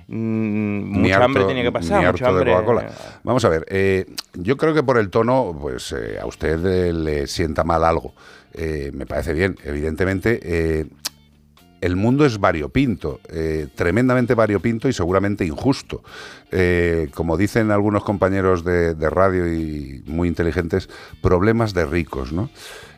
mm, 0.08 0.84
mucha 1.02 1.16
harto- 1.16 1.26
hambre 1.26 1.44
tenía 1.46 1.64
que 1.64 1.72
pasar, 1.72 2.02
mucha 2.12 2.26
de 2.26 2.30
hambre. 2.30 2.52
Vamos 3.24 3.46
a 3.46 3.50
ver, 3.50 3.66
eh, 3.70 4.06
yo 4.34 4.58
creo 4.58 4.74
que 4.74 4.84
por 4.84 4.98
el 4.98 5.10
tono, 5.10 5.58
pues 5.60 5.92
eh, 5.94 6.18
a 6.22 6.26
usted 6.26 6.66
eh, 6.66 6.94
le 6.94 7.28
sienta 7.28 7.64
mal 7.64 7.84
algo. 7.84 8.14
Eh, 8.54 8.92
me 8.94 9.06
parece 9.06 9.34
bien, 9.34 9.56
evidentemente. 9.64 10.88
el 11.82 11.96
mundo 11.98 12.26
es 12.26 12.40
variopinto, 12.40 13.20
tremendamente 13.76 14.36
variopinto 14.36 14.88
y 14.88 14.94
seguramente 14.94 15.44
injusto. 15.46 16.02
Como 17.14 17.36
dicen 17.36 17.72
algunos 17.72 18.06
compañeros 18.06 18.64
de, 18.64 18.94
de 18.96 19.10
radio 19.10 19.52
y 19.52 20.02
muy 20.06 20.30
inteligentes, 20.30 20.88
problemas 21.22 21.74
de 21.74 21.86
ricos, 21.86 22.32
¿no? 22.32 22.50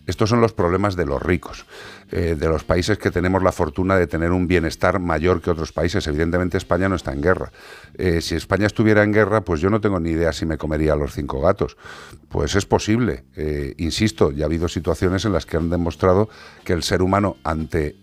Estos 0.08 0.30
son 0.30 0.42
los 0.42 0.54
problemas 0.54 0.96
de 0.96 1.06
los 1.06 1.22
ricos, 1.22 1.66
eh, 2.12 2.36
de 2.38 2.48
los 2.48 2.64
países 2.64 2.98
que 2.98 3.10
tenemos 3.10 3.42
la 3.42 3.52
fortuna 3.52 3.98
de 3.98 4.08
tener 4.08 4.32
un 4.32 4.48
bienestar 4.48 5.00
mayor 5.00 5.42
que 5.42 5.50
otros 5.50 5.72
países. 5.72 6.06
Evidentemente 6.08 6.58
España 6.58 6.88
no 6.88 6.96
está 6.96 7.12
en 7.12 7.22
guerra. 7.22 7.52
Eh, 7.98 8.22
si 8.22 8.36
España 8.36 8.68
estuviera 8.68 9.04
en 9.04 9.12
guerra, 9.12 9.42
pues 9.42 9.62
yo 9.62 9.70
no 9.70 9.82
tengo 9.82 10.00
ni 10.00 10.12
idea 10.12 10.32
si 10.32 10.46
me 10.46 10.58
comería 10.58 10.94
a 10.94 10.96
los 10.96 11.14
cinco 11.14 11.42
gatos. 11.42 11.78
Pues 12.30 12.56
es 12.56 12.66
posible. 12.66 13.24
Eh, 13.36 13.74
insisto, 13.78 14.32
ya 14.32 14.46
ha 14.46 14.48
habido 14.48 14.68
situaciones 14.68 15.26
en 15.26 15.34
las 15.34 15.46
que 15.46 15.58
han 15.58 15.70
demostrado 15.70 16.30
que 16.64 16.74
el 16.74 16.84
ser 16.84 17.02
humano 17.02 17.38
ante 17.44 17.96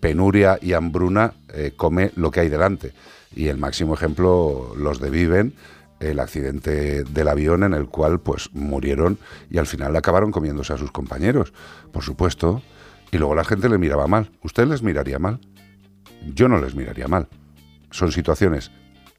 penuria 0.00 0.58
y 0.60 0.72
hambruna 0.72 1.34
come 1.76 2.12
lo 2.16 2.30
que 2.30 2.40
hay 2.40 2.48
delante. 2.48 2.92
Y 3.34 3.48
el 3.48 3.58
máximo 3.58 3.94
ejemplo, 3.94 4.74
los 4.76 5.00
de 5.00 5.10
Viven, 5.10 5.54
el 6.02 6.20
accidente 6.20 7.04
del 7.04 7.28
avión 7.28 7.62
en 7.62 7.74
el 7.74 7.86
cual 7.86 8.20
pues 8.20 8.50
murieron 8.52 9.18
y 9.50 9.58
al 9.58 9.66
final 9.66 9.94
acabaron 9.96 10.32
comiéndose 10.32 10.72
a 10.72 10.78
sus 10.78 10.90
compañeros, 10.90 11.52
por 11.92 12.02
supuesto. 12.02 12.62
Y 13.10 13.18
luego 13.18 13.34
la 13.34 13.44
gente 13.44 13.68
le 13.68 13.78
miraba 13.78 14.06
mal. 14.06 14.30
¿Usted 14.42 14.66
les 14.66 14.82
miraría 14.82 15.18
mal? 15.18 15.38
Yo 16.34 16.48
no 16.48 16.58
les 16.58 16.74
miraría 16.74 17.08
mal. 17.08 17.28
Son 17.90 18.10
situaciones 18.10 18.70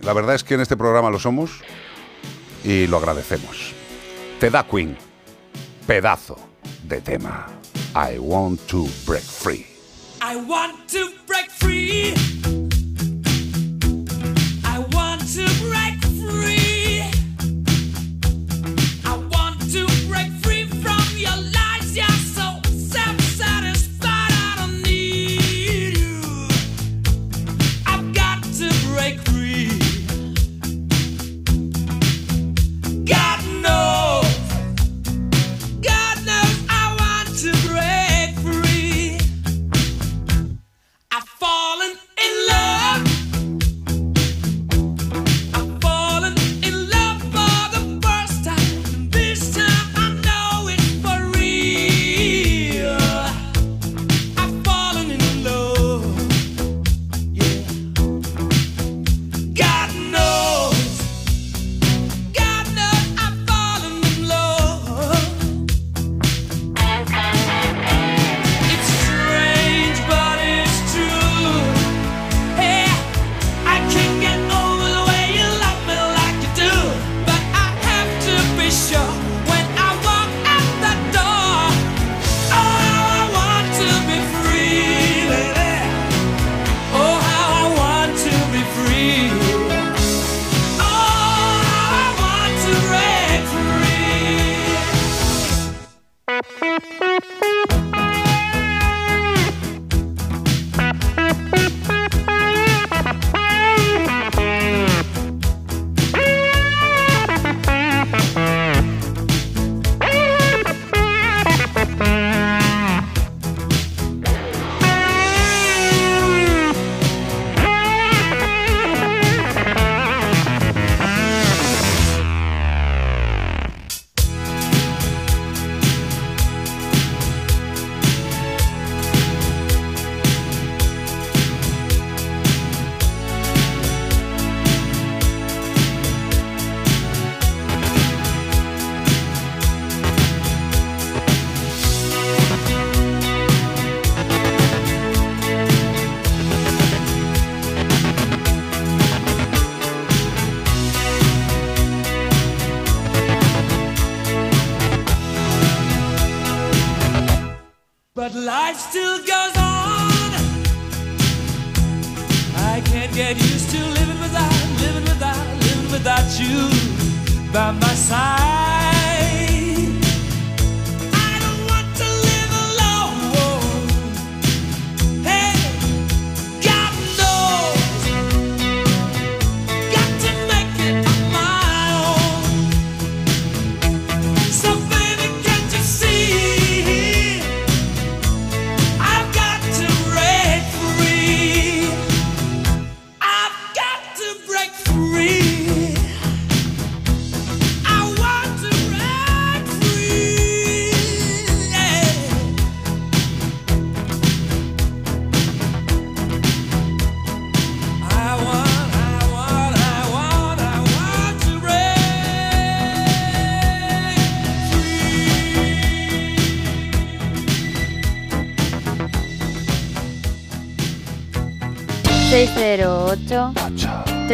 La 0.01 0.15
verdad 0.15 0.35
es 0.35 0.43
que 0.43 0.55
en 0.55 0.61
este 0.61 0.77
programa 0.77 1.11
lo 1.11 1.19
somos 1.19 1.61
y 2.65 2.87
lo 2.87 2.97
agradecemos. 2.97 3.73
Te 4.41 4.51
da 4.51 4.65
Queen. 4.65 4.97
Pedazo 5.87 6.37
de 6.85 7.01
tema. 7.01 7.47
I 7.95 8.19
want 8.19 8.59
to 8.69 8.89
break 9.07 9.23
free. 9.23 9.67
I 10.21 10.37
want 10.37 10.89
to 10.89 11.11
break 11.27 11.51
free. 11.51 12.15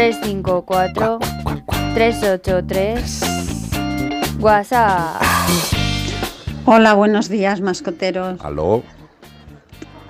354 0.01 1.19
383 1.93 3.21
WhatsApp. 4.41 5.21
Hola, 6.65 6.95
buenos 6.95 7.29
días, 7.29 7.61
mascoteros. 7.61 8.41
Aló. 8.43 8.83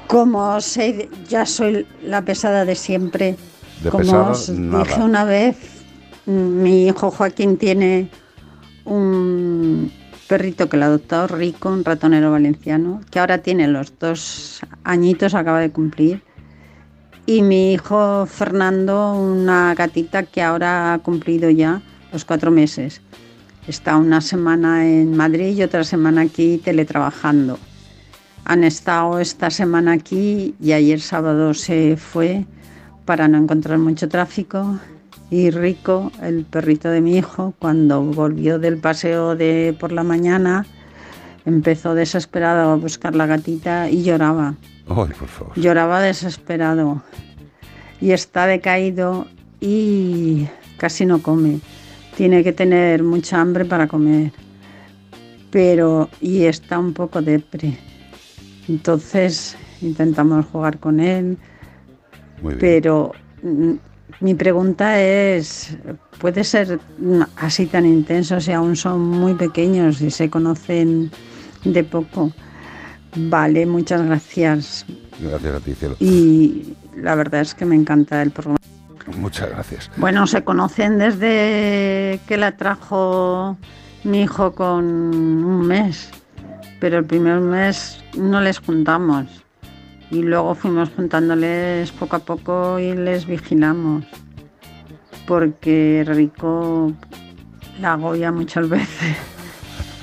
Como 0.07 0.61
sé, 0.61 1.09
ya 1.29 1.45
soy 1.45 1.89
la 2.05 2.23
pesada 2.25 2.65
de 2.65 2.77
siempre. 2.77 3.35
De 3.83 3.91
Como 3.91 4.05
pesada, 4.05 4.31
os 4.31 4.49
nada. 4.51 4.85
dije 4.85 5.01
una 5.01 5.25
vez, 5.25 5.57
mm, 6.27 6.63
mi 6.63 6.87
hijo 6.87 7.11
Joaquín 7.11 7.57
tiene 7.57 8.11
un 8.85 9.91
perrito 10.29 10.69
que 10.69 10.77
lo 10.77 10.85
adoptó 10.85 11.27
Rico, 11.27 11.69
un 11.69 11.85
ratonero 11.85 12.31
valenciano, 12.31 13.01
que 13.11 13.19
ahora 13.19 13.39
tiene 13.39 13.67
los 13.67 13.99
dos 13.99 14.61
añitos, 14.85 15.35
acaba 15.35 15.59
de 15.59 15.73
cumplir. 15.73 16.23
Y 17.31 17.43
mi 17.43 17.75
hijo 17.75 18.27
Fernando, 18.27 19.13
una 19.13 19.73
gatita 19.77 20.25
que 20.25 20.43
ahora 20.43 20.95
ha 20.95 20.99
cumplido 20.99 21.49
ya 21.49 21.81
los 22.13 22.25
cuatro 22.25 22.51
meses. 22.51 23.03
Está 23.69 23.99
una 23.99 24.21
semana 24.21 24.85
en 24.85 25.17
Madrid 25.17 25.57
y 25.57 25.63
otra 25.63 25.85
semana 25.85 26.23
aquí 26.23 26.59
teletrabajando. 26.59 27.57
Han 28.47 28.65
estado 28.65 29.21
esta 29.21 29.49
semana 29.49 29.93
aquí 29.93 30.57
y 30.61 30.73
ayer 30.73 31.01
sábado 31.01 31.55
se 31.55 31.97
fue 31.97 32.47
para 33.05 33.29
no 33.29 33.39
encontrar 33.39 33.79
mucho 33.79 34.09
tráfico. 34.09 34.81
Y 35.31 35.51
Rico, 35.51 36.11
el 36.21 36.45
perrito 36.45 36.89
de 36.91 37.01
mi 37.01 37.17
hijo, 37.17 37.55
cuando 37.61 38.03
volvió 38.03 38.59
del 38.59 38.79
paseo 38.79 39.37
de 39.37 39.77
por 39.79 39.93
la 39.93 40.03
mañana, 40.03 40.67
empezó 41.45 41.95
desesperado 41.95 42.71
a 42.71 42.77
buscar 42.77 43.15
la 43.15 43.27
gatita 43.27 43.89
y 43.89 44.03
lloraba. 44.03 44.55
Ay, 44.89 45.13
por 45.19 45.29
favor. 45.29 45.53
Lloraba 45.57 46.01
desesperado 46.01 47.03
y 48.01 48.13
está 48.13 48.47
decaído 48.47 49.27
y 49.61 50.47
casi 50.77 51.07
no 51.07 51.23
come. 51.23 51.61
Tiene 52.17 52.43
que 52.43 52.53
tener 52.53 53.03
mucha 53.03 53.41
hambre 53.41 53.65
para 53.65 53.87
comer. 53.87 54.33
Pero 55.51 56.09
y 56.21 56.45
está 56.45 56.79
un 56.79 56.93
poco 56.93 57.23
depre. 57.23 57.77
Entonces 58.69 59.57
intentamos 59.81 60.47
jugar 60.47 60.79
con 60.79 61.01
él. 61.01 61.39
Muy 62.43 62.55
bien. 62.55 62.59
Pero 62.61 63.13
mm, 63.43 63.73
mi 64.21 64.35
pregunta 64.35 65.01
es, 65.01 65.77
¿puede 66.21 66.45
ser 66.45 66.79
así 67.37 67.67
tan 67.67 67.87
intenso 67.87 68.41
si 68.41 68.53
aún 68.53 68.77
son 68.77 69.01
muy 69.01 69.35
pequeños 69.35 70.01
y 70.03 70.11
se 70.11 70.29
conocen 70.29 71.11
de 71.65 71.85
poco? 71.85 72.33
Vale, 73.17 73.67
muchas 73.67 74.03
gracias. 74.03 74.87
Gracias 75.21 75.55
a 75.55 75.61
ti, 75.61 75.75
cielo. 75.75 75.97
Y 75.99 76.75
la 76.97 77.15
verdad 77.15 77.41
es 77.41 77.55
que 77.55 77.65
me 77.65 77.75
encanta 77.75 78.23
el 78.23 78.31
programa. 78.31 78.59
Muchas 79.17 79.51
gracias. 79.51 79.91
Bueno, 79.97 80.27
se 80.27 80.45
conocen 80.45 80.99
desde 80.99 82.21
que 82.29 82.37
la 82.37 82.57
trajo 82.57 83.57
mi 84.05 84.23
hijo 84.23 84.53
con 84.53 84.85
un 84.85 85.67
mes, 85.67 86.11
pero 86.79 86.99
el 86.99 87.05
primer 87.05 87.41
mes 87.41 88.03
no 88.17 88.41
les 88.41 88.59
juntamos 88.59 89.27
y 90.11 90.23
luego 90.23 90.55
fuimos 90.55 90.91
juntándoles 90.91 91.91
poco 91.93 92.17
a 92.17 92.19
poco 92.21 92.79
y 92.79 92.95
les 92.95 93.27
vigilamos 93.27 94.05
porque 95.27 96.03
Rico 96.07 96.93
la 97.81 97.93
agobia 97.93 98.33
muchas 98.33 98.69
veces, 98.69 99.17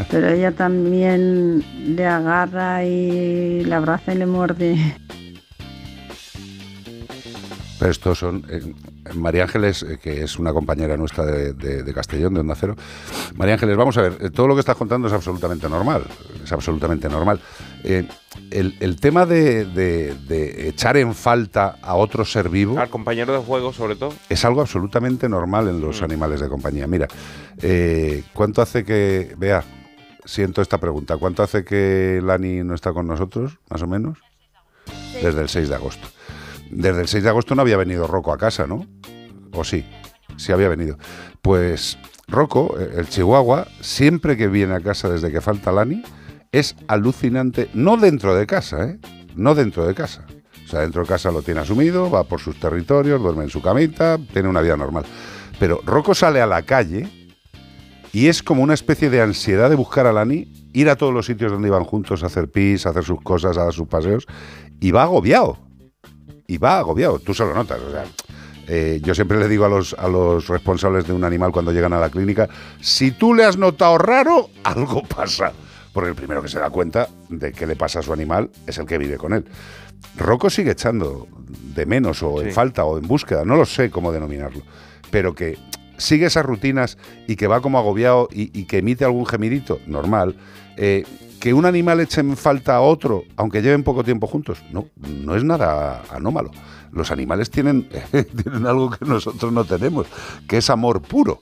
pero 0.10 0.30
ella 0.30 0.52
también 0.52 1.64
le 1.96 2.06
agarra 2.06 2.84
y 2.86 3.64
le 3.64 3.74
abraza 3.76 4.14
y 4.14 4.18
le 4.18 4.26
muerde. 4.26 4.78
Pero 7.80 7.92
estos 7.92 8.18
son. 8.18 8.44
eh, 8.50 8.74
María 9.14 9.44
Ángeles, 9.44 9.84
eh, 9.84 10.00
que 10.02 10.24
es 10.24 10.38
una 10.40 10.52
compañera 10.52 10.98
nuestra 10.98 11.24
de, 11.26 11.54
de- 11.54 11.84
de 11.84 11.94
Castellón, 11.94 12.34
de 12.34 12.40
Onda 12.42 12.56
Cero. 12.60 12.76
María 13.36 13.54
Ángeles, 13.54 13.78
vamos 13.78 13.96
a 13.98 14.02
ver, 14.02 14.18
eh, 14.20 14.30
todo 14.32 14.48
lo 14.48 14.56
que 14.56 14.62
estás 14.62 14.76
contando 14.76 15.08
es 15.08 15.14
absolutamente 15.14 15.70
normal. 15.70 16.04
Es 16.44 16.52
absolutamente 16.52 17.08
normal. 17.08 17.40
Eh, 17.84 18.08
el, 18.50 18.76
el 18.80 19.00
tema 19.00 19.26
de, 19.28 19.66
de- 19.66 20.16
de 20.28 20.68
echar 20.70 20.98
en 20.98 21.14
falta 21.14 21.78
a 21.82 21.96
otro 21.96 22.26
ser 22.26 22.50
vivo 22.50 22.80
Al 22.80 22.90
compañero 22.90 23.32
de 23.34 23.40
juego, 23.40 23.72
sobre 23.72 23.96
todo. 23.96 24.14
es 24.28 24.44
algo 24.44 24.62
absolutamente 24.62 25.30
normal 25.30 25.68
en 25.68 25.80
los 25.80 26.02
animales 26.02 26.40
de 26.42 26.50
compañía. 26.50 26.88
Mira, 26.88 27.08
eh, 27.62 28.24
¿cuánto 28.34 28.62
hace 28.64 28.84
que. 28.84 29.36
Vea, 29.38 29.64
siento 30.28 30.62
esta 30.62 30.78
pregunta. 30.78 31.18
¿Cuánto 31.18 31.42
hace 31.42 31.64
que 31.64 32.22
Lani 32.24 32.64
no 32.64 32.76
está 32.76 32.94
con 32.94 33.08
nosotros, 33.08 33.60
más 33.70 33.82
o 33.82 33.88
menos? 33.88 34.20
Desde 35.24 35.42
el 35.42 35.50
6 35.50 35.70
de 35.70 35.76
agosto. 35.76 36.08
Desde 36.70 37.02
el 37.02 37.08
6 37.08 37.24
de 37.24 37.30
agosto 37.30 37.56
no 37.56 37.62
había 37.62 37.78
venido 37.78 38.06
Rocco 38.06 38.34
a 38.34 38.38
casa, 38.38 38.68
¿no? 38.68 38.86
¿O 39.54 39.64
sí? 39.64 39.86
Sí 40.36 40.52
había 40.52 40.70
venido. 40.70 40.98
Pues 41.42 41.98
Rocco, 42.28 42.76
eh, 42.80 42.96
el 42.98 43.10
chihuahua, 43.10 43.68
siempre 43.82 44.38
que 44.38 44.48
viene 44.48 44.76
a 44.76 44.82
casa 44.82 45.10
desde 45.10 45.32
que 45.32 45.42
falta 45.42 45.72
Lani, 45.72 46.04
es 46.52 46.76
alucinante, 46.88 47.70
no 47.74 47.98
dentro 47.98 48.36
de 48.36 48.46
casa, 48.46 48.86
¿eh? 48.86 49.00
No 49.36 49.56
dentro 49.56 49.88
de 49.88 49.96
casa. 49.96 50.26
O 50.66 50.70
sea, 50.70 50.82
dentro 50.82 51.02
de 51.04 51.08
casa 51.08 51.32
lo 51.32 51.42
tiene 51.42 51.62
asumido, 51.62 52.12
va 52.12 52.26
por 52.26 52.42
sus 52.42 52.60
territorios, 52.60 53.22
duerme 53.22 53.46
en 53.46 53.50
su 53.50 53.62
camita, 53.62 54.18
tiene 54.34 54.50
una 54.50 54.62
vida 54.62 54.76
normal. 54.76 55.06
Pero 55.60 55.82
Rocco 55.86 56.14
sale 56.14 56.42
a 56.42 56.46
la 56.46 56.64
calle 56.64 57.27
y 58.18 58.30
es 58.30 58.42
como 58.42 58.64
una 58.64 58.74
especie 58.74 59.12
de 59.12 59.22
ansiedad 59.22 59.70
de 59.70 59.76
buscar 59.76 60.08
a 60.08 60.12
Lani, 60.12 60.52
ir 60.74 60.90
a 60.90 60.96
todos 60.96 61.14
los 61.14 61.28
sitios 61.28 61.52
donde 61.52 61.68
iban 61.68 61.84
juntos 61.84 62.24
a 62.24 62.26
hacer 62.26 62.50
pis, 62.50 62.88
a 62.88 62.90
hacer 62.90 63.04
sus 63.04 63.22
cosas, 63.22 63.56
a 63.60 63.66
dar 63.66 63.74
sus 63.74 63.88
paseos, 63.88 64.26
y 64.80 64.90
va 64.90 65.04
agobiado. 65.04 65.60
Y 66.48 66.58
va 66.58 66.80
agobiado, 66.80 67.20
tú 67.20 67.36
se 67.36 67.46
lo 67.46 67.54
notas. 67.54 67.80
O 67.80 67.92
sea, 67.92 68.06
eh, 68.68 69.00
yo 69.04 69.14
siempre 69.14 69.38
le 69.38 69.48
digo 69.48 69.66
a 69.66 69.70
los, 69.70 69.94
a 69.94 70.08
los 70.08 70.48
responsables 70.48 71.06
de 71.06 71.14
un 71.14 71.24
animal 71.26 71.52
cuando 71.52 71.72
llegan 71.72 71.94
a 71.94 72.00
la 72.00 72.10
clínica, 72.10 72.50
si 72.82 73.12
tú 73.12 73.36
le 73.36 73.46
has 73.46 73.56
notado 73.56 74.00
raro, 74.00 74.50
algo 74.64 75.04
pasa. 75.04 75.54
Porque 75.94 76.10
el 76.10 76.16
primero 76.16 76.42
que 76.42 76.50
se 76.50 76.58
da 76.58 76.72
cuenta 76.72 77.08
de 77.30 77.52
qué 77.52 77.68
le 77.68 77.76
pasa 77.76 78.00
a 78.00 78.02
su 78.02 78.14
animal 78.14 78.50
es 78.66 78.80
el 78.80 78.88
que 78.88 78.98
vive 78.98 79.18
con 79.18 79.32
él. 79.32 79.46
Rocco 80.16 80.50
sigue 80.50 80.72
echando 80.72 81.28
de 81.76 81.86
menos 81.86 82.24
o 82.24 82.42
en 82.42 82.52
falta 82.52 82.84
o 82.84 82.98
en 82.98 83.08
búsqueda, 83.08 83.46
no 83.46 83.58
lo 83.58 83.66
sé 83.66 83.92
cómo 83.92 84.12
denominarlo, 84.12 84.64
pero 85.12 85.36
que 85.36 85.60
sigue 85.98 86.28
esas 86.28 86.46
rutinas 86.46 86.98
y 87.28 87.36
que 87.36 87.48
va 87.48 87.62
como 87.62 87.78
agobiado 87.78 88.28
y, 88.32 88.64
que 88.66 88.80
emite 88.80 89.06
algún 89.06 89.26
gemidito, 89.26 89.80
normal. 89.86 90.36
Eh, 90.78 91.04
que 91.40 91.54
un 91.54 91.66
animal 91.66 92.00
eche 92.00 92.22
en 92.22 92.36
falta 92.36 92.76
a 92.76 92.82
otro, 92.82 93.24
aunque 93.36 93.62
lleven 93.62 93.84
poco 93.84 94.04
tiempo 94.04 94.28
juntos, 94.28 94.64
no, 94.72 94.88
no 94.96 95.36
es 95.36 95.44
nada 95.44 96.04
anómalo. 96.12 96.52
Los 96.92 97.12
animales 97.12 97.50
tienen, 97.52 97.88
tienen 98.12 98.66
algo 98.66 98.90
que 98.90 99.06
nosotros 99.06 99.52
no 99.52 99.66
tenemos, 99.66 100.08
que 100.48 100.58
es 100.58 100.70
amor 100.70 101.02
puro. 101.02 101.42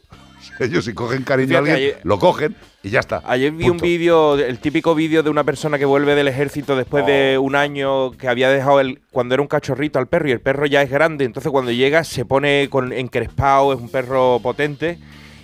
Ellos 0.60 0.86
si 0.86 0.94
cogen 0.94 1.23
cariño 1.23 1.56
a 1.56 1.60
alguien, 1.60 1.76
ayer- 1.76 1.99
lo 2.03 2.18
cogen 2.19 2.56
y 2.84 2.90
ya 2.90 2.99
está. 2.99 3.22
Ayer 3.26 3.52
vi 3.52 3.68
un 3.69 3.77
vídeo, 3.77 4.36
el 4.38 4.60
típico 4.60 4.94
vídeo 4.95 5.23
de 5.23 5.30
una 5.30 5.44
persona 5.44 5.77
que 5.77 5.86
vuelve 5.86 6.15
del 6.15 6.27
ejército 6.27 6.76
después 6.76 7.03
Oh. 7.03 7.07
de 7.07 7.38
un 7.38 7.56
año 7.56 8.11
que 8.11 8.27
había 8.27 8.49
dejado 8.49 8.80
el, 8.80 9.02
cuando 9.11 9.34
era 9.36 9.41
un 9.41 9.48
cachorrito 9.48 9.99
al 9.99 10.07
perro 10.07 10.30
y 10.30 10.32
el 10.32 10.41
perro 10.41 10.65
ya 10.65 10.82
es 10.82 10.90
grande, 10.90 11.26
entonces 11.26 11.52
cuando 11.52 11.72
llega 11.72 12.03
se 12.03 12.26
pone 12.26 12.68
con 12.69 12.94
encrespado, 12.94 13.73
es 13.73 13.80
un 13.80 13.90
perro 13.90 14.40
potente 14.41 14.99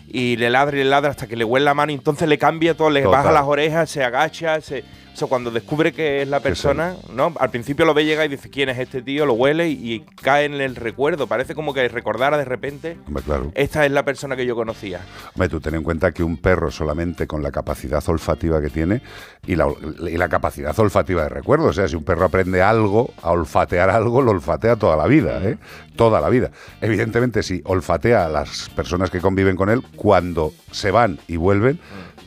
y 0.07 0.35
le 0.35 0.49
ladra 0.49 0.75
y 0.77 0.83
le 0.83 0.89
ladra 0.89 1.09
hasta 1.11 1.25
que 1.27 1.35
le 1.35 1.43
huele 1.45 1.63
la 1.65 1.73
mano 1.73 1.91
y 1.91 1.95
entonces 1.95 2.27
le 2.27 2.37
cambia 2.37 2.75
todo, 2.75 2.89
le 2.89 3.01
Total. 3.01 3.19
baja 3.23 3.31
las 3.31 3.43
orejas, 3.45 3.89
se 3.89 4.03
agacha, 4.03 4.59
se, 4.61 4.83
o 5.13 5.17
sea, 5.17 5.27
cuando 5.27 5.51
descubre 5.51 5.91
que 5.91 6.21
es 6.21 6.27
la 6.27 6.39
persona, 6.39 6.95
¿no? 7.13 7.33
Al 7.39 7.49
principio 7.49 7.85
lo 7.85 7.93
ve 7.93 8.05
llegar 8.05 8.25
y 8.25 8.29
dice 8.29 8.49
quién 8.49 8.69
es 8.69 8.79
este 8.79 9.01
tío, 9.01 9.25
lo 9.25 9.33
huele 9.33 9.69
y, 9.69 9.93
y 9.93 9.99
cae 10.21 10.45
en 10.45 10.53
el 10.55 10.75
recuerdo, 10.75 11.27
parece 11.27 11.53
como 11.55 11.73
que 11.73 11.87
recordara 11.87 12.37
de 12.37 12.45
repente, 12.45 12.97
Hombre, 13.07 13.23
claro. 13.23 13.51
esta 13.55 13.85
es 13.85 13.91
la 13.91 14.03
persona 14.03 14.35
que 14.35 14.45
yo 14.45 14.55
conocía. 14.55 15.01
Hombre, 15.35 15.49
tú 15.49 15.59
ten 15.59 15.75
en 15.75 15.83
cuenta 15.83 16.11
que 16.11 16.23
un 16.23 16.37
perro 16.37 16.71
solamente 16.71 17.27
con 17.27 17.43
la 17.43 17.51
capacidad 17.51 18.03
olfativa 18.07 18.61
que 18.61 18.69
tiene 18.69 19.01
y 19.45 19.55
la, 19.55 19.67
y 19.99 20.17
la 20.17 20.29
capacidad 20.29 20.77
olfativa 20.79 21.23
de 21.23 21.29
recuerdo, 21.29 21.67
o 21.67 21.73
sea, 21.73 21.87
si 21.87 21.95
un 21.95 22.03
perro 22.03 22.25
aprende 22.25 22.61
algo, 22.61 23.13
a 23.21 23.31
olfatear 23.31 23.89
algo, 23.89 24.21
lo 24.21 24.31
olfatea 24.31 24.75
toda 24.75 24.95
la 24.95 25.07
vida, 25.07 25.41
¿eh? 25.43 25.57
Toda 25.95 26.21
la 26.21 26.29
vida. 26.29 26.51
Evidentemente, 26.79 27.43
si 27.43 27.61
olfatea 27.65 28.25
a 28.25 28.29
las 28.29 28.69
personas 28.69 29.09
que 29.09 29.19
conviven 29.19 29.55
con 29.55 29.69
él, 29.69 29.83
cuando 29.95 30.53
se 30.71 30.89
van 30.89 31.19
y 31.27 31.35
vuelven, 31.35 31.79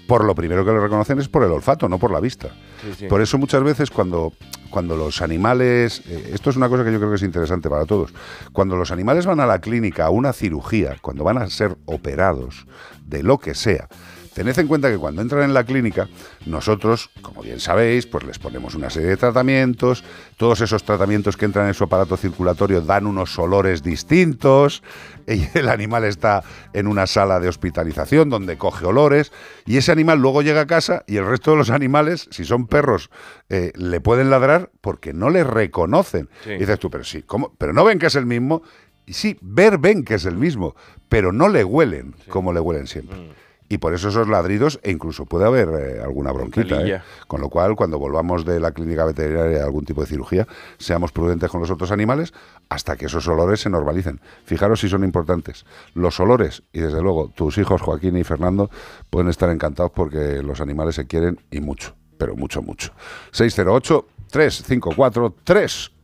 por 0.06 0.24
lo 0.24 0.34
primero 0.34 0.64
que 0.64 0.72
lo 0.72 0.80
reconocen 0.80 1.18
es 1.18 1.28
por 1.28 1.44
el 1.44 1.50
olfato, 1.50 1.88
no 1.88 1.98
por 1.98 2.10
la 2.10 2.20
vista. 2.20 2.48
Sí, 2.82 2.94
sí. 2.98 3.06
Por 3.06 3.20
eso 3.20 3.38
muchas 3.38 3.62
veces 3.62 3.90
cuando, 3.90 4.32
cuando 4.70 4.96
los 4.96 5.22
animales, 5.22 6.02
eh, 6.08 6.30
esto 6.32 6.50
es 6.50 6.56
una 6.56 6.68
cosa 6.68 6.84
que 6.84 6.92
yo 6.92 6.98
creo 6.98 7.10
que 7.10 7.16
es 7.16 7.22
interesante 7.22 7.68
para 7.68 7.86
todos, 7.86 8.12
cuando 8.52 8.76
los 8.76 8.90
animales 8.90 9.26
van 9.26 9.40
a 9.40 9.46
la 9.46 9.60
clínica 9.60 10.06
a 10.06 10.10
una 10.10 10.32
cirugía, 10.32 10.96
cuando 11.00 11.24
van 11.24 11.38
a 11.38 11.48
ser 11.48 11.76
operados 11.86 12.66
de 13.06 13.22
lo 13.22 13.38
que 13.38 13.54
sea, 13.54 13.88
Tened 14.34 14.58
en 14.58 14.66
cuenta 14.66 14.90
que 14.90 14.98
cuando 14.98 15.22
entran 15.22 15.44
en 15.44 15.54
la 15.54 15.62
clínica, 15.62 16.08
nosotros, 16.44 17.08
como 17.22 17.42
bien 17.42 17.60
sabéis, 17.60 18.04
pues 18.06 18.24
les 18.24 18.40
ponemos 18.40 18.74
una 18.74 18.90
serie 18.90 19.10
de 19.10 19.16
tratamientos. 19.16 20.02
Todos 20.36 20.60
esos 20.60 20.82
tratamientos 20.82 21.36
que 21.36 21.44
entran 21.44 21.68
en 21.68 21.74
su 21.74 21.84
aparato 21.84 22.16
circulatorio 22.16 22.80
dan 22.80 23.06
unos 23.06 23.38
olores 23.38 23.84
distintos. 23.84 24.82
Y 25.26 25.48
el 25.58 25.68
animal 25.68 26.04
está 26.04 26.42
en 26.72 26.86
una 26.86 27.06
sala 27.06 27.40
de 27.40 27.48
hospitalización 27.48 28.30
donde 28.30 28.58
coge 28.58 28.86
olores. 28.86 29.32
Y 29.66 29.76
ese 29.76 29.92
animal 29.92 30.20
luego 30.20 30.42
llega 30.42 30.62
a 30.62 30.66
casa 30.66 31.04
y 31.06 31.16
el 31.16 31.26
resto 31.26 31.52
de 31.52 31.56
los 31.58 31.70
animales, 31.70 32.28
si 32.30 32.44
son 32.44 32.66
perros, 32.66 33.10
eh, 33.48 33.72
le 33.74 34.00
pueden 34.00 34.30
ladrar 34.30 34.70
porque 34.80 35.12
no 35.12 35.30
le 35.30 35.44
reconocen. 35.44 36.28
Sí. 36.44 36.52
Y 36.52 36.58
dices 36.58 36.78
tú, 36.78 36.90
pero 36.90 37.04
sí, 37.04 37.22
¿cómo? 37.22 37.54
Pero 37.58 37.72
no 37.72 37.84
ven 37.84 37.98
que 37.98 38.06
es 38.06 38.16
el 38.16 38.26
mismo. 38.26 38.62
Y 39.06 39.12
sí, 39.12 39.36
ver 39.42 39.78
ven 39.78 40.04
que 40.04 40.14
es 40.14 40.24
el 40.24 40.36
mismo, 40.36 40.74
pero 41.08 41.32
no 41.32 41.48
le 41.48 41.62
huelen 41.62 42.14
como 42.28 42.52
le 42.52 42.60
huelen 42.60 42.86
siempre. 42.86 43.18
Mm. 43.18 43.43
Y 43.68 43.78
por 43.78 43.94
eso 43.94 44.08
esos 44.08 44.28
ladridos, 44.28 44.78
e 44.82 44.90
incluso 44.90 45.24
puede 45.24 45.46
haber 45.46 45.68
eh, 45.68 46.00
alguna 46.02 46.32
bronquita. 46.32 46.86
¿eh? 46.86 47.00
Con 47.26 47.40
lo 47.40 47.48
cual, 47.48 47.76
cuando 47.76 47.98
volvamos 47.98 48.44
de 48.44 48.60
la 48.60 48.72
clínica 48.72 49.04
veterinaria 49.04 49.62
a 49.62 49.64
algún 49.64 49.84
tipo 49.84 50.02
de 50.02 50.06
cirugía, 50.06 50.46
seamos 50.78 51.12
prudentes 51.12 51.50
con 51.50 51.60
los 51.60 51.70
otros 51.70 51.90
animales 51.90 52.34
hasta 52.68 52.96
que 52.96 53.06
esos 53.06 53.26
olores 53.26 53.60
se 53.60 53.70
normalicen. 53.70 54.20
Fijaros 54.44 54.80
si 54.80 54.88
son 54.88 55.02
importantes. 55.02 55.64
Los 55.94 56.20
olores, 56.20 56.62
y 56.72 56.80
desde 56.80 57.00
luego 57.00 57.28
tus 57.34 57.56
hijos 57.58 57.80
Joaquín 57.80 58.16
y 58.16 58.24
Fernando 58.24 58.70
pueden 59.08 59.28
estar 59.28 59.48
encantados 59.48 59.92
porque 59.92 60.42
los 60.42 60.60
animales 60.60 60.96
se 60.96 61.06
quieren 61.06 61.40
y 61.50 61.60
mucho, 61.60 61.94
pero 62.18 62.36
mucho, 62.36 62.62
mucho. 62.62 62.92
608 63.32 64.06
354 64.30 65.34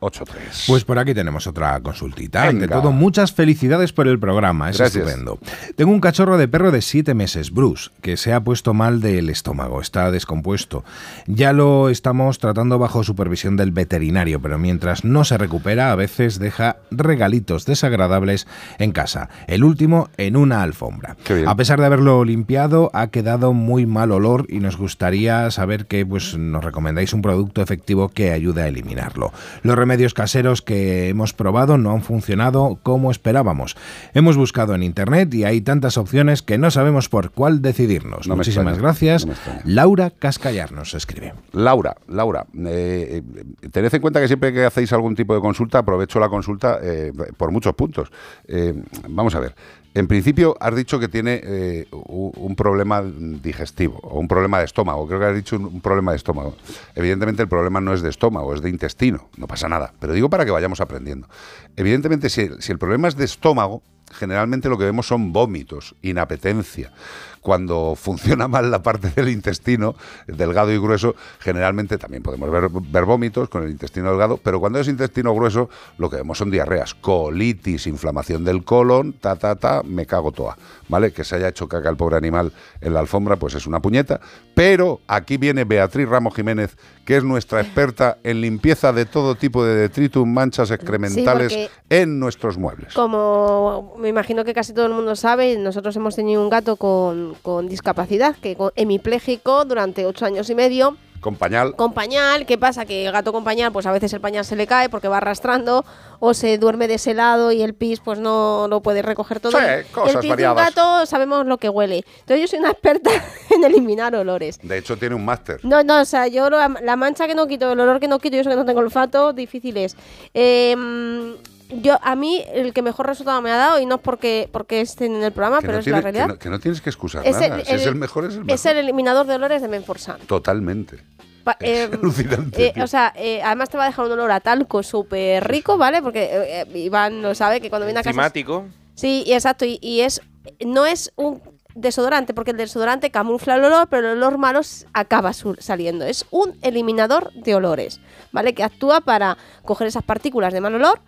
383. 0.01 0.65
Pues 0.67 0.85
por 0.85 0.99
aquí 0.99 1.15
tenemos 1.15 1.47
otra 1.47 1.79
consultita. 1.81 2.47
Venga. 2.47 2.61
De 2.61 2.69
todo, 2.69 2.93
muchas 2.93 3.33
felicidades 3.33 3.93
por 3.93 4.09
el 4.09 4.19
programa, 4.19 4.71
es 4.71 4.79
Gracias. 4.79 5.07
estupendo. 5.07 5.39
Tengo 5.77 5.93
un 5.93 6.01
cachorro 6.01 6.39
de 6.39 6.49
perro 6.49 6.71
de 6.71 6.83
siete 6.83 7.15
meses, 7.15 7.51
Bruce, 7.51 7.91
que 8.01 8.17
se 8.17 8.33
ha 8.33 8.41
puesto 8.41 8.75
mal 8.75 9.01
del 9.01 9.31
estómago, 9.31 9.81
está 9.81 10.11
descompuesto. 10.11 10.85
Ya 11.27 11.53
lo 11.53 11.89
estamos 11.91 12.39
tratando 12.39 12.79
bajo 12.79 13.05
supervisión 13.05 13.57
del 13.57 13.73
veterinario, 13.73 14.41
pero 14.41 14.59
mientras 14.59 15.05
no 15.05 15.25
se 15.25 15.39
recupera, 15.39 15.93
a 15.93 15.95
veces 15.95 16.39
deja 16.39 16.77
regalitos 16.91 17.67
desagradables 17.67 18.47
en 18.79 18.93
casa. 18.93 19.29
El 19.47 19.65
último 19.65 20.09
en 20.17 20.37
una 20.37 20.63
alfombra. 20.63 21.17
A 21.47 21.57
pesar 21.57 21.81
de 21.81 21.87
haberlo 21.87 22.25
limpiado, 22.25 22.91
ha 22.95 23.09
quedado 23.09 23.53
muy 23.53 23.87
mal 23.87 24.13
olor 24.13 24.47
y 24.49 24.61
nos 24.61 24.77
gustaría 24.77 25.51
saber 25.51 25.87
que 25.87 26.07
pues, 26.07 26.37
nos 26.37 26.65
recomendáis 26.65 27.13
un 27.13 27.23
producto 27.23 27.63
efectivo 27.63 28.09
que 28.09 28.33
ayude 28.33 28.63
a 28.63 28.69
eliminarlo. 28.69 29.33
Los 29.63 29.77
remedios 29.91 30.15
caseros 30.15 30.63
que 30.63 31.09
hemos 31.09 31.33
probado 31.33 31.77
no 31.77 31.91
han 31.91 32.03
funcionado 32.03 32.79
como 32.85 33.11
esperábamos. 33.11 33.77
Hemos 34.15 34.37
buscado 34.37 34.77
en 34.77 34.85
internet 34.85 35.35
y 35.35 35.43
hay 35.43 35.63
tantas 35.63 35.99
opciones 35.99 36.43
que 36.43 36.59
no 36.59 36.71
sabemos 36.71 37.09
por 37.09 37.33
cuál 37.33 37.61
decidirnos. 37.61 38.29
No 38.29 38.37
Muchísimas 38.37 38.75
extraña, 38.75 38.81
gracias. 38.81 39.27
no. 39.27 39.35
Laura 39.65 40.11
Cascallar 40.11 40.71
nos 40.71 40.95
escribe. 40.95 41.35
Laura, 41.51 41.97
Laura, 42.07 42.47
eh, 42.67 43.21
eh, 43.35 43.69
tened 43.73 43.93
en 43.93 44.01
cuenta 44.01 44.21
que 44.21 44.29
siempre 44.29 44.53
que 44.53 44.65
hacéis 44.65 44.93
algún 44.93 45.17
tipo 45.17 45.35
de 45.35 45.41
consulta, 45.41 45.79
aprovecho 45.79 46.21
la 46.21 46.29
consulta 46.29 46.79
eh, 46.81 47.13
por 47.37 47.51
muchos 47.51 47.75
puntos. 47.75 48.13
Eh, 48.47 48.81
vamos 49.09 49.35
a 49.35 49.41
ver. 49.41 49.57
En 49.93 50.07
principio, 50.07 50.57
has 50.61 50.75
dicho 50.77 51.01
que 51.01 51.09
tiene 51.09 51.41
eh, 51.43 51.89
un 51.91 52.55
problema 52.55 53.03
digestivo 53.03 53.99
o 54.03 54.21
un 54.21 54.29
problema 54.29 54.61
de 54.61 54.65
estómago. 54.67 55.07
Creo 55.09 55.19
que 55.19 55.27
has 55.27 55.35
dicho 55.35 55.57
un, 55.57 55.65
un 55.65 55.81
problema 55.81 56.13
de 56.13 56.17
estómago. 56.17 56.55
Evidentemente, 56.95 57.43
el 57.43 57.49
problema 57.49 57.81
no 57.81 57.93
es 57.93 58.01
de 58.01 58.09
estómago, 58.09 58.55
es 58.55 58.63
de 58.63 58.71
intestino. 58.71 59.29
No 59.37 59.49
pasa 59.49 59.69
nada. 59.69 59.93
Pero 59.99 60.13
digo 60.13 60.31
para 60.31 60.45
que 60.45 60.53
vayamos 60.53 60.81
aprendiendo. 60.81 61.29
Evidentemente, 61.77 62.29
si, 62.31 62.51
si 62.61 62.71
el 62.71 62.79
problema 62.79 63.09
es 63.09 63.17
de 63.17 63.25
estómago, 63.25 63.83
generalmente 64.13 64.69
lo 64.69 64.79
que 64.79 64.85
vemos 64.85 65.07
son 65.07 65.33
vómitos, 65.33 65.97
inapetencia. 66.03 66.93
Cuando 67.41 67.95
funciona 67.97 68.49
mal 68.49 68.71
la 68.71 68.83
parte 68.83 69.11
del 69.11 69.29
intestino, 69.29 69.95
delgado 70.27 70.73
y 70.73 70.79
grueso, 70.79 71.15
generalmente 71.39 71.97
también 71.99 72.23
podemos 72.23 72.51
ver, 72.51 73.05
vómitos 73.05 73.49
con 73.49 73.63
el 73.63 73.71
intestino 73.71 74.11
delgado, 74.11 74.37
pero 74.37 74.61
cuando 74.61 74.79
es 74.79 74.89
intestino 74.89 75.35
grueso, 75.35 75.71
lo 75.99 76.11
que 76.11 76.17
vemos 76.17 76.39
son 76.39 76.51
diarreas, 76.51 76.95
colitis, 76.95 77.87
inflamación 77.87 78.45
del 78.45 78.65
colon, 78.65 79.15
ta, 79.15 79.37
ta, 79.37 79.57
ta, 79.57 79.83
me 79.83 80.07
cago 80.07 80.33
toa. 80.33 80.57
¿Vale? 80.89 81.13
Que 81.13 81.25
se 81.25 81.37
haya 81.37 81.49
hecho 81.49 81.69
caca 81.69 81.89
el 81.89 81.97
pobre 81.97 82.17
animal 82.17 82.53
en 82.81 82.95
la 82.95 83.01
alfombra, 83.01 83.37
pues 83.37 83.55
es 83.55 83.67
una 83.67 83.81
puñeta. 83.81 84.21
Pero 84.55 85.01
aquí 85.07 85.37
viene 85.37 85.65
Beatriz 85.65 86.09
Ramos 86.09 86.35
Jiménez, 86.35 86.77
que 87.11 87.17
es 87.17 87.25
nuestra 87.25 87.61
experta 87.61 88.19
en 88.23 88.41
limpieza 88.41 88.93
de 88.93 89.05
todo 89.05 89.35
tipo 89.35 89.65
de 89.65 89.75
detritus, 89.75 90.25
manchas 90.25 90.71
excrementales 90.71 91.69
en 91.89 92.21
nuestros 92.21 92.57
muebles. 92.57 92.95
Como 92.95 93.97
me 93.99 94.09
imagino 94.09 94.45
que 94.45 94.55
casi 94.55 94.73
todo 94.73 94.87
el 94.87 94.93
mundo 94.93 95.17
sabe, 95.17 95.59
nosotros 95.59 95.97
hemos 95.97 96.15
tenido 96.15 96.41
un 96.41 96.49
gato 96.49 96.77
con, 96.77 97.35
con 97.43 97.67
discapacidad, 97.67 98.37
que 98.37 98.55
con 98.55 98.71
hemipléjico 98.77 99.65
durante 99.65 100.07
ocho 100.07 100.25
años 100.25 100.51
y 100.51 100.55
medio, 100.55 100.97
Con 101.21 101.37
pañal. 101.37 101.77
con 101.77 101.93
pañal. 101.93 102.47
¿Qué 102.47 102.57
pasa? 102.59 102.87
Que 102.87 103.07
el 103.07 103.13
gato 103.13 103.33
con 103.33 103.45
pañal, 103.45 103.73
pues 103.73 103.87
a 103.87 103.93
veces 103.93 104.13
el 104.13 104.21
pañal 104.21 104.45
se 104.45 104.57
le 104.57 104.67
cae 104.67 104.89
porque 104.89 105.09
va 105.09 105.19
arrastrando, 105.19 105.85
o 106.19 106.35
se 106.35 106.57
duerme 106.59 106.89
de 106.89 106.95
ese 106.95 107.15
lado 107.15 107.53
y 107.53 107.63
el 107.63 107.75
pis 107.75 108.01
pues 108.01 108.19
no 108.19 108.67
lo 108.69 108.81
puede 108.81 109.03
recoger 109.03 109.41
todo. 109.41 109.53
Sí, 109.53 109.59
el 109.65 109.85
cosas 109.87 110.13
pis 110.17 110.23
de 110.23 110.27
un 110.29 110.31
variadas. 110.31 110.75
gato 110.75 111.07
sabemos 111.07 111.47
lo 111.47 111.59
que 111.59 111.69
huele. 111.69 112.05
Entonces 112.21 112.41
yo 112.41 112.47
soy 112.49 112.59
una 112.61 112.71
experta 112.71 113.11
en 113.55 113.65
eliminar 113.65 114.15
olores. 114.15 114.59
De 114.63 114.79
hecho, 114.79 114.97
tiene 114.97 115.15
un 115.15 115.25
máster. 115.25 115.61
No, 115.63 115.83
no, 115.83 116.01
o 116.01 116.05
sea, 116.05 116.27
yo 116.27 116.49
la 116.51 116.97
mancha 116.97 117.27
que 117.27 117.35
no 117.35 117.47
quito, 117.47 117.73
el 117.73 117.81
olor 117.81 118.01
que 118.01 118.09
no 118.09 118.19
quito, 118.19 118.37
yo 118.37 118.41
eso 118.41 118.51
que 118.51 118.57
no 118.57 118.65
tengo 118.65 118.81
olfato, 118.81 119.33
difícil 119.33 119.77
es. 119.77 119.97
Em, 120.35 121.35
yo, 121.73 121.99
a 122.03 122.17
mí, 122.17 122.43
el 122.53 122.73
que 122.73 122.83
mejor 122.83 123.07
resultado 123.07 123.41
me 123.43 123.51
ha 123.51 123.57
dado, 123.57 123.81
y 123.81 123.87
no 123.87 123.97
es 123.97 124.01
porque, 124.01 124.49
porque 124.53 124.81
esté 124.81 125.07
en 125.07 125.23
el 125.23 125.33
programa, 125.33 125.59
Que 125.61 125.67
pero 125.67 125.73
no, 125.75 125.79
es 125.79 125.85
tiene- 125.85 125.99
la 125.99 126.03
que 126.03 126.13
realidad. 126.13 126.27
no- 126.29 126.39
que 126.39 126.51
no 126.51 126.59
tienes 126.61 126.81
que 126.81 126.91
excusar 126.91 127.27
es, 127.27 127.35
nada. 127.41 127.59
el, 127.59 127.65
Si 127.67 127.73
es 127.75 127.87
el 127.87 127.95
mejor, 127.95 128.25
es 128.25 128.35
el 128.35 128.41
mejor. 128.41 128.55
es 128.55 128.67
el 128.67 128.77
eliminador 128.79 129.27
de 129.27 129.35
olores 129.35 129.63
de 129.63 129.69
Menforsan. 129.69 130.21
Totalmente. 130.27 130.99
Pa- 131.45 131.57
Es 131.61 131.89
em, 131.89 131.95
alucinante, 131.95 132.67
eh, 132.77 132.83
o 132.83 132.87
sea, 132.87 133.13
eh, 133.17 133.41
además 133.43 133.71
te 133.71 133.79
va 133.79 133.85
a 133.85 133.87
dejar 133.87 134.05
un 134.05 134.13
olor 134.13 134.31
a 134.31 134.41
talco 134.41 134.83
súper 134.83 135.47
rico, 135.49 135.79
¿vale? 135.79 136.03
Porque 136.03 136.25
eh, 136.25 136.67
eh, 136.75 136.79
Iván 136.79 137.23
lo 137.23 137.35
sabe, 137.35 137.61
que 137.63 137.71
cuando 137.71 137.87
viene 137.87 138.01
a 138.01 138.03
casa... 138.03 138.11
Enzimático. 138.11 138.67
Sí, 138.95 139.23
y 139.27 139.33
exacto. 139.33 139.65
Y, 139.65 139.79
y 139.81 140.03
es 140.03 140.21
no 140.65 140.85
es 140.85 141.13
un 141.17 141.41
desodorante, 141.75 142.35
porque 142.35 142.51
el 142.51 142.57
desodorante 142.59 143.11
camufla 143.11 143.55
el 143.55 143.65
olor, 143.65 143.87
pero 143.89 144.11
el 144.13 144.19
olor 144.19 144.37
malo 144.37 144.61
acaba 144.93 145.33
su- 145.33 145.55
saliendo. 145.61 146.05
Es 146.05 146.27
un 146.31 146.59
eliminador 146.61 147.33
de 147.33 147.55
olores, 147.55 148.01
¿vale? 148.33 148.53
Que 148.53 148.63
actúa 148.65 149.01
para 149.01 149.39
coger 149.65 149.87
esas 149.87 150.03
partículas 150.03 150.53
de 150.53 150.61
mal 150.61 150.75
olor 150.75 151.01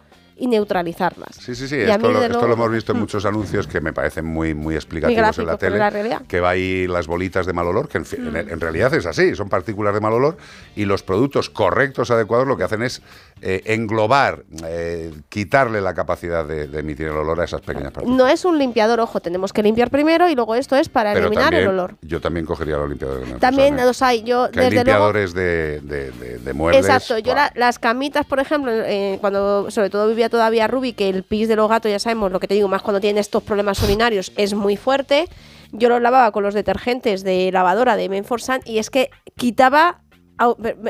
y 0.42 0.48
neutralizarlas. 0.48 1.36
Sí, 1.36 1.54
sí, 1.54 1.68
sí. 1.68 1.76
Y 1.76 1.82
Esto 1.82 2.10
lo, 2.10 2.20
esto 2.20 2.52
hemos 2.52 2.72
visto 2.72 2.90
en 2.90 2.98
muchos 2.98 3.24
anuncios 3.24 3.68
que 3.68 3.80
me 3.80 3.92
parecen 3.92 4.24
muy, 4.24 4.54
muy 4.54 4.74
explicativos 4.74 5.38
en 5.38 5.46
la 5.46 5.56
tele. 5.56 5.78
la. 5.78 6.20
Que 6.26 6.40
va 6.40 6.50
ahí 6.50 6.88
las 6.88 7.06
bolitas 7.06 7.46
de 7.46 7.52
mal 7.52 7.68
olor, 7.68 7.88
que 7.88 7.98
en, 7.98 8.04
en 8.36 8.58
realidad 8.58 8.92
es 8.92 9.06
así, 9.06 9.36
son 9.36 9.48
partículas 9.48 9.94
de 9.94 10.00
mal 10.00 10.12
olor. 10.12 10.36
Y 10.74 10.84
los 10.84 11.04
productos 11.04 11.48
correctos, 11.48 12.10
adecuados, 12.10 12.48
lo 12.48 12.56
que 12.56 12.64
hacen 12.64 12.82
es 12.82 13.02
eh, 13.42 13.62
englobar, 13.66 14.44
eh, 14.64 15.12
quitarle 15.28 15.80
la 15.80 15.92
capacidad 15.94 16.46
de, 16.46 16.68
de 16.68 16.78
emitir 16.80 17.06
el 17.08 17.16
olor 17.16 17.40
a 17.40 17.44
esas 17.44 17.60
pequeñas 17.60 17.92
partículas. 17.92 18.16
No 18.16 18.28
es 18.28 18.44
un 18.44 18.56
limpiador, 18.58 19.00
ojo, 19.00 19.20
tenemos 19.20 19.52
que 19.52 19.62
limpiar 19.62 19.90
primero 19.90 20.28
y 20.28 20.34
luego 20.34 20.54
esto 20.54 20.76
es 20.76 20.88
para 20.88 21.12
Pero 21.12 21.26
eliminar 21.26 21.46
también, 21.46 21.62
el 21.64 21.68
olor. 21.70 21.96
yo 22.02 22.20
también 22.20 22.46
cogería 22.46 22.76
los 22.76 22.88
limpiadores 22.88 23.28
de 23.28 23.34
También 23.40 23.76
los 23.76 24.00
hay, 24.02 24.22
yo 24.22 24.44
hay 24.44 24.50
desde 24.52 24.60
luego... 24.62 24.74
limpiadores 24.84 25.34
de, 25.34 25.80
de- 25.80 26.10
de- 26.12 26.38
de 26.38 26.52
muebles. 26.52 26.84
Exacto, 26.86 27.18
yo 27.18 27.34
la- 27.34 27.52
las 27.56 27.78
camitas, 27.78 28.24
por 28.26 28.38
ejemplo, 28.38 28.70
eh, 28.72 29.18
cuando 29.20 29.70
sobre 29.70 29.90
todo 29.90 30.08
vivía 30.08 30.28
todavía 30.28 30.68
Ruby, 30.68 30.92
que 30.92 31.08
el 31.08 31.24
pis 31.24 31.48
de 31.48 31.56
los 31.56 31.68
gatos, 31.68 31.90
ya 31.90 31.98
sabemos 31.98 32.30
lo 32.32 32.38
que 32.40 32.46
te 32.48 32.54
digo, 32.54 32.68
más 32.68 32.82
cuando 32.82 33.00
tienen 33.00 33.18
estos 33.18 33.42
problemas 33.42 33.82
urinarios, 33.82 34.32
es 34.36 34.54
muy 34.54 34.76
fuerte. 34.76 35.28
Yo 35.72 35.88
los 35.88 36.02
lavaba 36.02 36.30
con 36.32 36.42
los 36.42 36.52
detergentes 36.54 37.24
de 37.24 37.50
lavadora 37.50 37.96
de 37.96 38.08
Menforsan 38.10 38.60
y 38.66 38.78
es 38.78 38.90
que 38.90 39.08
quitaba. 39.36 39.98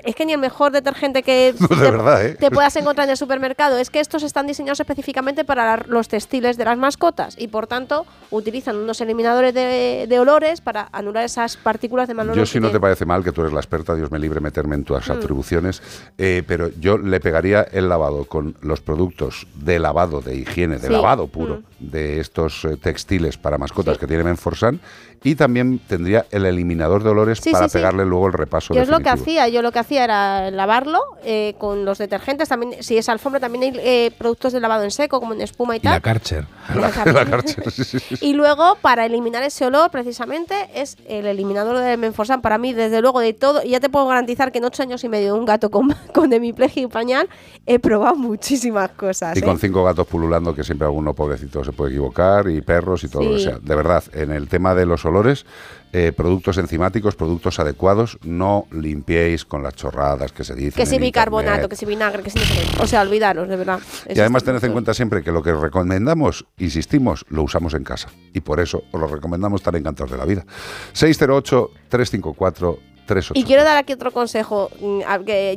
Es 0.05 0.15
que 0.15 0.24
ni 0.27 0.33
el 0.33 0.39
mejor 0.39 0.73
detergente 0.73 1.23
que 1.23 1.55
No, 1.61 1.66
de 1.69 1.77
te, 1.77 1.91
verdad, 1.91 2.27
¿eh? 2.27 2.35
te 2.35 2.51
puedas 2.51 2.74
encontrar 2.77 3.07
en 3.07 3.11
el 3.11 3.16
supermercado. 3.16 3.79
Es 3.79 3.91
que 3.91 4.01
estos 4.01 4.23
están 4.23 4.47
diseñados 4.47 4.81
específicamente 4.81 5.45
para 5.45 5.77
los 5.89 6.09
textiles 6.09 6.57
de 6.57 6.65
las 6.65 6.79
mascotas 6.79 7.35
y 7.39 7.49
por 7.49 7.66
tanto 7.66 8.07
utilizan 8.31 8.77
unos 8.77 9.01
eliminadores 9.01 9.53
de, 9.55 10.07
de 10.09 10.19
olores 10.20 10.61
para 10.61 10.89
anular 10.93 11.24
esas 11.24 11.57
partículas 11.57 12.09
de 12.09 12.15
mal 12.15 12.27
olor. 12.27 12.37
Yo 12.39 12.47
si 12.47 12.59
no 12.59 12.69
te 12.69 12.73
tienen. 12.73 12.81
parece 12.83 13.05
mal, 13.05 13.23
que 13.24 13.33
tú 13.33 13.43
eres 13.43 13.53
la 13.53 13.61
experta, 13.61 13.95
Dios 13.95 14.11
me 14.11 14.19
libre 14.19 14.41
meterme 14.41 14.74
en 14.74 14.85
tus 14.85 15.09
Mm. 15.09 15.12
atribuciones, 15.12 15.83
eh, 16.19 16.43
pero 16.47 16.69
yo 16.79 16.99
le 16.99 17.19
pegaría 17.20 17.62
el 17.62 17.89
lavado 17.89 18.24
con 18.27 18.57
los 18.61 18.81
productos 18.81 19.47
de 19.55 19.79
lavado, 19.79 20.20
de 20.20 20.37
higiene, 20.37 20.77
de 20.79 20.87
Sí. 20.89 20.93
lavado 20.93 21.27
puro, 21.29 21.62
Mm. 21.81 21.91
de 21.91 22.20
estos 22.20 22.65
eh, 22.65 22.77
textiles 22.77 23.37
para 23.37 23.59
mascotas 23.59 23.99
que 23.99 24.07
tiene 24.07 24.23
Menforsan, 24.24 24.81
y 25.24 25.35
también 25.35 25.78
tendría 25.81 26.27
el 26.31 26.47
eliminador 26.47 27.03
de 27.03 27.11
olores 27.11 27.39
Sí, 27.43 27.51
para 27.53 27.69
sí, 27.69 27.73
sí. 27.73 27.78
pegarle 27.78 28.05
luego 28.05 28.27
el 28.27 28.32
repaso 28.32 28.74
Yo 28.74 28.81
es 28.82 28.89
lo 28.89 28.99
que 28.99 29.05
definitivo. 29.05 29.23
hacía, 29.40 29.49
yo 29.49 29.62
lo 29.62 29.73
que 29.73 29.78
hacía 29.78 30.05
era 30.05 30.51
lavarlo 30.51 31.01
eh, 31.24 31.55
con 31.59 31.85
los 31.85 31.99
detergentes, 31.99 32.49
también 32.49 32.82
si 32.82 32.97
es 32.99 33.09
alfombra 33.09 33.40
también 33.40 33.62
hay 33.74 33.81
eh, 33.82 34.11
productos 34.19 34.53
de 34.53 34.61
lavado 34.61 34.85
en 34.85 34.90
seco 34.90 35.20
como 35.20 35.35
en 35.35 35.40
espuma 35.43 35.74
y 35.74 35.78
Y 35.78 35.81
tal. 35.81 35.93
la 35.94 36.01
Karcher. 36.01 36.47
La 36.74 36.90
Karcher, 36.90 37.70
sí, 37.70 37.85
sí, 37.85 37.99
sí. 37.99 38.16
Y 38.20 38.35
luego, 38.35 38.77
para 38.81 39.05
eliminar 39.07 39.43
ese 39.43 39.65
olor, 39.66 39.90
precisamente, 39.90 40.55
es 40.74 40.97
el 41.09 41.27
eliminador 41.27 41.78
de 41.78 41.97
Menforsan. 41.97 42.40
Para 42.43 42.59
mí, 42.59 42.73
desde 42.73 43.01
luego, 43.01 43.20
de 43.20 43.32
todo, 43.32 43.62
y 43.65 43.70
ya 43.70 43.81
te 43.81 43.89
puedo 43.89 44.07
garantizar 44.07 44.53
que 44.53 44.59
en 44.59 44.65
ocho 44.65 44.82
años 44.82 45.03
y 45.05 45.09
medio 45.09 45.35
de 45.35 45.39
un 45.40 45.44
gato 45.44 45.70
con, 45.70 45.94
con 46.15 46.32
hemiplegia 46.32 46.82
y 46.82 46.86
pañal, 46.86 47.28
he 47.66 47.78
probado 47.78 48.16
muchísimas 48.16 48.90
cosas. 48.90 49.36
Y 49.36 49.40
¿eh? 49.40 49.43
con 49.43 49.59
cinco 49.59 49.85
gatos 49.85 50.07
pululando, 50.07 50.55
que 50.55 50.65
siempre 50.65 50.86
alguno 50.86 51.15
pobrecito 51.15 51.62
se 51.65 51.73
puede 51.73 51.90
equivocar, 51.93 52.49
y 52.49 52.61
perros 52.62 53.05
y 53.05 53.09
todo 53.09 53.23
lo 53.23 53.31
que 53.32 53.39
Sí. 53.39 53.44
sea. 53.44 53.59
De 53.61 53.74
verdad, 53.74 54.03
en 54.12 54.31
el 54.31 54.49
tema 54.49 54.74
de 54.74 54.85
los 54.86 55.05
olores 55.05 55.12
olores, 55.13 55.45
eh, 55.93 56.13
productos 56.17 56.57
enzimáticos, 56.57 57.17
productos 57.17 57.61
adecuados. 57.61 58.19
No 58.25 58.67
limpiéis 58.71 59.45
con 59.45 59.63
las 59.63 59.75
chorradas 59.75 60.33
que 60.33 60.43
se 60.43 60.55
dicen. 60.55 60.73
Que 60.73 60.87
si 60.87 60.99
bicarbonato, 60.99 61.51
internet. 61.51 61.71
que 61.71 61.77
si 61.77 61.85
vinagre, 61.85 62.23
que 62.23 62.31
si 62.31 62.39
no. 62.39 62.83
O 62.83 62.87
sea, 62.87 63.03
olvidaros, 63.03 63.47
de 63.47 63.57
verdad. 63.57 63.79
Y 64.09 64.19
además 64.19 64.43
tened 64.43 64.65
en 64.65 64.73
cuenta 64.73 64.95
siempre 64.95 65.23
que 65.23 65.31
lo 65.31 65.43
que 65.43 65.53
recomendamos, 65.53 66.47
insistimos, 66.59 67.27
lo 67.29 67.43
usamos 67.43 67.75
en 67.75 67.85
casa. 67.85 68.09
Y 68.33 68.41
por 68.41 68.59
eso 68.59 68.85
os 68.91 69.01
lo 69.01 69.07
recomendamos 69.07 69.61
estar 69.61 69.77
encantados 69.77 70.11
de 70.11 70.17
la 70.17 70.25
vida. 70.25 70.47
608-354-383. 70.95 73.33
Y 73.35 73.45
quiero 73.45 73.65
dar 73.65 73.77
aquí 73.77 73.93
otro 73.93 74.13
consejo, 74.13 74.71
mm, 74.81 75.01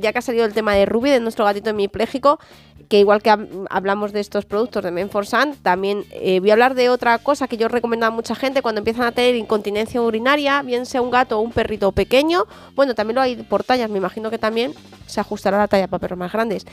ya 0.01 0.11
que 0.11 0.19
ha 0.19 0.21
salido 0.21 0.45
el 0.45 0.53
tema 0.53 0.73
de 0.73 0.85
Ruby, 0.85 1.11
de 1.11 1.21
nuestro 1.21 1.45
gatito 1.45 1.69
hemipléjico, 1.69 2.39
que 2.87 2.99
igual 2.99 3.21
que 3.21 3.31
hab- 3.31 3.67
hablamos 3.69 4.11
de 4.13 4.19
estos 4.19 4.45
productos 4.45 4.83
de 4.83 4.91
Menforsan, 4.91 5.55
también 5.55 6.05
eh, 6.11 6.39
voy 6.39 6.49
a 6.49 6.53
hablar 6.53 6.75
de 6.75 6.89
otra 6.89 7.17
cosa 7.19 7.47
que 7.47 7.57
yo 7.57 7.67
recomiendo 7.67 8.05
a 8.05 8.09
mucha 8.11 8.35
gente 8.35 8.61
cuando 8.61 8.79
empiezan 8.79 9.05
a 9.05 9.11
tener 9.11 9.35
incontinencia 9.35 10.01
urinaria, 10.01 10.61
bien 10.61 10.85
sea 10.85 11.01
un 11.01 11.11
gato 11.11 11.37
o 11.39 11.41
un 11.41 11.51
perrito 11.51 11.91
pequeño, 11.91 12.43
bueno, 12.75 12.95
también 12.95 13.15
lo 13.15 13.21
hay 13.21 13.35
por 13.37 13.63
tallas, 13.63 13.89
me 13.89 13.97
imagino 13.97 14.29
que 14.29 14.37
también 14.37 14.73
se 15.07 15.19
ajustará 15.19 15.57
la 15.57 15.67
talla 15.67 15.87
para 15.87 15.99
perros 16.01 16.17
más 16.19 16.31
grandes. 16.33 16.65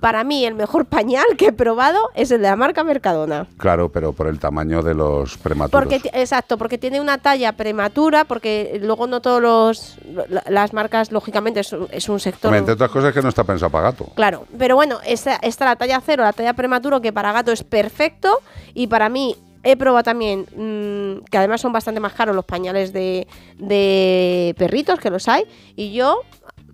Para 0.00 0.24
mí 0.24 0.44
el 0.44 0.54
mejor 0.54 0.84
pañal 0.86 1.24
que 1.38 1.46
he 1.46 1.52
probado 1.52 1.98
es 2.14 2.30
el 2.30 2.42
de 2.42 2.48
la 2.48 2.56
marca 2.56 2.84
Mercadona. 2.84 3.46
Claro, 3.56 3.90
pero 3.90 4.12
por 4.12 4.26
el 4.26 4.38
tamaño 4.38 4.82
de 4.82 4.94
los 4.94 5.38
prematuros. 5.38 5.84
Porque, 5.88 6.10
exacto, 6.12 6.58
porque 6.58 6.78
tiene 6.78 7.00
una 7.00 7.18
talla 7.18 7.52
prematura, 7.52 8.24
porque 8.24 8.78
luego 8.82 9.06
no 9.06 9.20
todos 9.20 9.40
los 9.40 9.96
la- 10.28 10.44
las 10.48 10.72
marcas, 10.72 11.12
lógicamente, 11.12 11.60
es 11.60 11.72
un, 11.72 11.88
es 11.90 12.08
un 12.08 12.20
sector. 12.20 12.54
Entre 12.54 12.74
otras 12.74 12.90
cosas 12.90 13.14
que 13.14 13.22
no 13.22 13.28
está 13.28 13.44
pensado 13.44 13.70
para 13.70 13.90
gato. 13.90 14.06
Claro, 14.14 14.44
pero 14.58 14.74
bueno, 14.76 14.98
esta, 15.06 15.36
esta 15.56 15.64
la 15.64 15.76
talla 15.76 16.00
cero, 16.04 16.22
la 16.22 16.32
talla 16.32 16.52
prematuro, 16.52 17.00
que 17.00 17.12
para 17.12 17.32
gato 17.32 17.50
es 17.50 17.64
perfecto. 17.64 18.40
Y 18.74 18.86
para 18.86 19.08
mí, 19.08 19.34
he 19.62 19.76
probado 19.76 20.04
también, 20.04 20.46
mm, 20.54 21.24
que 21.30 21.38
además 21.38 21.60
son 21.62 21.72
bastante 21.72 21.98
más 21.98 22.12
caros 22.12 22.36
los 22.36 22.44
pañales 22.44 22.92
de, 22.92 23.26
de 23.58 24.54
perritos, 24.58 25.00
que 25.00 25.10
los 25.10 25.28
hay. 25.28 25.44
Y 25.74 25.92
yo, 25.92 26.20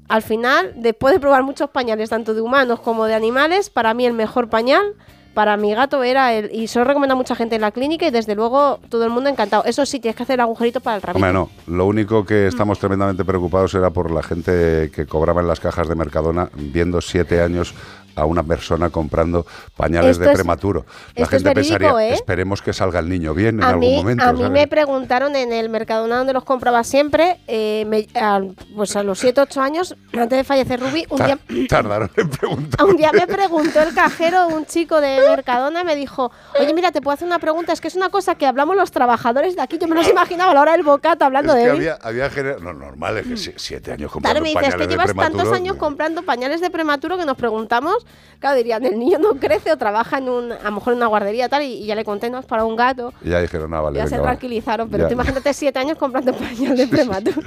al 0.08 0.22
final, 0.22 0.72
después 0.76 1.14
de 1.14 1.20
probar 1.20 1.44
muchos 1.44 1.70
pañales, 1.70 2.10
tanto 2.10 2.34
de 2.34 2.40
humanos 2.40 2.80
como 2.80 3.06
de 3.06 3.14
animales, 3.14 3.70
para 3.70 3.94
mí 3.94 4.04
el 4.04 4.14
mejor 4.14 4.48
pañal. 4.48 4.94
Para 5.34 5.56
mi 5.56 5.72
gato 5.74 6.02
era 6.02 6.34
el. 6.34 6.54
Y 6.54 6.66
se 6.66 6.78
lo 6.78 6.84
recomienda 6.84 7.14
a 7.14 7.16
mucha 7.16 7.34
gente 7.34 7.54
en 7.54 7.62
la 7.62 7.70
clínica 7.70 8.06
y 8.06 8.10
desde 8.10 8.34
luego 8.34 8.80
todo 8.90 9.04
el 9.04 9.10
mundo 9.10 9.30
encantado. 9.30 9.64
Eso 9.64 9.86
sí, 9.86 9.98
tienes 9.98 10.14
que 10.14 10.24
hacer 10.24 10.34
el 10.34 10.40
agujerito 10.40 10.80
para 10.80 10.96
el 10.96 11.02
rabito. 11.02 11.24
Hombre, 11.24 11.32
no. 11.32 11.48
Lo 11.74 11.86
único 11.86 12.26
que 12.26 12.48
estamos 12.48 12.78
tremendamente 12.78 13.24
preocupados 13.24 13.72
era 13.72 13.88
por 13.88 14.10
la 14.10 14.22
gente 14.22 14.90
que 14.94 15.06
cobraba 15.06 15.40
en 15.40 15.48
las 15.48 15.58
cajas 15.58 15.88
de 15.88 15.94
Mercadona 15.94 16.50
viendo 16.54 17.00
siete 17.00 17.40
años 17.40 17.74
a 18.16 18.24
una 18.24 18.42
persona 18.42 18.90
comprando 18.90 19.46
pañales 19.76 20.12
Esto 20.12 20.24
de 20.24 20.30
es- 20.32 20.34
prematuro. 20.38 20.84
La 21.16 21.24
es 21.24 21.28
gente 21.30 21.48
verídico, 21.54 21.78
pensaría, 21.78 22.08
¿eh? 22.10 22.14
esperemos 22.14 22.62
que 22.62 22.72
salga 22.72 22.98
el 23.00 23.08
niño 23.08 23.34
bien 23.34 23.56
en 23.58 23.62
a 23.64 23.68
algún 23.70 23.80
mí, 23.88 23.96
momento. 23.96 24.24
a 24.24 24.32
mí 24.32 24.38
¿sabes? 24.40 24.52
me 24.52 24.66
preguntaron 24.66 25.34
en 25.36 25.52
el 25.52 25.68
Mercadona 25.68 26.18
donde 26.18 26.32
los 26.32 26.44
compraba 26.44 26.84
siempre, 26.84 27.38
eh, 27.46 27.84
me- 27.86 28.06
al- 28.20 28.54
pues 28.76 28.94
a 28.96 29.02
los 29.02 29.18
7 29.18 29.40
8 29.40 29.60
años, 29.60 29.96
antes 30.12 30.36
de 30.38 30.44
fallecer 30.44 30.80
Rubí, 30.80 31.06
un 31.10 31.16
día, 31.24 31.38
Tar- 31.68 31.82
Tardaron 31.82 32.10
en 32.16 32.28
preguntar. 32.30 32.84
un 32.86 32.96
día 32.96 33.10
me 33.12 33.26
preguntó 33.26 33.80
el 33.82 33.94
cajero, 33.94 34.48
un 34.48 34.66
chico 34.66 35.00
de 35.00 35.18
Mercadona, 35.28 35.84
me 35.84 35.96
dijo, 35.96 36.30
oye, 36.60 36.72
mira, 36.74 36.92
te 36.92 37.00
puedo 37.00 37.14
hacer 37.14 37.26
una 37.26 37.38
pregunta, 37.38 37.72
es 37.72 37.80
que 37.80 37.88
es 37.88 37.94
una 37.94 38.08
cosa 38.10 38.34
que 38.34 38.46
hablamos 38.46 38.76
los 38.76 38.90
trabajadores 38.90 39.56
de 39.56 39.62
aquí, 39.62 39.78
yo 39.78 39.88
me 39.88 39.94
los 39.94 40.08
imaginaba 40.08 40.50
a 40.50 40.54
la 40.54 40.60
hora 40.62 40.72
del 40.72 40.82
bocata 40.82 41.26
hablando 41.26 41.52
Es 41.54 41.58
que 41.58 41.64
de 41.64 41.70
él. 41.70 41.76
había, 41.76 41.94
había 42.02 42.30
gener- 42.30 42.60
no, 42.60 42.72
normal, 42.72 43.18
es 43.18 43.26
que 43.26 43.36
si- 43.36 43.52
siete 43.56 43.90
años 43.92 44.10
Claro, 44.10 44.12
comprando 44.12 44.40
me 44.42 44.48
dice, 44.50 44.66
es 44.68 44.74
que 44.74 44.86
de 44.86 44.88
llevas 44.92 45.14
tantos 45.14 45.52
años 45.52 45.76
comprando 45.76 46.22
pañales 46.22 46.60
de 46.60 46.70
prematuro 46.70 47.16
que 47.18 47.24
nos 47.24 47.36
preguntamos, 47.36 48.01
claro, 48.38 48.56
dirían, 48.56 48.84
el 48.84 48.98
niño 48.98 49.18
no 49.18 49.34
crece 49.34 49.70
o 49.72 49.76
trabaja 49.76 50.18
en 50.18 50.28
un, 50.28 50.50
a 50.52 50.62
lo 50.64 50.72
mejor 50.72 50.92
en 50.94 50.96
una 50.98 51.06
guardería 51.06 51.48
tal, 51.48 51.62
y, 51.62 51.74
y 51.74 51.86
ya 51.86 51.94
le 51.94 52.04
conté, 52.04 52.28
no, 52.28 52.38
es 52.40 52.46
para 52.46 52.64
un 52.64 52.74
gato. 52.74 53.12
Y 53.22 53.30
ya 53.30 53.40
dijeron, 53.40 53.72
ah, 53.74 53.80
vale, 53.80 53.98
ya 53.98 54.04
venga, 54.04 54.16
se 54.16 54.20
va. 54.20 54.28
tranquilizaron, 54.28 54.88
pero 54.88 55.04
Ya. 55.04 55.08
tú 55.08 55.14
imagínate 55.14 55.54
siete 55.54 55.78
años 55.78 55.96
comprando 55.98 56.32
pañales 56.34 56.76
de 56.78 56.86
prematuro. 56.88 57.40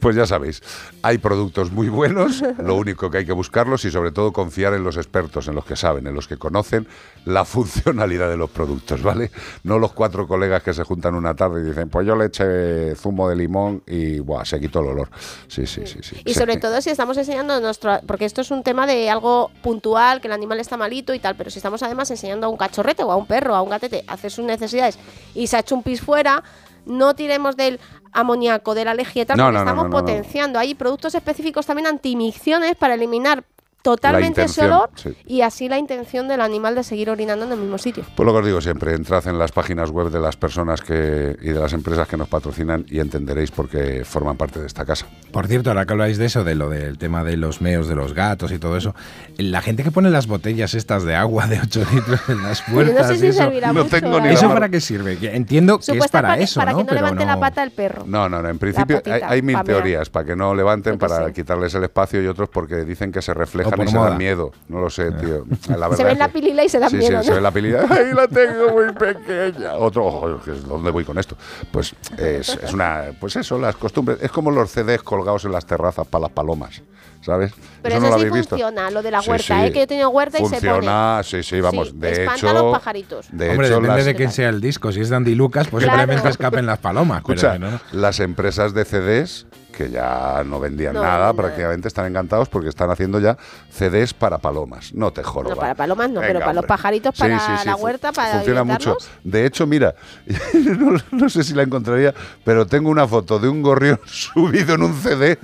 Pues 0.00 0.16
ya 0.16 0.26
sabéis, 0.26 0.60
hay 1.02 1.18
productos 1.18 1.70
muy 1.70 1.88
buenos, 1.88 2.42
lo 2.58 2.74
único 2.76 3.10
que 3.10 3.18
hay 3.18 3.26
que 3.26 3.32
buscarlos 3.32 3.84
y 3.84 3.90
sobre 3.90 4.10
todo 4.12 4.32
confiar 4.32 4.74
en 4.74 4.82
los 4.82 4.96
expertos, 4.96 5.46
en 5.48 5.54
los 5.54 5.64
que 5.64 5.76
saben, 5.76 6.06
en 6.06 6.14
los 6.14 6.26
que 6.26 6.36
conocen 6.36 6.88
la 7.24 7.44
funcionalidad 7.44 8.28
de 8.28 8.36
los 8.36 8.50
productos, 8.50 9.02
¿vale? 9.02 9.30
No 9.62 9.78
los 9.78 9.92
cuatro 9.92 10.26
colegas 10.26 10.62
que 10.62 10.74
se 10.74 10.82
juntan 10.84 11.14
una 11.14 11.34
tarde 11.34 11.60
y 11.60 11.64
dicen, 11.64 11.88
pues 11.90 12.06
yo 12.06 12.16
le 12.16 12.24
eché 12.26 12.96
zumo 12.96 13.28
de 13.28 13.36
limón 13.36 13.82
y 13.86 14.18
buah, 14.18 14.44
se 14.44 14.58
quitó 14.58 14.80
el 14.80 14.86
olor. 14.88 15.10
Sí, 15.46 15.66
sí, 15.66 15.82
sí, 15.86 15.98
sí. 16.02 16.16
Y 16.24 16.32
Sí. 16.34 16.38
sobre 16.40 16.56
todo 16.56 16.80
si 16.80 16.90
estamos 16.90 17.16
enseñando 17.18 17.60
nuestro, 17.60 18.00
porque 18.06 18.24
esto 18.24 18.40
es 18.40 18.50
un 18.50 18.62
tema 18.62 18.86
de 18.86 19.10
algo 19.10 19.50
puntual, 19.62 19.99
que 20.20 20.28
el 20.28 20.32
animal 20.32 20.60
está 20.60 20.76
malito 20.76 21.14
y 21.14 21.18
tal, 21.18 21.36
pero 21.36 21.50
si 21.50 21.58
estamos 21.58 21.82
además 21.82 22.10
enseñando 22.10 22.46
a 22.46 22.50
un 22.50 22.56
cachorrete 22.56 23.02
o 23.04 23.12
a 23.12 23.16
un 23.16 23.26
perro, 23.26 23.54
a 23.54 23.62
un 23.62 23.70
gatete, 23.70 24.04
a 24.06 24.14
hacer 24.14 24.30
sus 24.30 24.44
necesidades 24.44 24.98
y 25.34 25.46
se 25.46 25.56
ha 25.56 25.60
hecho 25.60 25.74
un 25.74 25.82
pis 25.82 26.00
fuera, 26.00 26.42
no 26.86 27.14
tiremos 27.14 27.56
del 27.56 27.78
amoníaco, 28.12 28.74
de 28.74 28.84
la 28.84 28.94
tal, 29.26 29.36
No, 29.36 29.50
estamos 29.50 29.84
no. 29.84 29.90
potenciando. 29.90 30.58
Hay 30.58 30.74
productos 30.74 31.14
específicos 31.14 31.66
también 31.66 31.86
antimicciones 31.86 32.74
para 32.76 32.94
eliminar 32.94 33.44
totalmente 33.82 34.42
ese 34.42 34.64
olor 34.66 34.90
sí. 34.94 35.14
y 35.26 35.40
así 35.42 35.68
la 35.68 35.78
intención 35.78 36.28
del 36.28 36.40
animal 36.40 36.74
de 36.74 36.84
seguir 36.84 37.10
orinando 37.10 37.44
en 37.46 37.52
el 37.52 37.58
mismo 37.58 37.78
sitio. 37.78 38.04
Pues 38.14 38.26
lo 38.26 38.32
que 38.32 38.38
os 38.40 38.46
digo 38.46 38.60
siempre, 38.60 38.94
entrad 38.94 39.26
en 39.28 39.38
las 39.38 39.52
páginas 39.52 39.90
web 39.90 40.10
de 40.10 40.20
las 40.20 40.36
personas 40.36 40.80
que, 40.82 41.36
y 41.40 41.48
de 41.50 41.58
las 41.60 41.72
empresas 41.72 42.06
que 42.08 42.16
nos 42.16 42.28
patrocinan 42.28 42.84
y 42.88 43.00
entenderéis 43.00 43.50
por 43.50 43.68
qué 43.68 44.04
forman 44.04 44.36
parte 44.36 44.60
de 44.60 44.66
esta 44.66 44.84
casa. 44.84 45.06
Por 45.32 45.46
cierto, 45.46 45.70
ahora 45.70 45.86
que 45.86 45.92
habláis 45.92 46.18
de 46.18 46.26
eso, 46.26 46.44
de 46.44 46.54
lo 46.54 46.68
del 46.68 46.98
tema 46.98 47.24
de 47.24 47.36
los 47.36 47.60
meos 47.60 47.88
de 47.88 47.94
los 47.94 48.12
gatos 48.14 48.52
y 48.52 48.58
todo 48.58 48.76
eso, 48.76 48.94
la 49.38 49.62
gente 49.62 49.82
que 49.82 49.90
pone 49.90 50.10
las 50.10 50.26
botellas 50.26 50.74
estas 50.74 51.04
de 51.04 51.14
agua 51.14 51.46
de 51.46 51.60
8 51.60 51.86
litros 51.94 52.20
en 52.28 52.42
las 52.42 52.66
Yo 52.66 52.74
no 52.74 52.84
sé 52.84 52.92
puertas, 52.92 53.18
si 53.18 53.26
eso, 53.26 53.38
servirá 53.38 53.72
No 53.72 53.84
mucho, 53.84 54.00
tengo 54.00 54.18
la 54.18 54.30
¿eso 54.32 54.48
para 54.48 54.68
qué 54.68 54.80
sirve? 54.80 55.18
Entiendo 55.34 55.78
que 55.78 55.92
es 55.96 56.08
para 56.08 56.36
eso, 56.38 56.60
para 56.60 56.72
¿no? 56.72 56.78
que 56.78 56.84
no 56.84 56.88
Pero 56.88 57.00
levante 57.02 57.24
la 57.24 57.34
no- 57.34 57.40
pata 57.40 57.62
el 57.62 57.70
perro. 57.70 58.04
No, 58.06 58.28
no, 58.28 58.42
no. 58.42 58.48
En 58.48 58.58
principio 58.58 58.96
hay, 58.96 59.02
patita, 59.02 59.28
hay 59.30 59.42
mil 59.42 59.62
teorías 59.64 60.10
para 60.10 60.26
que 60.26 60.36
no 60.36 60.54
levanten, 60.54 60.98
para 60.98 61.32
quitarles 61.32 61.74
el 61.74 61.84
espacio 61.84 62.22
y 62.22 62.26
otros 62.26 62.48
porque 62.48 62.84
dicen 62.84 63.12
que 63.12 63.22
se 63.22 63.32
reflejan 63.32 63.69
y 63.84 63.88
se 63.88 63.96
moda. 63.96 64.08
dan 64.10 64.18
miedo. 64.18 64.52
No 64.68 64.80
lo 64.80 64.90
sé, 64.90 65.10
tío. 65.12 65.44
La 65.68 65.88
verdad 65.88 65.96
Se 65.96 66.04
ven 66.04 66.18
la 66.18 66.28
pilila 66.28 66.64
y 66.64 66.68
se 66.68 66.78
dan 66.78 66.90
sí, 66.90 66.96
miedo, 66.96 67.10
Sí, 67.10 67.16
¿no? 67.16 67.22
se 67.24 67.32
ve 67.34 67.40
la 67.40 67.50
pilila. 67.50 67.84
¡Ay, 67.88 68.12
la 68.14 68.26
tengo 68.28 68.70
muy 68.72 68.92
pequeña! 68.92 69.74
Otro, 69.74 70.06
ojo, 70.06 70.28
¿dónde 70.66 70.90
voy 70.90 71.04
con 71.04 71.18
esto? 71.18 71.36
Pues 71.70 71.94
es, 72.18 72.48
es 72.50 72.72
una, 72.72 73.06
pues 73.18 73.36
eso, 73.36 73.58
las 73.58 73.76
costumbres. 73.76 74.18
Es 74.22 74.30
como 74.30 74.50
los 74.50 74.70
CDs 74.70 75.02
colgados 75.02 75.44
en 75.44 75.52
las 75.52 75.66
terrazas 75.66 76.06
para 76.06 76.22
las 76.22 76.30
palomas, 76.32 76.82
¿sabes? 77.22 77.52
Pero 77.82 77.96
eso 77.96 78.06
eso, 78.06 78.16
no 78.16 78.22
lo 78.22 78.30
sí 78.30 78.38
visto. 78.38 78.50
funciona, 78.50 78.90
lo 78.90 79.02
de 79.02 79.10
la 79.10 79.20
huerta, 79.20 79.60
sí. 79.60 79.66
¿eh? 79.66 79.72
que 79.72 79.78
yo 79.78 79.84
he 79.84 79.86
tenido 79.86 80.08
huerta 80.10 80.38
y 80.38 80.44
se 80.46 80.56
pone. 80.56 80.60
Funciona, 80.72 81.20
sí, 81.24 81.42
sí, 81.42 81.60
vamos. 81.60 81.88
Sí, 81.88 81.94
de 81.96 82.10
espanta 82.12 82.36
hecho, 82.36 82.48
a 82.50 82.52
los 82.52 82.72
pajaritos. 82.72 83.26
De 83.32 83.50
Hombre, 83.50 83.66
hecho, 83.66 83.74
depende 83.76 83.96
las- 83.96 84.04
de 84.06 84.14
quién 84.14 84.32
sea 84.32 84.48
el 84.48 84.60
disco. 84.60 84.92
Si 84.92 85.00
es 85.00 85.08
de 85.10 85.16
Andy 85.16 85.34
Lucas, 85.34 85.68
pues 85.68 85.84
Claro. 85.84 85.98
simplemente 86.00 86.28
escapen 86.28 86.66
las 86.66 86.78
palomas. 86.78 87.18
Escucha, 87.18 87.52
pero 87.52 87.70
no. 87.70 87.80
las 87.92 88.20
empresas 88.20 88.74
de 88.74 88.84
CDs 88.84 89.46
que 89.72 89.88
ya 89.88 90.42
no 90.44 90.60
vendían 90.60 90.92
No 90.92 91.02
nada, 91.02 91.32
prácticamente 91.32 91.88
están 91.88 92.04
encantados 92.06 92.50
porque 92.50 92.68
están 92.68 92.90
haciendo 92.90 93.18
ya 93.18 93.38
CDs 93.70 94.12
para 94.12 94.36
palomas. 94.36 94.92
No 94.92 95.10
te 95.12 95.22
joroba. 95.22 95.54
No, 95.54 95.60
para 95.60 95.74
palomas 95.74 96.10
no, 96.10 96.20
Venga, 96.20 96.26
pero 96.26 96.40
para 96.40 96.52
los 96.54 96.64
hombre. 96.64 97.12
Sí, 97.14 97.20
para 97.22 97.38
sí, 97.38 97.52
sí, 97.62 97.66
la 97.66 97.76
huerta, 97.76 98.12
para 98.12 98.32
Funciona 98.34 98.64
mucho. 98.64 98.96
De 99.24 99.46
hecho, 99.46 99.66
mira, 99.66 99.94
no, 100.54 100.96
no 101.12 101.28
sé 101.30 101.44
si 101.44 101.54
la 101.54 101.62
encontraría, 101.62 102.12
pero 102.44 102.66
tengo 102.66 102.90
una 102.90 103.06
foto 103.08 103.38
de 103.38 103.48
un 103.48 103.62
gorrión 103.62 103.98
subido 104.04 104.74
en 104.74 104.82
un 104.82 104.94
CD 105.00 105.38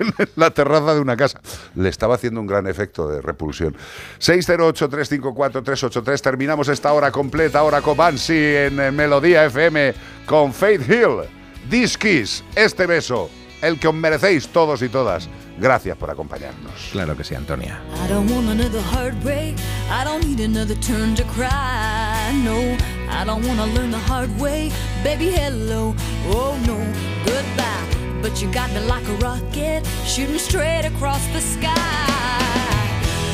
en 0.00 0.12
la 0.36 0.50
terraza 0.50 0.94
de 0.94 1.00
una 1.00 1.16
casa. 1.16 1.40
Le 1.74 1.88
estaba 1.88 2.16
haciendo 2.16 2.40
un 2.40 2.46
gran 2.46 2.66
efecto 2.66 3.08
de 3.08 3.22
repulsión. 3.22 3.74
608-354-383. 4.20 6.20
Terminamos 6.20 6.68
esta 6.68 6.92
hora 6.92 7.10
completa, 7.10 7.62
hora 7.62 7.80
con 7.82 7.96
Bansi 7.96 8.34
en 8.34 8.80
eh, 8.80 8.90
Melodía 8.90 9.44
FM 9.46 9.94
con 10.26 10.52
Faith 10.52 10.82
Hill. 10.88 11.22
This 11.70 11.96
Kiss, 11.98 12.44
este 12.54 12.86
beso, 12.86 13.28
el 13.60 13.80
que 13.80 13.88
os 13.88 13.94
merecéis 13.94 14.46
todos 14.48 14.82
y 14.82 14.88
todas. 14.88 15.28
Gracias 15.58 15.96
por 15.96 16.10
acompañarnos. 16.10 16.90
Claro 16.92 17.16
que 17.16 17.24
sí, 17.24 17.34
Antonia. 17.34 17.80
I 18.04 18.08
don't 18.08 18.30
want 18.30 18.48
another 18.48 18.82
heartbreak. 18.92 19.56
I 19.90 20.04
don't 20.04 20.24
need 20.24 20.40
another 20.40 20.76
turn 20.80 21.14
to 21.14 21.24
cry. 21.24 22.32
No, 22.44 22.76
I 23.08 23.24
don't 23.24 23.44
want 23.46 23.58
to 23.58 23.66
learn 23.66 23.90
the 23.90 23.98
hard 23.98 24.30
way. 24.38 24.70
Baby, 25.02 25.30
hello. 25.30 25.94
Oh, 26.28 26.58
no, 26.66 26.76
goodbye. 27.24 27.95
But 28.28 28.42
you 28.42 28.50
got 28.50 28.72
me 28.72 28.80
like 28.80 29.06
a 29.06 29.14
rocket, 29.22 29.86
shooting 30.04 30.36
straight 30.36 30.84
across 30.84 31.24
the 31.28 31.40
sky. 31.40 31.70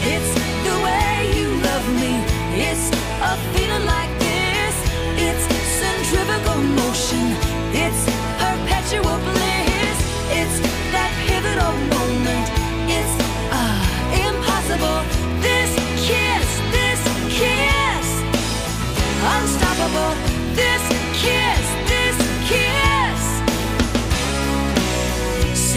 It's 0.05 0.33
the 0.69 0.77
way 0.85 1.33
you 1.35 1.49
love 1.65 1.87
me. 1.97 2.13
It's 2.61 2.93
a 3.25 3.33
feeling 3.57 3.87
like 3.87 4.13
this. 4.21 4.75
It's 5.17 5.45
centrifugal 5.81 6.61
motion. 6.77 7.25
It's 7.73 8.05
perpetual 8.37 9.17
bliss. 9.33 9.99
It's 10.29 10.61
that 10.93 11.11
pivotal 11.25 11.73
moment. 11.97 12.47
It's 12.93 13.15
ah, 13.49 13.81
impossible. 14.13 15.01
This 15.41 15.73
kiss, 16.05 16.49
this 16.77 17.01
kiss, 17.33 18.09
unstoppable. 19.25 20.13
This 20.53 21.02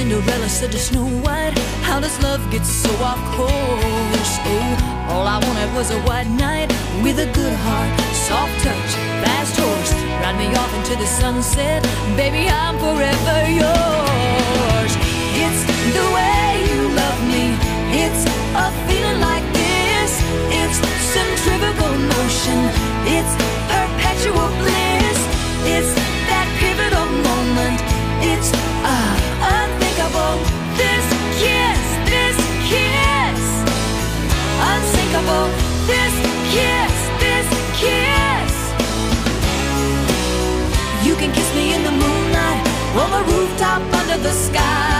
Cinderella 0.07 0.48
said 0.49 0.72
to 0.72 0.77
Snow 0.77 1.07
White, 1.26 1.57
How 1.82 1.99
does 1.99 2.22
love 2.22 2.40
get 2.52 2.64
so 2.64 2.91
off 3.02 3.18
course? 3.34 4.34
Oh, 4.45 5.10
all 5.10 5.26
I 5.26 5.40
wanted 5.41 5.73
was 5.73 5.90
a 5.90 5.99
white 6.02 6.30
knight 6.30 6.69
with 7.02 7.18
a 7.18 7.26
good 7.34 7.56
heart, 7.65 7.90
soft 8.14 8.53
touch, 8.61 8.91
fast 9.26 9.57
horse, 9.57 9.94
Ride 10.22 10.38
me 10.38 10.53
off 10.61 10.72
into 10.77 10.95
the 11.02 11.07
sunset, 11.07 11.82
baby, 12.15 12.45
I'm 12.45 12.77
forever 12.77 13.49
yours. 13.49 14.94
It's 15.41 15.61
the 15.98 16.06
way 16.14 16.45
you 16.69 16.82
love 17.02 17.19
me, 17.26 17.57
it's 18.06 18.30
a 18.61 18.69
feeling 18.86 19.19
like 19.26 19.45
this. 19.57 20.11
It's 20.53 20.77
centrifugal 21.18 21.98
motion, 22.14 22.61
it's 23.10 23.34
perpetual 23.73 24.53
bliss. 24.61 25.19
It's 25.65 25.91
that 26.30 26.45
pivotal 26.61 27.10
moment, 27.26 27.82
it's 28.22 28.53
uh, 28.86 29.24
This 35.26 36.14
kiss, 36.53 36.95
this 37.19 37.47
kiss. 37.81 38.53
You 41.03 41.15
can 41.15 41.31
kiss 41.34 41.56
me 41.56 41.73
in 41.73 41.84
the 41.84 41.91
moonlight 41.91 42.68
on 42.95 43.10
the 43.10 43.31
rooftop 43.31 43.81
under 43.93 44.18
the 44.22 44.31
sky. 44.31 44.94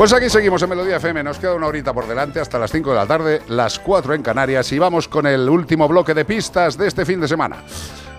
Pues 0.00 0.14
aquí 0.14 0.30
seguimos 0.30 0.62
en 0.62 0.70
Melodía 0.70 0.96
FM, 0.96 1.22
nos 1.22 1.38
queda 1.38 1.54
una 1.54 1.66
horita 1.66 1.92
por 1.92 2.08
delante 2.08 2.40
hasta 2.40 2.58
las 2.58 2.72
5 2.72 2.88
de 2.88 2.96
la 2.96 3.06
tarde, 3.06 3.42
las 3.48 3.78
4 3.78 4.14
en 4.14 4.22
Canarias 4.22 4.72
y 4.72 4.78
vamos 4.78 5.08
con 5.08 5.26
el 5.26 5.46
último 5.46 5.86
bloque 5.88 6.14
de 6.14 6.24
pistas 6.24 6.78
de 6.78 6.88
este 6.88 7.04
fin 7.04 7.20
de 7.20 7.28
semana, 7.28 7.62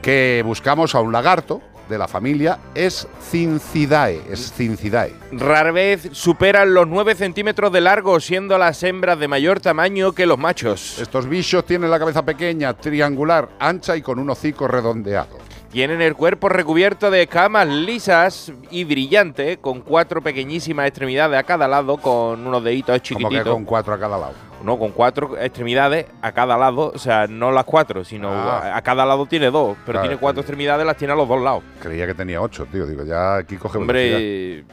que 0.04 0.44
buscamos 0.46 0.94
a 0.94 1.02
un 1.02 1.12
lagarto 1.12 1.60
de 1.92 2.00
la 2.00 2.08
familia 2.08 2.58
Escincidae, 2.74 4.22
Escincidae. 4.32 5.14
Rara 5.34 5.72
vez 5.72 6.10
superan 6.12 6.74
los 6.74 6.88
9 6.88 7.14
centímetros 7.14 7.72
de 7.72 7.82
largo, 7.82 8.20
siendo 8.20 8.58
las 8.58 8.82
hembras 8.82 9.20
de 9.20 9.28
mayor 9.28 9.60
tamaño 9.60 10.14
que 10.14 10.26
los 10.26 10.40
machos. 10.40 10.98
Estos 11.00 11.30
bichos 11.30 11.66
tienen 11.66 11.92
la 11.92 12.00
cabeza 12.00 12.26
pequeña, 12.26 12.74
triangular, 12.74 13.50
ancha 13.60 13.96
y 13.96 14.02
con 14.02 14.18
un 14.18 14.30
hocico 14.30 14.68
redondeado. 14.68 15.51
Tienen 15.72 16.02
el 16.02 16.16
cuerpo 16.16 16.50
recubierto 16.50 17.10
de 17.10 17.22
escamas 17.24 17.66
lisas 17.68 18.52
y 18.72 18.84
brillante, 18.84 19.58
con 19.58 19.80
cuatro 19.80 20.22
pequeñísimas 20.22 20.88
extremidades 20.88 21.40
a 21.40 21.44
cada 21.44 21.66
lado, 21.68 21.96
con 21.98 22.46
unos 22.46 22.62
deditos 22.64 23.02
chiquititos. 23.02 23.44
que 23.46 23.50
con 23.50 23.64
cuatro 23.64 23.94
a 23.94 24.00
cada 24.00 24.18
lado. 24.18 24.34
No, 24.66 24.78
con 24.78 24.92
cuatro 24.92 25.38
extremidades 25.40 26.06
a 26.22 26.34
cada 26.34 26.58
lado, 26.58 26.92
o 26.94 27.00
sea, 27.00 27.26
no 27.28 27.52
las 27.52 27.64
cuatro, 27.64 28.04
sino 28.04 28.30
Ah. 28.30 28.74
a, 28.74 28.78
a 28.78 28.82
cada 28.82 29.06
lado 29.06 29.26
tiene 29.26 29.50
dos, 29.50 29.76
pero 29.86 29.94
Claro, 29.94 30.08
tiene 30.10 30.20
cuatro 30.20 30.42
extremidades, 30.42 30.86
las 30.86 30.98
tiene 30.98 31.14
a 31.14 31.16
los 31.16 31.28
dos 31.28 31.42
lados. 31.42 31.64
Creía 31.82 32.06
que 32.06 32.14
tenía 32.14 32.42
ocho, 32.42 32.66
tío. 32.72 32.86
Digo, 32.86 33.04
ya 33.06 33.38
aquí 33.38 33.56
coge. 33.56 33.78
Hombre, 33.78 34.66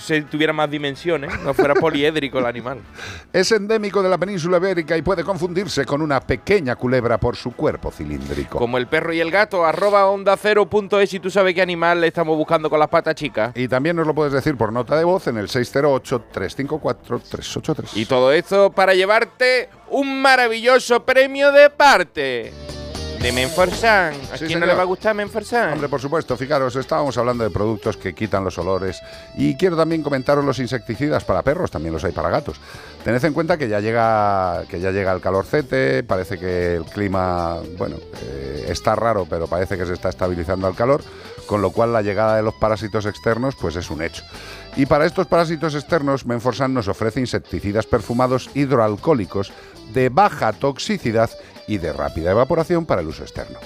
si 0.00 0.22
tuviera 0.22 0.52
más 0.52 0.70
dimensiones, 0.70 1.40
no 1.40 1.54
fuera 1.54 1.74
poliédrico 1.74 2.38
el 2.38 2.46
animal. 2.46 2.80
Es 3.32 3.50
endémico 3.52 4.02
de 4.02 4.10
la 4.10 4.18
península 4.18 4.58
ibérica 4.58 4.96
y 4.96 5.02
puede 5.02 5.24
confundirse 5.24 5.84
con 5.84 6.02
una 6.02 6.20
pequeña 6.20 6.76
culebra 6.76 7.18
por 7.18 7.34
su 7.36 7.52
cuerpo 7.52 7.90
cilíndrico. 7.90 8.58
Como 8.58 8.78
el 8.78 8.86
perro 8.86 9.12
y 9.12 9.20
el 9.20 9.30
gato, 9.30 9.64
arroba 9.64 10.06
onda 10.06 10.36
cero 10.36 10.68
punto 10.68 11.00
es 11.00 11.10
si 11.10 11.18
tú 11.18 11.30
sabes 11.30 11.54
qué 11.54 11.62
animal 11.62 12.00
le 12.00 12.08
estamos 12.08 12.36
buscando 12.36 12.68
con 12.68 12.78
las 12.78 12.88
patas 12.88 13.14
chicas. 13.14 13.56
Y 13.56 13.68
también 13.68 13.96
nos 13.96 14.06
lo 14.06 14.14
puedes 14.14 14.32
decir 14.32 14.56
por 14.56 14.72
nota 14.72 14.96
de 14.96 15.04
voz 15.04 15.26
en 15.28 15.38
el 15.38 15.48
608-354-383. 15.48 17.90
Y 17.94 18.06
todo 18.06 18.32
esto 18.32 18.70
para 18.70 18.94
llevarte 18.94 19.68
un 19.90 20.20
maravilloso 20.20 21.04
premio 21.04 21.52
de 21.52 21.70
parte 21.70 22.52
de 23.22 23.30
Menforsan. 23.30 24.14
¿A 24.32 24.36
Sí, 24.36 24.46
quién 24.46 24.58
no 24.58 24.66
le 24.66 24.74
va 24.74 24.82
a 24.82 24.84
gustar 24.84 25.14
Menforsan? 25.14 25.74
Hombre, 25.74 25.88
por 25.88 26.00
supuesto, 26.00 26.36
fijaros, 26.36 26.74
estábamos 26.74 27.16
hablando 27.16 27.44
de 27.44 27.50
productos 27.50 27.96
que 27.96 28.14
quitan 28.14 28.42
los 28.42 28.58
olores 28.58 29.00
y 29.36 29.56
quiero 29.56 29.76
también 29.76 30.02
comentaros 30.02 30.44
los 30.44 30.58
insecticidas 30.58 31.22
para 31.24 31.42
perros, 31.42 31.70
también 31.70 31.92
los 31.94 32.02
hay 32.04 32.10
para 32.10 32.30
gatos. 32.30 32.60
Tened 33.04 33.24
en 33.24 33.32
cuenta 33.32 33.56
que 33.56 33.68
ya 33.68 33.78
llega, 33.78 34.64
que 34.68 34.80
ya 34.80 34.90
llega 34.90 35.12
el 35.12 35.20
calorcete, 35.20 36.02
parece 36.02 36.36
que 36.36 36.74
el 36.74 36.84
clima, 36.84 37.58
bueno, 37.78 37.96
eh, 38.22 38.66
está 38.68 38.96
raro, 38.96 39.24
pero 39.30 39.46
parece 39.46 39.78
que 39.78 39.86
se 39.86 39.92
está 39.92 40.08
estabilizando 40.08 40.66
al 40.66 40.74
calor, 40.74 41.02
con 41.46 41.62
lo 41.62 41.70
cual 41.70 41.92
la 41.92 42.02
llegada 42.02 42.36
de 42.36 42.42
los 42.42 42.54
parásitos 42.54 43.06
externos 43.06 43.54
pues 43.54 43.76
es 43.76 43.88
un 43.90 44.02
hecho. 44.02 44.24
Y 44.76 44.86
para 44.86 45.04
estos 45.04 45.26
parásitos 45.26 45.74
externos, 45.74 46.24
Menforsan 46.24 46.72
nos 46.72 46.88
ofrece 46.88 47.20
insecticidas 47.20 47.86
perfumados 47.86 48.50
hidroalcohólicos 48.54 49.52
de 49.92 50.08
baja 50.08 50.52
toxicidad 50.52 51.30
y 51.66 51.78
de 51.78 51.92
rápida 51.92 52.30
evaporación 52.30 52.86
para 52.86 53.02
el 53.02 53.08
uso 53.08 53.22
externo. 53.22 53.58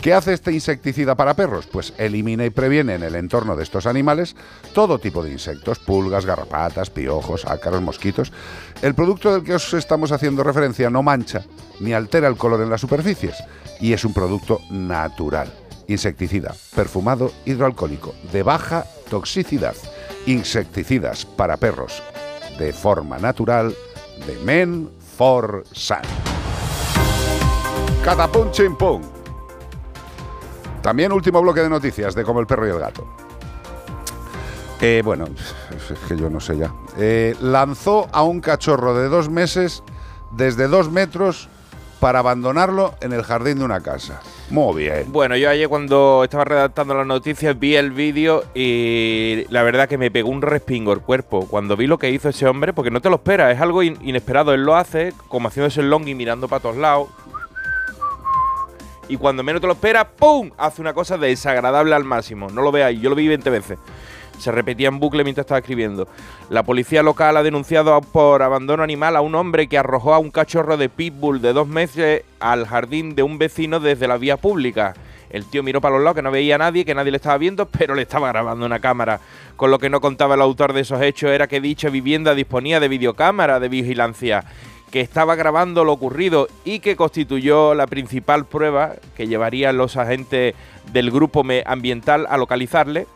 ¿Qué 0.00 0.14
hace 0.14 0.32
este 0.32 0.52
insecticida 0.52 1.16
para 1.16 1.34
perros? 1.34 1.66
Pues 1.66 1.92
elimina 1.98 2.44
y 2.44 2.50
previene 2.50 2.94
en 2.94 3.02
el 3.02 3.16
entorno 3.16 3.56
de 3.56 3.64
estos 3.64 3.86
animales 3.86 4.36
todo 4.72 4.98
tipo 4.98 5.24
de 5.24 5.32
insectos, 5.32 5.80
pulgas, 5.80 6.24
garrapatas, 6.24 6.90
piojos, 6.90 7.44
ácaros, 7.44 7.82
mosquitos. 7.82 8.32
El 8.80 8.94
producto 8.94 9.32
del 9.32 9.42
que 9.42 9.54
os 9.54 9.74
estamos 9.74 10.12
haciendo 10.12 10.44
referencia 10.44 10.88
no 10.88 11.02
mancha 11.02 11.44
ni 11.80 11.92
altera 11.92 12.28
el 12.28 12.36
color 12.36 12.60
en 12.62 12.70
las 12.70 12.80
superficies 12.80 13.36
y 13.80 13.92
es 13.92 14.04
un 14.04 14.14
producto 14.14 14.60
natural. 14.70 15.52
Insecticida, 15.88 16.54
perfumado, 16.76 17.32
hidroalcohólico, 17.44 18.14
de 18.32 18.42
baja 18.42 18.84
toxicidad. 19.10 19.74
Insecticidas 20.26 21.24
para 21.24 21.56
perros 21.56 22.02
de 22.58 22.72
forma 22.72 23.18
natural 23.18 23.74
de 24.26 24.38
Men 24.44 24.90
for 25.16 25.64
Sun. 25.72 26.02
Catapum 28.04 28.50
chimpum. 28.50 29.02
También 30.82 31.12
último 31.12 31.40
bloque 31.42 31.60
de 31.60 31.68
noticias 31.68 32.14
de 32.14 32.24
como 32.24 32.40
el 32.40 32.46
perro 32.46 32.66
y 32.66 32.70
el 32.70 32.78
gato. 32.78 33.06
Eh, 34.80 35.02
bueno, 35.04 35.26
es 35.26 35.98
que 36.06 36.16
yo 36.16 36.30
no 36.30 36.40
sé 36.40 36.56
ya. 36.56 36.72
Eh, 36.96 37.36
lanzó 37.40 38.08
a 38.12 38.22
un 38.22 38.40
cachorro 38.40 38.94
de 38.94 39.08
dos 39.08 39.28
meses 39.28 39.82
desde 40.32 40.68
dos 40.68 40.90
metros 40.90 41.48
para 42.00 42.20
abandonarlo 42.20 42.94
en 43.00 43.12
el 43.12 43.22
jardín 43.22 43.58
de 43.58 43.64
una 43.64 43.80
casa. 43.80 44.20
Muy 44.50 44.84
bien. 44.84 45.04
Bueno, 45.12 45.36
yo 45.36 45.50
ayer 45.50 45.68
cuando 45.68 46.24
estaba 46.24 46.44
redactando 46.44 46.94
las 46.94 47.06
noticias 47.06 47.58
vi 47.58 47.76
el 47.76 47.90
vídeo 47.90 48.44
y 48.54 49.44
la 49.50 49.62
verdad 49.62 49.86
que 49.88 49.98
me 49.98 50.10
pegó 50.10 50.30
un 50.30 50.40
respingo 50.40 50.92
el 50.94 51.00
cuerpo 51.00 51.46
cuando 51.46 51.76
vi 51.76 51.86
lo 51.86 51.98
que 51.98 52.10
hizo 52.10 52.30
ese 52.30 52.46
hombre, 52.46 52.72
porque 52.72 52.90
no 52.90 53.00
te 53.02 53.10
lo 53.10 53.16
esperas, 53.16 53.54
es 53.54 53.60
algo 53.60 53.82
in- 53.82 53.98
inesperado. 54.02 54.54
Él 54.54 54.62
lo 54.64 54.74
hace 54.74 55.12
como 55.28 55.48
haciéndose 55.48 55.80
el 55.80 55.90
long 55.90 56.08
y 56.08 56.14
mirando 56.14 56.48
para 56.48 56.60
todos 56.62 56.78
lados. 56.78 57.08
Y 59.10 59.16
cuando 59.18 59.42
menos 59.42 59.60
te 59.60 59.66
lo 59.66 59.74
esperas, 59.74 60.06
¡pum! 60.18 60.50
Hace 60.56 60.80
una 60.80 60.92
cosa 60.94 61.16
desagradable 61.18 61.94
al 61.94 62.04
máximo. 62.04 62.48
No 62.48 62.62
lo 62.62 62.72
veáis, 62.72 63.00
yo 63.00 63.10
lo 63.10 63.16
vi 63.16 63.28
20 63.28 63.50
veces. 63.50 63.78
Se 64.38 64.52
repetía 64.52 64.88
en 64.88 65.00
bucle 65.00 65.24
mientras 65.24 65.44
estaba 65.44 65.58
escribiendo. 65.58 66.08
La 66.50 66.62
policía 66.62 67.02
local 67.02 67.36
ha 67.36 67.42
denunciado 67.42 68.00
por 68.00 68.42
abandono 68.42 68.82
animal 68.82 69.16
a 69.16 69.20
un 69.20 69.34
hombre 69.34 69.66
que 69.66 69.78
arrojó 69.78 70.14
a 70.14 70.18
un 70.18 70.30
cachorro 70.30 70.76
de 70.76 70.88
pitbull 70.88 71.40
de 71.42 71.52
dos 71.52 71.68
meses 71.68 72.22
al 72.40 72.66
jardín 72.66 73.14
de 73.14 73.22
un 73.22 73.38
vecino 73.38 73.80
desde 73.80 74.08
la 74.08 74.16
vía 74.16 74.36
pública. 74.36 74.94
El 75.30 75.44
tío 75.44 75.62
miró 75.62 75.80
para 75.80 75.96
los 75.96 76.04
lados, 76.04 76.16
que 76.16 76.22
no 76.22 76.30
veía 76.30 76.54
a 76.54 76.58
nadie, 76.58 76.84
que 76.84 76.94
nadie 76.94 77.10
le 77.10 77.16
estaba 77.16 77.38
viendo, 77.38 77.66
pero 77.78 77.94
le 77.94 78.02
estaba 78.02 78.28
grabando 78.28 78.64
una 78.64 78.80
cámara. 78.80 79.20
Con 79.56 79.70
lo 79.70 79.78
que 79.78 79.90
no 79.90 80.00
contaba 80.00 80.34
el 80.34 80.40
autor 80.40 80.72
de 80.72 80.80
esos 80.80 81.02
hechos 81.02 81.30
era 81.30 81.48
que 81.48 81.60
dicha 81.60 81.90
vivienda 81.90 82.34
disponía 82.34 82.80
de 82.80 82.88
videocámara 82.88 83.60
de 83.60 83.68
vigilancia 83.68 84.44
que 84.90 85.00
estaba 85.00 85.34
grabando 85.34 85.84
lo 85.84 85.92
ocurrido 85.92 86.48
y 86.64 86.80
que 86.80 86.96
constituyó 86.96 87.74
la 87.74 87.86
principal 87.86 88.46
prueba 88.46 88.94
que 89.16 89.26
llevarían 89.26 89.76
los 89.76 89.96
agentes 89.96 90.54
del 90.92 91.10
grupo 91.10 91.44
ambiental 91.66 92.26
a 92.28 92.38
localizarle. 92.38 93.06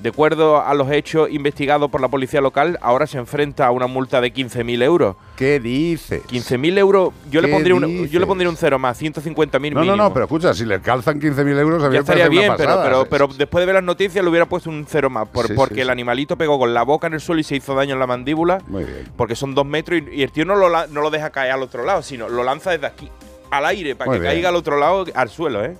De 0.00 0.10
acuerdo 0.10 0.60
a 0.60 0.74
los 0.74 0.90
hechos 0.90 1.30
investigados 1.30 1.88
por 1.90 2.00
la 2.00 2.08
policía 2.08 2.40
local, 2.40 2.78
ahora 2.82 3.06
se 3.06 3.16
enfrenta 3.16 3.66
a 3.66 3.70
una 3.70 3.86
multa 3.86 4.20
de 4.20 4.34
15.000 4.34 4.82
euros. 4.82 5.16
¿Qué 5.36 5.60
dices? 5.60 6.22
15.000 6.26 6.78
euros, 6.78 7.14
yo 7.30 7.40
le, 7.40 7.46
¿Qué 7.48 7.54
pondría 7.54 7.74
un, 7.76 8.08
yo 8.08 8.20
le 8.20 8.26
pondría 8.26 8.50
un 8.50 8.56
cero 8.56 8.78
más, 8.78 9.00
150.000 9.00 9.72
No, 9.72 9.76
no, 9.76 9.80
mínimo. 9.80 9.96
no, 9.96 10.12
pero 10.12 10.24
escucha, 10.26 10.52
si 10.52 10.66
le 10.66 10.80
calzan 10.80 11.20
15.000 11.20 11.58
euros, 11.58 11.82
a 11.82 11.88
mí 11.88 11.94
Ya 11.94 12.00
me 12.00 12.02
estaría 12.02 12.24
una 12.24 12.30
bien, 12.40 12.52
pero, 12.56 12.82
pero, 12.82 13.06
pero 13.08 13.28
después 13.28 13.62
de 13.62 13.66
ver 13.66 13.76
las 13.76 13.84
noticias 13.84 14.22
le 14.22 14.28
hubiera 14.28 14.46
puesto 14.46 14.68
un 14.68 14.84
cero 14.86 15.08
más, 15.08 15.28
por- 15.28 15.46
Sí, 15.46 15.54
porque 15.54 15.76
sí, 15.76 15.80
el 15.80 15.90
animalito 15.90 16.36
pegó 16.36 16.58
con 16.58 16.74
la 16.74 16.82
boca 16.82 17.06
en 17.06 17.14
el 17.14 17.20
suelo 17.20 17.40
y 17.40 17.44
se 17.44 17.56
hizo 17.56 17.74
daño 17.74 17.94
en 17.94 18.00
la 18.00 18.06
mandíbula, 18.06 18.58
Muy 18.66 18.84
bien. 18.84 19.08
porque 19.16 19.36
son 19.36 19.54
dos 19.54 19.64
metros 19.64 20.02
y, 20.12 20.16
y 20.16 20.22
el 20.22 20.32
tío 20.32 20.44
no 20.44 20.56
lo, 20.56 20.68
no 20.88 21.00
lo 21.00 21.10
deja 21.10 21.30
caer 21.30 21.52
al 21.52 21.62
otro 21.62 21.84
lado, 21.84 22.02
sino 22.02 22.28
lo 22.28 22.42
lanza 22.42 22.72
desde 22.72 22.86
aquí 22.88 23.08
al 23.50 23.64
aire 23.66 23.94
para 23.94 24.10
Muy 24.10 24.16
que 24.18 24.22
bien. 24.22 24.32
caiga 24.34 24.48
al 24.48 24.56
otro 24.56 24.76
lado, 24.76 25.04
al 25.14 25.28
suelo, 25.30 25.64
¿eh? 25.64 25.76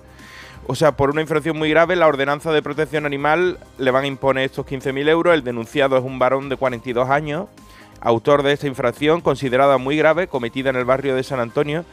O 0.67 0.73
sea, 0.75 0.93
por 0.93 1.11
una 1.11 1.21
infracción 1.21 1.57
muy 1.57 1.69
grave, 1.69 1.95
la 1.95 2.07
ordenanza 2.07 2.51
de 2.51 2.61
protección 2.63 3.05
animal 3.05 3.59
le 3.77 3.91
van 3.91 4.05
a 4.05 4.07
imponer 4.07 4.45
estos 4.45 4.65
15.000 4.65 5.07
euros. 5.09 5.33
El 5.33 5.43
denunciado 5.43 5.97
es 5.97 6.03
un 6.03 6.17
varón 6.17 6.49
de 6.49 6.57
42 6.57 7.09
años, 7.09 7.47
autor 8.01 8.41
de 8.41 8.53
esta 8.53 8.65
infracción 8.67 9.21
considerada 9.21 9.77
muy 9.77 9.95
grave, 9.95 10.27
cometida 10.27 10.71
en 10.71 10.75
el 10.77 10.85
barrio 10.85 11.15
de 11.15 11.23
San 11.23 11.39
Antonio, 11.39 11.85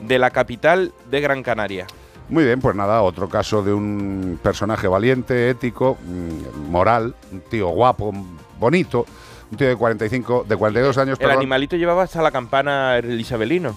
de 0.00 0.18
la 0.18 0.30
capital 0.30 0.92
de 1.10 1.20
Gran 1.20 1.42
Canaria. 1.42 1.86
Muy 2.28 2.44
bien, 2.44 2.60
pues 2.60 2.76
nada, 2.76 3.02
otro 3.02 3.28
caso 3.28 3.64
de 3.64 3.72
un 3.74 4.38
personaje 4.40 4.86
valiente, 4.86 5.50
ético, 5.50 5.98
mm, 6.00 6.70
moral, 6.70 7.16
un 7.32 7.40
tío 7.40 7.68
guapo, 7.70 8.12
bonito, 8.60 9.04
un 9.50 9.58
tío 9.58 9.66
de 9.66 9.74
45, 9.74 10.46
de 10.48 10.56
42 10.56 10.96
años, 10.98 11.18
El 11.18 11.26
perdón. 11.26 11.38
animalito 11.38 11.74
llevaba 11.74 12.04
hasta 12.04 12.22
la 12.22 12.30
campana 12.30 12.96
el 12.98 13.20
isabelino. 13.20 13.76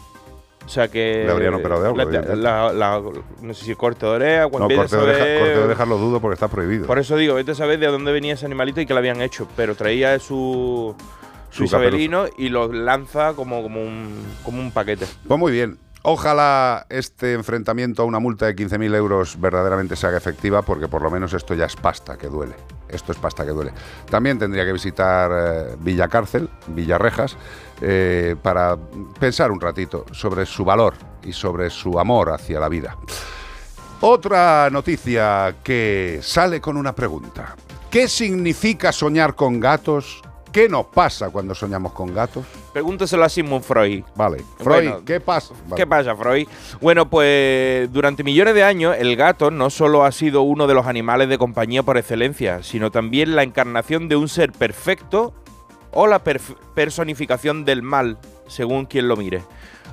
O 0.66 0.70
sea 0.70 0.88
que. 0.88 1.24
Le 1.26 1.32
habrían 1.32 1.54
operado 1.56 1.82
de 1.82 1.88
algo, 1.90 1.98
la- 2.12 2.36
la- 2.36 2.74
la- 2.74 3.02
no 3.42 3.54
sé 3.54 3.66
si 3.66 3.76
corte 3.76 4.06
de 4.06 4.12
oreja, 4.14 4.44
No, 4.44 4.50
corte 4.52 4.74
de, 4.74 4.80
oreja, 4.80 4.90
saber- 5.20 5.40
corte 5.40 5.54
de 5.58 5.64
orejas 5.64 5.88
lo 5.88 5.98
dudo 5.98 6.20
porque 6.22 6.34
está 6.36 6.48
prohibido. 6.48 6.88
Por 6.88 7.00
eso 7.00 7.18
digo, 7.18 7.36
vete 7.36 7.52
a 7.52 7.56
saber 7.56 7.80
de 7.80 7.88
dónde 7.88 8.12
venía 8.12 8.34
ese 8.34 8.46
animalito 8.46 8.80
y 8.82 8.86
que 8.86 8.94
lo 8.94 9.00
habían 9.00 9.22
hecho. 9.22 9.48
Pero 9.56 9.76
traía 9.76 10.18
su. 10.20 10.96
Su 11.50 11.58
Su 11.60 11.64
isabelino 11.66 12.26
y 12.36 12.50
lo 12.50 12.72
lanza 12.74 13.34
como, 13.34 13.62
como, 13.62 13.80
un, 13.84 14.26
como 14.44 14.60
un 14.60 14.72
paquete. 14.72 15.06
Pues 15.28 15.40
muy 15.40 15.52
bien. 15.52 15.78
Ojalá 16.06 16.86
este 16.90 17.32
enfrentamiento 17.32 18.02
a 18.04 18.06
una 18.06 18.20
multa 18.20 18.46
de 18.46 18.56
15.000 18.58 18.94
euros 18.94 19.40
verdaderamente 19.40 19.96
se 19.96 20.06
haga 20.06 20.18
efectiva, 20.18 20.62
porque 20.62 20.90
por 20.90 21.02
lo 21.02 21.10
menos 21.10 21.34
esto 21.34 21.54
ya 21.54 21.66
es 21.66 21.78
pasta 21.78 22.18
que 22.18 22.28
duele. 22.28 22.56
Esto 22.90 23.14
es 23.14 23.18
pasta 23.18 23.46
que 23.46 23.52
duele. 23.52 23.72
También 24.10 24.38
tendría 24.38 24.66
que 24.66 24.74
visitar 24.74 25.32
eh, 25.34 25.76
Villa 25.80 26.10
Cárcel, 26.10 26.50
Villarrejas, 26.68 27.38
eh, 27.80 28.36
para 28.42 28.78
pensar 29.18 29.50
un 29.50 29.62
ratito 29.62 30.06
sobre 30.12 30.46
su 30.46 30.66
valor 30.66 30.94
y 31.24 31.32
sobre 31.32 31.70
su 31.70 31.98
amor 31.98 32.32
hacia 32.32 32.60
la 32.60 32.68
vida. 32.68 32.98
Otra 34.02 34.70
noticia 34.70 35.56
que 35.64 36.20
sale 36.22 36.60
con 36.60 36.76
una 36.76 36.94
pregunta. 36.94 37.56
¿Qué 37.90 38.10
significa 38.10 38.92
soñar 38.92 39.36
con 39.36 39.62
gatos? 39.62 40.22
¿Qué 40.54 40.70
nos 40.70 40.86
pasa 40.86 41.32
cuando 41.32 41.56
soñamos 41.56 41.94
con 41.94 42.14
gatos? 42.14 42.46
Pregúntaselo 42.74 43.24
a 43.24 43.30
Sigmund 43.30 43.64
Freud. 43.64 44.04
Vale. 44.16 44.44
Freud, 44.60 44.90
Bueno, 44.90 45.02
¿qué 45.04 45.20
pasa? 45.20 45.56
Vale. 45.68 45.76
¿Qué 45.76 45.88
pasa, 45.88 46.16
Freud? 46.16 46.48
Bueno, 46.80 47.10
pues 47.10 47.92
durante 47.92 48.24
millones 48.24 48.54
de 48.54 48.64
años 48.64 48.96
el 49.00 49.16
gato 49.16 49.50
no 49.50 49.72
solo 49.72 50.06
ha 50.06 50.12
sido 50.12 50.44
uno 50.44 50.68
de 50.68 50.76
los 50.76 50.86
animales 50.86 51.28
de 51.28 51.40
compañía 51.40 51.82
por 51.82 51.98
excelencia, 51.98 52.62
sino 52.62 52.92
también 52.92 53.36
la 53.36 53.42
encarnación 53.42 54.08
de 54.08 54.16
un 54.16 54.30
ser 54.30 54.52
perfecto 54.52 55.34
o 55.92 56.06
la 56.06 56.20
personificación 56.20 57.66
del 57.66 57.82
mal, 57.82 58.20
según 58.48 58.86
quien 58.86 59.08
lo 59.08 59.18
mire. 59.18 59.42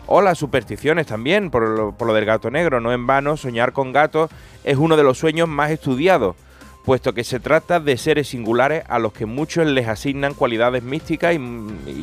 O 0.06 0.20
las 0.20 0.36
supersticiones 0.36 1.06
también, 1.06 1.50
por 1.50 1.66
lo, 1.66 1.92
por 1.92 2.06
lo 2.06 2.12
del 2.12 2.26
gato 2.26 2.50
negro. 2.50 2.80
No 2.80 2.92
en 2.92 3.06
vano, 3.06 3.38
soñar 3.38 3.72
con 3.72 3.92
gatos 3.92 4.30
es 4.62 4.76
uno 4.76 4.98
de 4.98 5.04
los 5.04 5.16
sueños 5.16 5.48
más 5.48 5.70
estudiados, 5.70 6.36
puesto 6.84 7.12
que 7.12 7.24
se 7.24 7.40
trata 7.40 7.78
de 7.78 7.96
seres 7.96 8.28
singulares 8.28 8.84
a 8.88 8.98
los 8.98 9.12
que 9.12 9.26
muchos 9.26 9.66
les 9.66 9.86
asignan 9.86 10.34
cualidades 10.34 10.82
místicas 10.82 11.34
y, 11.34 11.38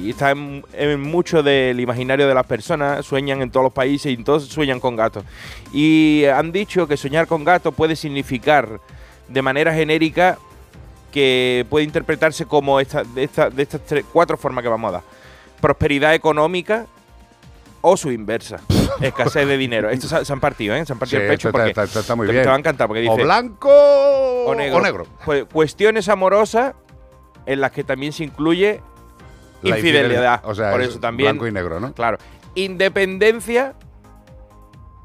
y 0.06 0.10
está 0.12 0.32
en, 0.32 1.02
mucho 1.02 1.42
del 1.44 1.80
imaginario 1.80 2.28
de 2.28 2.34
las 2.36 2.46
personas, 2.46 3.06
sueñan 3.06 3.42
en 3.42 3.50
todos 3.50 3.64
los 3.66 3.74
países 3.74 4.12
y 4.18 4.24
todos 4.24 4.46
sueñan 4.46 4.80
con 4.80 4.96
gatos. 4.96 5.24
Y 5.74 6.26
han 6.26 6.52
dicho 6.52 6.88
que 6.88 6.96
soñar 6.96 7.28
con 7.28 7.44
gatos 7.44 7.74
puede 7.74 7.96
significar 7.96 8.80
de 9.28 9.42
manera 9.42 9.74
genérica 9.74 10.38
que 11.12 11.66
puede 11.70 11.84
interpretarse 11.86 12.46
como 12.46 12.80
esta, 12.80 13.04
de, 13.04 13.24
esta- 13.24 13.50
de 13.50 13.64
estas 13.64 13.82
cuatro 14.14 14.38
formas 14.38 14.62
que 14.62 14.70
vamos 14.70 14.90
a 14.90 14.92
dar. 14.94 15.04
Prosperidad 15.60 16.14
económica 16.14 16.86
o 17.82 17.96
su 17.98 18.12
inversa. 18.12 18.58
Escasez 19.02 19.48
de 19.48 19.58
dinero. 19.58 19.90
Estos 19.90 20.10
se, 20.10 20.26
se 20.26 20.34
han 20.34 20.40
partido, 20.40 20.76
¿eh? 20.76 20.86
Se 20.86 20.94
han 20.94 21.00
partido 21.00 21.20
Sí, 21.22 21.26
el 21.26 21.32
pecho 21.32 21.48
está- 21.50 21.58
porque 21.58 21.70
está- 21.70 21.84
está- 21.84 22.00
está 22.00 22.16
muy 22.16 22.28
te, 22.28 22.34
bien. 22.34 22.44
te 22.44 22.50
va 22.50 22.56
a 22.56 22.60
encantar 22.60 22.88
porque 22.88 23.02
dice... 23.02 23.14
O 23.14 23.18
blanco 23.18 23.70
o 23.70 24.56
negro. 24.56 25.06
Pues, 25.26 25.46
cuestiones 25.46 26.10
amorosas 26.10 26.74
en 27.46 27.62
las 27.62 27.72
que 27.72 27.84
también 27.84 28.12
se 28.14 28.24
incluye 28.24 28.82
La 29.62 29.78
infidelidad. 29.78 30.42
O 30.46 30.54
sea, 30.56 30.72
Por 30.72 30.82
es 30.82 30.90
eso 30.90 31.00
también. 31.00 31.32
blanco 31.32 31.48
y 31.48 31.52
negro, 31.52 31.80
¿no? 31.80 31.94
Claro. 31.94 32.18
Independencia 32.56 33.74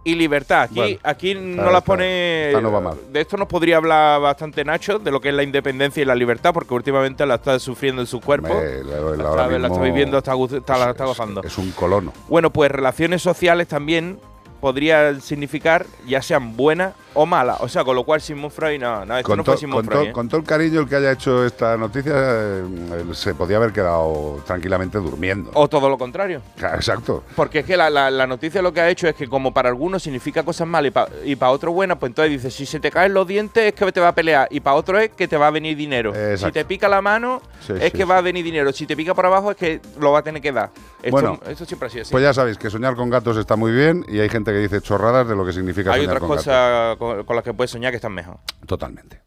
y 0.05 0.15
libertad. 0.17 0.63
Aquí, 0.63 0.75
Bueno, 0.75 0.99
aquí 1.05 1.35
no 1.35 1.63
las 1.67 1.75
está- 1.75 1.81
pone. 1.83 2.53
no 2.61 2.73
va 2.73 2.81
mal. 2.81 2.99
De 3.13 3.21
esto 3.21 3.37
nos 3.37 3.47
podría 3.47 3.77
hablar 3.77 4.21
bastante 4.21 4.65
Nacho, 4.65 4.99
de 4.99 5.11
lo 5.13 5.21
que 5.21 5.29
es 5.29 5.35
la 5.35 5.43
independencia 5.45 6.03
y 6.03 6.05
la 6.05 6.15
libertad, 6.15 6.53
porque 6.53 6.75
últimamente 6.75 7.25
la 7.25 7.37
está 7.37 7.59
sufriendo 7.59 8.03
en 8.03 8.07
su 8.09 8.21
cuerpo. 8.21 8.49
La- 8.49 8.61
la- 8.61 9.01
la, 9.01 9.11
está, 9.13 9.59
la 9.59 9.69
viviendo, 9.81 10.19
está, 10.19 10.35
la 10.37 10.91
está 10.91 11.05
es- 11.05 11.09
gozando. 11.09 11.43
Es 11.45 11.57
un 11.59 11.71
colono. 11.71 12.13
Bueno, 12.29 12.51
pues 12.51 12.71
relaciones 12.71 13.23
sociales 13.23 13.69
también 13.69 14.19
podría 14.61 15.19
significar 15.21 15.87
ya 16.07 16.21
sean 16.23 16.57
buenas 16.57 16.95
o 17.15 17.27
malas. 17.27 17.59
O 17.61 17.69
sea, 17.69 17.85
con 17.85 17.95
lo 17.97 18.05
cual 18.05 18.21
Sigmund 18.21 18.53
Freud, 18.53 18.81
no, 18.81 19.05
no, 19.05 19.17
esto 19.17 19.27
Con, 19.27 19.39
no 19.39 19.45
fue 19.45 19.57
to- 19.57 19.83
Freud. 19.85 20.09
¿eh? 20.09 20.13
con 20.13 20.29
todo 20.29 20.41
el 20.41 20.47
cariño 20.47 20.81
el 20.81 20.89
que 20.89 20.97
haya 20.97 21.13
hecho 21.13 21.45
esta 21.45 21.77
noticia, 21.77 22.13
eh, 22.17 22.65
se 23.13 23.35
podía 23.35 23.57
haber 23.59 23.73
quedado 23.73 24.41
tranquilamente 24.47 24.99
durmiendo. 24.99 25.51
O 25.55 25.69
todo 25.69 25.89
lo 25.89 25.99
contrario. 25.99 26.41
Exacto. 26.57 27.23
Porque 27.37 27.61
es 27.61 27.67
que 27.67 27.77
la, 27.77 27.91
la- 27.91 28.11
la 28.11 28.27
noticia 28.27 28.63
lo 28.63 28.73
que 28.73 28.81
ha 28.81 28.89
hecho 28.89 29.09
es 29.09 29.15
que 29.15 29.29
como 29.29 29.53
para 29.53 29.69
algunos 29.69 30.03
significa 30.03 30.43
cosas 30.43 30.67
malas 30.67 30.93
y 31.25 31.37
para 31.37 31.53
otros 31.53 31.73
buenas, 31.75 31.99
pues 31.99 32.11
entonces 32.11 32.31
dice, 32.33 32.51
si 32.51 32.67
se 32.67 32.81
te 32.81 32.91
caen 32.91 33.15
los 33.15 33.27
dientes 33.27 33.65
es 33.65 33.73
que 33.75 33.93
te 33.93 34.01
va 34.01 34.09
a 34.09 34.15
pelear 34.15 34.49
y 34.51 34.61
para 34.61 34.77
otro 34.77 34.99
es 34.99 35.11
que 35.11 35.29
te 35.29 35.37
va 35.37 35.49
a 35.49 35.51
venir 35.51 35.77
dinero. 35.77 36.11
Exacto. 36.15 36.47
Si 36.47 36.53
te 36.53 36.65
pica 36.65 36.89
la 36.89 37.03
mano 37.03 37.43
Sí, 37.67 37.73
es 37.79 37.85
sí, 37.85 37.99
que 37.99 38.05
va 38.05 38.19
a 38.19 38.21
venir 38.21 38.45
dinero. 38.45 38.73
Si 38.73 38.87
te 38.87 38.97
pica 38.97 39.15
por 39.15 39.27
abajo 39.27 39.51
es 39.53 39.57
que 39.57 39.81
lo 40.01 40.13
va 40.13 40.21
a 40.21 40.23
tener 40.23 40.43
que 40.43 40.51
dar. 40.53 40.71
Esto, 41.03 41.11
Bueno, 41.11 41.39
esto 41.49 41.65
siempre 41.65 41.87
ha 41.87 41.91
sido 41.91 42.03
así. 42.03 42.13
Pues 42.13 42.23
ya 42.23 42.33
sabéis 42.35 42.59
que 42.59 42.71
soñar 42.71 42.95
con 42.97 43.11
gatos 43.11 43.37
está 43.37 43.57
muy 43.57 43.73
bien 43.73 44.05
y 44.09 44.19
hay 44.21 44.29
gente 44.29 44.53
que 44.53 44.59
dice 44.59 44.81
chorradas 44.81 45.29
de 45.29 45.35
lo 45.37 45.45
que 45.45 45.53
significa 45.53 45.93
Hay 45.93 46.03
soñar 46.03 46.17
otras 46.17 46.29
con 46.29 46.37
cosas 46.39 46.97
con, 47.03 47.25
con 47.25 47.37
las 47.37 47.45
que 47.45 47.53
puedes 47.53 47.71
soñar 47.71 47.93
que 47.93 47.97
están 47.97 48.13
mejor. 48.13 48.39
Totalmente. 48.67 49.21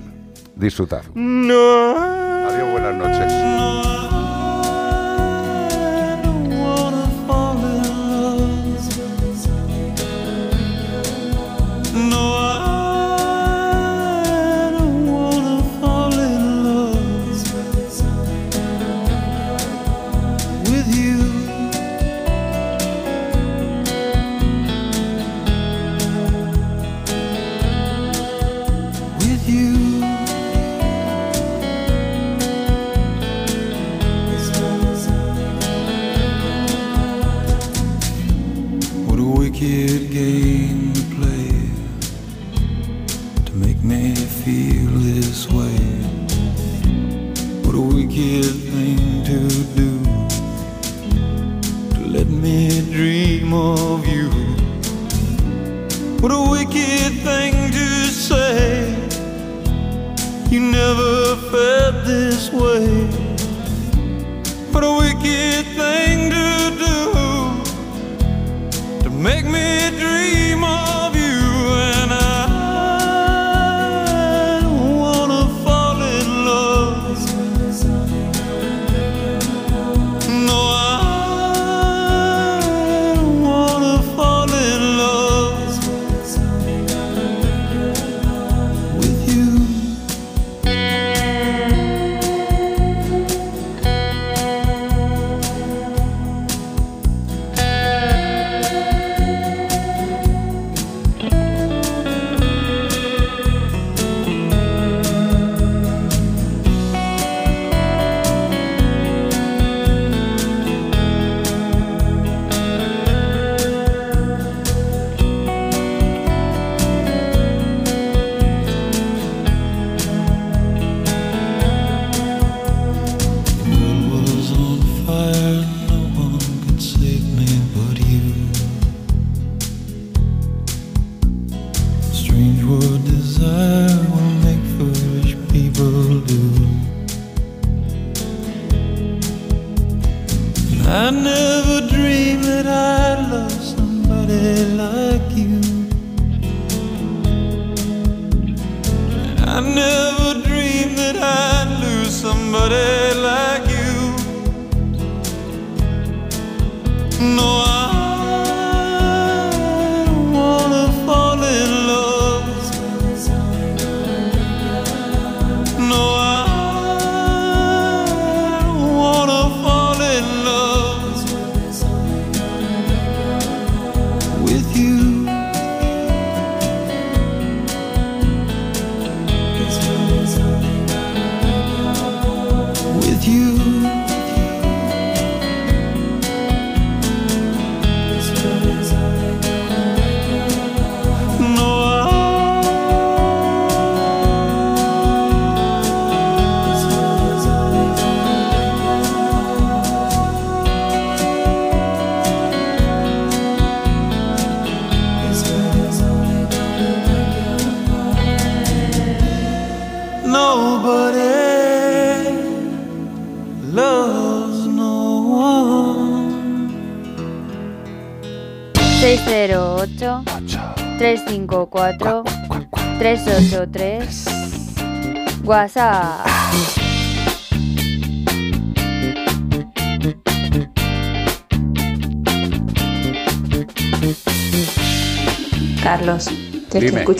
Disfrutad. 0.55 1.03
No. 1.15 1.97
Adiós, 1.97 2.73
buenas 2.73 2.95
noches. 2.95 3.54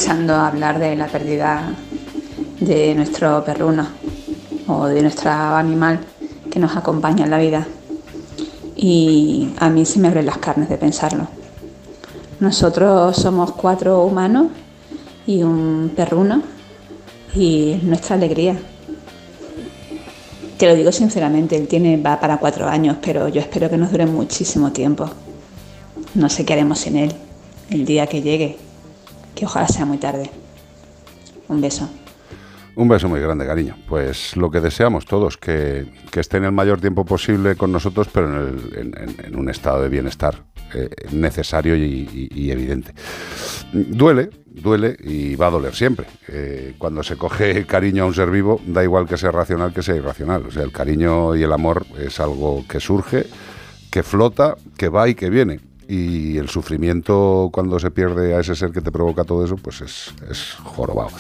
Escuchando 0.05 0.35
hablar 0.35 0.79
de 0.79 0.97
la 0.97 1.07
pérdida 1.07 1.73
de 2.61 2.95
nuestro 2.95 3.43
perruno 3.43 3.89
o 4.67 4.85
de 4.85 5.01
nuestro 5.01 5.31
animal 5.31 5.99
que 6.51 6.61
nos 6.61 6.77
acompaña 6.77 7.25
en 7.25 7.31
la 7.31 7.39
vida. 7.39 7.67
Y 8.77 9.55
a 9.57 9.71
mí 9.71 9.87
se 9.87 10.01
me 10.01 10.09
abren 10.09 10.27
las 10.27 10.37
carnes 10.37 10.69
de 10.69 10.77
pensarlo. 10.77 11.27
Nosotros 12.39 13.17
somos 13.17 13.53
cuatro 13.53 14.05
humanos 14.05 14.49
y 15.27 15.43
un 15.43 15.91
perruno 15.97 16.43
y 17.35 17.71
es 17.71 17.83
nuestra 17.83 18.17
alegría. 18.17 18.59
Te 20.59 20.67
lo 20.67 20.75
digo 20.75 20.93
sinceramente, 20.93 21.57
él 21.57 21.67
tiene, 21.67 21.97
va 21.97 22.21
para 22.21 22.37
cuatro 22.37 22.69
años, 22.69 22.99
pero 23.01 23.29
yo 23.29 23.41
espero 23.41 23.71
que 23.71 23.79
nos 23.79 23.91
dure 23.91 24.05
muchísimo 24.05 24.71
tiempo. 24.71 25.09
No 26.15 26.29
sé 26.29 26.45
qué 26.45 26.53
haremos 26.53 26.81
sin 26.81 26.99
él 26.99 27.15
el 27.71 27.87
día 27.87 28.07
que 28.07 28.21
llegue, 28.21 28.59
que 29.35 29.47
ojalá 29.47 29.69
sea 29.69 29.85
muy 29.85 29.99
tarde. 29.99 30.31
Un 31.49 31.61
beso. 31.61 31.89
Un 32.77 32.89
beso 32.89 33.09
muy 33.09 33.21
grande, 33.21 33.47
cariño. 33.47 33.77
Pues 33.89 34.37
lo 34.37 34.51
que 34.51 34.61
deseamos 34.61 35.05
todos, 35.07 35.37
que, 35.37 35.87
que 36.11 36.21
esté 36.21 36.39
en 36.39 36.45
el 36.45 36.53
mayor 36.53 36.81
tiempo 36.81 37.05
posible 37.05 37.55
con 37.55 37.71
nosotros, 37.71 38.09
pero 38.13 38.29
en, 38.49 38.59
el- 38.77 39.17
en- 39.27 39.37
un 39.37 39.49
estado 39.49 39.83
de 39.83 39.89
bienestar 39.89 40.43
eh, 40.75 40.89
necesario 41.13 41.77
y 41.77 42.51
evidente. 42.51 42.93
Duele, 43.73 44.31
duele 44.47 44.97
y 45.05 45.37
va 45.37 45.47
a 45.47 45.51
doler 45.51 45.75
siempre. 45.75 46.07
Eh, 46.29 46.75
cuando 46.79 47.03
se 47.03 47.17
coge 47.17 47.65
cariño 47.67 48.03
a 48.05 48.07
un 48.07 48.15
ser 48.15 48.31
vivo, 48.31 48.61
da 48.67 48.83
igual 48.83 49.07
que 49.07 49.17
sea 49.17 49.31
racional 49.31 49.73
que 49.73 49.83
sea 49.83 49.95
irracional. 49.97 50.47
O 50.47 50.51
sea, 50.51 50.63
el 50.63 50.73
cariño 50.73 51.37
y 51.37 51.43
el 51.45 51.53
amor 51.53 51.87
es 51.99 52.19
algo 52.19 52.65
que 52.69 52.81
surge, 52.81 53.27
que 53.91 54.03
flota, 54.03 54.57
que 54.77 54.89
va 54.89 55.09
y 55.09 55.15
que 55.15 55.31
viene. 55.31 55.61
Y 55.89 56.39
el 56.39 56.49
sufrimiento 56.49 57.51
cuando 57.53 57.79
se 57.79 57.91
pierde 57.91 58.35
a 58.35 58.41
ese 58.41 58.55
ser 58.55 58.73
que 58.73 58.81
te 58.81 58.91
provoca 58.91 59.25
todo 59.25 59.45
eso, 59.45 59.57
pues 59.57 59.81
es, 59.81 60.15
es 60.31 60.55
jorobado. 60.63 61.11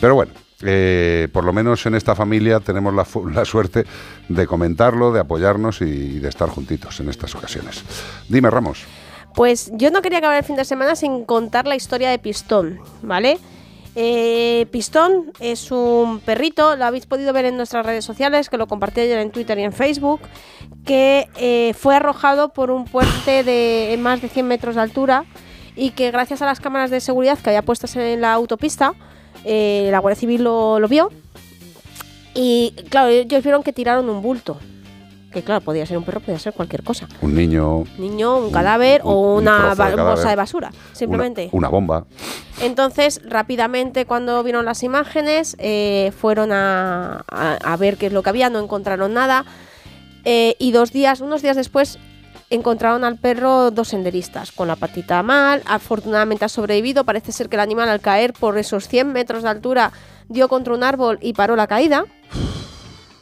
Pero 0.00 0.14
bueno, 0.14 0.32
eh, 0.62 1.28
por 1.32 1.44
lo 1.44 1.52
menos 1.52 1.84
en 1.86 1.94
esta 1.94 2.14
familia 2.14 2.60
tenemos 2.60 2.94
la, 2.94 3.06
la 3.34 3.44
suerte 3.44 3.84
de 4.28 4.46
comentarlo, 4.46 5.12
de 5.12 5.20
apoyarnos 5.20 5.80
y 5.80 6.18
de 6.18 6.28
estar 6.28 6.48
juntitos 6.48 7.00
en 7.00 7.08
estas 7.08 7.34
ocasiones. 7.34 7.82
Dime, 8.28 8.50
Ramos. 8.50 8.84
Pues 9.34 9.70
yo 9.74 9.90
no 9.90 10.02
quería 10.02 10.18
acabar 10.18 10.36
el 10.36 10.44
fin 10.44 10.56
de 10.56 10.64
semana 10.64 10.94
sin 10.94 11.24
contar 11.24 11.66
la 11.66 11.74
historia 11.74 12.10
de 12.10 12.18
Pistón, 12.18 12.80
¿vale? 13.02 13.38
Eh, 13.94 14.66
Pistón 14.70 15.32
es 15.38 15.70
un 15.70 16.20
perrito, 16.20 16.76
lo 16.76 16.84
habéis 16.84 17.06
podido 17.06 17.32
ver 17.32 17.44
en 17.44 17.56
nuestras 17.56 17.84
redes 17.84 18.04
sociales, 18.04 18.48
que 18.48 18.56
lo 18.56 18.66
compartí 18.66 19.02
ayer 19.02 19.18
en 19.18 19.30
Twitter 19.30 19.58
y 19.58 19.64
en 19.64 19.72
Facebook, 19.72 20.20
que 20.84 21.28
eh, 21.36 21.74
fue 21.74 21.96
arrojado 21.96 22.52
por 22.54 22.70
un 22.70 22.84
puente 22.84 23.44
de 23.44 23.98
más 24.00 24.22
de 24.22 24.28
100 24.28 24.46
metros 24.46 24.74
de 24.76 24.80
altura 24.80 25.24
y 25.76 25.90
que 25.90 26.10
gracias 26.10 26.40
a 26.42 26.46
las 26.46 26.60
cámaras 26.60 26.90
de 26.90 27.00
seguridad 27.00 27.38
que 27.38 27.50
había 27.50 27.62
puestas 27.62 27.94
en 27.96 28.20
la 28.20 28.32
autopista, 28.32 28.94
eh, 29.44 29.88
la 29.90 29.98
Guardia 29.98 30.20
Civil 30.20 30.44
lo, 30.44 30.78
lo 30.78 30.88
vio. 30.88 31.10
Y 32.34 32.74
claro, 32.88 33.08
ellos 33.08 33.42
vieron 33.42 33.62
que 33.62 33.74
tiraron 33.74 34.08
un 34.08 34.22
bulto, 34.22 34.58
que 35.32 35.42
claro, 35.42 35.60
podía 35.62 35.84
ser 35.86 35.98
un 35.98 36.04
perro, 36.04 36.20
podía 36.20 36.38
ser 36.38 36.52
cualquier 36.52 36.84
cosa. 36.84 37.08
Un 37.20 37.34
niño, 37.34 37.84
Niño, 37.98 38.36
un 38.36 38.52
cadáver 38.52 39.00
o 39.04 39.34
un 39.34 39.42
una 39.42 39.56
de 39.70 39.76
cadáver. 39.76 40.00
bolsa 40.00 40.30
de 40.30 40.36
basura, 40.36 40.70
simplemente. 40.92 41.48
una 41.52 41.68
bomba. 41.68 42.04
Entonces, 42.60 43.20
rápidamente, 43.24 44.06
cuando 44.06 44.42
vieron 44.44 44.64
las 44.64 44.82
imágenes, 44.84 45.56
eh, 45.58 46.12
fueron 46.16 46.52
a, 46.52 47.24
a- 47.28 47.58
a 47.64 47.76
ver 47.76 47.96
qué 47.96 48.06
es 48.06 48.12
lo 48.12 48.22
que 48.22 48.30
había, 48.30 48.50
no 48.50 48.60
encontraron 48.60 49.12
nada. 49.14 49.44
eh, 50.24 50.54
y 50.60 50.70
dos 50.70 50.92
días, 50.92 51.20
unos 51.20 51.42
días 51.42 51.56
después, 51.56 51.98
encontraron 52.48 53.02
al 53.02 53.16
perro 53.18 53.70
dos 53.72 53.88
senderistas 53.88 54.52
con 54.52 54.68
la 54.68 54.76
patita 54.76 55.20
mal. 55.24 55.62
Afortunadamente 55.66 56.44
ha 56.44 56.48
sobrevivido. 56.48 57.02
Parece 57.04 57.32
ser 57.32 57.48
que 57.48 57.56
el 57.56 57.60
animal, 57.60 57.88
al 57.88 58.00
caer 58.00 58.32
por 58.34 58.56
esos 58.58 58.86
100 58.86 59.10
metros 59.12 59.42
de 59.42 59.48
altura, 59.48 59.90
dio 60.28 60.48
contra 60.48 60.74
un 60.74 60.84
árbol 60.84 61.18
y 61.22 61.32
paró 61.32 61.56
la 61.56 61.66
caída. 61.66 62.04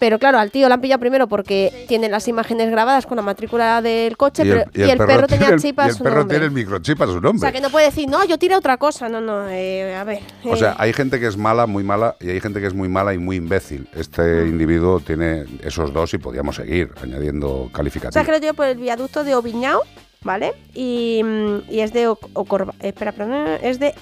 Pero 0.01 0.18
claro, 0.18 0.39
al 0.40 0.51
tío 0.51 0.66
la 0.68 0.74
han 0.77 0.81
pillado 0.81 0.98
primero 0.98 1.28
porque 1.28 1.85
tiene 1.86 2.09
las 2.09 2.27
imágenes 2.27 2.70
grabadas 2.70 3.06
con 3.06 3.16
la 3.16 3.22
matrícula 3.22 3.81
del 3.82 4.16
coche, 4.16 4.43
pero- 4.44 4.64
y 4.74 4.90
el, 4.90 4.98
perro, 4.98 5.27
tenía 5.28 5.47
tiene 5.48 5.55
el- 5.55 5.60
y 5.89 5.93
su 5.93 6.02
perro 6.02 6.16
nombre. 6.20 6.35
tiene 6.39 6.47
el 6.47 6.51
microchip 6.51 7.02
a 7.02 7.06
su 7.06 7.20
nombre. 7.20 7.36
O 7.36 7.39
sea, 7.39 7.52
que 7.52 7.60
no 7.60 7.70
puede 7.70 7.86
decir, 7.86 8.09
no, 8.09 8.24
yo 8.24 8.39
tiré 8.39 8.56
otra 8.56 8.78
cosa. 8.78 9.09
No, 9.10 9.20
no, 9.20 9.48
eh, 9.48 9.94
a 9.94 10.02
ver. 10.05 10.20
O 10.44 10.55
eh, 10.55 10.56
sea, 10.56 10.74
hay 10.78 10.93
gente 10.94 11.20
que 11.20 11.27
es 11.27 11.36
mala, 11.36 11.66
muy 11.66 11.85
mala, 11.85 12.16
y 12.18 12.31
hay 12.31 12.40
gente 12.40 12.60
que 12.60 12.66
es 12.66 12.74
muy 12.74 12.89
mala 12.89 13.12
y 13.12 13.18
muy 13.18 13.36
imbécil. 13.36 13.89
Este 13.94 14.48
individuo 14.48 15.01
tiene 15.01 15.44
esos 15.62 15.93
dos 15.93 16.14
y 16.14 16.18
podríamos 16.18 16.56
seguir 16.56 16.90
añadiendo 17.02 17.68
o 18.09 18.12
sea, 18.12 18.24
lo 18.32 18.39
llevo 18.39 18.55
por 18.55 18.66
el 18.66 18.78
viaducto 18.78 19.22
de 19.22 19.35
Oviñao, 19.35 19.82
¿vale? 20.22 20.55
Y, 20.74 21.20
mm, 21.22 21.70
y 21.70 21.81
es 21.81 21.93
de 21.93 22.09
Oc- 22.09 22.28
Ocorba- 22.32 22.74
espera, 22.81 23.12
perdón, 23.12 23.47
es 23.62 23.78
de 23.78 23.94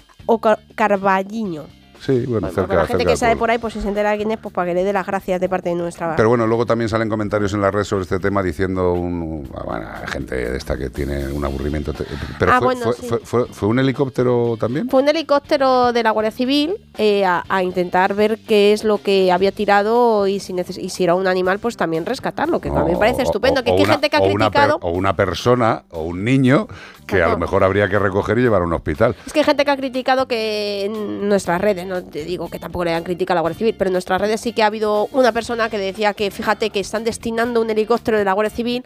Carballiño. 0.77 1.65
Sí, 2.01 2.13
bueno, 2.27 2.41
Bueno, 2.41 2.49
cerca, 2.49 2.67
para 2.69 2.81
la 2.83 2.87
gente 2.87 3.03
cerca 3.03 3.13
que 3.13 3.17
sabe 3.17 3.37
por 3.37 3.51
ahí, 3.51 3.59
pues 3.59 3.75
si 3.75 3.81
se 3.81 3.89
entera 3.89 4.17
quién 4.17 4.31
es, 4.31 4.39
pues 4.39 4.55
para 4.55 4.69
que 4.71 4.75
le 4.75 4.85
dé 4.85 4.93
las 4.93 5.07
gracias 5.07 5.41
de 5.41 5.49
parte 5.49 5.69
de 5.71 5.75
nuestra. 5.75 6.17
Pero 6.17 6.29
bueno, 6.29 6.47
luego 6.47 6.65
también 6.67 6.89
salen 6.89 7.09
comentarios 7.09 7.53
en 7.55 7.61
la 7.61 7.71
red 7.71 7.85
sobre 7.85 8.03
este 8.03 8.19
tema 8.19 8.43
diciendo 8.43 8.93
un, 8.93 9.49
ah, 9.57 9.63
bueno, 9.65 9.87
gente 10.07 10.35
de 10.37 10.57
esta 10.57 10.77
que 10.77 10.91
tiene 10.91 11.29
un 11.29 11.45
aburrimiento. 11.45 11.93
Pero 12.39 12.53
Ah, 12.53 12.59
fue, 12.59 12.67
bueno, 12.67 12.81
fue- 12.83 12.95
sí. 12.95 13.07
fue- 13.09 13.19
fue- 13.25 13.47
fue 13.47 13.69
un 13.69 13.79
helicóptero 13.79 14.57
también? 14.59 14.89
Fue 14.89 15.03
un 15.03 15.09
helicóptero 15.09 15.93
de 15.93 16.03
la 16.03 16.11
Guardia 16.13 16.31
Civil 16.31 16.77
eh, 16.97 17.25
a, 17.25 17.45
a 17.49 17.63
intentar 17.63 18.15
ver 18.15 18.39
qué 18.47 18.73
es 18.73 18.85
lo 18.85 18.99
que 18.99 19.31
había 19.33 19.53
tirado 19.53 20.27
y 20.27 20.41
si, 20.41 20.53
neces- 20.53 20.79
y 20.83 20.89
si 20.91 21.05
era 21.05 21.15
un 21.15 21.27
animal, 21.27 21.59
pues 21.59 21.77
también 21.77 22.07
rescatarlo, 22.07 22.61
que 22.61 22.71
también 22.71 22.97
O- 22.97 23.01
parece 23.01 23.23
o- 23.23 23.25
estupendo. 23.25 23.61
o- 23.61 23.65
que 23.65 23.71
hay 23.73 23.83
una- 23.83 23.93
gente 23.95 24.09
que 24.11 24.17
ha 24.17 24.21
criticado. 24.21 24.79
o 24.83 24.91
una 24.91 25.15
persona 25.17 25.83
o 25.91 26.03
un 26.03 26.25
niño 26.25 26.69
que 27.07 27.23
a 27.23 27.29
lo 27.29 27.39
mejor 27.39 27.65
habría 27.65 27.89
que 27.89 27.99
recoger 27.99 28.37
y 28.39 28.43
llevar 28.43 28.61
a 28.61 28.65
un 28.67 28.73
hospital. 28.75 29.17
Es 29.27 29.33
que 29.33 29.39
hay 29.41 29.45
gente 29.47 29.65
que 29.65 29.71
ha 29.71 29.77
criticado 29.79 30.29
que 30.29 30.85
en 30.85 31.27
nuestras 31.27 31.59
redes, 31.59 31.87
no 31.89 32.05
te 32.05 32.25
digo 32.25 32.49
que 32.49 32.59
tampoco 32.59 32.85
le 32.85 32.95
han 32.95 33.03
criticado 33.03 33.35
a 33.35 33.37
la 33.37 33.41
Guardia 33.43 33.59
Civil, 33.59 33.75
pero 33.77 33.89
en 33.89 33.93
nuestras 33.93 34.21
redes 34.21 34.41
sí 34.41 34.53
que 34.53 34.63
ha 34.63 34.67
habido 34.67 35.09
una 35.13 35.33
persona 35.33 35.69
que 35.69 35.79
decía 35.79 36.15
que 36.15 36.31
fíjate 36.31 36.71
que 36.71 36.81
están 36.81 37.05
destinando 37.05 37.61
un 37.61 37.71
helicóptero 37.71 38.19
de 38.19 38.25
la 38.25 38.33
Guardia 38.33 38.55
Civil 38.55 38.85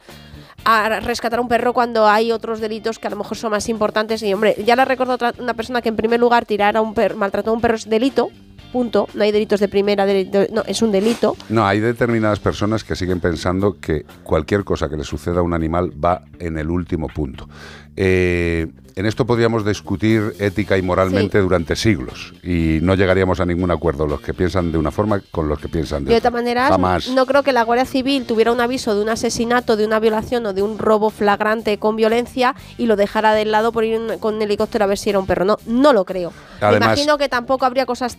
a 0.64 1.00
rescatar 1.00 1.38
a 1.38 1.42
un 1.42 1.48
perro 1.48 1.72
cuando 1.72 2.06
hay 2.06 2.32
otros 2.32 2.60
delitos 2.60 2.98
que 2.98 3.06
a 3.08 3.10
lo 3.10 3.16
mejor 3.16 3.36
son 3.36 3.50
más 3.50 3.68
importantes. 3.68 4.22
Y 4.22 4.32
hombre, 4.32 4.56
ya 4.64 4.76
le 4.76 4.84
recuerdo 4.84 5.14
otra 5.14 5.34
una 5.38 5.54
persona 5.54 5.82
que 5.82 5.88
en 5.88 5.96
primer 5.96 6.20
lugar 6.20 6.46
tirar 6.46 6.76
a 6.76 6.80
un 6.80 6.94
perro, 6.94 7.16
maltratar 7.16 7.50
a 7.50 7.52
un 7.52 7.60
perro 7.60 7.74
es 7.74 7.88
delito, 7.88 8.30
punto. 8.72 9.08
No 9.14 9.24
hay 9.24 9.32
delitos 9.32 9.60
de 9.60 9.68
primera, 9.68 10.06
no, 10.06 10.62
es 10.66 10.82
un 10.82 10.92
delito. 10.92 11.36
No, 11.48 11.66
hay 11.66 11.80
determinadas 11.80 12.40
personas 12.40 12.84
que 12.84 12.96
siguen 12.96 13.20
pensando 13.20 13.78
que 13.80 14.04
cualquier 14.22 14.64
cosa 14.64 14.88
que 14.88 14.96
le 14.96 15.04
suceda 15.04 15.40
a 15.40 15.42
un 15.42 15.52
animal 15.52 15.92
va 16.02 16.22
en 16.38 16.58
el 16.58 16.70
último 16.70 17.08
punto. 17.08 17.48
Eh, 17.96 18.68
en 18.94 19.06
esto 19.06 19.26
podríamos 19.26 19.64
discutir 19.64 20.34
ética 20.38 20.76
y 20.76 20.82
moralmente 20.82 21.38
durante 21.38 21.76
siglos 21.76 22.34
y 22.42 22.78
no 22.82 22.94
llegaríamos 22.94 23.40
a 23.40 23.46
ningún 23.46 23.70
acuerdo 23.70 24.06
los 24.06 24.20
que 24.20 24.34
piensan 24.34 24.72
de 24.72 24.78
una 24.78 24.90
forma 24.90 25.20
con 25.30 25.48
los 25.48 25.58
que 25.58 25.68
piensan 25.68 26.04
de, 26.04 26.10
De 26.10 26.16
otra. 26.16 26.30
otra 26.30 26.40
manera, 26.40 26.68
Jamás. 26.68 27.08
no 27.08 27.26
creo 27.26 27.42
que 27.42 27.52
la 27.52 27.62
Guardia 27.64 27.84
Civil 27.84 28.24
tuviera 28.26 28.52
un 28.52 28.60
aviso 28.60 28.94
de 28.94 29.02
un 29.02 29.08
asesinato, 29.08 29.76
de 29.76 29.86
una 29.86 30.00
violación 30.00 30.46
o 30.46 30.52
de 30.52 30.62
un 30.62 30.78
robo 30.78 31.10
flagrante 31.10 31.78
con 31.78 31.96
violencia 31.96 32.54
y 32.78 32.86
lo 32.86 32.96
dejara 32.96 33.34
de 33.34 33.44
lado 33.44 33.72
por 33.72 33.84
ir 33.84 34.00
con 34.20 34.34
un 34.36 34.42
helicóptero 34.42 34.84
a 34.84 34.88
ver 34.88 34.98
si 34.98 35.10
era 35.10 35.18
un 35.18 35.26
perro. 35.26 35.44
No, 35.44 35.58
no 35.66 35.92
lo 35.92 36.04
creo. 36.04 36.32
Me 36.60 36.76
imagino 36.76 37.18
que 37.18 37.28
tampoco 37.28 37.64
habría 37.66 37.86
cosas. 37.86 38.16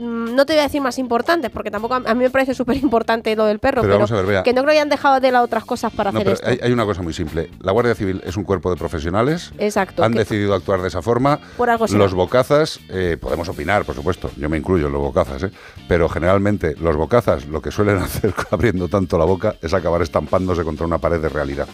Mm, 0.00 0.34
No 0.34 0.46
te 0.46 0.54
voy 0.54 0.60
a 0.60 0.64
decir 0.64 0.80
más 0.80 0.98
importantes, 0.98 1.50
porque 1.50 1.70
tampoco 1.70 1.94
a 1.94 2.00
mí 2.14 2.24
me 2.24 2.30
parece 2.30 2.54
súper 2.54 2.76
importante 2.76 3.34
lo 3.36 3.44
del 3.46 3.58
perro, 3.58 3.82
Pero 3.82 3.92
pero, 3.92 3.94
vamos 3.98 4.12
a 4.12 4.16
ver, 4.16 4.26
Bea. 4.26 4.42
que 4.42 4.52
no 4.52 4.62
creo 4.62 4.72
que 4.72 4.78
hayan 4.78 4.88
dejado 4.88 5.20
de 5.20 5.30
lado 5.30 5.44
otras 5.44 5.64
cosas 5.64 5.92
para 5.92 6.10
No, 6.12 6.18
hacer 6.18 6.24
pero 6.24 6.34
esto. 6.34 6.48
hay, 6.48 6.58
hay 6.68 6.72
una 6.72 6.84
cosa 6.84 7.02
muy 7.02 7.12
simple. 7.12 7.50
La 7.60 7.72
Guardia 7.72 7.94
Civil 7.94 8.22
es 8.24 8.36
un 8.36 8.44
cuerpo 8.44 8.70
de 8.70 8.76
profesionales. 8.76 9.52
Exacto. 9.58 10.02
Han 10.02 10.12
decidido 10.12 10.54
actuar 10.54 10.80
de 10.82 10.88
esa 10.88 11.02
forma. 11.02 11.38
Por 11.56 11.70
algo 11.70 11.86
los 11.86 12.14
bocazas, 12.14 12.80
eh, 12.88 13.16
podemos 13.20 13.48
opinar, 13.48 13.84
por 13.84 13.94
supuesto, 13.94 14.30
yo 14.36 14.48
me 14.48 14.56
incluyo 14.56 14.86
en 14.86 14.92
los 14.92 15.02
bocazas, 15.02 15.42
¿eh? 15.44 15.50
pero 15.88 16.08
generalmente 16.08 16.74
los 16.80 16.96
bocazas 16.96 17.46
lo 17.46 17.60
que 17.60 17.70
suelen 17.70 17.98
hacer 18.02 18.32
abriendo 18.50 18.88
tanto 18.88 19.18
la 19.18 19.24
boca 19.24 19.56
es 19.60 19.74
acabar 19.74 20.02
estampándose 20.02 20.64
contra 20.64 20.86
una 20.86 20.98
pared 20.98 21.20
de 21.20 21.28
realidad. 21.28 21.68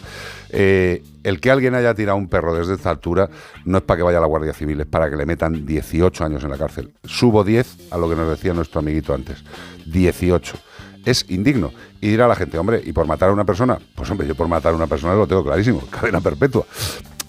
Eh, 0.49 1.03
el 1.23 1.39
que 1.41 1.51
alguien 1.51 1.75
haya 1.75 1.93
tirado 1.93 2.17
un 2.17 2.29
perro 2.29 2.55
desde 2.55 2.75
esta 2.75 2.89
altura 2.89 3.29
no 3.65 3.79
es 3.79 3.83
para 3.83 3.97
que 3.97 4.03
vaya 4.03 4.17
a 4.17 4.21
la 4.21 4.27
Guardia 4.27 4.53
Civil, 4.53 4.79
es 4.81 4.87
para 4.87 5.09
que 5.09 5.15
le 5.17 5.25
metan 5.25 5.65
18 5.65 6.23
años 6.23 6.43
en 6.43 6.49
la 6.49 6.57
cárcel. 6.57 6.93
Subo 7.03 7.43
10 7.43 7.91
a 7.91 7.97
lo 7.97 8.07
que 8.09 8.15
nos 8.17 8.29
decía 8.29 8.53
nuestro 8.53 8.79
amiguito 8.79 9.13
antes. 9.13 9.37
18 9.85 10.57
es 11.05 11.25
indigno. 11.29 11.71
Y 12.01 12.09
dirá 12.09 12.27
la 12.27 12.35
gente, 12.35 12.57
hombre, 12.57 12.81
¿y 12.85 12.91
por 12.91 13.07
matar 13.07 13.29
a 13.29 13.33
una 13.33 13.45
persona? 13.45 13.79
Pues 13.95 14.09
hombre, 14.09 14.27
yo 14.27 14.35
por 14.35 14.47
matar 14.47 14.73
a 14.73 14.75
una 14.75 14.87
persona 14.87 15.13
lo 15.15 15.25
tengo 15.27 15.43
clarísimo, 15.43 15.81
cadena 15.91 16.19
perpetua. 16.21 16.65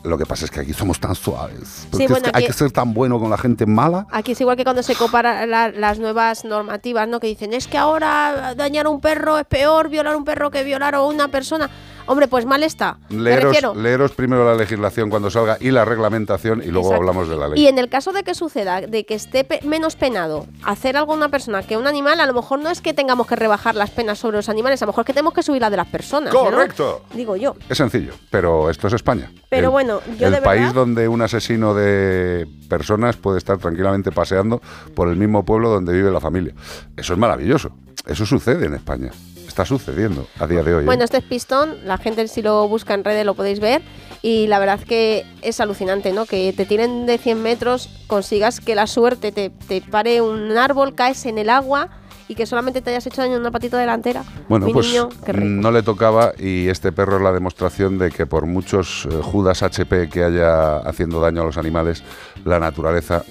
Lo 0.05 0.17
que 0.17 0.25
pasa 0.27 0.45
es 0.45 0.51
que 0.51 0.61
aquí 0.61 0.73
somos 0.73 1.01
tan 1.01 1.15
suaves. 1.17 1.87
Es 1.99 2.11
hay 2.33 2.47
que 2.47 2.53
ser 2.53 2.71
tan 2.71 2.95
bueno 2.95 3.19
con 3.19 3.31
la 3.31 3.37
gente 3.37 3.67
mala. 3.67 4.07
Aquí 4.13 4.33
es 4.33 4.41
igual 4.41 4.57
que 4.57 4.63
cuando 4.65 4.83
se 4.83 4.95
comparan 4.95 5.51
la- 5.51 5.71
las 5.71 5.99
nuevas 5.99 6.45
normativas, 6.45 7.09
¿no? 7.09 7.19
Que 7.19 7.27
dicen, 7.27 7.53
es 7.53 7.67
que 7.67 7.77
ahora 7.79 8.55
dañar 8.57 8.87
a 8.87 8.91
un 8.91 9.01
perro 9.01 9.39
es 9.39 9.45
peor, 9.47 9.89
violar 9.89 10.15
a 10.15 10.17
un 10.17 10.25
perro 10.25 10.51
que 10.53 10.63
violar 10.63 10.95
a 10.95 11.03
una 11.03 11.29
persona. 11.29 11.69
Hombre, 12.09 12.27
pues 12.27 12.47
mal 12.47 12.63
está. 12.63 12.97
Leeros, 13.11 14.13
primero 14.13 14.45
la 14.45 14.55
legislación 14.55 15.11
cuando 15.11 15.31
salga 15.31 15.59
y 15.61 15.71
la 15.71 15.85
reglamentación 15.85 16.63
y 16.63 16.69
luego 16.71 16.89
Exacto. 16.89 17.03
hablamos 17.03 17.29
de 17.29 17.37
la 17.37 17.49
ley. 17.49 17.63
Y 17.63 17.67
en 17.69 17.79
el 17.79 17.89
caso 17.89 18.13
de 18.13 18.23
que 18.25 18.35
suceda, 18.35 18.81
de 18.81 19.05
que 19.05 19.15
esté 19.15 19.45
pe- 19.45 19.61
menos 19.63 19.95
penado 19.95 20.47
hacer 20.65 20.97
algo 20.97 21.13
a 21.13 21.17
una 21.17 21.29
persona 21.29 21.63
que 21.63 21.77
un 21.77 21.87
animal, 21.87 22.19
a 22.21 22.27
lo 22.27 22.33
mejor 22.33 22.61
no 22.61 22.71
es 22.71 22.81
que 22.81 22.95
tengamos 22.95 23.27
que 23.27 23.37
rebajar 23.37 23.75
las 23.75 23.91
penas 23.91 24.19
sobre 24.19 24.39
los 24.39 24.49
animales, 24.49 24.81
a 24.83 24.87
lo 24.87 24.93
mejor 24.93 25.03
es 25.03 25.07
que 25.07 25.13
tenemos 25.13 25.35
que 25.35 25.43
subir 25.43 25.61
las 25.61 25.71
de 25.71 25.77
las 25.77 25.87
personas. 25.89 26.33
¿no? 26.33 26.41
Correcto. 26.41 27.03
Digo 27.13 27.37
yo. 27.37 27.55
Es 27.69 27.77
sencillo, 27.79 28.15
pero 28.31 28.71
esto 28.71 28.87
es 28.89 28.95
España. 28.95 29.31
Pero 29.51 29.67
El- 29.67 29.71
bueno, 29.73 30.01
yo 30.19 30.29
el 30.29 30.33
de 30.35 30.41
país 30.41 30.63
verdad- 30.63 30.75
donde 30.75 31.09
un 31.09 31.21
asesino 31.23 31.75
de 31.75 32.47
personas 32.71 33.17
puede 33.17 33.37
estar 33.39 33.59
tranquilamente 33.59 34.13
paseando 34.13 34.63
por 34.95 35.09
el 35.09 35.17
mismo 35.17 35.45
pueblo 35.45 35.69
donde 35.69 35.93
vive 35.93 36.11
la 36.11 36.21
familia. 36.21 36.55
Eso 36.97 37.13
es 37.13 37.19
maravilloso. 37.19 37.71
Eso 38.07 38.25
sucede 38.25 38.65
en 38.67 38.75
España. 38.75 39.11
Está 39.59 39.67
sucediendo 39.67 40.29
a 40.39 40.47
día 40.47 40.63
de 40.63 40.73
hoy. 40.73 40.83
¿eh? 40.85 40.87
Bueno, 40.87 41.03
este 41.03 41.17
es 41.17 41.25
Pistón, 41.25 41.79
la 41.85 41.99
gente 41.99 42.29
si 42.29 42.43
lo 42.43 42.69
busca 42.69 42.95
en 42.95 43.03
redes 43.03 43.27
lo 43.27 43.35
podéis 43.35 43.59
ver 43.59 43.83
y 44.23 44.47
la 44.47 44.61
verdad 44.61 44.79
que 44.79 45.27
es 45.43 45.59
alucinante, 45.59 46.13
¿no? 46.13 46.27
Que 46.27 46.53
te 46.53 46.65
tiren 46.65 47.07
de 47.07 47.19
100 47.19 47.43
metros, 47.43 47.89
consigas 48.07 48.61
que 48.61 48.77
la 48.77 48.87
suerte 48.87 49.33
te, 49.33 49.51
te 49.51 49.81
pare 49.81 50.21
un 50.21 50.57
árbol, 50.57 50.95
caes 50.95 51.27
en 51.27 51.39
el 51.39 51.51
agua 51.51 51.89
y 52.29 52.37
que 52.37 52.47
solamente 52.47 52.83
te 52.83 52.91
hayas 52.91 53.05
hecho 53.09 53.21
daño 53.21 53.35
en 53.35 53.41
una 53.41 53.51
patita 53.51 53.79
delantera. 53.79 54.23
Bueno, 54.49 54.67
Mi 54.67 54.73
pues 54.73 54.87
niño, 54.87 55.09
rico. 55.27 55.45
no 55.45 55.73
le 55.73 55.83
tocaba 55.83 56.35
y 56.39 56.69
este 56.69 56.93
perro 56.93 57.17
es 57.17 57.23
la 57.23 57.33
demostración 57.33 57.99
de 57.99 58.13
que 58.13 58.27
por 58.27 58.47
muchos 58.47 59.09
eh, 59.11 59.21
Judas 59.23 59.65
HP 59.65 60.09
que 60.09 60.23
haya 60.23 60.77
haciendo 60.77 61.21
daño 61.21 61.43
a 61.43 61.47
los 61.47 61.59
animales, 61.59 62.05
la 62.45 62.61
naturaleza 62.61 63.25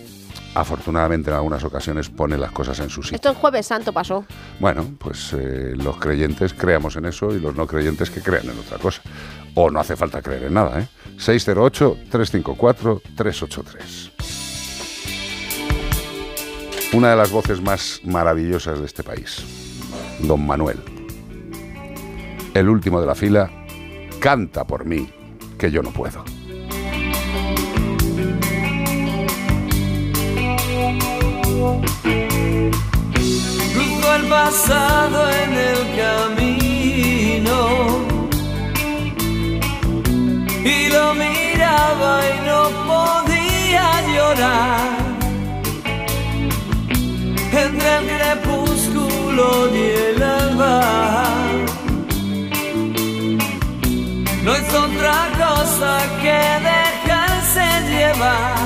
afortunadamente 0.59 1.29
en 1.29 1.35
algunas 1.35 1.63
ocasiones 1.63 2.09
pone 2.09 2.35
las 2.37 2.51
cosas 2.51 2.79
en 2.79 2.89
su 2.89 3.03
sitio. 3.03 3.15
Esto 3.15 3.29
en 3.29 3.35
Jueves 3.35 3.67
Santo 3.67 3.93
pasó. 3.93 4.25
Bueno, 4.59 4.83
pues 4.97 5.31
eh, 5.33 5.73
los 5.75 5.97
creyentes 5.97 6.53
creamos 6.53 6.95
en 6.95 7.05
eso 7.05 7.31
y 7.33 7.39
los 7.39 7.55
no 7.55 7.67
creyentes 7.67 8.09
que 8.09 8.21
crean 8.21 8.49
en 8.49 8.57
otra 8.59 8.79
cosa. 8.79 9.03
O 9.53 9.69
no 9.69 9.79
hace 9.79 9.95
falta 9.95 10.19
creer 10.21 10.45
en 10.45 10.55
nada, 10.55 10.79
¿eh? 10.79 10.87
608-354-383. 11.17 14.11
Una 16.93 17.09
de 17.11 17.17
las 17.17 17.29
voces 17.31 17.61
más 17.61 17.99
maravillosas 18.03 18.79
de 18.79 18.85
este 18.85 19.03
país, 19.03 19.43
don 20.19 20.45
Manuel. 20.45 20.79
El 22.53 22.69
último 22.69 23.01
de 23.01 23.07
la 23.07 23.15
fila, 23.15 23.51
canta 24.19 24.65
por 24.65 24.85
mí, 24.85 25.09
que 25.59 25.69
yo 25.69 25.83
no 25.83 25.91
puedo. 25.91 26.23
Pasado 34.47 35.29
en 35.43 35.53
el 35.53 35.79
camino 36.01 37.59
y 40.63 40.89
lo 40.89 41.13
miraba 41.15 42.11
y 42.33 42.35
no 42.49 42.61
podía 42.91 43.85
llorar 44.15 44.79
entre 47.65 47.89
el 47.97 48.05
crepúsculo 48.15 49.45
y 49.73 49.83
el 50.09 50.23
alba. 50.23 50.81
No 54.43 54.51
es 54.55 54.73
otra 54.73 55.17
cosa 55.43 55.91
que 56.21 56.39
dejarse 56.71 57.65
llevar 57.89 58.56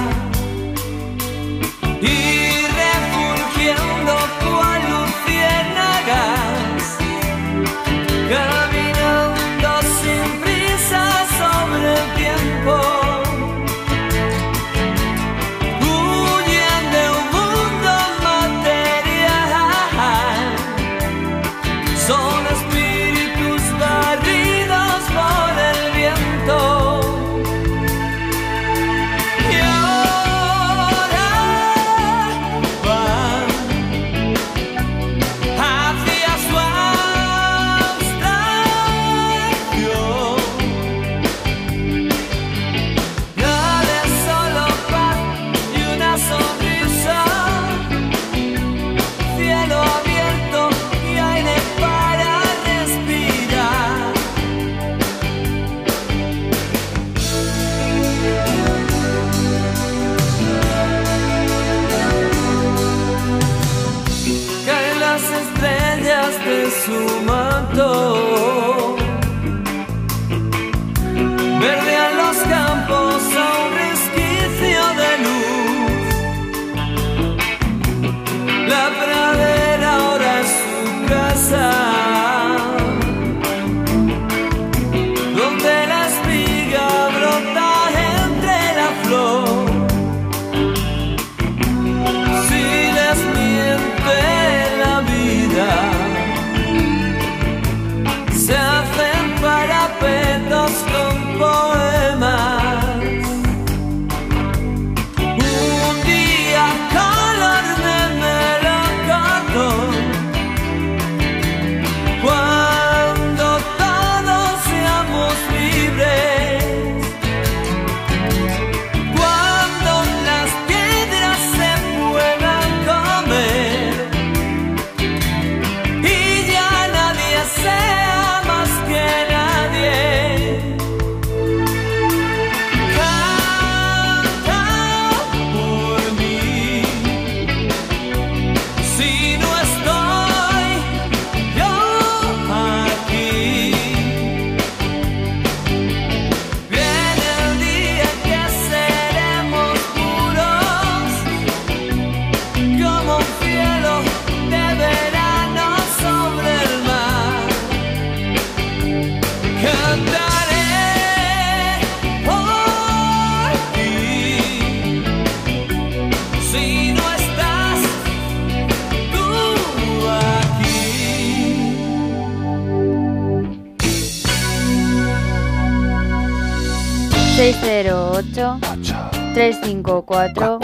354 179.34 180.60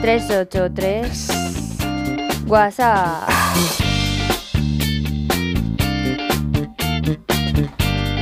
383 0.00 1.28
WhatsApp. 2.46 3.28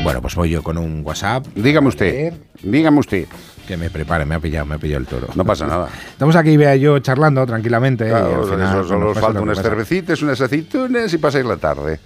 Bueno, 0.02 0.22
pues 0.22 0.34
voy 0.34 0.50
yo 0.50 0.62
con 0.62 0.78
un 0.78 1.02
WhatsApp. 1.04 1.46
Dígame 1.54 1.88
usted, 1.88 2.32
dígame 2.62 3.00
usted. 3.00 3.26
Que 3.66 3.76
me 3.76 3.90
prepare, 3.90 4.24
me 4.24 4.36
ha 4.36 4.40
pillado, 4.40 4.64
me 4.66 4.76
ha 4.76 4.78
pillado 4.78 5.00
el 5.00 5.06
toro. 5.06 5.28
No 5.34 5.44
pasa 5.44 5.66
nada. 5.66 5.88
Estamos 6.10 6.36
aquí, 6.36 6.56
vea 6.56 6.76
yo, 6.76 6.98
charlando 7.00 7.44
tranquilamente. 7.46 8.04
al 8.04 8.10
Claro, 8.26 8.44
final, 8.44 8.68
eso 8.80 8.84
solo 8.88 9.06
nos 9.08 9.18
falta 9.18 9.40
unas 9.40 9.60
cervecitas, 9.60 10.22
unas 10.22 10.40
aceitunas 10.40 11.12
y 11.12 11.18
pasáis 11.18 11.44
la 11.44 11.56
tarde. 11.56 11.98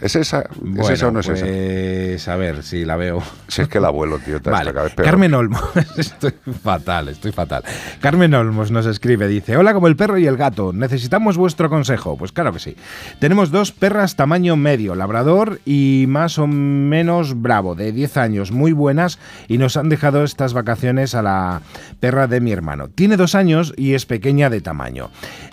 ¿Es 0.00 0.14
esa? 0.14 0.40
¿Es 0.42 0.48
Bueno, 0.60 0.88
esa 0.90 1.08
o 1.08 1.10
no 1.10 1.20
es 1.20 1.28
esa? 1.28 1.44
pues, 1.46 2.28
a 2.28 2.36
ver 2.36 2.62
si 2.62 2.84
la 2.84 2.96
veo. 2.96 3.22
Si 3.48 3.62
es 3.62 3.68
que 3.68 3.78
el 3.78 3.84
abuelo, 3.86 4.18
tío, 4.18 4.40
te 4.40 4.50
Vale. 4.50 4.72
peor. 4.72 4.92
Carmen 4.94 5.34
Olmos, 5.34 5.62
estoy 5.96 6.32
fatal, 6.62 7.08
estoy 7.08 7.32
fatal. 7.32 7.64
Carmen 8.00 8.32
Olmos 8.34 8.70
nos 8.70 8.86
escribe, 8.86 9.26
dice, 9.26 9.56
hola 9.56 9.74
como 9.74 9.88
el 9.88 9.96
perro 9.96 10.16
y 10.16 10.26
el 10.26 10.36
gato, 10.36 10.72
necesitamos 10.72 11.36
vuestro 11.36 11.68
consejo. 11.68 12.16
Pues 12.16 12.30
claro 12.30 12.52
que 12.52 12.60
sí. 12.60 12.76
Tenemos 13.18 13.50
dos 13.50 13.72
perras 13.72 14.14
tamaño 14.14 14.56
medio, 14.56 14.94
labrador 14.94 15.60
y 15.64 16.04
más 16.08 16.38
o 16.38 16.46
menos 16.46 17.40
bravo, 17.42 17.74
de 17.74 17.90
10 17.90 18.16
años, 18.16 18.52
muy 18.52 18.72
buenas 18.72 19.18
y 19.48 19.58
nos 19.58 19.76
han 19.76 19.88
dejado 19.88 20.22
estas 20.22 20.52
vacaciones 20.52 20.99
a 21.14 21.22
la 21.22 21.62
perra 22.00 22.26
de 22.26 22.40
mi 22.40 22.52
hermano. 22.52 22.88
Tiene 22.88 23.16
dos 23.16 23.34
años 23.34 23.72
y 23.76 23.94
es 23.94 24.06
pequeña 24.06 24.50
de 24.50 24.60
tamaño. 24.60 25.10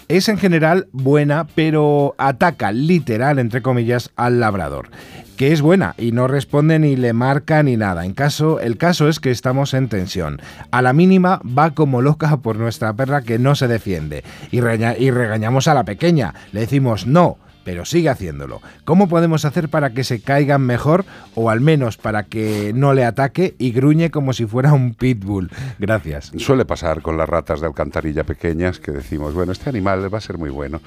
Es 0.08 0.30
en 0.30 0.38
general 0.38 0.88
buena, 0.92 1.48
pero 1.56 2.16
ataca 2.18 2.72
literal, 2.72 3.40
entre 3.40 3.62
comillas, 3.62 4.12
al 4.16 4.40
labrador 4.40 4.90
que 5.38 5.54
es 5.54 5.62
buena 5.62 5.94
y 6.00 6.14
no 6.14 6.28
responde 6.28 6.80
ni 6.80 6.96
le 6.96 7.14
marca 7.14 7.62
ni 7.62 7.78
nada. 7.78 8.06
En 8.06 8.14
caso, 8.16 8.60
el 8.60 8.76
caso 8.78 9.08
es 9.08 9.20
que 9.20 9.30
estamos 9.30 9.76
en 9.76 9.88
tensión. 9.88 10.42
A 10.72 10.82
la 10.82 10.94
mínima 10.94 11.40
va 11.46 11.76
como 11.76 12.02
loca 12.02 12.38
por 12.38 12.56
nuestra 12.58 12.94
perra 12.94 13.22
que 13.22 13.38
no 13.38 13.54
se 13.54 13.68
defiende 13.68 14.24
y, 14.50 14.62
reña- 14.62 14.96
y 14.98 15.12
regañamos 15.12 15.68
a 15.68 15.76
la 15.76 15.84
pequeña. 15.84 16.34
Le 16.54 16.62
decimos 16.62 17.06
no, 17.06 17.38
pero 17.68 17.84
sigue 17.84 18.08
haciéndolo. 18.08 18.62
¿Cómo 18.86 19.10
podemos 19.10 19.44
hacer 19.44 19.68
para 19.68 19.90
que 19.90 20.06
se 20.06 20.22
caigan 20.22 20.62
mejor 20.62 21.04
o 21.36 21.50
al 21.50 21.60
menos 21.60 21.98
para 21.98 22.24
que 22.24 22.72
no 22.74 22.94
le 22.94 23.04
ataque 23.04 23.56
y 23.60 23.74
gruñe 23.74 24.10
como 24.10 24.32
si 24.32 24.46
fuera 24.46 24.72
un 24.72 24.94
pitbull? 24.94 25.52
Gracias. 25.78 26.32
Suele 26.38 26.64
pasar 26.64 27.02
con 27.02 27.18
las 27.18 27.28
ratas 27.28 27.60
de 27.60 27.68
alcantarilla 27.68 28.24
pequeñas 28.24 28.80
que 28.80 28.94
decimos, 28.94 29.34
bueno, 29.34 29.52
este 29.52 29.70
animal 29.70 30.12
va 30.12 30.18
a 30.18 30.22
ser 30.22 30.38
muy 30.38 30.50
bueno. 30.50 30.80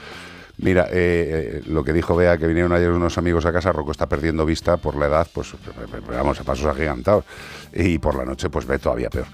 Mira, 0.56 0.86
eh, 0.86 1.60
eh, 1.60 1.62
lo 1.66 1.84
que 1.84 1.92
dijo 1.92 2.16
Bea, 2.16 2.38
que 2.38 2.46
vinieron 2.46 2.72
ayer 2.72 2.90
unos 2.90 3.18
amigos 3.18 3.44
a 3.44 3.52
casa, 3.52 3.72
Rocco 3.72 3.90
está 3.90 4.06
perdiendo 4.06 4.46
vista 4.46 4.78
por 4.78 4.96
la 4.96 5.08
edad, 5.08 5.28
pues 5.34 5.52
vamos, 6.08 6.40
a 6.40 6.44
pasos 6.44 6.64
agigantados. 6.64 7.26
Y 7.74 7.98
por 7.98 8.16
la 8.16 8.24
noche, 8.24 8.48
pues 8.48 8.66
ve 8.66 8.78
todavía 8.78 9.10
peor. 9.10 9.26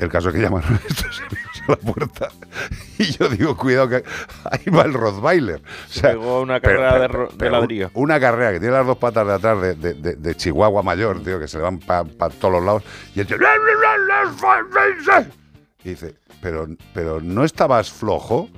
El 0.00 0.08
caso 0.08 0.30
es 0.30 0.34
que 0.34 0.42
llamaron 0.42 0.74
a 0.74 0.80
estos 0.88 1.20
amigos 1.20 1.57
la 1.68 1.76
puerta 1.76 2.28
y 2.98 3.04
yo 3.04 3.28
digo, 3.28 3.56
cuidado 3.56 3.88
que 3.88 4.02
ahí 4.44 4.70
va 4.74 4.82
el 4.82 4.94
Rottweiler. 4.94 5.60
O 5.60 5.62
pegó 6.10 6.40
una 6.42 6.60
carrera 6.60 6.98
de 7.00 7.08
de 7.36 7.50
ladrillo. 7.50 7.90
Una 7.94 8.18
carrera 8.20 8.52
que 8.52 8.60
tiene 8.60 8.74
las 8.74 8.86
dos 8.86 8.98
patas 8.98 9.26
de 9.26 9.32
atrás 9.34 9.60
de, 9.60 9.74
de- 9.74 9.94
de- 9.94 10.14
de 10.16 10.34
Chihuahua 10.34 10.82
mayor, 10.82 11.22
tío, 11.22 11.38
que 11.38 11.46
se 11.48 11.58
le 11.58 11.62
van 11.64 11.78
para 11.78 12.04
todos 12.34 12.52
los 12.54 12.64
lados. 12.64 12.82
Y 13.14 13.20
el 13.20 13.26
tío, 13.26 13.36
y 15.84 15.90
dice, 15.90 16.14
pero, 16.42 16.66
pero 16.92 17.20
¿no 17.20 17.44
estabas 17.44 17.90
flojo? 17.90 18.48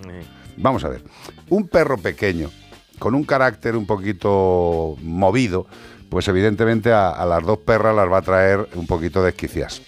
Vamos 0.56 0.84
a 0.84 0.88
ver, 0.88 1.02
un 1.48 1.68
perro 1.68 1.96
pequeño, 1.98 2.50
con 2.98 3.14
un 3.14 3.24
carácter 3.24 3.76
un 3.76 3.86
poquito 3.86 4.96
movido, 5.02 5.66
pues 6.10 6.26
evidentemente 6.28 6.92
a, 6.92 7.10
a 7.10 7.24
las 7.24 7.42
dos 7.44 7.58
perras 7.58 7.94
las 7.94 8.10
va 8.10 8.18
a 8.18 8.22
traer 8.22 8.68
un 8.74 8.86
poquito 8.86 9.22
desquicias. 9.22 9.80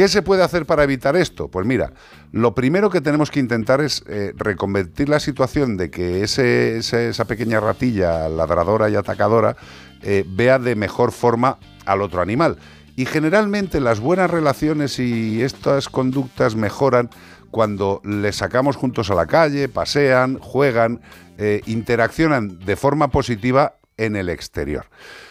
¿Qué 0.00 0.08
se 0.08 0.22
puede 0.22 0.42
hacer 0.42 0.64
para 0.64 0.82
evitar 0.82 1.14
esto? 1.14 1.48
Pues 1.48 1.66
mira, 1.66 1.92
lo 2.32 2.54
primero 2.54 2.88
que 2.88 3.02
tenemos 3.02 3.30
que 3.30 3.38
intentar 3.38 3.82
es 3.82 4.02
eh, 4.08 4.32
reconvertir 4.34 5.10
la 5.10 5.20
situación 5.20 5.76
de 5.76 5.90
que 5.90 6.22
esa 6.22 7.24
pequeña 7.26 7.60
ratilla 7.60 8.26
ladradora 8.30 8.88
y 8.88 8.96
atacadora 8.96 9.58
eh, 10.00 10.24
vea 10.26 10.58
de 10.58 10.74
mejor 10.74 11.12
forma 11.12 11.58
al 11.84 12.00
otro 12.00 12.22
animal. 12.22 12.56
Y 12.96 13.04
generalmente 13.04 13.78
las 13.78 14.00
buenas 14.00 14.30
relaciones 14.30 14.98
y 14.98 15.42
estas 15.42 15.90
conductas 15.90 16.56
mejoran 16.56 17.10
cuando 17.50 18.00
les 18.02 18.36
sacamos 18.36 18.76
juntos 18.76 19.10
a 19.10 19.14
la 19.14 19.26
calle, 19.26 19.68
pasean, 19.68 20.38
juegan, 20.38 21.02
eh, 21.36 21.60
interaccionan 21.66 22.58
de 22.60 22.76
forma 22.76 23.08
positiva 23.08 23.74
en 23.98 24.16
el 24.16 24.30
exterior. 24.30 24.86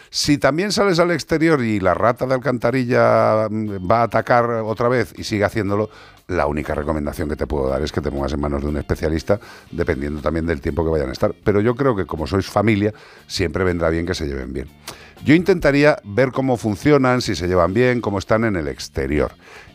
Si 0.10 0.38
también 0.38 0.72
sales 0.72 1.00
al 1.00 1.12
exterior 1.12 1.62
y 1.62 1.80
la 1.80 1.94
rata 1.94 2.26
de 2.26 2.34
alcantarilla 2.34 3.48
mm, 3.50 3.90
va 3.90 4.02
a 4.02 4.04
atacar 4.04 4.50
otra 4.50 4.90
vez 4.90 5.14
y 5.18 5.24
sigue 5.24 5.44
haciéndolo, 5.44 5.90
la 6.28 6.46
única 6.46 6.76
recomendación 6.76 7.28
que 7.28 7.36
te 7.36 7.48
puedo 7.48 7.70
dar 7.70 7.82
es 7.82 7.92
que 7.92 8.02
te 8.02 8.12
pongas 8.12 8.34
en 8.34 8.40
manos 8.40 8.62
de 8.62 8.70
un 8.70 8.78
especialista, 8.78 9.40
dependiendo 9.72 10.22
también 10.22 10.46
del 10.46 10.62
tiempo 10.62 10.84
que 10.84 10.92
vayan 10.92 11.10
a 11.10 11.14
estar. 11.14 11.34
Pero 11.44 11.60
yo 11.62 11.76
creo 11.76 11.96
que 11.96 12.06
como 12.06 12.28
sois 12.28 12.48
familia, 12.48 12.94
siempre 13.28 13.64
vendrá 13.64 13.90
bien 13.90 14.06
que 14.06 14.14
se 14.14 14.28
lleven 14.28 14.54
bien. 14.54 14.68
Yo 15.26 15.34
intentaría 15.34 16.00
ver 16.04 16.32
cómo 16.32 16.56
funcionan, 16.56 17.22
si 17.22 17.36
se 17.36 17.48
llevan 17.48 17.74
bien, 17.74 18.00
cómo 18.00 18.20
están 18.20 18.46
en 18.46 18.56
el 18.56 18.68
exterior. 18.68 19.32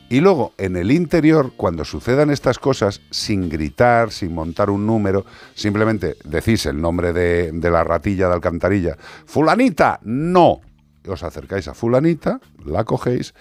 Y 0.09 0.21
luego, 0.21 0.53
en 0.59 0.77
el 0.77 0.91
interior, 0.91 1.53
cuando 1.57 1.85
sucedan 1.85 2.31
estas 2.31 2.59
cosas, 2.59 3.01
sin 3.11 3.49
gritar, 3.49 4.13
sin 4.13 4.35
montar 4.35 4.71
un 4.71 4.87
número, 4.87 5.25
simplemente 5.55 6.17
decís 6.25 6.67
el 6.67 6.81
nombre 6.81 7.13
de, 7.13 7.51
de 7.53 7.71
la 7.71 7.85
ratilla 7.85 8.29
de 8.29 8.35
alcantarilla, 8.35 8.97
fulanita, 9.27 9.99
no. 10.03 10.61
Os 11.07 11.23
acercáis 11.23 11.69
a 11.69 11.75
fulanita, 11.75 12.41
la 12.65 12.85
cogéis 12.85 13.35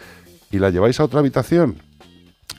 y 0.51 0.59
la 0.59 0.69
lleváis 0.69 0.99
a 0.99 1.03
otra 1.03 1.19
habitación. 1.19 1.75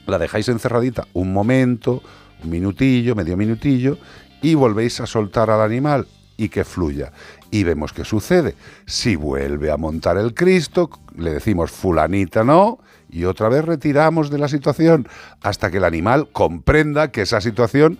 La 0.06 0.18
dejáis 0.18 0.48
encerradita 0.48 1.06
un 1.14 1.32
momento, 1.32 2.02
un 2.42 2.50
minutillo, 2.50 3.14
medio 3.14 3.36
minutillo, 3.36 3.98
y 4.42 4.54
volvéis 4.54 5.00
a 5.00 5.06
soltar 5.06 5.50
al 5.50 5.62
animal 5.62 6.06
y 6.36 6.48
que 6.48 6.64
fluya. 6.64 7.12
Y 7.50 7.64
vemos 7.64 7.92
qué 7.92 8.04
sucede. 8.04 8.54
Si 8.86 9.16
vuelve 9.16 9.70
a 9.70 9.76
montar 9.76 10.18
el 10.18 10.34
Cristo, 10.34 10.90
le 11.16 11.32
decimos 11.32 11.70
fulanita 11.70 12.44
no, 12.44 12.78
y 13.14 13.26
otra 13.26 13.48
vez 13.48 13.64
retiramos 13.64 14.28
de 14.28 14.38
la 14.38 14.48
situación 14.48 15.06
hasta 15.40 15.70
que 15.70 15.76
el 15.76 15.84
animal 15.84 16.28
comprenda 16.32 17.12
que 17.12 17.22
esa 17.22 17.40
situación 17.40 17.98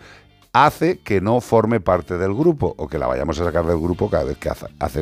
hace 0.55 1.01
que 1.01 1.21
no 1.21 1.41
forme 1.41 1.81
parte 1.81 2.17
del 2.17 2.33
grupo 2.33 2.75
o 2.79 2.89
que 2.89 2.97
la 2.97 3.09
vayamos 3.09 3.39
a 3.41 3.45
sacar 3.45 3.67
del 3.67 3.79
grupo 3.79 4.09
cada 4.09 4.23
vez 4.23 4.39
que 4.39 4.49
hace, 4.49 5.01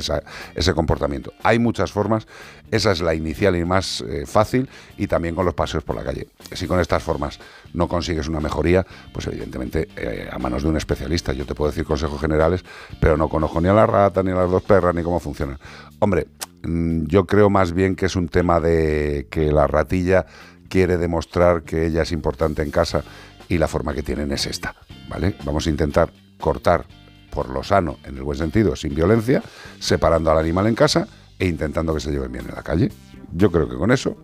ese 0.54 0.74
comportamiento. 0.74 1.34
Hay 1.42 1.58
muchas 1.58 1.92
formas, 1.92 2.26
esa 2.70 2.90
es 2.90 3.02
la 3.02 3.14
inicial 3.14 3.54
y 3.54 3.64
más 3.66 4.00
eh, 4.00 4.24
fácil 4.24 4.70
y 4.96 5.06
también 5.08 5.34
con 5.34 5.44
los 5.44 5.52
paseos 5.52 5.84
por 5.84 5.94
la 5.94 6.02
calle. 6.02 6.26
Si 6.52 6.66
con 6.66 6.80
estas 6.80 7.02
formas 7.02 7.38
no 7.74 7.86
consigues 7.86 8.28
una 8.28 8.40
mejoría, 8.40 8.86
pues 9.12 9.26
evidentemente 9.26 9.88
eh, 9.94 10.26
a 10.32 10.38
manos 10.38 10.62
de 10.62 10.70
un 10.70 10.78
especialista. 10.78 11.34
Yo 11.34 11.44
te 11.44 11.54
puedo 11.54 11.70
decir 11.70 11.84
consejos 11.84 12.18
generales, 12.18 12.64
pero 12.98 13.18
no 13.18 13.28
conozco 13.28 13.60
ni 13.60 13.68
a 13.68 13.74
la 13.74 13.86
rata, 13.86 14.22
ni 14.22 14.30
a 14.30 14.36
las 14.36 14.50
dos 14.50 14.62
perras, 14.62 14.94
ni 14.94 15.02
cómo 15.02 15.20
funcionan. 15.20 15.58
Hombre, 15.98 16.28
mm, 16.62 17.04
yo 17.08 17.26
creo 17.26 17.50
más 17.50 17.74
bien 17.74 17.94
que 17.94 18.06
es 18.06 18.16
un 18.16 18.28
tema 18.28 18.58
de 18.58 19.26
que 19.30 19.52
la 19.52 19.66
ratilla 19.66 20.24
quiere 20.70 20.96
demostrar 20.96 21.62
que 21.64 21.84
ella 21.84 22.00
es 22.00 22.12
importante 22.12 22.62
en 22.62 22.70
casa 22.70 23.04
y 23.50 23.58
la 23.58 23.68
forma 23.68 23.92
que 23.92 24.02
tienen 24.02 24.32
es 24.32 24.46
esta, 24.46 24.74
¿vale? 25.12 25.36
Vamos 25.44 25.66
a 25.66 25.70
intentar 25.70 26.10
cortar 26.40 26.86
por 27.30 27.48
lo 27.48 27.62
sano, 27.62 27.98
en 28.04 28.16
el 28.16 28.22
buen 28.22 28.38
sentido, 28.38 28.76
sin 28.76 28.94
violencia, 28.94 29.42
separando 29.78 30.30
al 30.30 30.38
animal 30.38 30.66
en 30.66 30.74
casa 30.74 31.06
e 31.38 31.46
intentando 31.46 31.94
que 31.94 32.00
se 32.00 32.10
lleven 32.10 32.32
bien 32.32 32.46
en 32.48 32.54
la 32.54 32.62
calle. 32.62 32.90
Yo 33.32 33.50
creo 33.50 33.68
que 33.68 33.76
con 33.76 33.90
eso 33.90 34.16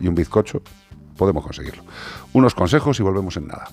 y 0.00 0.08
un 0.08 0.14
bizcocho 0.14 0.62
podemos 1.16 1.44
conseguirlo. 1.44 1.82
Unos 2.32 2.54
consejos 2.54 2.98
y 3.00 3.02
volvemos 3.02 3.36
en 3.36 3.48
nada. 3.48 3.68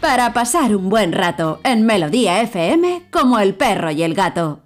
Para 0.00 0.32
pasar 0.32 0.76
un 0.76 0.88
buen 0.88 1.12
rato 1.12 1.60
en 1.64 1.86
Melodía 1.86 2.40
FM 2.42 3.08
como 3.10 3.38
el 3.38 3.54
perro 3.54 3.90
y 3.90 4.02
el 4.02 4.14
gato. 4.14 4.65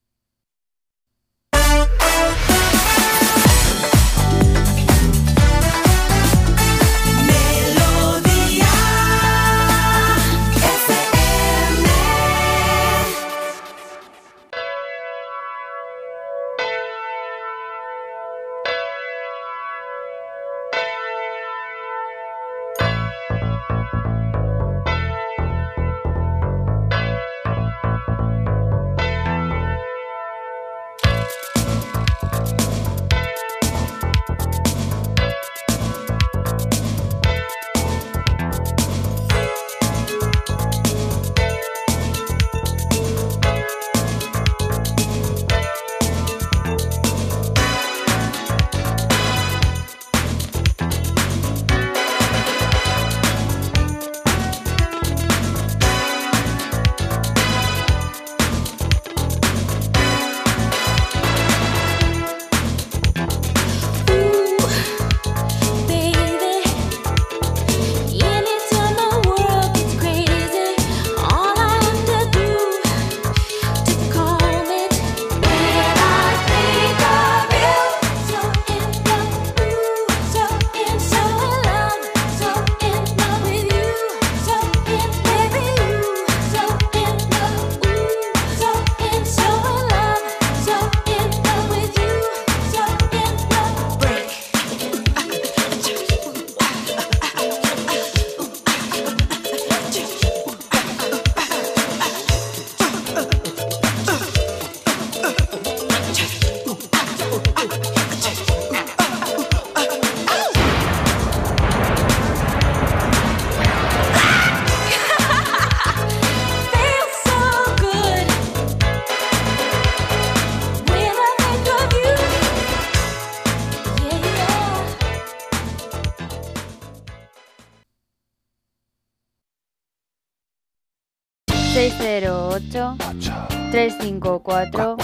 608 132.71 133.47
354 133.71 134.95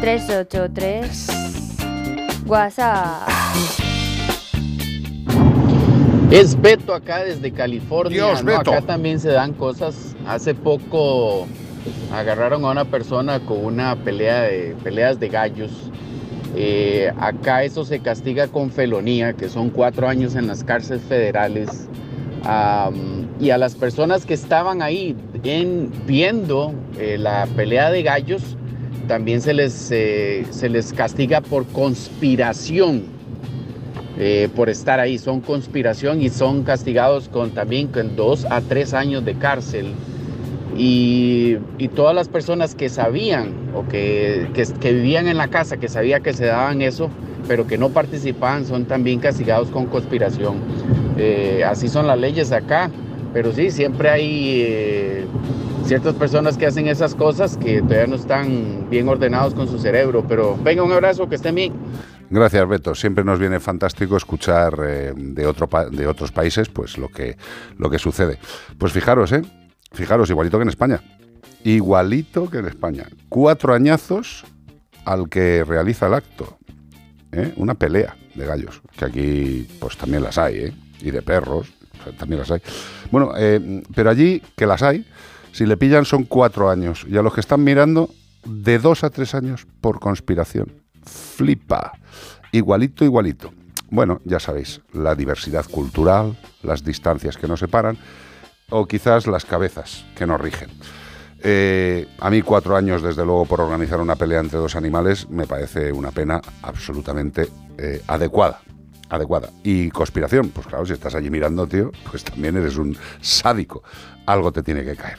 383 0.00 1.26
WhatsApp. 2.46 3.28
Es 6.30 6.60
Beto 6.60 6.94
acá 6.94 7.24
desde 7.24 7.50
California. 7.52 8.12
Dios, 8.12 8.44
¿no? 8.44 8.58
Beto. 8.58 8.72
Acá 8.72 8.82
también 8.82 9.18
se 9.18 9.30
dan 9.30 9.54
cosas. 9.54 10.14
Hace 10.26 10.54
poco 10.54 11.46
agarraron 12.12 12.66
a 12.66 12.70
una 12.70 12.84
persona 12.84 13.40
con 13.40 13.64
una 13.64 13.96
pelea 13.96 14.42
de 14.42 14.76
peleas 14.84 15.18
de 15.18 15.28
gallos. 15.28 15.70
Eh, 16.54 17.10
acá 17.18 17.64
eso 17.64 17.84
se 17.84 18.00
castiga 18.00 18.46
con 18.48 18.70
felonía, 18.70 19.32
que 19.32 19.48
son 19.48 19.70
cuatro 19.70 20.06
años 20.06 20.34
en 20.34 20.46
las 20.46 20.64
cárceles 20.64 21.02
federales. 21.04 21.88
Y 23.40 23.50
a 23.50 23.58
las 23.58 23.74
personas 23.74 24.26
que 24.26 24.34
estaban 24.34 24.82
ahí 24.82 25.16
en, 25.44 25.90
viendo 26.06 26.74
eh, 27.00 27.16
la 27.16 27.48
pelea 27.56 27.90
de 27.90 28.02
gallos, 28.02 28.42
también 29.08 29.40
se 29.40 29.54
les, 29.54 29.90
eh, 29.90 30.44
se 30.50 30.68
les 30.68 30.92
castiga 30.92 31.40
por 31.40 31.66
conspiración 31.66 33.04
eh, 34.18 34.50
por 34.54 34.68
estar 34.68 35.00
ahí. 35.00 35.16
Son 35.16 35.40
conspiración 35.40 36.20
y 36.20 36.28
son 36.28 36.62
castigados 36.62 37.30
con 37.30 37.52
también 37.52 37.88
con 37.88 38.16
dos 38.16 38.46
a 38.50 38.60
tres 38.60 38.92
años 38.92 39.24
de 39.24 39.34
cárcel. 39.34 39.94
Y, 40.76 41.56
y 41.78 41.88
todas 41.88 42.14
las 42.14 42.28
personas 42.28 42.74
que 42.74 42.90
sabían 42.90 43.54
o 43.74 43.88
que, 43.88 44.48
que, 44.52 44.92
vivían 44.92 45.26
en 45.26 45.38
la 45.38 45.48
casa, 45.48 45.78
que 45.78 45.88
sabía 45.88 46.20
que 46.20 46.34
se 46.34 46.44
daban 46.44 46.82
eso, 46.82 47.10
pero 47.48 47.66
que 47.66 47.78
no 47.78 47.88
participaban, 47.88 48.66
son 48.66 48.84
también 48.84 49.20
castigados 49.20 49.70
con 49.70 49.86
conspiración. 49.86 50.58
Así 51.66 51.88
son 51.88 52.06
las 52.06 52.18
leyes 52.18 52.52
acá, 52.52 52.90
pero 53.34 53.52
sí, 53.52 53.70
siempre 53.70 54.08
hay 54.08 55.26
ciertas 55.84 56.14
personas 56.14 56.56
que 56.56 56.66
hacen 56.66 56.86
esas 56.88 57.14
cosas 57.14 57.56
que 57.56 57.82
todavía 57.82 58.06
no 58.06 58.16
están 58.16 58.88
bien 58.90 59.08
ordenados 59.08 59.54
con 59.54 59.68
su 59.68 59.78
cerebro. 59.78 60.24
Pero 60.26 60.56
venga, 60.56 60.82
un 60.82 60.92
abrazo, 60.92 61.28
que 61.28 61.36
estén 61.36 61.54
bien. 61.54 61.72
Gracias, 62.30 62.68
Beto. 62.68 62.94
Siempre 62.94 63.24
nos 63.24 63.40
viene 63.40 63.58
fantástico 63.58 64.16
escuchar 64.16 64.74
eh, 64.86 65.12
de, 65.16 65.46
otro 65.46 65.68
de 65.90 66.06
otros 66.06 66.30
países 66.30 66.68
pues 66.68 66.96
lo 66.96 67.08
que, 67.08 67.36
lo 67.76 67.90
que 67.90 67.98
sucede. 67.98 68.38
Pues 68.78 68.92
fijaros, 68.92 69.32
¿eh? 69.32 69.42
Fijaros, 69.92 70.30
igualito 70.30 70.56
que 70.58 70.62
en 70.62 70.68
España. 70.68 71.00
Igualito 71.64 72.48
que 72.48 72.58
en 72.58 72.66
España. 72.66 73.08
Cuatro 73.28 73.74
añazos 73.74 74.44
al 75.04 75.28
que 75.28 75.64
realiza 75.64 76.06
el 76.06 76.14
acto. 76.14 76.58
¿eh? 77.32 77.52
Una 77.56 77.74
pelea 77.74 78.16
de 78.36 78.46
gallos, 78.46 78.80
que 78.96 79.04
aquí 79.04 79.68
pues 79.80 79.96
también 79.96 80.22
las 80.22 80.38
hay, 80.38 80.56
¿eh? 80.58 80.74
Y 81.00 81.10
de 81.10 81.22
perros, 81.22 81.72
también 82.16 82.40
las 82.40 82.50
hay. 82.52 82.60
Bueno, 83.10 83.32
pero 83.94 84.10
allí, 84.10 84.40
que 84.54 84.66
las 84.66 84.82
hay, 84.82 85.04
si 85.52 85.66
le 85.66 85.76
pillan 85.76 86.04
son 86.04 86.24
cuatro 86.24 86.70
años. 86.70 87.06
Y 87.08 87.16
a 87.16 87.22
los 87.22 87.34
que 87.34 87.40
están 87.40 87.64
mirando, 87.64 88.10
de 88.44 88.78
dos 88.78 89.04
a 89.04 89.10
tres 89.10 89.34
años 89.34 89.66
por 89.80 90.00
conspiración. 90.00 90.72
Flipa. 91.04 91.92
Igualito, 92.52 93.04
igualito. 93.04 93.52
Bueno, 93.90 94.20
ya 94.24 94.38
sabéis, 94.38 94.80
la 94.92 95.14
diversidad 95.14 95.64
cultural, 95.68 96.38
las 96.62 96.84
distancias 96.84 97.36
que 97.36 97.48
nos 97.48 97.60
separan, 97.60 97.98
o 98.70 98.86
quizás 98.86 99.26
las 99.26 99.44
cabezas 99.44 100.04
que 100.14 100.26
nos 100.26 100.40
rigen. 100.40 100.70
Eh, 101.42 102.06
a 102.18 102.30
mí 102.30 102.42
cuatro 102.42 102.76
años, 102.76 103.02
desde 103.02 103.24
luego, 103.24 103.46
por 103.46 103.60
organizar 103.60 104.00
una 104.00 104.14
pelea 104.14 104.40
entre 104.40 104.58
dos 104.58 104.76
animales 104.76 105.28
me 105.30 105.46
parece 105.46 105.90
una 105.90 106.10
pena 106.10 106.40
absolutamente 106.62 107.48
eh, 107.78 108.02
adecuada. 108.06 108.60
Adecuada. 109.10 109.50
Y 109.62 109.90
conspiración, 109.90 110.48
pues 110.50 110.66
claro, 110.66 110.86
si 110.86 110.92
estás 110.94 111.14
allí 111.14 111.28
mirando, 111.30 111.66
tío, 111.66 111.90
pues 112.10 112.24
también 112.24 112.56
eres 112.56 112.76
un 112.76 112.96
sádico. 113.20 113.82
Algo 114.26 114.52
te 114.52 114.62
tiene 114.62 114.84
que 114.84 114.96
caer. 114.96 115.18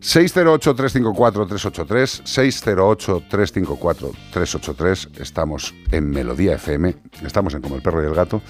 608-354-383, 0.00 2.22
608-354-383. 2.24 5.20
Estamos 5.20 5.74
en 5.92 6.10
Melodía 6.10 6.54
FM, 6.54 6.96
estamos 7.24 7.54
en 7.54 7.62
Como 7.62 7.76
el 7.76 7.82
Perro 7.82 8.02
y 8.02 8.06
el 8.06 8.14
Gato, 8.14 8.42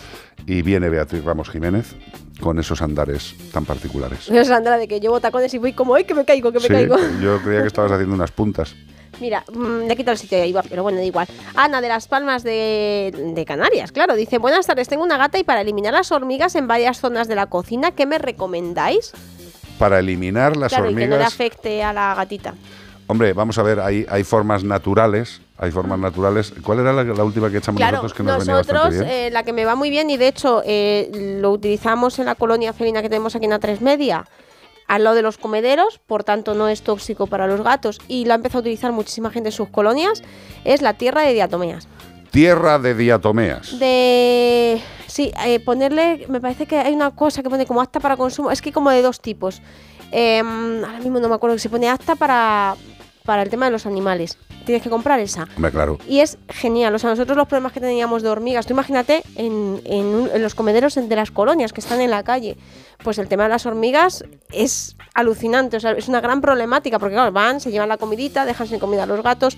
y 0.47 0.63
viene 0.63 0.89
Beatriz 0.89 1.25
Ramos 1.25 1.51
Jiménez 1.51 1.95
con 2.41 2.59
esos 2.59 2.81
andares 2.83 3.35
tan 3.53 3.65
particulares. 3.65 4.27
Yo, 4.27 4.45
Sandra, 4.45 4.79
de 4.79 4.89
que 4.89 5.01
llevo 5.01 5.21
tacones 5.21 5.53
y 5.55 5.59
voy 5.59 5.73
como, 5.73 5.95
¡ay, 5.95 6.05
que 6.05 6.15
me 6.15 6.25
caigo, 6.25 6.53
que 6.53 6.59
me 6.59 6.67
Sí, 6.67 6.73
caigo! 6.73 6.97
yo 7.21 7.41
creía 7.43 7.61
que 7.63 7.67
estabas 7.67 7.93
haciendo 7.93 8.15
unas 8.15 8.31
puntas. 8.31 8.75
Mira, 9.21 9.45
mm, 9.53 9.87
le 9.87 9.93
he 9.93 9.97
quitado 9.97 10.13
el 10.13 10.19
sitio 10.19 10.39
de 10.39 10.63
pero 10.69 10.83
bueno, 10.83 10.99
da 10.99 11.05
igual. 11.05 11.27
Ana 11.55 11.81
de 11.81 11.89
las 11.89 12.09
Palmas 12.09 12.43
de, 12.43 13.13
de 13.35 13.45
Canarias, 13.45 13.93
claro, 13.93 14.15
dice, 14.17 14.39
buenas 14.39 14.67
tardes, 14.67 14.89
tengo 14.89 15.05
una 15.05 15.17
gata 15.17 15.39
y 15.39 15.45
para 15.45 15.61
eliminar 15.61 15.93
las 15.93 16.11
hormigas 16.11 16.55
en 16.55 16.67
varias 16.67 17.01
zonas 17.01 17.29
de 17.29 17.35
la 17.35 17.47
cocina, 17.47 17.93
¿qué 17.93 18.07
me 18.07 18.19
recomendáis? 18.19 19.13
Para 19.79 19.99
eliminar 19.99 20.57
las 20.57 20.73
claro, 20.73 20.91
y 20.91 20.95
que 20.95 21.01
no 21.03 21.07
le 21.09 21.15
hormigas, 21.15 21.33
afecte 21.35 21.83
a 21.83 21.93
la 21.93 22.15
gatita. 22.15 22.55
hombre, 23.07 23.33
vamos 23.33 23.59
a 23.59 23.63
ver, 23.63 23.81
hay, 23.81 24.07
hay 24.09 24.25
formas 24.25 24.65
naturales, 24.65 25.41
hay 25.59 25.71
formas 25.71 25.99
naturales. 25.99 26.53
¿Cuál 26.63 26.81
era 26.81 26.93
la, 26.93 27.05
la 27.05 27.25
última 27.25 27.51
que 27.51 27.59
echamos 27.59 27.79
Claro, 27.79 28.03
nosotros 28.03 28.15
que 28.15 28.23
nos 28.23 28.39
venía 28.39 28.55
nosotros 28.55 28.83
bastante 28.85 29.05
bien? 29.05 29.27
eh, 29.27 29.31
la 29.31 29.43
que 29.43 29.53
me 29.53 29.65
va 29.65 29.75
muy 29.75 29.91
bien 29.91 30.09
y 30.11 30.17
de 30.17 30.29
hecho 30.29 30.63
eh, 30.65 31.11
lo 31.41 31.51
utilizamos 31.51 32.19
en 32.19 32.27
la 32.27 32.35
colonia 32.35 32.73
felina 32.73 33.03
que 33.03 33.09
tenemos 33.09 33.35
aquí 33.37 33.45
en 33.47 33.53
A3 33.53 33.81
Media, 33.81 34.25
al 34.91 35.05
lado 35.05 35.15
de 35.15 35.23
los 35.23 35.39
comederos, 35.39 36.01
por 36.05 36.25
tanto 36.25 36.55
no 36.55 36.69
es 36.69 36.83
tóxico 36.83 37.29
para 37.29 37.47
los 37.47 37.63
gatos 37.63 38.01
y 38.09 38.25
lo 38.25 38.33
ha 38.33 38.35
empezado 38.35 38.59
a 38.59 38.63
utilizar 38.63 38.91
muchísima 38.91 39.31
gente 39.31 39.51
en 39.51 39.53
sus 39.53 39.69
colonias, 39.69 40.25
es 40.65 40.83
la 40.83 40.95
tierra 40.95 41.23
de 41.23 41.33
diatomeas. 41.33 41.87
Tierra 42.33 42.81
de 42.81 42.97
diatomeas. 42.97 43.79
De... 43.79 44.83
Sí, 45.07 45.33
eh, 45.47 45.61
ponerle, 45.61 46.27
me 46.29 46.41
parece 46.41 46.67
que 46.67 46.77
hay 46.77 46.93
una 46.93 47.13
cosa 47.13 47.41
que 47.41 47.49
pone 47.49 47.67
como 47.67 47.81
apta 47.81 48.01
para 48.01 48.17
consumo, 48.17 48.51
es 48.51 48.61
que 48.61 48.73
como 48.73 48.91
de 48.91 49.01
dos 49.01 49.21
tipos. 49.21 49.63
Em, 50.11 50.85
ahora 50.85 50.99
mismo 50.99 51.21
no 51.21 51.29
me 51.29 51.37
acuerdo 51.37 51.55
que 51.55 51.61
se 51.63 51.69
pone 51.69 51.89
apta 51.89 52.17
para, 52.17 52.75
para 53.25 53.43
el 53.43 53.51
tema 53.51 53.67
de 53.67 53.73
los 53.73 53.87
animales. 53.87 54.39
Tienes 54.67 54.83
que 54.83 54.91
comprar 54.91 55.19
esa. 55.21 55.47
Hombre, 55.57 55.71
claro. 55.73 55.99
Y 56.07 56.21
es 56.21 56.39
genial. 56.49 56.95
O 56.95 56.99
sea, 56.99 57.11
nosotros 57.11 57.37
los 57.37 57.49
problemas 57.49 57.73
que 57.73 57.81
teníamos 57.81 58.23
de 58.23 58.29
hormigas, 58.29 58.67
tú 58.67 58.73
imagínate 58.75 59.23
en, 59.37 59.81
en 59.85 60.07
un- 60.07 60.31
en 60.33 60.43
los 60.43 60.55
comederos 60.55 60.95
de 60.95 61.17
las 61.17 61.31
colonias 61.31 61.73
que 61.73 61.81
están 61.81 62.01
en 62.01 62.11
la 62.11 62.23
calle. 62.23 62.57
Pues 63.03 63.19
el 63.19 63.29
tema 63.29 63.45
de 63.45 63.49
las 63.49 63.65
hormigas 63.65 64.23
es 64.53 64.97
alucinante. 65.15 65.79
O 65.79 65.81
sea, 65.81 65.93
es 65.93 66.09
una 66.09 66.21
gran 66.21 66.41
problemática 66.43 66.99
porque, 66.99 67.15
claro, 67.15 67.33
van, 67.33 67.61
se 67.61 67.71
llevan 67.71 67.89
la 67.89 67.97
comidita, 67.97 68.45
dejan 68.45 68.67
sin 68.67 68.79
comida 68.79 69.05
a 69.05 69.07
los 69.07 69.23
gatos. 69.23 69.57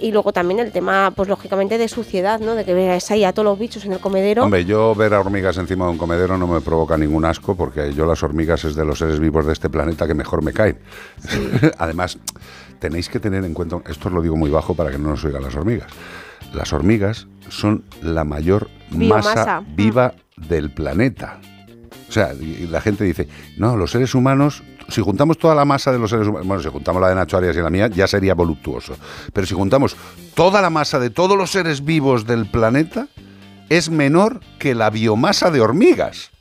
Y 0.00 0.12
luego 0.12 0.32
también 0.32 0.60
el 0.60 0.70
tema, 0.72 1.12
pues 1.16 1.28
lógicamente, 1.28 1.78
de 1.78 1.88
suciedad, 1.88 2.40
¿no? 2.40 2.54
De 2.54 2.64
que 2.64 2.74
veas 2.74 3.10
ahí 3.10 3.24
a 3.24 3.32
todos 3.32 3.44
los 3.46 3.58
bichos 3.58 3.84
en 3.86 3.92
el 3.94 4.00
comedero. 4.00 4.44
Hombre, 4.44 4.64
yo 4.66 4.94
ver 4.94 5.14
a 5.14 5.20
hormigas 5.20 5.56
encima 5.56 5.86
de 5.86 5.92
un 5.92 5.98
comedero 5.98 6.36
no 6.36 6.46
me 6.46 6.60
provoca 6.60 6.96
ningún 6.98 7.24
asco 7.24 7.54
porque 7.56 7.92
yo 7.94 8.04
las 8.06 8.22
hormigas 8.22 8.64
es 8.64 8.74
de 8.74 8.84
los 8.84 8.98
seres 8.98 9.18
vivos 9.18 9.46
de 9.46 9.54
este 9.54 9.70
planeta 9.70 10.06
que 10.06 10.14
mejor 10.14 10.42
me 10.42 10.52
caen. 10.52 10.78
Además, 11.78 12.18
tenéis 12.82 13.08
que 13.08 13.20
tener 13.20 13.44
en 13.44 13.54
cuenta, 13.54 13.76
esto 13.88 14.08
os 14.08 14.14
lo 14.14 14.20
digo 14.20 14.36
muy 14.36 14.50
bajo 14.50 14.74
para 14.74 14.90
que 14.90 14.98
no 14.98 15.10
nos 15.10 15.24
oigan 15.24 15.40
las 15.40 15.54
hormigas. 15.54 15.86
Las 16.52 16.72
hormigas 16.72 17.28
son 17.48 17.84
la 18.02 18.24
mayor 18.24 18.68
Biomasa. 18.90 19.34
masa 19.36 19.62
viva 19.76 20.14
del 20.36 20.72
planeta. 20.72 21.38
O 22.08 22.12
sea, 22.12 22.34
la 22.68 22.80
gente 22.80 23.04
dice, 23.04 23.28
no, 23.56 23.76
los 23.76 23.92
seres 23.92 24.16
humanos, 24.16 24.64
si 24.88 25.00
juntamos 25.00 25.38
toda 25.38 25.54
la 25.54 25.64
masa 25.64 25.92
de 25.92 26.00
los 26.00 26.10
seres 26.10 26.26
humanos, 26.26 26.48
bueno, 26.48 26.60
si 26.60 26.70
juntamos 26.70 27.00
la 27.00 27.08
de 27.08 27.14
Nacho 27.14 27.36
Arias 27.36 27.56
y 27.56 27.60
la 27.60 27.70
mía, 27.70 27.86
ya 27.86 28.08
sería 28.08 28.34
voluptuoso. 28.34 28.96
Pero 29.32 29.46
si 29.46 29.54
juntamos 29.54 29.96
toda 30.34 30.60
la 30.60 30.68
masa 30.68 30.98
de 30.98 31.10
todos 31.10 31.38
los 31.38 31.52
seres 31.52 31.84
vivos 31.84 32.26
del 32.26 32.50
planeta, 32.50 33.06
es 33.68 33.90
menor 33.90 34.40
que 34.58 34.74
la 34.74 34.90
biomasa 34.90 35.52
de 35.52 35.60
hormigas. 35.60 36.32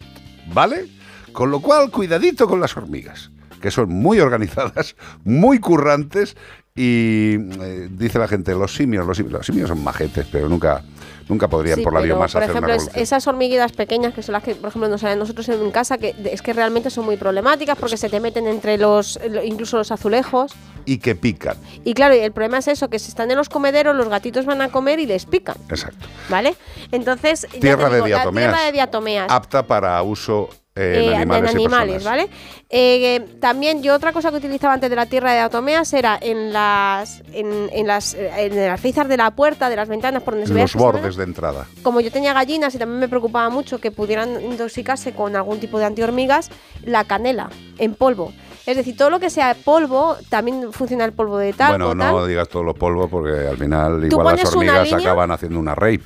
¿Vale? 0.51 0.87
Con 1.31 1.51
lo 1.51 1.61
cual, 1.61 1.91
cuidadito 1.91 2.47
con 2.47 2.59
las 2.59 2.75
hormigas, 2.75 3.30
que 3.61 3.71
son 3.71 3.89
muy 3.89 4.19
organizadas, 4.19 4.95
muy 5.23 5.59
currantes 5.59 6.35
y 6.75 7.35
eh, 7.61 7.89
dice 7.91 8.17
la 8.17 8.27
gente, 8.27 8.53
los 8.55 8.73
simios, 8.73 9.05
los 9.05 9.17
simios, 9.17 9.33
los 9.33 9.45
simios 9.45 9.67
son 9.69 9.83
majetes, 9.83 10.25
pero 10.31 10.47
nunca, 10.47 10.81
nunca 11.27 11.49
podrían 11.49 11.77
Sí, 11.79 11.83
por 11.83 11.93
la 11.93 11.99
biomasa 11.99 12.33
por 12.39 12.43
hacer 12.43 12.51
ejemplo, 12.51 12.67
una 12.69 12.75
es- 12.77 12.81
revolución. 12.83 13.03
esas 13.03 13.27
hormiguitas 13.27 13.71
pequeñas 13.73 14.13
que 14.13 14.23
son 14.23 14.33
las 14.33 14.43
que, 14.43 14.55
por 14.55 14.69
ejemplo, 14.69 14.87
nos 14.89 15.01
salen 15.01 15.19
nosotros 15.19 15.49
en 15.49 15.69
casa, 15.71 15.97
que 15.97 16.15
es 16.31 16.41
que 16.41 16.53
realmente 16.53 16.89
son 16.89 17.03
muy 17.05 17.17
problemáticas 17.17 17.77
porque 17.77 17.97
se 17.97 18.09
te 18.09 18.19
meten 18.21 18.47
entre 18.47 18.77
los, 18.77 19.19
lo- 19.29 19.43
incluso 19.43 19.77
los 19.77 19.91
azulejos. 19.91 20.53
Y 20.85 20.97
que 20.99 21.13
pican. 21.13 21.57
Y 21.83 21.93
claro, 21.93 22.13
el 22.15 22.31
problema 22.31 22.57
es 22.59 22.69
eso, 22.69 22.89
que 22.89 22.99
si 22.99 23.09
están 23.09 23.29
en 23.31 23.37
los 23.37 23.49
comederos, 23.49 23.93
los 23.95 24.07
gatitos 24.07 24.45
van 24.45 24.61
a 24.61 24.69
comer 24.69 24.99
y 25.01 25.05
les 25.05 25.25
pican, 25.25 25.57
Exacto. 25.69 26.07
¿vale? 26.29 26.55
Entonces, 26.93 27.47
Tierra 27.59 27.89
de 27.89 28.01
diatomeas. 28.01 28.49
tierra 28.53 28.65
de 28.65 28.71
diatomeas. 28.71 29.27
Apta 29.29 29.67
para 29.67 30.01
uso 30.03 30.49
eh, 30.75 31.13
en 31.13 31.31
eh, 31.31 31.49
animales. 31.49 32.03
¿vale? 32.03 32.29
Eh, 32.69 33.35
también 33.39 33.83
yo 33.83 33.93
otra 33.93 34.13
cosa 34.13 34.31
que 34.31 34.37
utilizaba 34.37 34.73
antes 34.73 34.89
de 34.89 34.95
la 34.95 35.05
tierra 35.05 35.31
de 35.31 35.37
diatomeas 35.37 35.91
era 35.93 36.17
en 36.21 36.53
las 36.53 37.21
en, 37.33 37.69
en 37.73 37.87
las 37.87 38.13
en 38.13 38.55
las 38.55 38.79
frizas 38.79 39.07
de 39.09 39.17
la 39.17 39.31
puerta, 39.31 39.69
de 39.69 39.75
las 39.75 39.89
ventanas 39.89 40.23
por 40.23 40.35
donde 40.35 40.47
se 40.47 40.53
Los 40.53 40.75
bordes 40.75 41.17
de 41.17 41.23
entrada. 41.23 41.67
Como 41.83 41.99
yo 41.99 42.11
tenía 42.11 42.33
gallinas 42.33 42.73
y 42.75 42.77
también 42.77 42.99
me 42.99 43.09
preocupaba 43.09 43.49
mucho 43.49 43.79
que 43.79 43.91
pudieran 43.91 44.41
intoxicarse 44.41 45.13
con 45.13 45.35
algún 45.35 45.59
tipo 45.59 45.77
de 45.77 45.85
antihormigas, 45.85 46.49
la 46.83 47.03
canela 47.03 47.49
en 47.77 47.93
polvo. 47.93 48.31
Es 48.65 48.77
decir, 48.77 48.95
todo 48.95 49.09
lo 49.09 49.19
que 49.19 49.29
sea 49.29 49.55
polvo, 49.55 50.15
también 50.29 50.71
funciona 50.71 51.03
el 51.03 51.13
polvo 51.13 51.37
de 51.37 51.51
talco. 51.51 51.83
bueno, 51.83 52.03
tal. 52.03 52.13
no 52.13 52.25
digas 52.25 52.47
todo 52.47 52.63
lo 52.63 52.75
polvo 52.75 53.07
porque 53.09 53.47
al 53.47 53.57
final 53.57 54.05
igual 54.05 54.37
las 54.37 54.53
hormigas 54.53 54.93
acaban 54.93 55.31
haciendo 55.31 55.59
una 55.59 55.75
rave. 55.75 56.03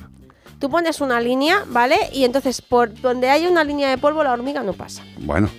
Tú 0.58 0.70
pones 0.70 1.00
una 1.00 1.20
línea, 1.20 1.64
¿vale? 1.68 1.96
Y 2.12 2.24
entonces 2.24 2.62
por 2.62 2.98
donde 3.00 3.28
haya 3.28 3.48
una 3.48 3.64
línea 3.64 3.90
de 3.90 3.98
polvo, 3.98 4.24
la 4.24 4.32
hormiga 4.32 4.62
no 4.62 4.72
pasa. 4.72 5.04
Bueno, 5.18 5.50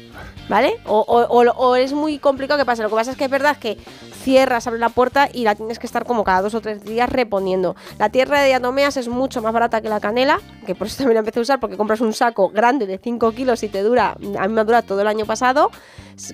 ¿Vale? 0.50 0.76
O, 0.86 1.00
o- 1.00 1.26
o- 1.28 1.52
o 1.68 1.76
es 1.76 1.92
muy 1.94 2.20
complicado 2.20 2.58
que 2.60 2.66
pase. 2.66 2.82
Lo 2.84 2.90
que 2.90 2.96
pasa 2.96 3.12
es 3.12 3.18
que 3.18 3.26
es 3.26 3.30
verdad 3.32 3.58
que 3.58 3.78
cierras, 4.24 4.66
abres 4.68 4.80
la 4.80 4.90
puerta 4.90 5.30
y 5.32 5.44
la 5.44 5.56
tienes 5.56 5.80
que 5.80 5.86
estar 5.88 6.06
como 6.06 6.24
cada 6.24 6.42
dos 6.42 6.54
o 6.56 6.62
tres 6.62 6.84
días 6.84 7.10
reponiendo. 7.10 7.76
La 8.00 8.10
tierra 8.10 8.40
de 8.42 8.48
diatomeas 8.48 8.98
es 8.98 9.08
mucho 9.08 9.42
más 9.42 9.54
barata 9.54 9.82
que 9.82 9.90
la 9.90 10.00
canela, 10.00 10.40
que 10.66 10.76
por 10.76 10.88
eso 10.88 10.98
también 10.98 11.16
la 11.16 11.20
empecé 11.20 11.40
a 11.40 11.42
usar, 11.44 11.60
porque 11.60 11.78
compras 11.78 12.02
un 12.02 12.14
saco 12.14 12.50
grande 12.50 12.86
de 12.88 12.98
5 12.98 13.32
kilos 13.34 13.62
y 13.64 13.70
te 13.70 13.82
dura, 13.84 14.12
a 14.38 14.48
mí 14.48 14.54
me 14.54 14.62
ha 14.62 14.64
durado 14.64 14.86
todo 14.88 15.02
el 15.02 15.08
año 15.08 15.26
pasado. 15.26 15.70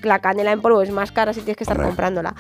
La 0.04 0.20
canela 0.20 0.52
en 0.54 0.62
polvo 0.62 0.82
es 0.82 0.92
más 0.92 1.12
cara 1.12 1.34
si 1.34 1.42
tienes 1.42 1.58
que 1.58 1.66
estar 1.66 1.82
comprándola. 1.82 2.34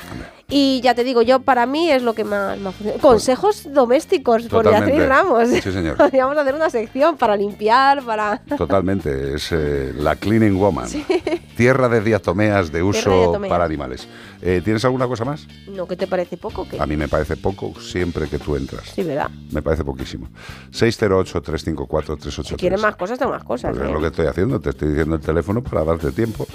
Y 0.47 0.79
ya 0.81 0.95
te 0.95 1.03
digo, 1.03 1.21
yo 1.23 1.41
para 1.41 1.65
mí 1.65 1.91
es 1.91 2.01
lo 2.01 2.13
que 2.13 2.23
más, 2.23 2.57
más 2.59 2.73
funciona. 2.73 3.01
Consejos 3.01 3.67
domésticos 3.73 4.43
por. 4.43 4.63
Beatriz 4.63 5.05
Ramos. 5.07 5.49
Sí, 5.49 5.61
señor. 5.61 5.97
Podríamos 5.97 6.37
hacer 6.37 6.55
una 6.55 6.69
sección 6.69 7.17
para 7.17 7.35
limpiar, 7.35 8.01
para... 8.03 8.37
Totalmente, 8.57 9.35
es 9.35 9.51
eh, 9.51 9.91
la 9.97 10.15
Cleaning 10.15 10.57
Woman. 10.57 10.87
Tierra 11.63 11.87
de 11.87 12.01
diatomeas 12.01 12.71
de 12.71 12.83
uso 12.83 13.09
de 13.09 13.15
diatomeas. 13.19 13.49
para 13.49 13.63
animales. 13.63 14.07
Eh, 14.41 14.61
¿Tienes 14.63 14.83
alguna 14.83 15.07
cosa 15.07 15.23
más? 15.23 15.47
No, 15.67 15.87
¿qué 15.87 15.95
te 15.95 16.07
parece 16.07 16.35
poco? 16.35 16.67
¿Qué? 16.69 16.77
A 16.81 16.85
mí 16.85 16.97
me 16.97 17.07
parece 17.07 17.37
poco 17.37 17.73
siempre 17.79 18.27
que 18.27 18.37
tú 18.37 18.57
entras. 18.57 18.89
Sí, 18.93 19.01
¿verdad? 19.03 19.29
Me 19.51 19.61
parece 19.61 19.85
poquísimo. 19.85 20.27
608-354-383. 20.71 22.43
Si 22.47 22.55
quieres 22.55 22.81
más 22.81 22.97
cosas, 22.97 23.17
tengo 23.17 23.31
más 23.31 23.45
cosas. 23.45 23.71
Pues 23.71 23.83
¿eh? 23.83 23.87
es 23.87 23.93
lo 23.93 24.01
que 24.01 24.07
estoy 24.07 24.25
haciendo, 24.27 24.59
te 24.59 24.71
estoy 24.71 24.89
diciendo 24.89 25.15
el 25.15 25.21
teléfono 25.21 25.63
para 25.63 25.85
darte 25.85 26.11
tiempo. 26.11 26.45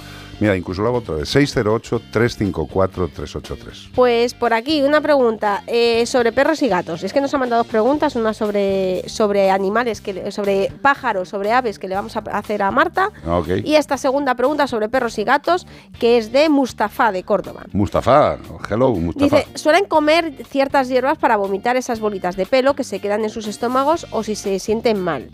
Mira, 0.41 0.55
incluso 0.57 0.83
lo 0.83 0.89
hago 0.89 0.99
otra 0.99 1.17
vez. 1.17 1.35
608-354-383. 1.35 3.91
Pues 3.95 4.35
por 4.35 4.53
aquí 4.53 4.83
una 4.83 5.01
pregunta 5.01 5.63
eh, 5.67 6.05
sobre 6.07 6.33
perros 6.33 6.63
y 6.63 6.69
gatos. 6.69 7.03
Es 7.03 7.13
que 7.13 7.21
nos 7.21 7.33
han 7.35 7.41
mandado 7.41 7.63
dos 7.63 7.71
preguntas, 7.71 8.15
una 8.17 8.35
sobre, 8.35 9.09
sobre 9.09 9.51
animales, 9.51 10.01
que 10.01 10.13
le- 10.13 10.31
sobre 10.33 10.71
pájaros, 10.83 11.29
sobre 11.29 11.53
aves 11.53 11.79
que 11.79 11.89
le 11.89 11.95
vamos 11.95 12.17
a 12.17 12.21
hacer 12.21 12.63
a 12.63 12.71
Marta. 12.71 13.11
Ah, 13.27 13.39
Ok. 13.39 13.49
Y 13.65 13.77
esta 13.77 13.97
segunda 13.97 14.35
pregunta 14.35 14.67
sobre 14.67 14.89
perros 14.89 14.98
y 15.19 15.25
gatos, 15.25 15.67
que 15.99 16.19
es 16.19 16.33
de 16.33 16.49
Mustafa 16.49 17.13
de 17.13 17.23
Córdoba. 17.23 17.65
Mustafa, 17.73 18.39
hello, 18.69 18.91
Mustafa. 18.91 19.37
Dice, 19.37 19.49
suelen 19.55 19.85
comer 19.87 20.35
ciertas 20.49 20.89
hierbas 20.89 21.19
para 21.19 21.37
vomitar 21.37 21.77
esas 21.77 22.01
bolitas 22.01 22.37
de 22.37 22.47
pelo 22.47 22.75
que 22.75 22.85
se 22.85 22.99
quedan 23.01 23.23
en 23.23 23.31
sus 23.31 23.47
estómagos 23.47 24.07
o 24.11 24.23
si 24.23 24.35
se 24.35 24.59
sienten 24.59 25.01
mal. 25.01 25.31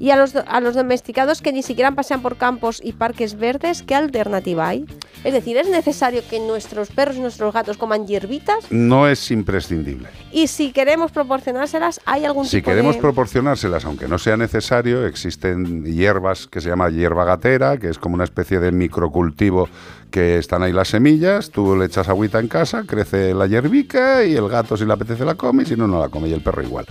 Y 0.00 0.10
a 0.10 0.16
los, 0.16 0.34
a 0.36 0.60
los 0.60 0.74
domesticados 0.74 1.42
que 1.42 1.52
ni 1.52 1.62
siquiera 1.62 1.92
pasean 1.92 2.22
por 2.22 2.36
campos 2.36 2.80
y 2.82 2.92
parques 2.92 3.36
verdes, 3.36 3.82
¿qué 3.82 3.94
alternativa 3.94 4.68
hay? 4.68 4.86
Es 5.24 5.32
decir, 5.32 5.56
¿es 5.56 5.68
necesario 5.68 6.22
que 6.28 6.38
nuestros 6.38 6.90
perros 6.90 7.16
y 7.16 7.20
nuestros 7.20 7.52
gatos 7.52 7.76
coman 7.76 8.06
hierbitas? 8.06 8.70
No 8.70 9.08
es 9.08 9.30
imprescindible. 9.30 10.08
Y 10.30 10.46
si 10.46 10.70
queremos 10.72 11.10
proporcionárselas, 11.10 12.00
¿hay 12.04 12.24
algún 12.24 12.44
Si 12.44 12.58
tipo 12.58 12.70
queremos 12.70 12.94
de...? 12.94 13.00
proporcionárselas, 13.00 13.84
aunque 13.84 14.06
no 14.06 14.18
sea 14.18 14.36
necesario, 14.36 15.04
existen 15.06 15.84
hierbas 15.84 16.46
que 16.46 16.60
se 16.60 16.68
llama 16.68 16.90
hierba 16.90 17.24
gatera, 17.24 17.78
que 17.78 17.88
es 17.88 17.98
como 17.98 18.14
una 18.14 18.24
especie 18.24 18.60
de 18.60 18.70
microcultivo 18.70 19.68
que 20.10 20.38
están 20.38 20.62
ahí 20.62 20.72
las 20.72 20.88
semillas, 20.88 21.50
tú 21.50 21.76
le 21.76 21.86
echas 21.86 22.08
agüita 22.08 22.40
en 22.40 22.48
casa, 22.48 22.84
crece 22.86 23.34
la 23.34 23.46
hierbica 23.46 24.24
y 24.24 24.34
el 24.34 24.48
gato 24.48 24.76
si 24.76 24.84
le 24.84 24.92
apetece 24.92 25.24
la 25.24 25.34
come 25.34 25.62
y 25.62 25.66
si 25.66 25.76
no, 25.76 25.86
no 25.86 26.00
la 26.00 26.08
come 26.08 26.28
y 26.28 26.32
el 26.32 26.42
perro 26.42 26.62
igual. 26.62 26.86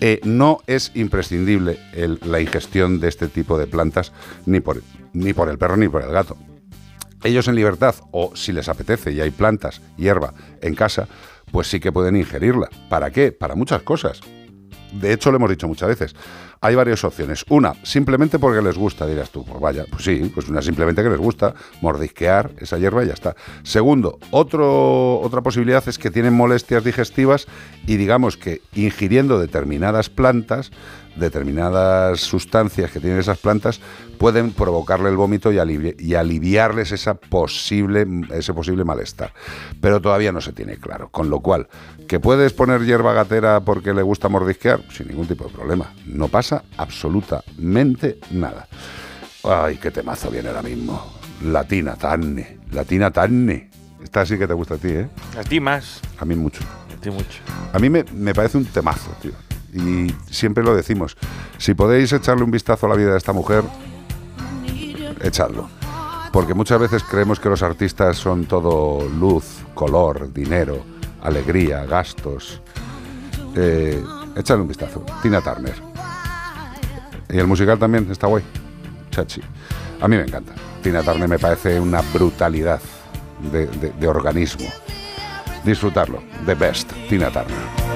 Eh, 0.00 0.20
no 0.24 0.60
es 0.66 0.92
imprescindible 0.94 1.78
la 2.22 2.40
ingestión 2.40 3.00
de 3.00 3.08
este 3.08 3.28
tipo 3.28 3.58
de 3.58 3.66
plantas 3.66 4.12
ni 4.44 4.60
por, 4.60 4.82
ni 5.12 5.32
por 5.32 5.48
el 5.48 5.58
perro 5.58 5.76
ni 5.76 5.88
por 5.88 6.02
el 6.02 6.10
gato. 6.10 6.36
Ellos 7.24 7.48
en 7.48 7.54
libertad, 7.54 7.94
o 8.12 8.36
si 8.36 8.52
les 8.52 8.68
apetece 8.68 9.12
y 9.12 9.20
hay 9.20 9.30
plantas, 9.30 9.80
hierba 9.96 10.34
en 10.60 10.74
casa, 10.74 11.08
pues 11.50 11.68
sí 11.68 11.80
que 11.80 11.92
pueden 11.92 12.16
ingerirla. 12.16 12.68
¿Para 12.88 13.10
qué? 13.10 13.32
Para 13.32 13.54
muchas 13.54 13.82
cosas. 13.82 14.20
De 14.92 15.12
hecho, 15.12 15.30
lo 15.30 15.36
hemos 15.36 15.50
dicho 15.50 15.66
muchas 15.66 15.88
veces. 15.88 16.14
Hay 16.60 16.74
varias 16.74 17.04
opciones. 17.04 17.44
Una, 17.48 17.74
simplemente 17.84 18.38
porque 18.38 18.62
les 18.62 18.76
gusta, 18.76 19.06
dirás 19.06 19.30
tú. 19.30 19.44
Pues 19.44 19.60
vaya, 19.60 19.84
pues 19.90 20.04
sí, 20.04 20.30
pues 20.34 20.48
una 20.48 20.62
simplemente 20.62 21.02
que 21.02 21.10
les 21.10 21.18
gusta 21.18 21.54
mordisquear 21.80 22.52
esa 22.58 22.78
hierba 22.78 23.04
y 23.04 23.08
ya 23.08 23.14
está. 23.14 23.36
Segundo, 23.62 24.18
otro, 24.30 25.20
otra 25.20 25.42
posibilidad 25.42 25.86
es 25.88 25.98
que 25.98 26.10
tienen 26.10 26.34
molestias 26.34 26.84
digestivas 26.84 27.46
y 27.86 27.96
digamos 27.96 28.36
que 28.36 28.62
ingiriendo 28.74 29.38
determinadas 29.38 30.08
plantas, 30.08 30.70
determinadas 31.16 32.20
sustancias 32.20 32.90
que 32.90 33.00
tienen 33.00 33.18
esas 33.18 33.38
plantas, 33.38 33.80
pueden 34.18 34.52
provocarle 34.52 35.08
el 35.08 35.16
vómito 35.16 35.52
y, 35.52 35.94
y 35.98 36.14
aliviarles 36.14 36.92
esa 36.92 37.14
posible, 37.14 38.06
ese 38.32 38.54
posible 38.54 38.84
malestar. 38.84 39.32
Pero 39.80 40.00
todavía 40.00 40.32
no 40.32 40.40
se 40.40 40.52
tiene 40.52 40.76
claro. 40.76 41.08
Con 41.10 41.30
lo 41.30 41.40
cual, 41.40 41.68
¿que 42.08 42.20
puedes 42.20 42.52
poner 42.52 42.84
hierba 42.84 43.12
gatera 43.12 43.60
porque 43.60 43.94
le 43.94 44.02
gusta 44.02 44.28
mordisquear? 44.28 44.80
Sin 44.90 45.08
ningún 45.08 45.26
tipo 45.26 45.44
de 45.44 45.50
problema. 45.50 45.92
No 46.06 46.28
pasa 46.28 46.45
absolutamente 46.76 48.18
nada. 48.30 48.66
Ay, 49.44 49.76
qué 49.76 49.90
temazo 49.90 50.30
viene 50.30 50.48
ahora 50.48 50.62
mismo. 50.62 51.00
Latina 51.42 51.94
Tanne. 51.94 52.58
Latina 52.72 53.10
Tanne. 53.10 53.70
Esta 54.02 54.24
sí 54.24 54.38
que 54.38 54.46
te 54.46 54.54
gusta 54.54 54.74
a 54.74 54.78
ti, 54.78 54.88
¿eh? 54.88 55.08
A 55.38 55.42
ti 55.42 55.60
más. 55.60 56.00
A 56.18 56.24
mí 56.24 56.34
mucho. 56.34 56.60
A 56.96 57.00
ti 57.00 57.10
mucho. 57.10 57.40
A 57.72 57.78
mí 57.78 57.90
me, 57.90 58.04
me 58.12 58.34
parece 58.34 58.58
un 58.58 58.64
temazo, 58.64 59.10
tío. 59.20 59.32
Y 59.72 60.14
siempre 60.30 60.64
lo 60.64 60.74
decimos. 60.74 61.16
Si 61.58 61.74
podéis 61.74 62.12
echarle 62.12 62.44
un 62.44 62.50
vistazo 62.50 62.86
a 62.86 62.88
la 62.88 62.96
vida 62.96 63.12
de 63.12 63.18
esta 63.18 63.32
mujer, 63.32 63.64
echadlo. 65.20 65.68
Porque 66.32 66.54
muchas 66.54 66.80
veces 66.80 67.02
creemos 67.02 67.40
que 67.40 67.48
los 67.48 67.62
artistas 67.62 68.16
son 68.16 68.46
todo 68.46 69.08
luz, 69.08 69.64
color, 69.74 70.32
dinero, 70.32 70.84
alegría, 71.22 71.84
gastos. 71.84 72.62
Eh, 73.54 74.02
echadle 74.36 74.62
un 74.62 74.68
vistazo. 74.68 75.04
Tina 75.22 75.40
Turner. 75.40 75.74
Y 77.30 77.38
el 77.38 77.46
musical 77.46 77.78
también 77.78 78.08
está 78.10 78.26
guay. 78.26 78.42
Chachi. 79.10 79.40
A 80.00 80.08
mí 80.08 80.16
me 80.16 80.22
encanta. 80.22 80.52
Tina 80.82 81.02
Turner 81.02 81.28
me 81.28 81.38
parece 81.38 81.80
una 81.80 82.00
brutalidad 82.12 82.80
de, 83.52 83.66
de- 83.66 83.90
de 83.92 84.08
organismo. 84.08 84.66
Disfrutarlo. 85.64 86.22
The 86.44 86.54
best. 86.54 86.92
Tina 87.08 87.30
Turner. 87.30 87.95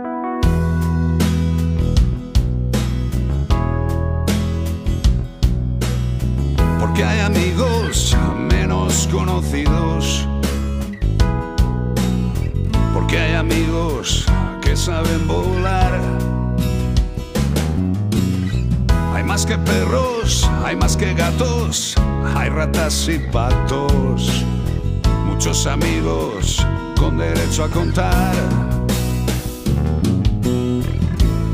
Con 26.97 27.17
derecho 27.17 27.63
a 27.63 27.69
contar. 27.69 28.35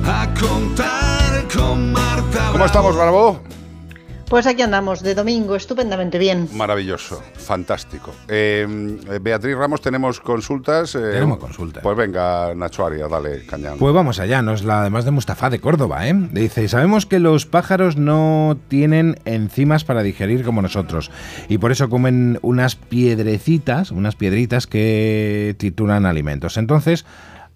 A 0.06 0.34
contar 0.40 1.48
con 1.54 1.92
Marta. 1.92 2.50
¿Cómo 2.52 2.66
estamos, 2.66 2.96
Barbo? 2.96 3.42
Pues 4.30 4.46
aquí 4.46 4.62
andamos, 4.62 5.02
de 5.04 5.16
domingo, 5.16 5.56
estupendamente 5.56 6.18
bien. 6.18 6.50
Maravilloso, 6.52 7.24
fantástico. 7.36 8.14
Eh, 8.28 8.68
Beatriz 9.22 9.56
Ramos, 9.56 9.80
tenemos 9.80 10.20
consultas. 10.20 10.96
eh, 10.96 11.12
Tenemos 11.14 11.38
consultas. 11.38 11.82
Pues 11.82 11.96
venga, 11.96 12.54
Nacho 12.54 12.86
Arias, 12.86 13.10
dale 13.10 13.46
cañón. 13.46 13.78
Pues 13.80 13.94
vamos 13.94 14.20
allá, 14.20 14.42
nos 14.42 14.66
la 14.66 14.82
además 14.82 15.06
de 15.06 15.12
Mustafa 15.12 15.50
de 15.50 15.60
Córdoba, 15.62 16.10
¿eh? 16.10 16.14
Dice, 16.34 16.68
sabemos 16.68 17.06
que 17.06 17.20
los 17.20 17.46
pájaros 17.46 17.96
no 17.96 18.58
tienen 18.68 19.18
enzimas 19.24 19.86
para 19.86 20.04
digerir 20.04 20.44
como 20.44 20.62
nosotros 20.62 21.10
y 21.48 21.58
por 21.58 21.72
eso 21.72 21.88
comen 21.88 22.38
unas 22.42 22.76
piedrecitas, 22.76 23.92
unas 23.92 24.18
piedritas 24.18 24.68
que 24.68 25.56
titulan 25.58 26.06
alimentos. 26.06 26.58
Entonces, 26.58 27.06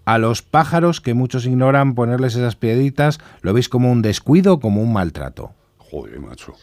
a 0.06 0.16
los 0.16 0.40
pájaros 0.40 1.02
que 1.02 1.12
muchos 1.12 1.44
ignoran 1.44 1.94
ponerles 1.94 2.34
esas 2.34 2.56
piedritas, 2.56 3.20
¿lo 3.42 3.52
veis 3.52 3.68
como 3.68 3.92
un 3.92 4.00
descuido 4.00 4.54
o 4.54 4.60
como 4.60 4.80
un 4.82 4.94
maltrato? 4.94 5.52
Joder, 5.92 6.18
macho, 6.20 6.54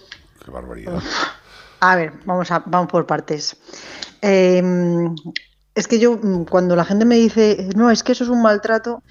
qué 0.44 0.50
barbaridad. 0.50 1.00
A 1.82 1.96
ver, 1.96 2.14
vamos, 2.26 2.50
a, 2.50 2.64
vamos 2.66 2.92
por 2.92 3.06
partes. 3.06 3.56
Eh, 4.24 4.60
es 5.76 5.88
que 5.88 6.00
yo, 6.00 6.18
mm, 6.18 6.46
cuando 6.46 6.76
la 6.76 6.84
gente 6.84 7.06
me 7.06 7.16
dice, 7.16 7.70
no, 7.76 7.92
es 7.92 8.02
que 8.02 8.14
eso 8.14 8.24
es 8.24 8.30
un 8.32 8.42
maltrato, 8.42 9.04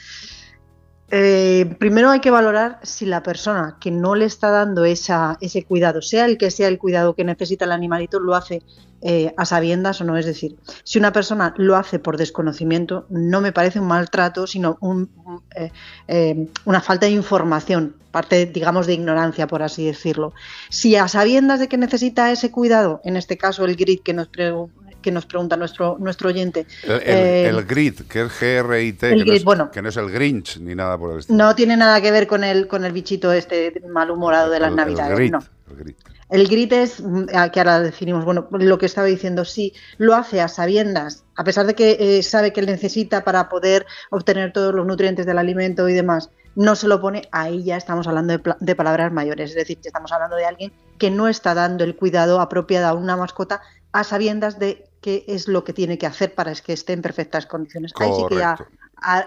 eh, 1.12 1.76
primero 1.78 2.10
hay 2.10 2.18
que 2.18 2.32
valorar 2.32 2.80
si 2.82 3.06
la 3.06 3.22
persona 3.22 3.78
que 3.80 3.92
no 3.92 4.16
le 4.16 4.24
está 4.24 4.50
dando 4.50 4.84
esa, 4.84 5.38
ese 5.40 5.64
cuidado, 5.64 6.02
sea 6.02 6.24
el 6.24 6.36
que 6.36 6.50
sea 6.50 6.66
el 6.66 6.78
cuidado 6.78 7.14
que 7.14 7.22
necesita 7.22 7.64
el 7.64 7.72
animalito, 7.72 8.18
lo 8.18 8.34
hace 8.34 8.62
eh, 9.02 9.32
a 9.36 9.44
sabiendas 9.44 10.00
o 10.00 10.04
no. 10.04 10.16
Es 10.16 10.26
decir, 10.26 10.56
si 10.84 10.98
una 10.98 11.12
persona 11.12 11.54
lo 11.56 11.76
hace 11.76 11.98
por 11.98 12.16
desconocimiento, 12.16 13.06
no 13.10 13.40
me 13.40 13.52
parece 13.52 13.78
un 13.80 13.86
maltrato, 13.86 14.46
sino 14.46 14.76
un- 14.80 15.10
un, 15.24 15.42
eh, 15.54 15.70
eh, 16.08 16.48
una 16.64 16.80
falta 16.80 17.06
de 17.06 17.12
información, 17.12 17.94
parte, 18.10 18.46
digamos, 18.46 18.86
de 18.86 18.94
ignorancia, 18.94 19.46
por 19.46 19.62
así 19.62 19.86
decirlo. 19.86 20.32
Si 20.68 20.96
a 20.96 21.06
sabiendas 21.08 21.60
de 21.60 21.68
que 21.68 21.76
necesita 21.76 22.32
ese 22.32 22.50
cuidado, 22.50 23.00
en 23.04 23.16
este 23.16 23.36
caso 23.36 23.64
el 23.64 23.76
grid 23.76 24.00
que 24.02 24.14
nos, 24.14 24.28
pre- 24.28 24.52
que 25.00 25.12
nos 25.12 25.26
pregunta 25.26 25.56
nuestro, 25.56 25.96
nuestro 26.00 26.28
oyente, 26.30 26.66
El, 26.82 27.02
el- 27.02 27.56
el 27.56 27.64
grit, 27.66 28.08
que 28.08 28.22
es 28.22 28.32
G-R-I-T, 28.32 29.10
que, 29.16 29.24
no 29.24 29.32
es, 29.32 29.44
bueno. 29.44 29.70
que 29.70 29.80
no 29.80 29.90
es 29.90 29.96
el 29.96 30.10
Grinch 30.10 30.58
ni 30.58 30.74
nada 30.74 30.98
por 30.98 31.12
el 31.12 31.18
estilo. 31.20 31.38
no 31.38 31.54
tiene 31.54 31.76
nada 31.76 32.00
que 32.00 32.10
ver 32.10 32.26
con 32.26 32.42
el, 32.42 32.66
con 32.66 32.84
el 32.84 32.92
bichito 32.92 33.30
este 33.32 33.80
malhumorado 33.88 34.50
de 34.50 34.58
las 34.58 34.72
navidades. 34.72 35.30
no. 35.30 35.38
el. 35.38 35.94
El 36.28 36.46
grit 36.48 36.72
es, 36.72 37.00
mm, 37.00 37.26
que 37.52 37.60
ahora 37.60 37.80
definimos, 37.80 38.24
bueno, 38.24 38.48
lo 38.50 38.78
que 38.78 38.86
estaba 38.86 39.06
diciendo, 39.06 39.44
sí, 39.44 39.72
lo 39.96 40.14
hace 40.14 40.40
a 40.40 40.48
sabiendas, 40.48 41.24
a 41.36 41.44
pesar 41.44 41.66
de 41.66 41.74
que 41.74 41.96
eh, 41.98 42.22
sabe 42.22 42.52
que 42.52 42.62
necesita 42.62 43.24
para 43.24 43.48
poder 43.48 43.86
obtener 44.10 44.52
todos 44.52 44.74
los 44.74 44.86
nutrientes 44.86 45.26
del 45.26 45.38
alimento 45.38 45.88
y 45.88 45.94
demás, 45.94 46.30
no 46.54 46.74
se 46.74 46.88
lo 46.88 47.00
pone, 47.00 47.28
ahí 47.30 47.62
ya 47.62 47.76
estamos 47.76 48.08
hablando 48.08 48.36
de, 48.36 48.74
palabras 48.74 49.12
mayores, 49.12 49.50
es 49.50 49.56
decir, 49.56 49.78
que 49.78 49.88
estamos 49.88 50.10
hablando 50.12 50.36
de 50.36 50.44
alguien 50.44 50.72
que 50.98 51.10
no 51.10 51.28
está 51.28 51.54
dando 51.54 51.84
el 51.84 51.94
cuidado 51.94 52.40
apropiado 52.40 52.88
a 52.88 52.94
una 52.94 53.16
mascota 53.16 53.62
a 53.92 54.02
sabiendas 54.02 54.58
de 54.58 54.84
qué 55.00 55.24
es 55.28 55.46
lo 55.46 55.62
que 55.62 55.72
tiene 55.72 55.98
que 55.98 56.06
hacer 56.06 56.34
para 56.34 56.52
que 56.54 56.72
esté 56.72 56.94
en 56.94 57.02
perfectas 57.02 57.46
condiciones. 57.46 57.92
Ahí 58.00 58.10
sí 58.14 58.22
que 58.28 58.36
ya 58.36 58.58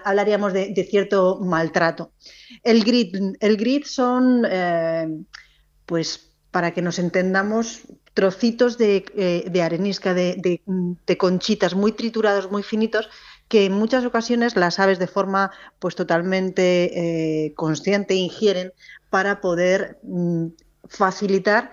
hablaríamos 0.04 0.52
de, 0.52 0.74
de 0.74 0.84
cierto 0.84 1.38
maltrato. 1.40 2.12
El 2.62 2.84
grit, 2.84 3.16
el 3.40 3.56
grit 3.56 3.86
son, 3.86 4.46
eh, 4.48 5.08
pues 5.86 6.31
para 6.52 6.70
que 6.70 6.82
nos 6.82 7.00
entendamos, 7.00 7.82
trocitos 8.14 8.78
de, 8.78 9.04
eh, 9.16 9.62
arenisca, 9.62 10.14
de 10.14 10.60
conchitas 11.18 11.74
muy 11.74 11.90
triturados, 11.92 12.50
muy 12.52 12.62
finitos, 12.62 13.08
que 13.52 13.66
en 13.66 13.74
muchas 13.74 14.06
ocasiones 14.06 14.56
las 14.56 14.78
aves 14.78 14.98
de 14.98 15.06
forma 15.06 15.50
pues 15.78 15.94
totalmente 15.94 17.44
eh, 17.44 17.52
consciente 17.54 18.14
ingieren 18.14 18.72
para 19.10 19.42
poder 19.42 19.98
mm, 20.04 20.46
facilitar 20.88 21.70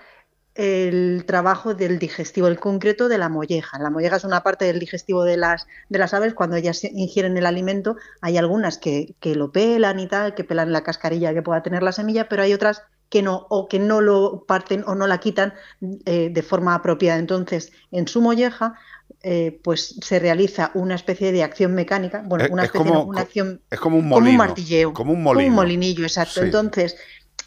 el 0.55 1.23
trabajo 1.25 1.75
del 1.75 1.97
digestivo, 1.97 2.47
el 2.47 2.59
concreto 2.59 3.07
de 3.07 3.17
la 3.17 3.29
molleja. 3.29 3.79
La 3.79 3.89
molleja 3.89 4.17
es 4.17 4.25
una 4.25 4.43
parte 4.43 4.65
del 4.65 4.77
digestivo 4.77 5.23
de 5.23 5.37
las, 5.37 5.67
de 5.87 5.99
las 5.99 6.13
aves. 6.13 6.33
Cuando 6.33 6.57
ellas 6.57 6.83
ingieren 6.83 7.37
el 7.37 7.45
alimento, 7.45 7.95
hay 8.19 8.35
algunas 8.35 8.77
que, 8.77 9.15
que 9.21 9.35
lo 9.35 9.53
pelan 9.53 10.01
y 10.01 10.07
tal, 10.09 10.35
que 10.35 10.43
pelan 10.43 10.73
la 10.73 10.83
cascarilla 10.83 11.33
que 11.33 11.43
pueda 11.43 11.63
tener 11.63 11.81
la 11.81 11.93
semilla, 11.93 12.27
pero 12.27 12.43
hay 12.43 12.53
otras 12.53 12.81
que 13.09 13.21
no, 13.21 13.47
o 13.49 13.67
que 13.67 13.79
no 13.79 14.01
lo 14.01 14.45
parten 14.47 14.83
o 14.87 14.95
no 14.95 15.07
la 15.07 15.19
quitan 15.19 15.53
eh, 16.05 16.29
de 16.31 16.43
forma 16.43 16.75
apropiada. 16.75 17.19
Entonces, 17.19 17.71
en 17.91 18.07
su 18.07 18.21
molleja, 18.21 18.75
eh, 19.23 19.59
pues 19.63 19.95
se 20.01 20.19
realiza 20.19 20.71
una 20.75 20.95
especie 20.95 21.31
de 21.31 21.43
acción 21.43 21.73
mecánica, 21.73 22.21
bueno, 22.25 22.45
Es- 22.45 22.51
una 22.51 22.63
es 22.63 22.67
especie 22.67 22.91
como- 22.91 23.03
una 23.05 23.21
acción 23.21 23.61
Es 23.71 23.79
como 23.79 23.97
un 23.97 24.03
como 24.03 24.15
un 24.17 24.21
molino. 24.23 24.37
martilleo, 24.37 24.93
Como 24.93 25.13
un 25.13 25.23
molino. 25.23 25.53
molinillo, 25.55 26.03
exacto. 26.03 26.35
Sí. 26.39 26.45
Entonces, 26.45 26.95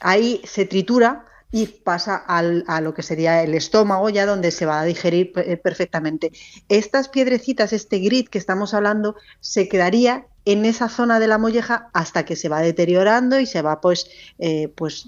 ahí 0.00 0.40
se 0.44 0.66
tritura 0.66 1.24
y 1.52 1.66
pasa 1.66 2.16
al- 2.16 2.64
a 2.66 2.80
lo 2.80 2.94
que 2.94 3.02
sería 3.02 3.42
el 3.42 3.54
estómago, 3.54 4.08
ya 4.08 4.24
donde 4.26 4.50
se 4.50 4.66
va 4.66 4.80
a 4.80 4.84
digerir 4.84 5.32
eh, 5.36 5.56
perfectamente. 5.58 6.32
Estas 6.68 7.08
piedrecitas, 7.08 7.72
este 7.74 7.98
grit 7.98 8.28
que 8.28 8.38
estamos 8.38 8.72
hablando, 8.74 9.16
se 9.40 9.68
quedaría 9.68 10.26
en 10.44 10.64
esa 10.64 10.88
zona 10.88 11.20
de 11.20 11.28
la 11.28 11.38
molleja 11.38 11.88
hasta 11.92 12.24
que 12.24 12.34
se 12.34 12.48
va 12.48 12.60
deteriorando 12.62 13.38
y 13.38 13.46
se 13.46 13.62
va 13.62 13.80
pues, 13.80 14.08
eh, 14.38 14.68
pues 14.74 15.06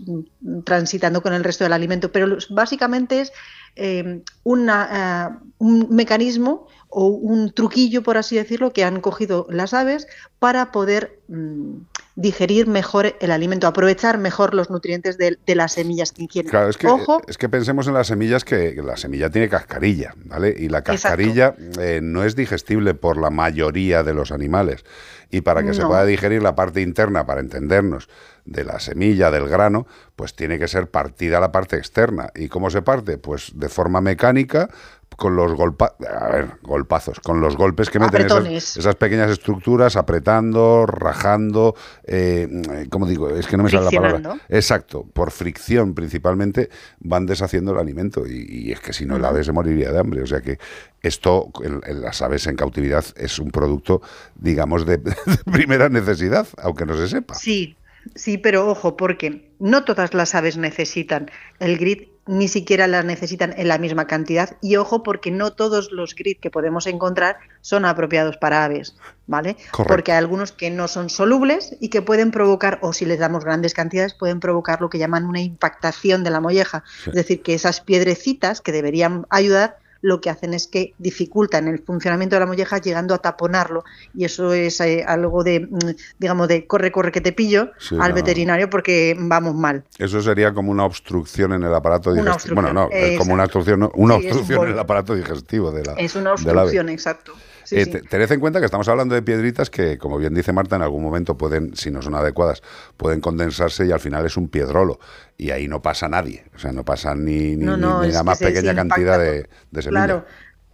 transitando 0.64 1.22
con 1.22 1.32
el 1.32 1.42
resto 1.42 1.64
del 1.64 1.72
alimento. 1.72 2.12
Pero 2.12 2.36
básicamente 2.50 3.22
es 3.22 3.32
eh, 3.74 4.20
una, 4.44 5.32
eh, 5.32 5.46
un 5.58 5.88
mecanismo 5.90 6.68
o 6.88 7.06
un 7.08 7.52
truquillo, 7.52 8.02
por 8.04 8.16
así 8.16 8.36
decirlo, 8.36 8.72
que 8.72 8.84
han 8.84 9.00
cogido 9.00 9.46
las 9.50 9.74
aves 9.74 10.06
para 10.38 10.70
poder 10.70 11.18
mm, 11.26 11.78
digerir 12.16 12.68
mejor 12.68 13.16
el 13.20 13.30
alimento, 13.30 13.66
aprovechar 13.66 14.18
mejor 14.18 14.54
los 14.54 14.70
nutrientes 14.70 15.18
de, 15.18 15.38
de 15.44 15.54
las 15.54 15.72
semillas 15.72 16.12
que 16.12 16.22
ingieren. 16.22 16.50
Claro, 16.50 16.68
es 16.68 16.76
que, 16.76 16.86
Ojo, 16.86 17.20
es 17.26 17.38
que 17.38 17.48
pensemos 17.48 17.88
en 17.88 17.94
las 17.94 18.06
semillas 18.06 18.44
que 18.44 18.74
la 18.82 18.96
semilla 18.96 19.30
tiene 19.30 19.48
cascarilla, 19.48 20.14
¿vale? 20.24 20.54
Y 20.56 20.68
la 20.68 20.82
cascarilla 20.82 21.56
eh, 21.78 22.00
no 22.02 22.22
es 22.22 22.36
digestible 22.36 22.94
por 22.94 23.16
la 23.16 23.30
mayoría 23.30 24.02
de 24.02 24.14
los 24.14 24.30
animales. 24.30 24.84
Y 25.30 25.40
para 25.40 25.64
que 25.64 25.74
se 25.74 25.84
pueda 25.84 26.04
digerir 26.04 26.42
la 26.42 26.54
parte 26.54 26.80
interna, 26.80 27.26
para 27.26 27.40
entendernos, 27.40 28.08
de 28.44 28.64
la 28.64 28.78
semilla, 28.78 29.30
del 29.30 29.48
grano, 29.48 29.86
pues 30.16 30.34
tiene 30.36 30.58
que 30.58 30.68
ser 30.68 30.90
partida 30.90 31.40
la 31.40 31.50
parte 31.50 31.76
externa. 31.76 32.30
¿Y 32.34 32.48
cómo 32.48 32.70
se 32.70 32.82
parte? 32.82 33.18
Pues 33.18 33.52
de 33.54 33.68
forma 33.68 34.00
mecánica, 34.00 34.68
con 35.16 35.36
los 35.36 35.52
golpa 35.54 35.94
a 36.20 36.28
ver, 36.28 36.50
golpazos, 36.62 37.20
con 37.20 37.40
los 37.40 37.56
golpes 37.56 37.90
que 37.90 37.98
meten 37.98 38.26
esas, 38.46 38.96
pequeñas 38.96 39.30
estructuras, 39.30 39.96
apretando, 39.96 40.86
rajando, 40.86 41.74
eh, 42.04 42.48
como 42.90 43.06
digo, 43.06 43.30
es 43.30 43.46
que 43.46 43.56
no 43.56 43.64
me 43.64 43.70
sale 43.70 43.84
la 43.84 43.90
palabra. 43.90 44.36
Exacto, 44.48 45.04
por 45.04 45.30
fricción 45.30 45.94
principalmente 45.94 46.70
van 47.00 47.26
deshaciendo 47.26 47.72
el 47.72 47.78
alimento 47.78 48.26
y, 48.26 48.46
y 48.48 48.72
es 48.72 48.80
que 48.80 48.92
si 48.92 49.06
no 49.06 49.16
el 49.16 49.24
ave 49.24 49.44
se 49.44 49.52
moriría 49.52 49.92
de 49.92 49.98
hambre. 49.98 50.22
O 50.22 50.26
sea 50.26 50.40
que 50.40 50.58
esto, 51.02 51.50
las 51.86 52.22
aves 52.22 52.46
en 52.46 52.56
cautividad, 52.56 53.04
es 53.16 53.38
un 53.38 53.50
producto, 53.50 54.02
digamos, 54.34 54.86
de, 54.86 54.98
de 54.98 55.14
primera 55.52 55.88
necesidad, 55.88 56.46
aunque 56.58 56.86
no 56.86 56.96
se 56.96 57.08
sepa. 57.08 57.34
Sí, 57.34 57.76
sí, 58.14 58.38
pero 58.38 58.68
ojo, 58.68 58.96
porque 58.96 59.50
no 59.58 59.84
todas 59.84 60.14
las 60.14 60.34
aves 60.34 60.56
necesitan 60.56 61.30
el 61.60 61.78
grit, 61.78 62.08
ni 62.26 62.48
siquiera 62.48 62.86
las 62.86 63.04
necesitan 63.04 63.54
en 63.56 63.68
la 63.68 63.78
misma 63.78 64.06
cantidad. 64.06 64.56
Y 64.60 64.76
ojo, 64.76 65.02
porque 65.02 65.30
no 65.30 65.52
todos 65.52 65.92
los 65.92 66.14
grit 66.14 66.40
que 66.40 66.50
podemos 66.50 66.86
encontrar 66.86 67.38
son 67.60 67.84
apropiados 67.84 68.36
para 68.36 68.64
aves, 68.64 68.96
¿vale? 69.26 69.56
Correcto. 69.70 69.84
Porque 69.86 70.12
hay 70.12 70.18
algunos 70.18 70.52
que 70.52 70.70
no 70.70 70.88
son 70.88 71.10
solubles 71.10 71.76
y 71.80 71.88
que 71.88 72.02
pueden 72.02 72.30
provocar, 72.30 72.78
o 72.82 72.92
si 72.92 73.04
les 73.04 73.18
damos 73.18 73.44
grandes 73.44 73.74
cantidades, 73.74 74.14
pueden 74.14 74.40
provocar 74.40 74.80
lo 74.80 74.90
que 74.90 74.98
llaman 74.98 75.26
una 75.26 75.40
impactación 75.40 76.24
de 76.24 76.30
la 76.30 76.40
molleja. 76.40 76.84
Sí. 77.04 77.10
Es 77.10 77.16
decir, 77.16 77.42
que 77.42 77.54
esas 77.54 77.80
piedrecitas 77.80 78.60
que 78.60 78.72
deberían 78.72 79.26
ayudar 79.30 79.78
lo 80.04 80.20
que 80.20 80.28
hacen 80.28 80.52
es 80.52 80.66
que 80.66 80.92
dificultan 80.98 81.66
el 81.66 81.78
funcionamiento 81.78 82.36
de 82.36 82.40
la 82.40 82.46
molleja 82.46 82.76
llegando 82.76 83.14
a 83.14 83.18
taponarlo 83.18 83.84
y 84.14 84.26
eso 84.26 84.52
es 84.52 84.78
eh, 84.82 85.02
algo 85.06 85.42
de, 85.42 85.60
mm, 85.60 85.78
digamos, 86.18 86.46
de 86.46 86.66
corre, 86.66 86.92
corre 86.92 87.10
que 87.10 87.22
te 87.22 87.32
pillo 87.32 87.70
Sí, 87.78 87.96
al 87.98 88.10
no. 88.10 88.14
veterinario 88.14 88.68
porque 88.68 89.16
vamos 89.18 89.54
mal. 89.54 89.82
Eso 89.98 90.20
sería 90.20 90.52
como 90.52 90.70
una 90.70 90.84
obstrucción 90.84 91.54
en 91.54 91.62
el 91.62 91.74
aparato 91.74 92.12
digestivo. 92.12 92.56
Bueno, 92.56 92.74
no, 92.74 92.90
es 92.92 93.16
como 93.18 93.32
una 93.32 93.44
obstrucción, 93.44 93.90
una 93.94 94.16
Sí, 94.18 94.26
es 94.26 94.32
un 94.32 94.38
obstrucción 94.40 94.66
en 94.66 94.72
el 94.74 94.78
aparato 94.78 95.14
digestivo 95.14 95.72
de 95.72 95.84
la 95.84 95.94
Es 95.94 96.14
una 96.16 96.32
obstrucción, 96.32 96.90
exacto. 96.90 97.32
Sí, 97.64 97.76
Eh, 97.76 97.84
sí. 97.86 97.92
Tened 98.08 98.30
en 98.30 98.40
cuenta 98.40 98.58
que 98.60 98.66
estamos 98.66 98.86
hablando 98.88 99.14
de 99.14 99.22
piedritas 99.22 99.70
que, 99.70 99.98
como 99.98 100.18
bien 100.18 100.34
dice 100.34 100.52
Marta, 100.52 100.76
en 100.76 100.82
algún 100.82 101.02
momento 101.02 101.36
pueden, 101.36 101.74
si 101.76 101.90
no 101.90 102.02
son 102.02 102.14
adecuadas, 102.14 102.62
pueden 102.96 103.20
condensarse 103.20 103.86
y 103.86 103.92
al 103.92 104.00
final 104.00 104.24
es 104.26 104.36
un 104.36 104.48
piedrolo. 104.48 104.98
Y 105.38 105.50
ahí 105.50 105.66
no 105.68 105.82
pasa 105.82 106.08
nadie. 106.08 106.44
O 106.54 106.58
sea, 106.58 106.72
no 106.72 106.84
pasa 106.84 107.14
ni, 107.14 107.56
ni, 107.56 107.64
No, 107.64 107.76
no, 107.76 108.02
ni 108.02 108.12
la 108.12 108.22
más 108.22 108.38
se- 108.38 108.46
pequeña 108.46 108.74
cantidad 108.74 109.18
de, 109.18 109.48
de 109.70 109.82
semilla. 109.82 110.04
Claro. 110.04 110.26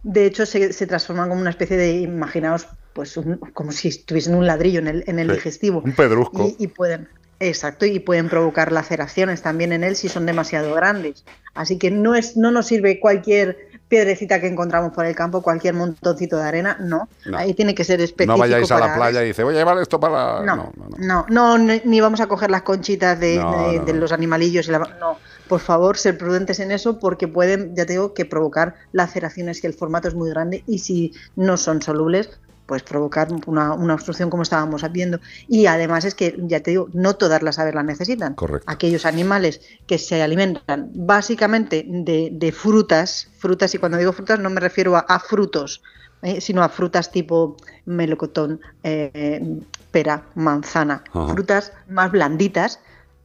De 0.03 0.25
hecho, 0.25 0.45
se, 0.45 0.73
se 0.73 0.87
transforman 0.87 1.29
como 1.29 1.41
una 1.41 1.51
especie 1.51 1.77
de, 1.77 1.91
imaginaos, 2.01 2.67
pues 2.93 3.15
un- 3.17 3.37
como 3.53 3.71
si 3.71 3.87
estuviesen 3.87 4.35
un 4.35 4.45
ladrillo 4.47 4.79
en 4.79 4.87
el, 4.87 5.03
en 5.07 5.19
el 5.19 5.27
Sí, 5.29 5.33
digestivo. 5.35 5.81
un 5.85 5.93
pedrusco. 5.93 6.47
Y, 6.57 6.63
y 6.63 6.67
pueden, 6.67 7.07
exacto, 7.39 7.85
y 7.85 7.99
pueden 7.99 8.27
provocar 8.27 8.71
laceraciones 8.71 9.41
también 9.41 9.71
en 9.73 9.83
él 9.83 9.95
si 9.95 10.09
son 10.09 10.25
demasiado 10.25 10.73
grandes. 10.73 11.23
Así 11.53 11.77
que 11.77 11.91
no 11.91 12.15
es, 12.15 12.35
no 12.35 12.51
nos 12.51 12.65
sirve 12.67 12.99
cualquier 12.99 13.70
piedrecita 13.91 14.39
que 14.39 14.47
encontramos 14.47 14.93
por 14.93 15.05
el 15.05 15.13
campo, 15.13 15.41
cualquier 15.41 15.73
montoncito 15.73 16.37
de 16.37 16.43
arena, 16.43 16.77
no. 16.79 17.09
No. 17.25 17.37
Ahí 17.37 17.53
tiene 17.53 17.75
que 17.75 17.83
ser 17.83 17.99
específico. 17.99 18.31
No 18.33 18.39
vayáis 18.39 18.71
a 18.71 18.79
la 18.79 18.95
playa 18.95 19.21
y 19.21 19.27
dice, 19.27 19.43
voy 19.43 19.53
a 19.53 19.57
llevar 19.57 19.77
esto 19.79 19.99
para... 19.99 20.39
la-". 20.39 20.45
No, 20.45 20.55
No, 20.55 20.71
no, 20.77 20.97
no. 20.97 21.25
no, 21.29 21.57
no, 21.57 21.79
ni, 21.83 21.99
vamos 21.99 22.21
a 22.21 22.27
coger 22.27 22.49
las 22.49 22.61
conchitas 22.61 23.19
de, 23.19 23.43
de- 23.85 23.93
los 23.93 24.13
animalillos. 24.13 24.69
Y 24.69 24.71
la, 24.71 24.79
no, 24.79 25.17
por 25.49 25.59
favor, 25.59 25.97
ser 25.97 26.17
prudentes 26.17 26.61
en 26.61 26.71
eso 26.71 26.99
porque 26.99 27.27
pueden, 27.27 27.75
ya 27.75 27.85
te 27.85 27.91
digo, 27.93 28.13
que 28.13 28.23
provocar 28.25 28.75
laceraciones 28.93 29.59
si 29.59 29.67
el 29.67 29.73
formato 29.73 30.07
es 30.07 30.15
muy 30.15 30.29
grande 30.29 30.63
y 30.65 30.79
si 30.79 31.13
no 31.35 31.57
son 31.57 31.81
solubles, 31.81 32.29
pues 32.71 32.83
provocar 32.83 33.27
una, 33.47 33.73
una 33.73 33.95
obstrucción 33.95 34.29
como 34.29 34.43
estábamos 34.43 34.89
viendo. 34.93 35.19
Y 35.49 35.65
además 35.65 36.05
es 36.05 36.15
que, 36.15 36.37
ya 36.43 36.61
te 36.61 36.71
digo, 36.71 36.87
no 36.93 37.17
todas 37.17 37.43
las 37.43 37.59
aves 37.59 37.75
la 37.75 37.83
necesitan. 37.83 38.33
Correcto. 38.35 38.63
Aquellos 38.71 39.05
animales 39.05 39.59
que 39.87 39.97
se 39.97 40.23
alimentan 40.23 40.89
básicamente 40.93 41.83
de, 41.85 42.29
de 42.31 42.51
frutas, 42.53 43.27
frutas, 43.39 43.75
y 43.75 43.77
cuando 43.77 43.97
digo 43.97 44.13
frutas 44.13 44.39
no 44.39 44.49
me 44.49 44.61
refiero 44.61 44.95
a, 44.95 45.01
a 45.01 45.19
frutos, 45.19 45.81
eh, 46.21 46.39
sino 46.39 46.63
a 46.63 46.69
frutas 46.69 47.11
tipo 47.11 47.57
melocotón, 47.83 48.61
eh, 48.83 49.59
pera, 49.91 50.23
manzana, 50.35 51.03
Ajá. 51.13 51.33
frutas 51.33 51.73
más 51.89 52.09
blanditas, 52.09 52.79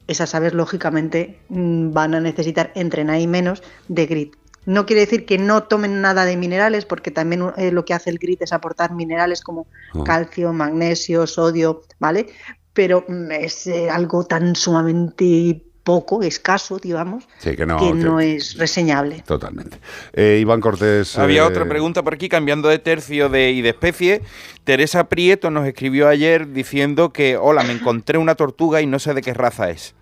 esas 0.08 0.34
aves 0.34 0.54
lógicamente 0.54 1.38
mm, 1.50 1.92
van 1.92 2.16
a 2.16 2.20
necesitar 2.20 2.72
entre 2.74 3.04
nada 3.04 3.20
y 3.20 3.28
menos 3.28 3.62
de 3.86 4.06
grit. 4.06 4.34
No 4.66 4.84
quiere 4.84 5.00
decir 5.00 5.24
que 5.24 5.38
no 5.38 5.62
tomen 5.64 6.00
nada 6.00 6.24
de 6.24 6.36
minerales, 6.36 6.84
porque 6.84 7.10
también 7.10 7.44
eh, 7.56 7.70
lo 7.72 7.84
que 7.84 7.94
hace 7.94 8.10
el 8.10 8.18
grit 8.18 8.42
es 8.42 8.52
aportar 8.52 8.92
minerales 8.92 9.40
como 9.40 9.66
Ajá. 9.94 10.04
calcio, 10.04 10.52
magnesio, 10.52 11.26
sodio, 11.26 11.82
¿vale? 11.98 12.26
Pero 12.72 13.04
mm, 13.08 13.30
es 13.32 13.66
eh, 13.68 13.88
algo 13.88 14.24
tan 14.24 14.54
sumamente 14.56 15.62
poco, 15.84 16.20
escaso, 16.24 16.78
digamos, 16.78 17.28
Sí, 17.38 17.54
que 17.54 17.64
no. 17.64 17.78
que 17.78 17.86
que- 17.92 17.94
no 18.04 18.18
es 18.18 18.58
reseñable. 18.58 19.22
Totalmente. 19.24 19.78
Eh, 20.12 20.38
Iván 20.40 20.60
Cortés... 20.60 21.16
Había 21.16 21.42
eh, 21.42 21.46
otra 21.46 21.68
pregunta 21.68 22.02
por 22.02 22.14
aquí, 22.14 22.28
cambiando 22.28 22.68
de 22.68 22.80
tercio 22.80 23.28
de, 23.28 23.52
y 23.52 23.62
de 23.62 23.68
especie. 23.68 24.20
Teresa 24.64 25.08
Prieto 25.08 25.48
nos 25.52 25.64
escribió 25.64 26.08
ayer 26.08 26.52
diciendo 26.52 27.12
que, 27.12 27.36
hola, 27.36 27.62
me 27.62 27.72
encontré 27.72 28.18
una 28.18 28.34
tortuga 28.34 28.80
y 28.82 28.86
no 28.86 28.98
sé 28.98 29.14
de 29.14 29.22
qué 29.22 29.32
raza 29.32 29.70
es. 29.70 29.94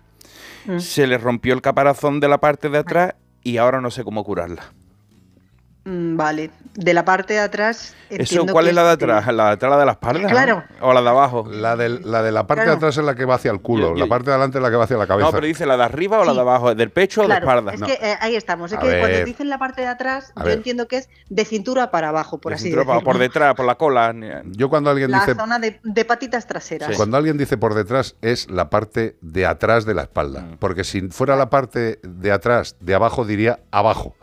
Mm. 0.65 0.79
Se 0.79 1.05
le 1.05 1.19
rompió 1.19 1.53
el 1.53 1.61
caparazón 1.61 2.19
de 2.19 2.29
la 2.29 2.39
parte 2.39 2.69
de 2.69 2.79
atrás 2.79 3.13
y 3.45 3.57
ahora 3.57 3.79
no 3.79 3.91
sé 3.91 4.03
cómo 4.03 4.23
curarla. 4.23 4.73
Mm, 5.87 6.17
Vale, 6.17 6.49
de 6.73 6.93
la 6.95 7.05
parte 7.05 7.33
de 7.35 7.39
atrás. 7.41 7.93
¿Eso 8.09 8.45
cuál 8.47 8.65
que 8.65 8.69
es 8.69 8.75
la 8.75 8.81
de 8.81 8.87
de- 8.87 8.93
atrás? 8.93 9.27
¿La 9.33 9.45
de 9.45 9.51
atrás 9.51 9.69
la 9.71 9.77
de 9.77 9.85
la 9.85 9.91
espalda? 9.91 10.27
Claro. 10.29 10.63
¿O 10.81 10.93
la 10.93 11.01
de 11.01 11.09
abajo? 11.09 11.47
La, 11.49 11.75
del- 11.75 12.01
la 12.09 12.23
de 12.23 12.31
la 12.31 12.47
parte 12.47 12.63
Claro. 12.63 12.71
de 12.71 12.77
atrás 12.77 12.97
es 12.97 13.03
la 13.03 13.13
que 13.15 13.25
va 13.25 13.35
hacia 13.35 13.51
el 13.51 13.61
culo, 13.61 13.89
Yo- 13.89 13.95
yo- 13.95 14.03
la 14.05 14.09
parte 14.09 14.25
de 14.25 14.31
adelante 14.33 14.57
es 14.57 14.63
la 14.63 14.71
que 14.71 14.75
va 14.77 14.83
hacia 14.85 14.97
la 14.97 15.05
cabeza. 15.05 15.27
No, 15.27 15.31
pero 15.31 15.45
dice 15.45 15.65
la 15.67 15.77
de 15.77 15.83
arriba 15.83 16.19
o 16.19 16.25
la 16.25 16.33
de 16.33 16.39
abajo, 16.39 16.73
del 16.73 16.89
pecho 16.89 17.21
o 17.21 17.27
de 17.27 17.35
espalda. 17.35 17.73
es 17.73 17.79
No. 17.79 17.85
que 17.87 17.93
eh, 17.93 18.15
ahí 18.19 18.35
estamos. 18.35 18.71
Es 18.71 18.77
A 18.79 18.81
que 18.81 18.99
cuando 18.99 19.25
dicen 19.25 19.47
la 19.49 19.59
parte 19.59 19.81
de 19.81 19.87
atrás, 19.87 20.31
A 20.35 20.39
yo 20.41 20.45
ver. 20.47 20.57
entiendo 20.57 20.87
que 20.87 20.97
es 20.97 21.09
de 21.29 21.45
cintura 21.45 21.91
para 21.91 22.09
abajo, 22.09 22.39
por 22.39 22.51
De 22.51 22.55
así 22.55 22.71
decirlo. 22.71 23.01
por 23.03 23.17
detrás, 23.19 23.53
por 23.53 23.65
la 23.65 23.75
cola. 23.75 24.13
Yo 24.45 24.69
cuando 24.69 24.89
alguien 24.89 25.11
La 25.11 25.19
dice 25.19 25.35
zona 25.35 25.59
de, 25.59 25.79
de 25.83 26.05
patitas 26.05 26.47
traseras. 26.47 26.95
Cuando 26.97 27.17
alguien 27.17 27.37
dice 27.37 27.57
por 27.57 27.75
detrás 27.75 28.15
es 28.23 28.49
la 28.49 28.69
parte 28.71 29.17
de 29.21 29.45
atrás 29.45 29.85
de 29.85 29.93
la 29.93 30.01
espalda, 30.03 30.41
Mm. 30.41 30.57
porque 30.57 30.83
si 30.83 31.01
fuera 31.09 31.35
la 31.35 31.49
parte 31.51 31.99
de 32.01 32.31
atrás, 32.31 32.75
de 32.79 32.95
abajo 32.95 33.23
diría 33.23 33.59
abajo. 33.71 34.15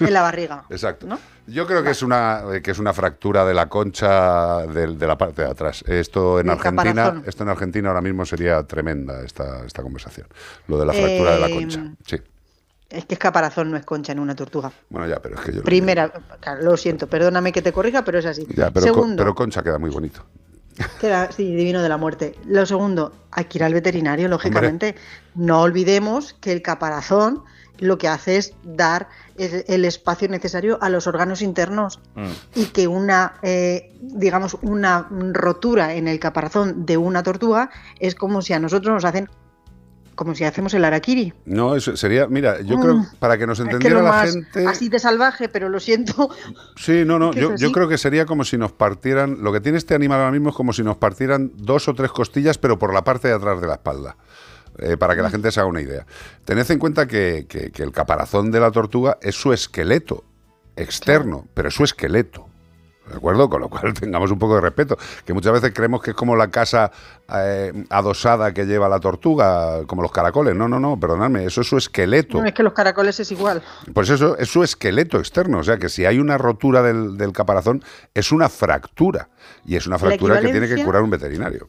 En 0.00 0.12
la 0.12 0.22
barriga. 0.22 0.64
Exacto. 0.70 0.95
¿No? 1.04 1.18
Yo 1.46 1.66
creo 1.66 1.82
que 1.82 1.90
es 1.90 2.02
una 2.02 2.42
eh, 2.54 2.62
que 2.62 2.70
es 2.70 2.78
una 2.78 2.92
fractura 2.92 3.44
de 3.44 3.54
la 3.54 3.68
concha 3.68 4.66
de, 4.66 5.06
la 5.06 5.18
parte 5.18 5.42
de 5.42 5.50
atrás. 5.50 5.84
Esto 5.86 6.40
en 6.40 6.50
Argentina, 6.50 6.92
caparazón. 6.94 7.22
esto 7.26 7.42
en 7.42 7.48
Argentina 7.50 7.88
ahora 7.88 8.00
mismo 8.00 8.24
sería 8.24 8.62
tremenda 8.64 9.22
esta, 9.24 9.64
esta 9.64 9.82
conversación. 9.82 10.26
Lo 10.68 10.78
de 10.78 10.86
la 10.86 10.92
fractura 10.92 11.34
de 11.34 11.40
la 11.40 11.48
Eh, 11.48 11.54
concha. 11.54 11.92
Sí. 12.06 12.16
Es 12.88 13.04
que 13.04 13.14
es 13.14 13.18
caparazón, 13.20 13.70
no 13.70 13.76
es 13.76 13.84
concha 13.84 14.12
en 14.12 14.20
una 14.20 14.34
tortuga. 14.36 14.70
Bueno, 14.90 15.08
ya, 15.08 15.20
pero 15.20 15.34
es 15.34 15.40
que 15.40 15.50
yo 15.52 15.58
lo- 15.58 15.64
Primera, 15.64 16.08
claro, 16.40 16.62
lo 16.62 16.76
siento, 16.76 17.08
perdóname 17.08 17.50
que 17.52 17.60
te 17.60 17.72
corrija, 17.72 18.04
pero 18.04 18.18
es 18.20 18.26
así. 18.26 18.46
Ya, 18.54 18.70
pero, 18.70 18.86
segundo, 18.86 19.16
pero 19.16 19.34
concha 19.34 19.62
queda 19.62 19.78
muy 19.78 19.90
bonito. 19.90 20.24
queda, 21.00 21.32
sí, 21.32 21.54
divino 21.56 21.82
de 21.82 21.88
la 21.88 21.96
muerte. 21.96 22.36
Lo 22.46 22.64
segundo, 22.64 23.12
hay 23.32 23.46
que 23.46 23.58
ir 23.58 23.64
al 23.64 23.74
veterinario, 23.74 24.28
lógicamente. 24.28 24.94
No 25.34 25.62
olvidemos 25.62 26.34
que 26.34 26.52
el 26.52 26.62
caparazón 26.62 27.42
lo 27.78 27.98
que 27.98 28.08
hace 28.08 28.36
es 28.38 28.54
dar 28.64 29.08
el, 29.36 29.64
el 29.68 29.84
espacio 29.84 30.28
necesario 30.28 30.78
a 30.80 30.88
los 30.88 31.06
órganos 31.06 31.42
internos 31.42 32.00
Mm. 32.14 32.26
y 32.54 32.64
que 32.66 32.86
una, 32.88 33.34
eh, 33.42 33.92
digamos, 34.00 34.56
una 34.62 35.06
rotura 35.32 35.94
en 35.94 36.08
el 36.08 36.18
caparazón 36.18 36.86
de 36.86 36.96
una 36.96 37.22
tortuga 37.22 37.70
es 38.00 38.14
como 38.14 38.40
si 38.42 38.52
a 38.54 38.58
nosotros 38.58 38.94
nos 38.94 39.04
hacen, 39.04 39.28
como 40.14 40.34
si 40.34 40.44
hacemos 40.44 40.72
el 40.72 40.82
araquiri. 40.82 41.34
No, 41.44 41.76
eso 41.76 41.94
sería, 41.94 42.26
mira, 42.26 42.62
yo 42.62 42.78
Mm. 42.78 42.80
creo 42.80 43.06
para 43.18 43.36
que 43.36 43.46
nos 43.46 43.58
Es 43.58 43.66
que 43.66 43.72
entendiera 43.72 44.00
la 44.02 44.26
gente. 44.26 44.66
así 44.66 44.88
de 44.88 44.98
salvaje, 44.98 45.50
pero 45.50 45.68
lo 45.68 45.78
siento. 45.78 46.30
Sí, 46.76 47.04
no, 47.04 47.18
no, 47.18 47.32
yo, 47.58 47.72
creo 47.72 47.86
que 47.88 47.98
sería 47.98 48.24
como 48.24 48.42
si 48.44 48.56
nos 48.56 48.72
partieran, 48.72 49.42
lo 49.42 49.52
que 49.52 49.60
tiene 49.60 49.76
este 49.76 49.94
animal 49.94 50.20
ahora 50.20 50.32
mismo 50.32 50.48
es 50.48 50.56
como 50.56 50.72
si 50.72 50.82
nos 50.82 50.96
partieran 50.96 51.52
dos 51.56 51.86
o 51.88 51.94
tres 51.94 52.10
costillas, 52.12 52.56
pero 52.56 52.78
por 52.78 52.94
la 52.94 53.04
parte 53.04 53.28
de 53.28 53.34
atrás 53.34 53.60
de 53.60 53.66
la 53.66 53.74
espalda, 53.74 54.16
eh, 54.78 54.96
para 54.96 55.14
que 55.14 55.20
Mm. 55.20 55.24
la 55.24 55.30
gente 55.30 55.50
se 55.52 55.60
haga 55.60 55.68
una 55.68 55.80
idea. 55.82 56.06
Tened 56.44 56.70
en 56.70 56.78
cuenta 56.78 57.06
que, 57.06 57.46
que- 57.48 57.70
que 57.70 57.82
el 57.82 57.92
caparazón 57.92 58.50
de 58.50 58.60
la 58.60 58.70
tortuga 58.70 59.18
es 59.22 59.34
su 59.34 59.52
esqueleto 59.52 60.24
externo, 60.76 61.46
pero 61.54 61.68
es 61.68 61.74
su 61.74 61.84
esqueleto. 61.84 62.46
¿De 63.08 63.14
acuerdo? 63.14 63.48
Con 63.48 63.60
lo 63.60 63.68
cual 63.68 63.94
tengamos 64.00 64.32
un 64.32 64.38
poco 64.40 64.56
de 64.56 64.60
respeto. 64.62 64.98
Que 65.24 65.32
muchas 65.32 65.52
veces 65.52 65.70
creemos 65.72 66.02
que 66.02 66.10
es 66.10 66.16
como 66.16 66.34
la 66.34 66.50
casa 66.50 66.90
eh, 67.32 67.72
adosada 67.88 68.52
que 68.52 68.64
lleva 68.66 68.88
la 68.88 68.98
tortuga, 68.98 69.84
como 69.86 70.02
los 70.02 70.10
caracoles. 70.10 70.56
No, 70.56 70.66
no, 70.68 70.80
no, 70.80 70.98
perdonadme, 70.98 71.44
eso 71.44 71.60
es 71.60 71.68
su 71.68 71.76
esqueleto. 71.76 72.40
No, 72.40 72.46
es 72.48 72.52
que 72.52 72.64
los 72.64 72.72
caracoles 72.72 73.20
es 73.20 73.30
igual. 73.30 73.62
Pues 73.94 74.10
eso 74.10 74.36
es 74.38 74.48
su 74.50 74.64
esqueleto 74.64 75.18
externo, 75.20 75.60
o 75.60 75.62
sea 75.62 75.78
que 75.78 75.88
si 75.88 76.04
hay 76.04 76.18
una 76.18 76.36
rotura 76.36 76.82
del, 76.82 77.16
del 77.16 77.32
caparazón 77.32 77.80
es 78.12 78.32
una 78.32 78.48
fractura 78.48 79.28
y 79.64 79.76
es 79.76 79.86
una 79.86 79.98
fractura 80.00 80.40
que 80.40 80.48
tiene 80.50 80.66
que 80.68 80.84
curar 80.84 81.02
un 81.02 81.10
veterinario. 81.10 81.68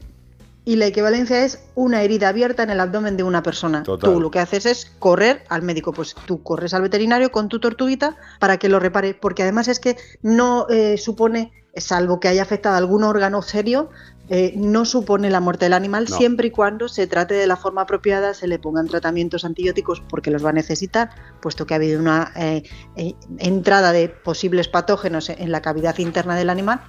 Y 0.68 0.76
la 0.76 0.86
equivalencia 0.86 1.46
es 1.46 1.60
una 1.76 2.02
herida 2.02 2.28
abierta 2.28 2.62
en 2.62 2.70
el 2.70 2.82
abdomen 2.82 3.16
de 3.16 3.24
una 3.24 3.42
persona. 3.42 3.84
Total. 3.84 4.12
Tú 4.12 4.20
lo 4.20 4.30
que 4.32 4.40
haces 4.40 4.66
es 4.66 4.92
correr 5.00 5.46
al 5.48 5.62
médico, 5.62 5.94
pues 5.94 6.14
tú 6.26 6.44
corres 6.44 6.74
al 6.74 6.82
veterinario 6.82 7.32
con 7.32 7.48
tu 7.48 7.62
tortuguita 7.62 8.18
para 8.38 8.58
que 8.58 8.68
lo 8.68 8.78
repare, 8.78 9.14
porque 9.14 9.44
además 9.44 9.70
es 9.70 9.80
que 9.80 9.96
no 10.22 10.68
eh, 10.70 10.98
supone, 10.98 11.54
salvo 11.78 12.20
que 12.20 12.28
haya 12.28 12.42
afectado 12.42 12.76
algún 12.76 13.06
órgano 13.06 13.42
serio, 13.44 13.92
eh, 14.28 14.56
no 14.58 14.84
supone 14.84 15.30
la 15.30 15.40
muerte 15.40 15.64
del 15.64 15.74
animal 15.74 16.06
No. 16.10 16.18
siempre 16.18 16.48
y 16.48 16.52
cuando 16.52 16.90
se 16.90 17.08
trate 17.08 17.36
de 17.36 17.48
la 17.48 17.56
forma 17.56 17.84
apropiada, 17.84 18.34
se 18.34 18.46
le 18.46 18.60
pongan 18.60 18.88
tratamientos 18.88 19.46
antibióticos 19.46 20.02
porque 20.10 20.32
los 20.32 20.44
va 20.44 20.50
a 20.50 20.54
necesitar, 20.54 21.12
puesto 21.42 21.66
que 21.66 21.76
ha 21.76 21.78
habido 21.78 21.98
una 21.98 22.34
eh, 22.36 22.64
entrada 23.38 23.94
de 23.94 24.10
posibles 24.10 24.68
patógenos 24.68 25.30
en 25.30 25.50
la 25.50 25.62
cavidad 25.62 25.98
interna 26.00 26.36
del 26.36 26.50
animal 26.50 26.82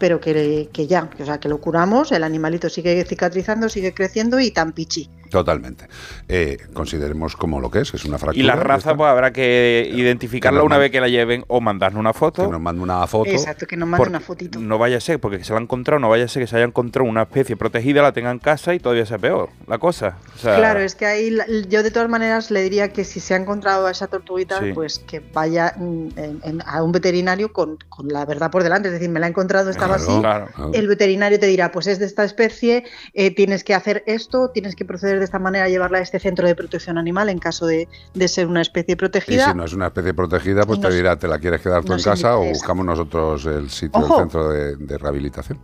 pero 0.00 0.20
que, 0.20 0.68
que 0.72 0.86
ya, 0.88 1.08
que, 1.10 1.22
o 1.22 1.26
sea, 1.26 1.38
que 1.38 1.48
lo 1.48 1.60
curamos, 1.60 2.10
el 2.10 2.24
animalito 2.24 2.68
sigue 2.68 3.04
cicatrizando, 3.04 3.68
sigue 3.68 3.94
creciendo 3.94 4.40
y 4.40 4.50
tan 4.50 4.72
pichi. 4.72 5.08
Totalmente. 5.30 5.86
Eh, 6.28 6.58
consideremos 6.74 7.36
como 7.36 7.60
lo 7.60 7.70
que 7.70 7.80
es, 7.80 7.94
es 7.94 8.04
una 8.04 8.18
fractura. 8.18 8.42
Y 8.42 8.46
la 8.46 8.56
raza, 8.56 8.94
pues 8.96 9.08
habrá 9.08 9.32
que 9.32 9.88
identificarla 9.94 10.60
Que 10.60 10.66
una 10.66 10.76
vez 10.78 10.90
que 10.90 11.00
la 11.00 11.08
lleven 11.08 11.44
o 11.48 11.60
mandarnos 11.60 12.00
una 12.00 12.12
foto. 12.12 12.44
Que 12.46 12.50
nos 12.52 12.60
mande 12.60 12.82
una 12.82 13.06
foto. 13.06 13.30
Exacto, 13.30 13.66
que 13.66 13.76
nos 13.76 13.88
mande 13.88 14.08
una 14.08 14.20
fotito. 14.20 14.58
No 14.58 14.76
vaya 14.78 14.96
a 14.96 15.00
ser, 15.00 15.20
porque 15.20 15.42
se 15.44 15.52
la 15.52 15.58
han 15.58 15.62
encontrado, 15.64 16.00
no 16.00 16.08
vaya 16.08 16.24
a 16.24 16.28
ser 16.28 16.42
que 16.42 16.46
se 16.48 16.56
haya 16.56 16.64
encontrado 16.64 17.08
una 17.08 17.22
especie 17.22 17.56
protegida, 17.56 18.02
la 18.02 18.12
tenga 18.12 18.30
en 18.30 18.40
casa 18.40 18.74
y 18.74 18.80
todavía 18.80 19.06
sea 19.06 19.18
peor 19.18 19.50
la 19.66 19.78
cosa. 19.78 20.16
O 20.34 20.38
sea, 20.38 20.56
Claro, 20.56 20.80
es 20.80 20.94
que 20.96 21.06
ahí 21.06 21.36
yo 21.68 21.82
de 21.84 21.90
todas 21.92 22.08
maneras 22.08 22.50
le 22.50 22.62
diría 22.62 22.92
que 22.92 23.04
si 23.04 23.20
se 23.20 23.34
ha 23.34 23.36
encontrado 23.36 23.86
a 23.86 23.92
esa 23.92 24.08
tortuguita, 24.08 24.58
Sí. 24.60 24.72
pues 24.74 24.98
que 24.98 25.20
vaya 25.32 25.74
mm, 25.76 26.08
en- 26.16 26.40
en- 26.42 26.62
a 26.66 26.82
un 26.82 26.90
veterinario 26.92 27.52
con, 27.52 27.78
con 27.88 28.08
la 28.08 28.24
verdad 28.26 28.50
por 28.50 28.64
delante, 28.64 28.88
es 28.88 28.94
decir, 28.94 29.08
me 29.10 29.20
la 29.20 29.26
he 29.26 29.30
encontrado, 29.30 29.70
estaba 29.70 29.96
Claro, 29.96 30.10
así. 30.12 30.20
claro. 30.20 30.46
claro. 30.54 30.70
El 30.74 30.88
veterinario 30.88 31.38
te 31.38 31.46
dirá, 31.46 31.70
pues 31.70 31.86
es 31.86 31.98
de 32.00 32.06
esta 32.06 32.24
especie, 32.24 32.84
eh, 33.14 33.32
tienes 33.32 33.62
que 33.62 33.74
hacer 33.74 34.02
esto, 34.06 34.50
tienes 34.50 34.74
que 34.74 34.84
proceder 34.84 35.19
de 35.20 35.24
esta 35.26 35.38
manera 35.38 35.68
llevarla 35.68 35.98
a 35.98 36.00
este 36.00 36.18
centro 36.18 36.46
de 36.46 36.54
protección 36.56 36.98
animal 36.98 37.28
en 37.28 37.38
caso 37.38 37.66
de, 37.66 37.88
de 38.14 38.28
ser 38.28 38.46
una 38.48 38.60
especie 38.62 38.94
Y 38.94 38.96
protegida. 38.96 39.50
si 39.50 39.56
no 39.56 39.64
es 39.64 39.72
una 39.72 39.86
especie 39.86 40.12
protegida, 40.12 40.64
pues 40.64 40.78
Y 40.78 40.82
te 40.82 40.90
dirá, 40.92 41.16
¿te 41.18 41.28
la 41.28 41.38
quieres 41.38 41.60
quedar 41.60 41.84
tú 41.84 41.92
en 41.92 42.02
casa 42.02 42.36
o 42.36 42.44
buscamos 42.44 42.84
nosotros 42.84 43.46
el 43.46 43.70
sitio, 43.70 44.00
Ojo. 44.00 44.14
el 44.16 44.20
centro 44.22 44.48
de, 44.50 44.76
de 44.76 44.98
rehabilitación? 44.98 45.58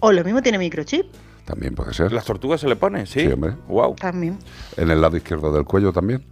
O 0.00 0.10
lo 0.12 0.22
mismo 0.24 0.42
tiene 0.42 0.58
microchip 0.58 1.06
También 1.44 1.74
puede 1.74 1.94
ser. 1.94 2.12
¿Las 2.12 2.24
tortugas 2.24 2.60
se 2.60 2.68
le 2.68 2.76
ponen? 2.76 3.06
Sí. 3.06 3.20
Sí, 3.20 3.26
hombre. 3.32 3.54
Wow. 3.68 3.94
también. 3.94 4.38
En 4.76 4.90
el 4.90 5.00
lado 5.00 5.16
izquierdo 5.16 5.52
del 5.52 5.64
cuello 5.64 5.92
también. 5.92 6.22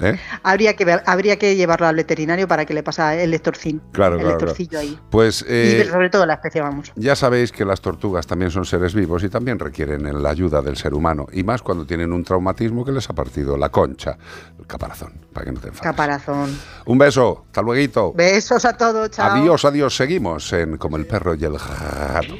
¿Eh? 0.00 0.18
Habría 0.42 0.74
que 0.74 0.84
ver, 0.84 1.02
habría 1.06 1.38
que 1.38 1.56
llevarlo 1.56 1.86
al 1.86 1.96
veterinario 1.96 2.46
para 2.46 2.64
que 2.64 2.74
le 2.74 2.82
pasa 2.82 3.14
el 3.16 3.30
lectorcín. 3.30 3.80
Claro, 3.92 4.16
el 4.16 4.36
claro. 4.36 4.54
ahí. 4.78 4.98
Pues 5.10 5.42
y 5.42 5.46
eh, 5.48 5.88
sobre 5.90 6.10
todo 6.10 6.26
la 6.26 6.34
especie, 6.34 6.60
vamos. 6.60 6.92
ya 6.94 7.16
sabéis 7.16 7.50
que 7.50 7.64
las 7.64 7.80
tortugas 7.80 8.26
también 8.26 8.50
son 8.50 8.64
seres 8.64 8.94
vivos 8.94 9.24
y 9.24 9.28
también 9.28 9.58
requieren 9.58 10.22
la 10.22 10.30
ayuda 10.30 10.62
del 10.62 10.76
ser 10.76 10.94
humano. 10.94 11.26
Y 11.32 11.42
más 11.42 11.62
cuando 11.62 11.86
tienen 11.86 12.12
un 12.12 12.22
traumatismo 12.22 12.84
que 12.84 12.92
les 12.92 13.08
ha 13.08 13.14
partido 13.14 13.56
la 13.56 13.70
concha, 13.70 14.18
el 14.58 14.66
caparazón, 14.66 15.14
para 15.32 15.46
que 15.46 15.52
no 15.52 15.60
te 15.60 15.68
enfades. 15.68 15.82
Caparazón. 15.82 16.56
Un 16.86 16.98
beso, 16.98 17.44
hasta 17.46 17.62
luego. 17.62 17.78
Besos 18.14 18.64
a 18.64 18.76
todos, 18.76 19.10
chao. 19.10 19.32
Adiós, 19.32 19.64
adiós. 19.64 19.96
Seguimos 19.96 20.52
en 20.52 20.76
Como 20.78 20.96
el 20.96 21.06
perro 21.06 21.34
y 21.34 21.44
el 21.44 21.52
gato. 21.52 22.34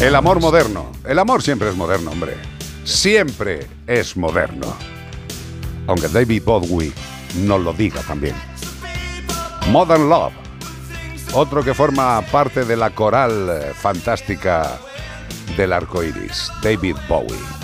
El 0.00 0.14
amor 0.16 0.40
moderno. 0.40 0.90
El 1.04 1.18
amor 1.18 1.42
siempre 1.42 1.68
es 1.68 1.76
moderno, 1.76 2.10
hombre. 2.10 2.34
Siempre 2.84 3.66
es 3.86 4.16
moderno. 4.16 4.74
Aunque 5.86 6.08
David 6.08 6.42
Bowie 6.42 6.90
nos 7.36 7.60
lo 7.60 7.74
diga 7.74 8.00
también. 8.00 8.34
Modern 9.68 10.08
Love. 10.08 10.32
Otro 11.34 11.62
que 11.62 11.74
forma 11.74 12.22
parte 12.32 12.64
de 12.64 12.78
la 12.78 12.94
coral 12.94 13.74
fantástica 13.74 14.78
del 15.58 15.74
arco 15.74 16.02
iris, 16.02 16.50
David 16.62 16.96
Bowie. 17.06 17.59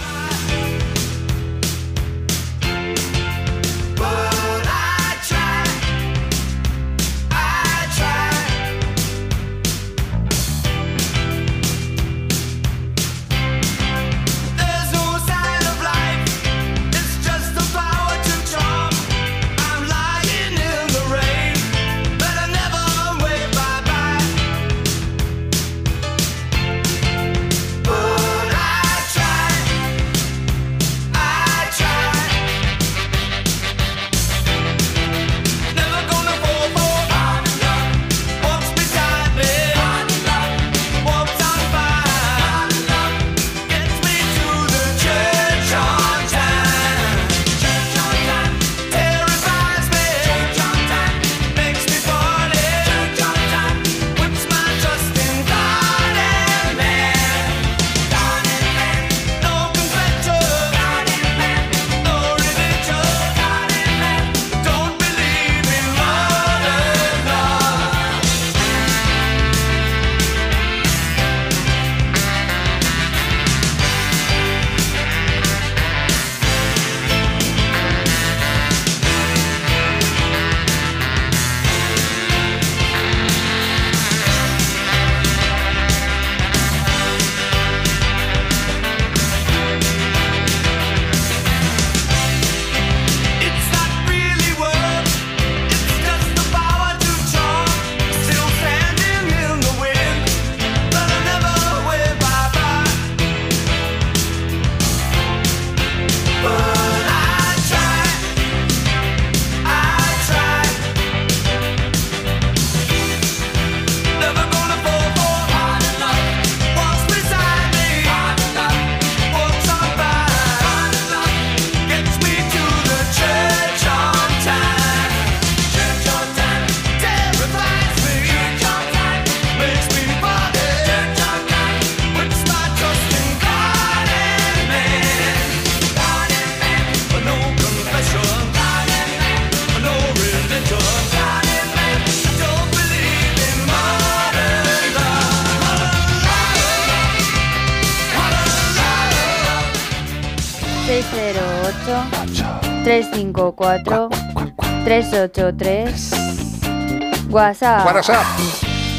383 155.37 157.29
WhatsApp. 157.29 157.85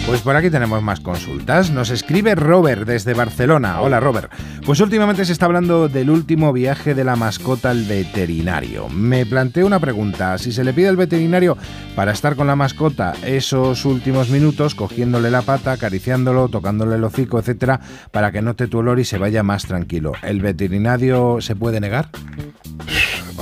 Pues 0.05 0.21
por 0.21 0.35
aquí 0.35 0.51
tenemos 0.51 0.83
más 0.83 0.99
consultas. 0.99 1.71
Nos 1.71 1.89
escribe 1.89 2.35
Robert 2.35 2.85
desde 2.85 3.15
Barcelona. 3.15 3.81
Hola 3.81 3.99
Robert. 3.99 4.31
Pues 4.63 4.79
últimamente 4.79 5.25
se 5.25 5.33
está 5.33 5.47
hablando 5.47 5.89
del 5.89 6.11
último 6.11 6.53
viaje 6.53 6.93
de 6.93 7.03
la 7.03 7.15
mascota 7.15 7.71
al 7.71 7.85
veterinario. 7.85 8.87
Me 8.89 9.25
planteo 9.25 9.65
una 9.65 9.79
pregunta. 9.79 10.37
Si 10.37 10.51
se 10.51 10.63
le 10.63 10.73
pide 10.73 10.89
al 10.89 10.95
veterinario 10.95 11.57
para 11.95 12.11
estar 12.11 12.35
con 12.35 12.45
la 12.45 12.55
mascota 12.55 13.15
esos 13.25 13.83
últimos 13.83 14.29
minutos, 14.29 14.75
cogiéndole 14.75 15.31
la 15.31 15.41
pata, 15.41 15.71
acariciándolo, 15.71 16.49
tocándole 16.49 16.97
el 16.97 17.03
hocico, 17.03 17.39
etcétera, 17.39 17.81
para 18.11 18.31
que 18.31 18.43
note 18.43 18.67
tu 18.67 18.77
olor 18.77 18.99
y 18.99 19.05
se 19.05 19.17
vaya 19.17 19.41
más 19.41 19.65
tranquilo, 19.65 20.13
¿el 20.21 20.41
veterinario 20.41 21.41
se 21.41 21.55
puede 21.55 21.79
negar? 21.79 22.09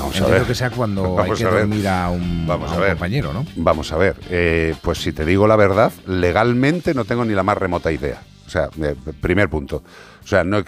Vamos 0.05 0.15
a 0.15 0.19
Entiendo 0.19 0.39
ver. 0.39 0.47
que 0.47 0.55
sea 0.55 0.69
cuando 0.69 1.01
Vamos 1.15 1.31
hay 1.39 1.43
que 1.43 1.43
a 1.45 1.49
ver. 1.53 1.59
dormir 1.67 1.87
a 1.87 2.09
un, 2.09 2.45
Vamos 2.47 2.69
a 2.69 2.73
a 2.73 2.77
un 2.77 2.81
ver. 2.81 2.89
compañero, 2.91 3.33
¿no? 3.33 3.45
Vamos 3.55 3.91
a 3.91 3.97
ver, 3.97 4.15
eh, 4.29 4.75
pues 4.81 4.99
si 4.99 5.11
te 5.11 5.25
digo 5.25 5.47
la 5.47 5.55
verdad, 5.55 5.91
legalmente 6.07 6.93
no 6.93 7.05
tengo 7.05 7.25
ni 7.25 7.33
la 7.33 7.43
más 7.43 7.57
remota 7.57 7.91
idea. 7.91 8.21
O 8.45 8.49
sea, 8.49 8.69
eh, 8.81 8.95
primer 9.21 9.49
punto. 9.49 9.83
O 10.23 10.27
sea, 10.27 10.43
no, 10.43 10.63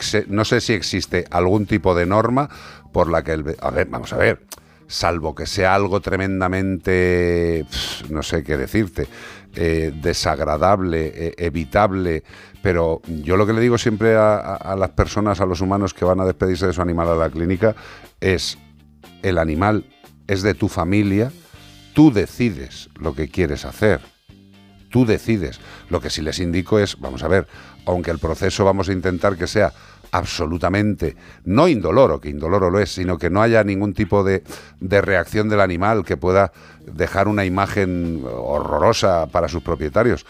sé 0.45 0.61
si 0.61 0.73
existe 0.73 1.25
algún 1.31 1.65
tipo 1.67 1.93
de 1.95 2.05
norma 2.05 2.49
por 2.91 3.09
la 3.09 3.23
que 3.23 3.33
el... 3.33 3.55
A 3.61 3.69
ver, 3.71 3.87
vamos 3.87 4.11
a 4.13 4.17
ver. 4.17 4.41
Salvo 4.87 5.35
que 5.35 5.45
sea 5.45 5.75
algo 5.75 5.99
tremendamente... 6.01 7.65
no 8.09 8.23
sé 8.23 8.43
qué 8.43 8.57
decirte. 8.57 9.07
eh, 9.55 9.91
desagradable, 10.01 11.11
eh, 11.15 11.33
evitable. 11.37 12.23
Pero 12.61 13.01
yo 13.07 13.37
lo 13.37 13.45
que 13.45 13.53
le 13.53 13.61
digo 13.61 13.77
siempre 13.77 14.15
a, 14.15 14.35
a- 14.37 14.55
a 14.55 14.75
las 14.75 14.89
personas, 14.91 15.39
a 15.41 15.45
los 15.45 15.61
humanos 15.61 15.93
que 15.93 16.05
van 16.05 16.19
a 16.19 16.25
despedirse 16.25 16.67
de 16.67 16.73
su 16.73 16.81
animal 16.81 17.07
a 17.09 17.15
la 17.15 17.29
clínica, 17.29 17.75
es 18.19 18.57
el 19.29 19.37
animal 19.37 19.85
es 20.27 20.41
de 20.41 20.53
tu 20.53 20.67
familia, 20.67 21.31
tú 21.93 22.11
decides 22.11 22.89
lo 22.99 23.13
que 23.13 23.29
quieres 23.29 23.65
hacer. 23.65 24.01
Tú 24.89 25.05
decides. 25.05 25.59
Lo 25.89 25.99
que 25.99 26.09
sí 26.09 26.21
les 26.21 26.39
indico 26.39 26.79
es, 26.79 26.99
vamos 26.99 27.23
a 27.23 27.27
ver, 27.27 27.47
aunque 27.85 28.11
el 28.11 28.19
proceso 28.19 28.63
vamos 28.63 28.89
a 28.89 28.93
intentar 28.93 29.37
que 29.37 29.47
sea 29.47 29.73
absolutamente, 30.11 31.17
no 31.43 31.67
indoloro, 31.67 32.21
que 32.21 32.29
indoloro 32.29 32.69
lo 32.69 32.79
es, 32.79 32.93
sino 32.93 33.17
que 33.17 33.29
no 33.29 33.41
haya 33.41 33.63
ningún 33.63 33.93
tipo 33.93 34.23
de, 34.23 34.43
de 34.79 35.01
reacción 35.01 35.49
del 35.49 35.59
animal 35.59 36.05
que 36.05 36.17
pueda 36.17 36.51
dejar 36.85 37.27
una 37.27 37.45
imagen 37.45 38.23
horrorosa 38.25 39.27
para 39.27 39.49
sus 39.49 39.63
propietarios. 39.63 40.25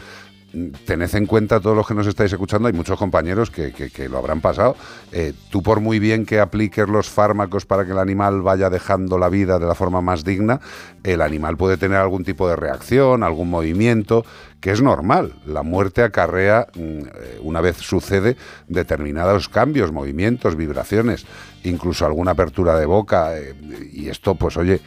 Tened 0.85 1.13
en 1.15 1.25
cuenta 1.25 1.59
todos 1.59 1.75
los 1.75 1.87
que 1.87 1.93
nos 1.93 2.07
estáis 2.07 2.31
escuchando, 2.31 2.67
hay 2.67 2.73
muchos 2.73 2.97
compañeros 2.97 3.51
que, 3.51 3.71
que- 3.73 4.09
lo 4.09 4.17
habrán 4.17 4.41
pasado. 4.41 4.75
Eh, 5.11 5.33
tú 5.49 5.61
por 5.61 5.79
muy 5.81 5.99
bien 5.99 6.25
que 6.25 6.39
apliques 6.39 6.87
los 6.87 7.09
fármacos 7.09 7.65
para 7.65 7.85
que 7.85 7.91
el 7.91 7.99
animal 7.99 8.41
vaya 8.41 8.69
dejando 8.69 9.17
la 9.17 9.29
vida 9.29 9.59
de 9.59 9.65
la 9.67 9.75
forma 9.75 10.01
más 10.01 10.23
digna, 10.23 10.59
el 11.03 11.21
animal 11.21 11.57
puede 11.57 11.77
tener 11.77 11.97
algún 11.97 12.23
tipo 12.23 12.47
de 12.49 12.55
reacción, 12.55 13.23
algún 13.23 13.49
movimiento, 13.49 14.25
que 14.61 14.71
es 14.71 14.81
normal. 14.81 15.35
La 15.45 15.63
muerte 15.63 16.01
acarrea, 16.03 16.67
mm, 16.73 16.79
eh, 16.79 17.39
una 17.41 17.61
vez 17.61 17.77
sucede, 17.77 18.37
determinados 18.67 19.49
cambios, 19.49 19.91
movimientos, 19.91 20.55
vibraciones, 20.55 21.25
incluso 21.63 22.05
alguna 22.05 22.31
apertura 22.31 22.77
de 22.79 22.85
boca. 22.85 23.37
eh, 23.37 23.53
y 23.93 24.09
esto, 24.09 24.35
pues 24.35 24.57
oye, 24.57 24.81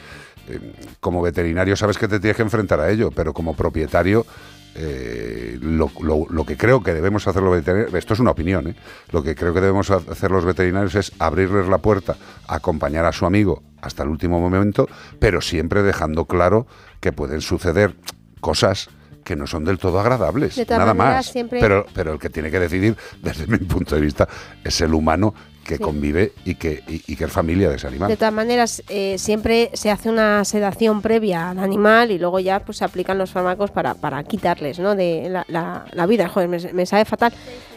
como 1.00 1.22
veterinario 1.22 1.76
sabes 1.76 1.96
que 1.98 2.08
te 2.08 2.18
tienes 2.18 2.36
que 2.36 2.42
enfrentar 2.42 2.80
a 2.80 2.90
ello, 2.90 3.10
pero 3.14 3.32
como 3.32 3.54
propietario 3.54 4.26
eh, 4.74 5.58
lo, 5.60 5.90
lo- 6.00 6.26
lo 6.30 6.44
que 6.46 6.56
creo 6.56 6.82
que 6.82 6.94
debemos 6.94 7.26
hacer 7.26 7.42
los 7.42 7.52
veterinarios, 7.54 7.94
esto 7.94 8.14
es 8.14 8.20
una 8.20 8.30
opinión, 8.30 8.68
¿eh? 8.68 8.76
lo 9.12 9.22
que 9.22 9.34
creo 9.34 9.52
que 9.52 9.60
debemos 9.60 9.90
ha- 9.90 9.96
hacer 10.10 10.30
los 10.30 10.44
veterinarios 10.44 10.94
es 10.94 11.12
abrirles 11.18 11.68
la 11.68 11.78
puerta, 11.78 12.16
acompañar 12.46 13.04
a 13.04 13.12
su 13.12 13.26
amigo 13.26 13.62
hasta 13.82 14.02
el 14.02 14.08
último 14.10 14.40
momento, 14.40 14.88
pero 15.18 15.40
siempre 15.40 15.82
dejando 15.82 16.26
claro 16.26 16.66
que 17.00 17.12
pueden 17.12 17.40
suceder 17.40 17.94
cosas 18.40 18.88
que 19.24 19.36
no 19.36 19.46
son 19.46 19.64
del 19.64 19.78
todo 19.78 20.00
agradables, 20.00 20.56
De 20.56 20.64
nada 20.66 20.94
más. 20.94 21.26
siempre- 21.26 21.60
Pero, 21.60 21.86
pero 21.94 22.12
el 22.14 22.18
que 22.18 22.30
tiene 22.30 22.50
que 22.50 22.58
decidir, 22.58 22.96
desde 23.22 23.46
mi 23.46 23.58
punto 23.58 23.94
de 23.94 24.00
vista, 24.00 24.28
es 24.64 24.80
el 24.80 24.94
humano 24.94 25.34
que 25.64 25.76
Sí. 25.76 25.82
convive 25.82 26.32
y 26.44 26.54
que, 26.56 26.82
y- 26.88 27.02
y 27.06 27.16
que 27.16 27.24
es 27.24 27.32
familia 27.32 27.68
de 27.68 27.76
ese 27.76 27.86
animal. 27.86 28.08
De 28.08 28.16
todas 28.16 28.32
maneras, 28.34 28.82
eh, 28.88 29.16
siempre 29.18 29.70
se 29.74 29.90
hace 29.90 30.08
una 30.08 30.44
sedación 30.44 31.00
previa 31.02 31.50
al 31.50 31.58
animal 31.58 32.10
y 32.10 32.18
luego 32.18 32.40
ya 32.40 32.60
pues 32.60 32.78
se 32.78 32.84
aplican 32.84 33.18
los 33.18 33.30
fármacos 33.30 33.70
para, 33.70 33.94
para 33.94 34.22
quitarles 34.24 34.78
¿no? 34.78 34.94
de 34.96 35.28
la, 35.30 35.44
la- 35.48 35.84
la 35.92 36.06
vida. 36.06 36.28
Joder, 36.28 36.48
me, 36.48 36.58
me 36.72 36.86
sabe 36.86 37.04
fatal. 37.04 37.32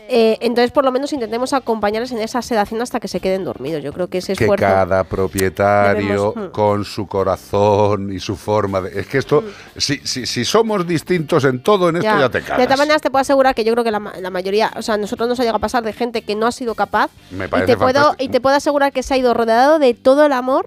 Eh, 0.10 0.38
entonces, 0.42 0.72
por 0.72 0.84
lo 0.86 0.92
menos 0.92 1.14
intentemos 1.14 1.54
acompañarles 1.54 2.12
en 2.12 2.20
esa 2.20 2.42
sedación 2.42 2.82
hasta 2.82 3.00
que 3.00 3.08
se 3.08 3.20
queden 3.20 3.44
dormidos. 3.44 3.84
Yo 3.84 3.94
creo 3.94 4.08
que 4.08 4.20
ese 4.20 4.36
que 4.36 4.44
esfuerzo. 4.46 4.66
cada 4.66 5.04
propietario 5.04 6.34
debemos, 6.34 6.36
mm. 6.36 6.52
con 6.52 6.86
su 6.86 7.08
corazón 7.08 8.12
y 8.12 8.20
su 8.20 8.36
forma 8.36 8.82
de... 8.82 9.00
Es 9.00 9.08
que 9.08 9.18
esto, 9.18 9.44
si, 9.78 9.98
si, 10.00 10.26
si 10.26 10.46
somos 10.46 10.86
distintos 10.86 11.46
en 11.46 11.62
todo, 11.62 11.90
en 11.90 11.98
esto 11.98 12.20
ya, 12.20 12.30
te 12.30 12.42
De 12.42 12.46
cagas. 12.46 12.66
todas 12.66 12.80
maneras, 12.80 13.02
te 13.02 13.10
puedo 13.10 13.22
asegurar 13.22 13.56
que 13.56 13.64
yo 13.64 13.72
creo 13.74 13.84
que 13.84 13.92
la, 13.92 14.00
la 14.20 14.30
mayoría, 14.30 14.72
o 14.76 14.82
sea, 14.82 14.96
a 14.96 14.98
nosotros 14.98 15.28
nos 15.30 15.40
ha 15.40 15.44
llegado 15.44 15.58
a 15.58 15.62
pasar 15.62 15.84
de 15.84 15.94
gente 15.94 16.22
que 16.22 16.36
no 16.36 16.48
ha 16.48 16.52
sido 16.52 16.76
capaz. 16.76 17.10
Me 17.32 17.46
y 17.46 17.48
parece 17.48 17.74
te 17.74 17.78
puedo. 17.78 18.16
Y 18.20 18.30
te 18.30 18.42
puedo 18.42 18.56
asegurar 18.56 18.92
que 18.92 19.04
se 19.04 19.14
ha 19.14 19.18
ido 19.18 19.34
rodeado 19.34 19.80
de 19.80 19.94
todo 19.94 20.26
el 20.26 20.34
amor 20.34 20.66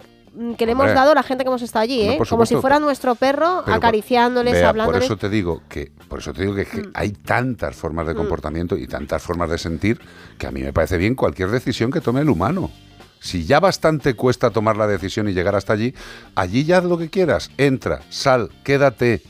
que 0.57 0.67
le 0.67 0.73
hemos 0.73 0.93
dado 0.93 1.13
a 1.13 1.15
la 1.15 1.23
gente 1.23 1.45
que 1.45 1.49
hemos 1.49 1.63
estado 1.63 1.85
allí, 1.85 2.03
¿eh? 2.03 2.19
Como 2.29 2.45
si 2.47 2.57
fuera 2.57 2.79
nuestro 2.79 3.15
perro, 3.15 3.63
Pero 3.65 3.77
acariciándoles, 3.77 4.55
Vea, 4.55 4.69
hablándoles. 4.69 5.01
Por 5.01 5.05
eso 5.05 5.17
te 5.17 5.29
digo 5.29 5.63
que, 5.69 5.93
por 6.09 6.19
eso 6.21 6.33
te 6.33 6.43
digo 6.43 6.55
que, 6.55 6.63
es 6.63 6.69
que 6.69 6.83
Mm. 6.83 6.91
hay 6.95 7.11
tantas 7.11 7.75
formas 7.75 8.07
de 8.07 8.15
comportamiento 8.15 8.77
y 8.77 8.87
tantas 8.87 9.23
formas 9.23 9.51
de 9.51 9.59
sentir 9.59 10.01
que 10.39 10.47
a 10.47 10.51
mí 10.51 10.63
me 10.63 10.73
parece 10.73 10.99
bien 10.99 11.15
cualquier 11.15 11.51
decisión 11.51 11.91
que 11.91 12.01
tome 12.01 12.21
el 12.21 12.29
humano. 12.29 12.71
Si 13.19 13.45
ya 13.45 13.61
bastante 13.61 14.15
cuesta 14.15 14.51
tomar 14.51 14.77
la 14.77 14.87
decisión 14.87 15.29
y 15.29 15.33
llegar 15.33 15.57
hasta 15.57 15.73
allí, 15.73 15.95
allí 16.35 16.65
ya 16.65 16.79
haz 16.79 16.85
lo 16.85 16.99
que 16.99 17.09
quieras. 17.09 17.51
Entra, 17.57 18.03
sal, 18.11 18.51
quédate. 18.63 19.23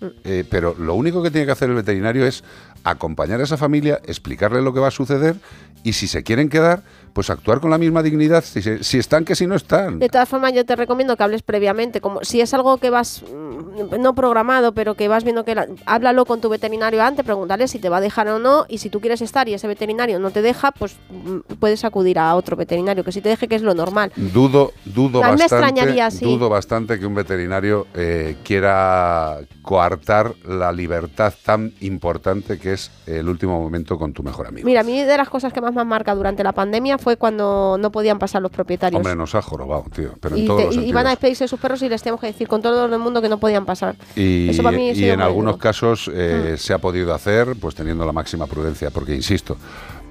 Mm. 0.00 0.06
Eh, 0.24 0.44
pero 0.48 0.74
lo 0.78 0.94
único 0.94 1.22
que 1.22 1.30
tiene 1.30 1.46
que 1.46 1.52
hacer 1.52 1.68
el 1.68 1.74
veterinario 1.76 2.24
es 2.26 2.44
acompañar 2.84 3.40
a 3.40 3.44
esa 3.44 3.56
familia, 3.56 4.00
explicarle 4.06 4.62
lo 4.62 4.72
que 4.72 4.80
va 4.80 4.88
a 4.88 4.92
suceder 4.92 5.36
y 5.84 5.94
si 5.94 6.06
se 6.06 6.22
quieren 6.22 6.48
quedar, 6.48 6.82
pues 7.12 7.28
actuar 7.28 7.60
con 7.60 7.70
la 7.70 7.76
misma 7.76 8.02
dignidad, 8.02 8.42
si, 8.44 8.62
se- 8.62 8.82
si 8.84 8.98
están 8.98 9.24
que 9.24 9.34
si 9.34 9.46
no 9.46 9.54
están. 9.56 9.98
De 9.98 10.08
todas 10.08 10.28
formas, 10.28 10.52
yo 10.54 10.64
te 10.64 10.76
recomiendo 10.76 11.16
que 11.16 11.22
hables 11.24 11.42
previamente, 11.42 12.00
como 12.00 12.22
si 12.22 12.40
es 12.40 12.54
algo 12.54 12.78
que 12.78 12.88
vas 12.88 13.22
mm, 13.22 14.00
no 14.00 14.14
programado, 14.14 14.72
pero 14.72 14.94
que 14.94 15.08
vas 15.08 15.24
viendo 15.24 15.44
que 15.44 15.54
la- 15.56 15.66
háblalo 15.86 16.24
con 16.24 16.40
tu 16.40 16.48
veterinario 16.48 17.02
antes, 17.02 17.24
pregúntale 17.24 17.66
si 17.68 17.78
te 17.80 17.88
va 17.88 17.96
a 17.98 18.00
dejar 18.00 18.28
o 18.28 18.38
no, 18.38 18.64
y 18.68 18.78
si 18.78 18.88
tú 18.90 19.00
quieres 19.00 19.20
estar 19.22 19.48
y 19.48 19.54
ese 19.54 19.66
veterinario 19.66 20.20
no 20.20 20.30
te 20.30 20.40
deja, 20.40 20.70
pues 20.70 20.96
mm, 21.10 21.54
puedes 21.58 21.84
acudir 21.84 22.18
a 22.20 22.34
otro 22.36 22.56
veterinario 22.56 23.02
que 23.04 23.12
si 23.12 23.20
te 23.20 23.28
deje, 23.28 23.48
que 23.48 23.56
es 23.56 23.62
lo 23.62 23.74
normal. 23.74 24.12
Dudo, 24.16 24.72
dudo 24.84 25.22
A 25.22 25.32
mí 25.32 25.36
me 25.36 25.42
bastante, 25.42 25.66
extrañaría, 25.66 26.10
sí. 26.12 26.24
dudo 26.24 26.48
bastante 26.48 26.98
que 26.98 27.06
un 27.06 27.14
veterinario 27.16 27.88
eh, 27.94 28.36
quiera 28.44 29.38
coartar 29.62 30.34
la 30.46 30.72
libertad 30.72 31.34
tan 31.44 31.72
importante 31.80 32.58
que 32.58 32.71
es 32.72 32.90
el 33.06 33.28
último 33.28 33.60
momento 33.60 33.98
con 33.98 34.12
tu 34.12 34.22
mejor 34.22 34.46
amigo. 34.46 34.66
Mira, 34.66 34.80
a 34.80 34.84
mí 34.84 35.02
de 35.02 35.16
las 35.16 35.28
cosas 35.28 35.52
que 35.52 35.60
más 35.60 35.74
me 35.74 35.80
han 35.80 35.88
marcado 35.88 36.16
durante 36.18 36.42
la 36.44 36.52
pandemia 36.52 36.98
fue 36.98 37.16
cuando 37.16 37.76
no 37.78 37.90
podían 37.92 38.18
pasar 38.18 38.42
los 38.42 38.50
propietarios. 38.50 38.98
Hombre, 38.98 39.14
nos 39.16 39.34
ha 39.34 39.42
jorobado, 39.42 39.84
tío, 39.94 40.10
pero 40.20 40.36
en 40.36 40.42
y, 40.44 40.46
todos 40.46 40.60
te- 40.60 40.66
los 40.66 40.76
y 40.76 40.88
iban 40.88 41.06
a 41.06 41.10
despedirse 41.10 41.44
de 41.44 41.48
sus 41.48 41.60
perros 41.60 41.80
y 41.82 41.88
les 41.88 42.02
teníamos 42.02 42.20
que 42.20 42.28
decir 42.28 42.48
con 42.48 42.62
todo 42.62 42.84
el 42.86 42.98
mundo 42.98 43.20
que 43.22 43.28
no 43.28 43.38
podían 43.38 43.64
pasar. 43.66 43.96
Y, 44.16 44.50
Eso 44.50 44.62
para 44.62 44.76
mí 44.76 44.88
ha 44.88 44.92
y 44.92 44.96
sido 44.96 45.14
en 45.14 45.20
algunos 45.20 45.52
duro. 45.54 45.62
casos 45.62 46.10
eh, 46.12 46.52
Mm. 46.54 46.56
se 46.58 46.72
ha 46.74 46.78
podido 46.78 47.14
hacer 47.14 47.54
pues 47.60 47.74
teniendo 47.74 48.04
la 48.06 48.12
máxima 48.12 48.46
prudencia, 48.46 48.90
porque 48.90 49.14
insisto, 49.14 49.56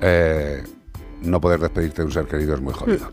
eh, 0.01 0.63
no 1.21 1.39
poder 1.41 1.59
despedirte 1.59 2.01
de 2.01 2.05
un 2.07 2.11
ser 2.11 2.25
querido 2.25 2.53
es 2.55 2.61
muy 2.61 2.73
jodido. 2.73 3.09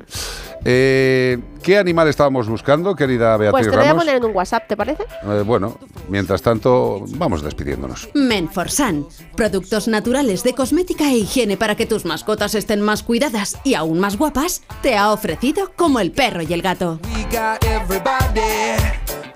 Eh, 0.65 1.39
¿Qué 1.63 1.79
animal 1.79 2.09
estábamos 2.09 2.49
buscando, 2.49 2.95
querida 2.97 3.37
Beatriz 3.37 3.53
Pues 3.53 3.67
te 3.67 3.71
lo 3.71 3.77
voy 3.77 3.85
a 3.85 3.89
Ramos? 3.91 4.05
poner 4.05 4.17
en 4.17 4.25
un 4.25 4.35
WhatsApp, 4.37 4.67
¿te 4.67 4.77
parece? 4.77 5.05
Eh, 5.23 5.43
bueno, 5.47 5.79
mientras 6.09 6.43
tanto, 6.43 7.05
vamos 7.11 7.43
despidiéndonos. 7.43 8.09
Menforsan, 8.15 9.07
productos 9.37 9.87
naturales 9.89 10.43
de 10.43 10.55
cosmética 10.55 11.05
e 11.11 11.19
higiene 11.19 11.57
para 11.57 11.77
que 11.77 11.87
tus 11.87 12.05
mascotas 12.05 12.55
estén 12.55 12.81
más 12.81 13.03
cuidadas 13.03 13.57
y 13.65 13.75
aún 13.75 14.01
más 14.01 14.17
guapas, 14.19 14.63
te 14.83 14.97
ha 14.97 15.13
ofrecido 15.13 15.73
como 15.77 16.01
el 16.01 16.11
perro 16.11 16.43
y 16.43 16.53
el 16.53 16.63
gato. 16.63 16.99
We 17.15 17.23
got 17.25 17.63
everybody. 17.65 18.41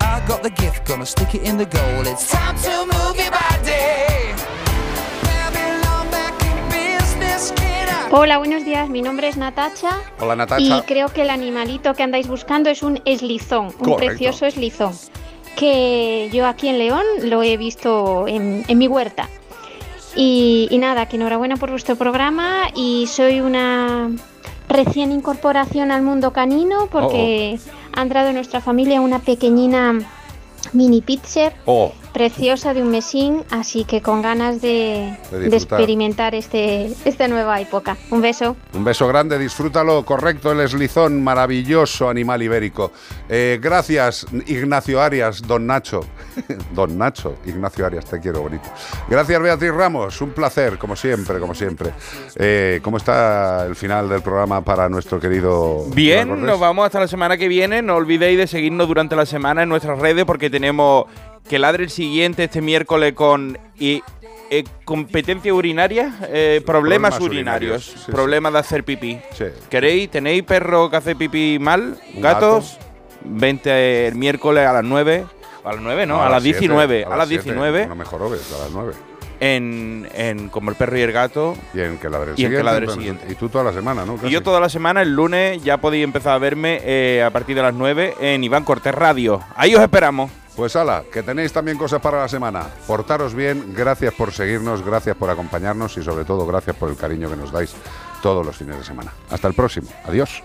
I 0.01 0.20
got 0.28 0.42
the 0.42 0.51
gift, 0.51 0.86
gonna 0.89 1.07
stick 1.07 1.34
it 1.34 1.44
in 1.47 1.57
the 1.57 1.67
goal. 1.67 2.07
It's 2.07 2.28
time 2.31 2.57
to 2.62 2.84
move 2.86 3.17
your 3.17 3.31
body. 3.31 4.22
Hola, 8.15 8.37
buenos 8.39 8.65
días. 8.65 8.89
Mi 8.91 9.01
nombre 9.01 9.29
es 9.29 9.37
Natacha. 9.39 9.91
Hola, 10.21 10.35
Y 10.35 10.37
Natacha. 10.37 10.85
creo 10.87 11.09
que 11.09 11.23
el 11.23 11.31
animalito 11.31 11.95
que 11.95 12.03
andáis 12.03 12.29
buscando 12.29 12.69
es 12.69 12.83
un 12.83 13.01
eslizón, 13.07 13.67
un 13.67 13.73
Correcto. 13.73 13.97
precioso 13.97 14.45
eslizón. 14.47 14.93
Que 15.57 16.29
yo 16.33 16.47
aquí 16.47 16.69
en 16.69 16.79
León 16.79 17.03
lo 17.25 17.43
he 17.43 17.57
visto 17.57 18.27
en, 18.29 18.65
en 18.69 18.79
mi 18.79 18.87
huerta. 18.87 19.29
Y, 20.15 20.69
y 20.71 20.77
nada, 20.79 21.07
que 21.07 21.17
enhorabuena 21.17 21.57
por 21.57 21.71
vuestro 21.71 21.97
programa. 21.97 22.65
Y 22.75 23.07
soy 23.07 23.41
una 23.41 24.11
recién 24.69 25.11
incorporación 25.11 25.91
al 25.91 26.03
mundo 26.03 26.33
canino 26.33 26.89
porque 26.91 27.59
ha 27.95 28.03
entrado 28.03 28.29
en 28.29 28.35
nuestra 28.35 28.61
familia 28.61 29.01
una 29.01 29.19
pequeñina 29.21 29.99
mini 30.73 31.01
pitcher 31.03 31.53
Oh, 31.67 31.93
preciosa 32.13 32.75
de 32.75 32.83
un 32.83 32.91
mesín, 32.91 33.45
así 33.51 33.85
que 33.85 34.03
con 34.03 34.23
ganas 34.23 34.61
de, 34.61 35.17
De 35.31 35.39
de 35.39 35.45
disfrutar. 35.47 35.81
experimentar 35.81 36.35
este, 36.35 36.93
esta 37.05 37.29
nueva 37.29 37.61
época. 37.61 37.97
Un 38.11 38.21
beso. 38.21 38.57
un 38.75 38.85
beso 38.85 39.07
grande, 39.09 39.39
disfrútalo, 39.39 40.05
correcto, 40.05 40.53
el 40.53 40.61
eslizón, 40.61 41.23
maravilloso 41.23 42.09
animal 42.09 42.43
ibérico. 42.43 42.93
Eh, 43.29 43.59
gracias, 43.61 44.27
Ignacio 44.47 45.01
Arias, 45.01 45.43
don 45.47 45.67
Nacho. 45.67 46.01
don 46.75 46.97
Nacho, 46.99 47.37
Ignacio 47.47 47.87
Arias, 47.87 48.05
te 48.05 48.21
quiero, 48.21 48.43
bonito. 48.43 48.69
Gracias, 49.09 49.41
Beatriz 49.41 49.73
Ramos, 49.73 50.21
un 50.21 50.31
placer, 50.31 50.79
como 50.79 50.97
siempre, 50.97 51.39
como 51.39 51.55
siempre. 51.55 51.91
Eh, 52.37 52.81
¿Cómo 52.83 52.99
está 52.99 53.67
el 53.67 53.75
final 53.75 54.09
del 54.09 54.23
programa 54.23 54.63
para 54.63 54.89
nuestro 54.89 55.19
querido... 55.19 55.87
Bien, 55.95 56.45
nos 56.45 56.61
vamos 56.61 56.87
hasta 56.87 57.01
la 57.01 57.09
semana 57.09 57.37
que 57.37 57.49
viene. 57.49 57.83
No 57.83 57.97
olvidéis 57.97 58.39
de 58.39 58.47
seguirnos 58.47 58.87
durante 58.89 59.17
la 59.17 59.27
semana 59.27 59.63
en 59.63 59.69
nuestras 59.69 59.99
redes 59.99 60.25
porque 60.25 60.51
tenemos 60.51 61.07
que 61.49 61.59
ladre 61.59 61.85
el 61.85 61.91
siguiente 61.91 62.45
este 62.45 62.61
miércoles 62.61 63.12
con 63.15 63.59
y, 63.79 64.03
eh, 64.51 64.65
competencia 64.85 65.55
urinaria, 65.55 66.15
eh, 66.29 66.62
problemas, 66.65 67.15
Problemas 67.15 67.21
urinarios, 67.21 67.87
urinarios, 67.89 68.05
sí, 68.07 68.12
problemas 68.12 68.53
de 68.53 68.59
hacer 68.59 68.85
pipí. 68.85 69.19
Sí. 69.33 69.47
¿Queréis? 69.71 70.11
¿Tenéis 70.11 70.43
perro 70.43 70.91
que 70.91 70.97
hace 70.97 71.17
pipí 71.17 71.59
mal? 71.59 71.99
¿Gatos? 72.17 72.79
Vente 73.25 74.09
el 74.09 74.15
miércoles 74.15 74.67
a 74.67 74.73
las 74.73 74.85
9. 74.85 75.25
A 75.65 75.73
las 75.73 75.81
9, 75.81 76.07
¿no? 76.07 76.23
a, 76.23 76.29
las 76.29 76.43
siete, 76.43 76.59
19. 76.59 77.05
A, 77.05 77.17
las 77.17 77.29
siete, 77.29 77.45
19. 77.45 77.87
No 77.87 77.95
me 77.95 78.05
jorobes, 78.05 78.53
a 78.53 78.59
las 78.65 78.71
9. 78.73 78.93
En, 79.45 80.09
en 80.15 80.49
Como 80.51 80.71
el 80.71 80.77
perro 80.77 80.97
y 80.97 81.01
el 81.01 81.11
gato. 81.11 81.57
Y 81.75 81.81
en 81.81 81.99
que 81.99 82.09
ladre 82.09 82.31
el 82.31 82.39
Y 82.39 82.45
siguiente, 82.45 82.79
el 82.79 82.91
siguiente. 82.91 83.27
Y 83.29 83.35
tú 83.35 83.49
toda 83.49 83.65
la 83.65 83.73
semana, 83.73 84.05
¿no? 84.05 84.17
Y 84.23 84.31
yo 84.31 84.41
toda 84.41 84.61
la 84.61 84.69
semana, 84.69 85.03
el 85.03 85.12
lunes, 85.12 85.61
ya 85.65 85.79
podéis 85.79 86.05
empezar 86.05 86.35
a 86.35 86.39
verme 86.39 86.81
eh, 86.85 87.25
a 87.27 87.31
partir 87.31 87.57
de 87.57 87.62
las 87.62 87.75
9 87.75 88.15
en 88.21 88.45
Iván 88.45 88.62
Cortés 88.62 88.95
Radio. 88.95 89.41
Ahí 89.57 89.75
os 89.75 89.83
esperamos. 89.83 90.31
Pues 90.55 90.77
ala, 90.77 91.03
que 91.11 91.23
tenéis 91.23 91.53
también 91.53 91.77
cosas 91.77 92.01
para 92.01 92.21
la 92.21 92.29
semana. 92.29 92.67
Portaros 92.87 93.35
bien, 93.35 93.73
gracias 93.75 94.15
por 94.15 94.33
seguirnos, 94.33 94.85
gracias 94.85 95.17
por 95.17 95.29
acompañarnos 95.29 95.97
y 95.97 96.05
sobre 96.05 96.25
todo 96.25 96.47
gracias 96.47 96.77
por 96.77 96.91
el 96.91 96.97
cariño 96.97 97.29
que 97.29 97.37
nos 97.37 97.51
dais 97.51 97.75
todos 98.23 98.47
los 98.47 98.57
fines 98.57 98.77
de 98.77 98.85
semana. 98.85 99.12
Hasta 99.31 99.49
el 99.49 99.55
próximo. 99.55 99.89
Adiós. 100.05 100.43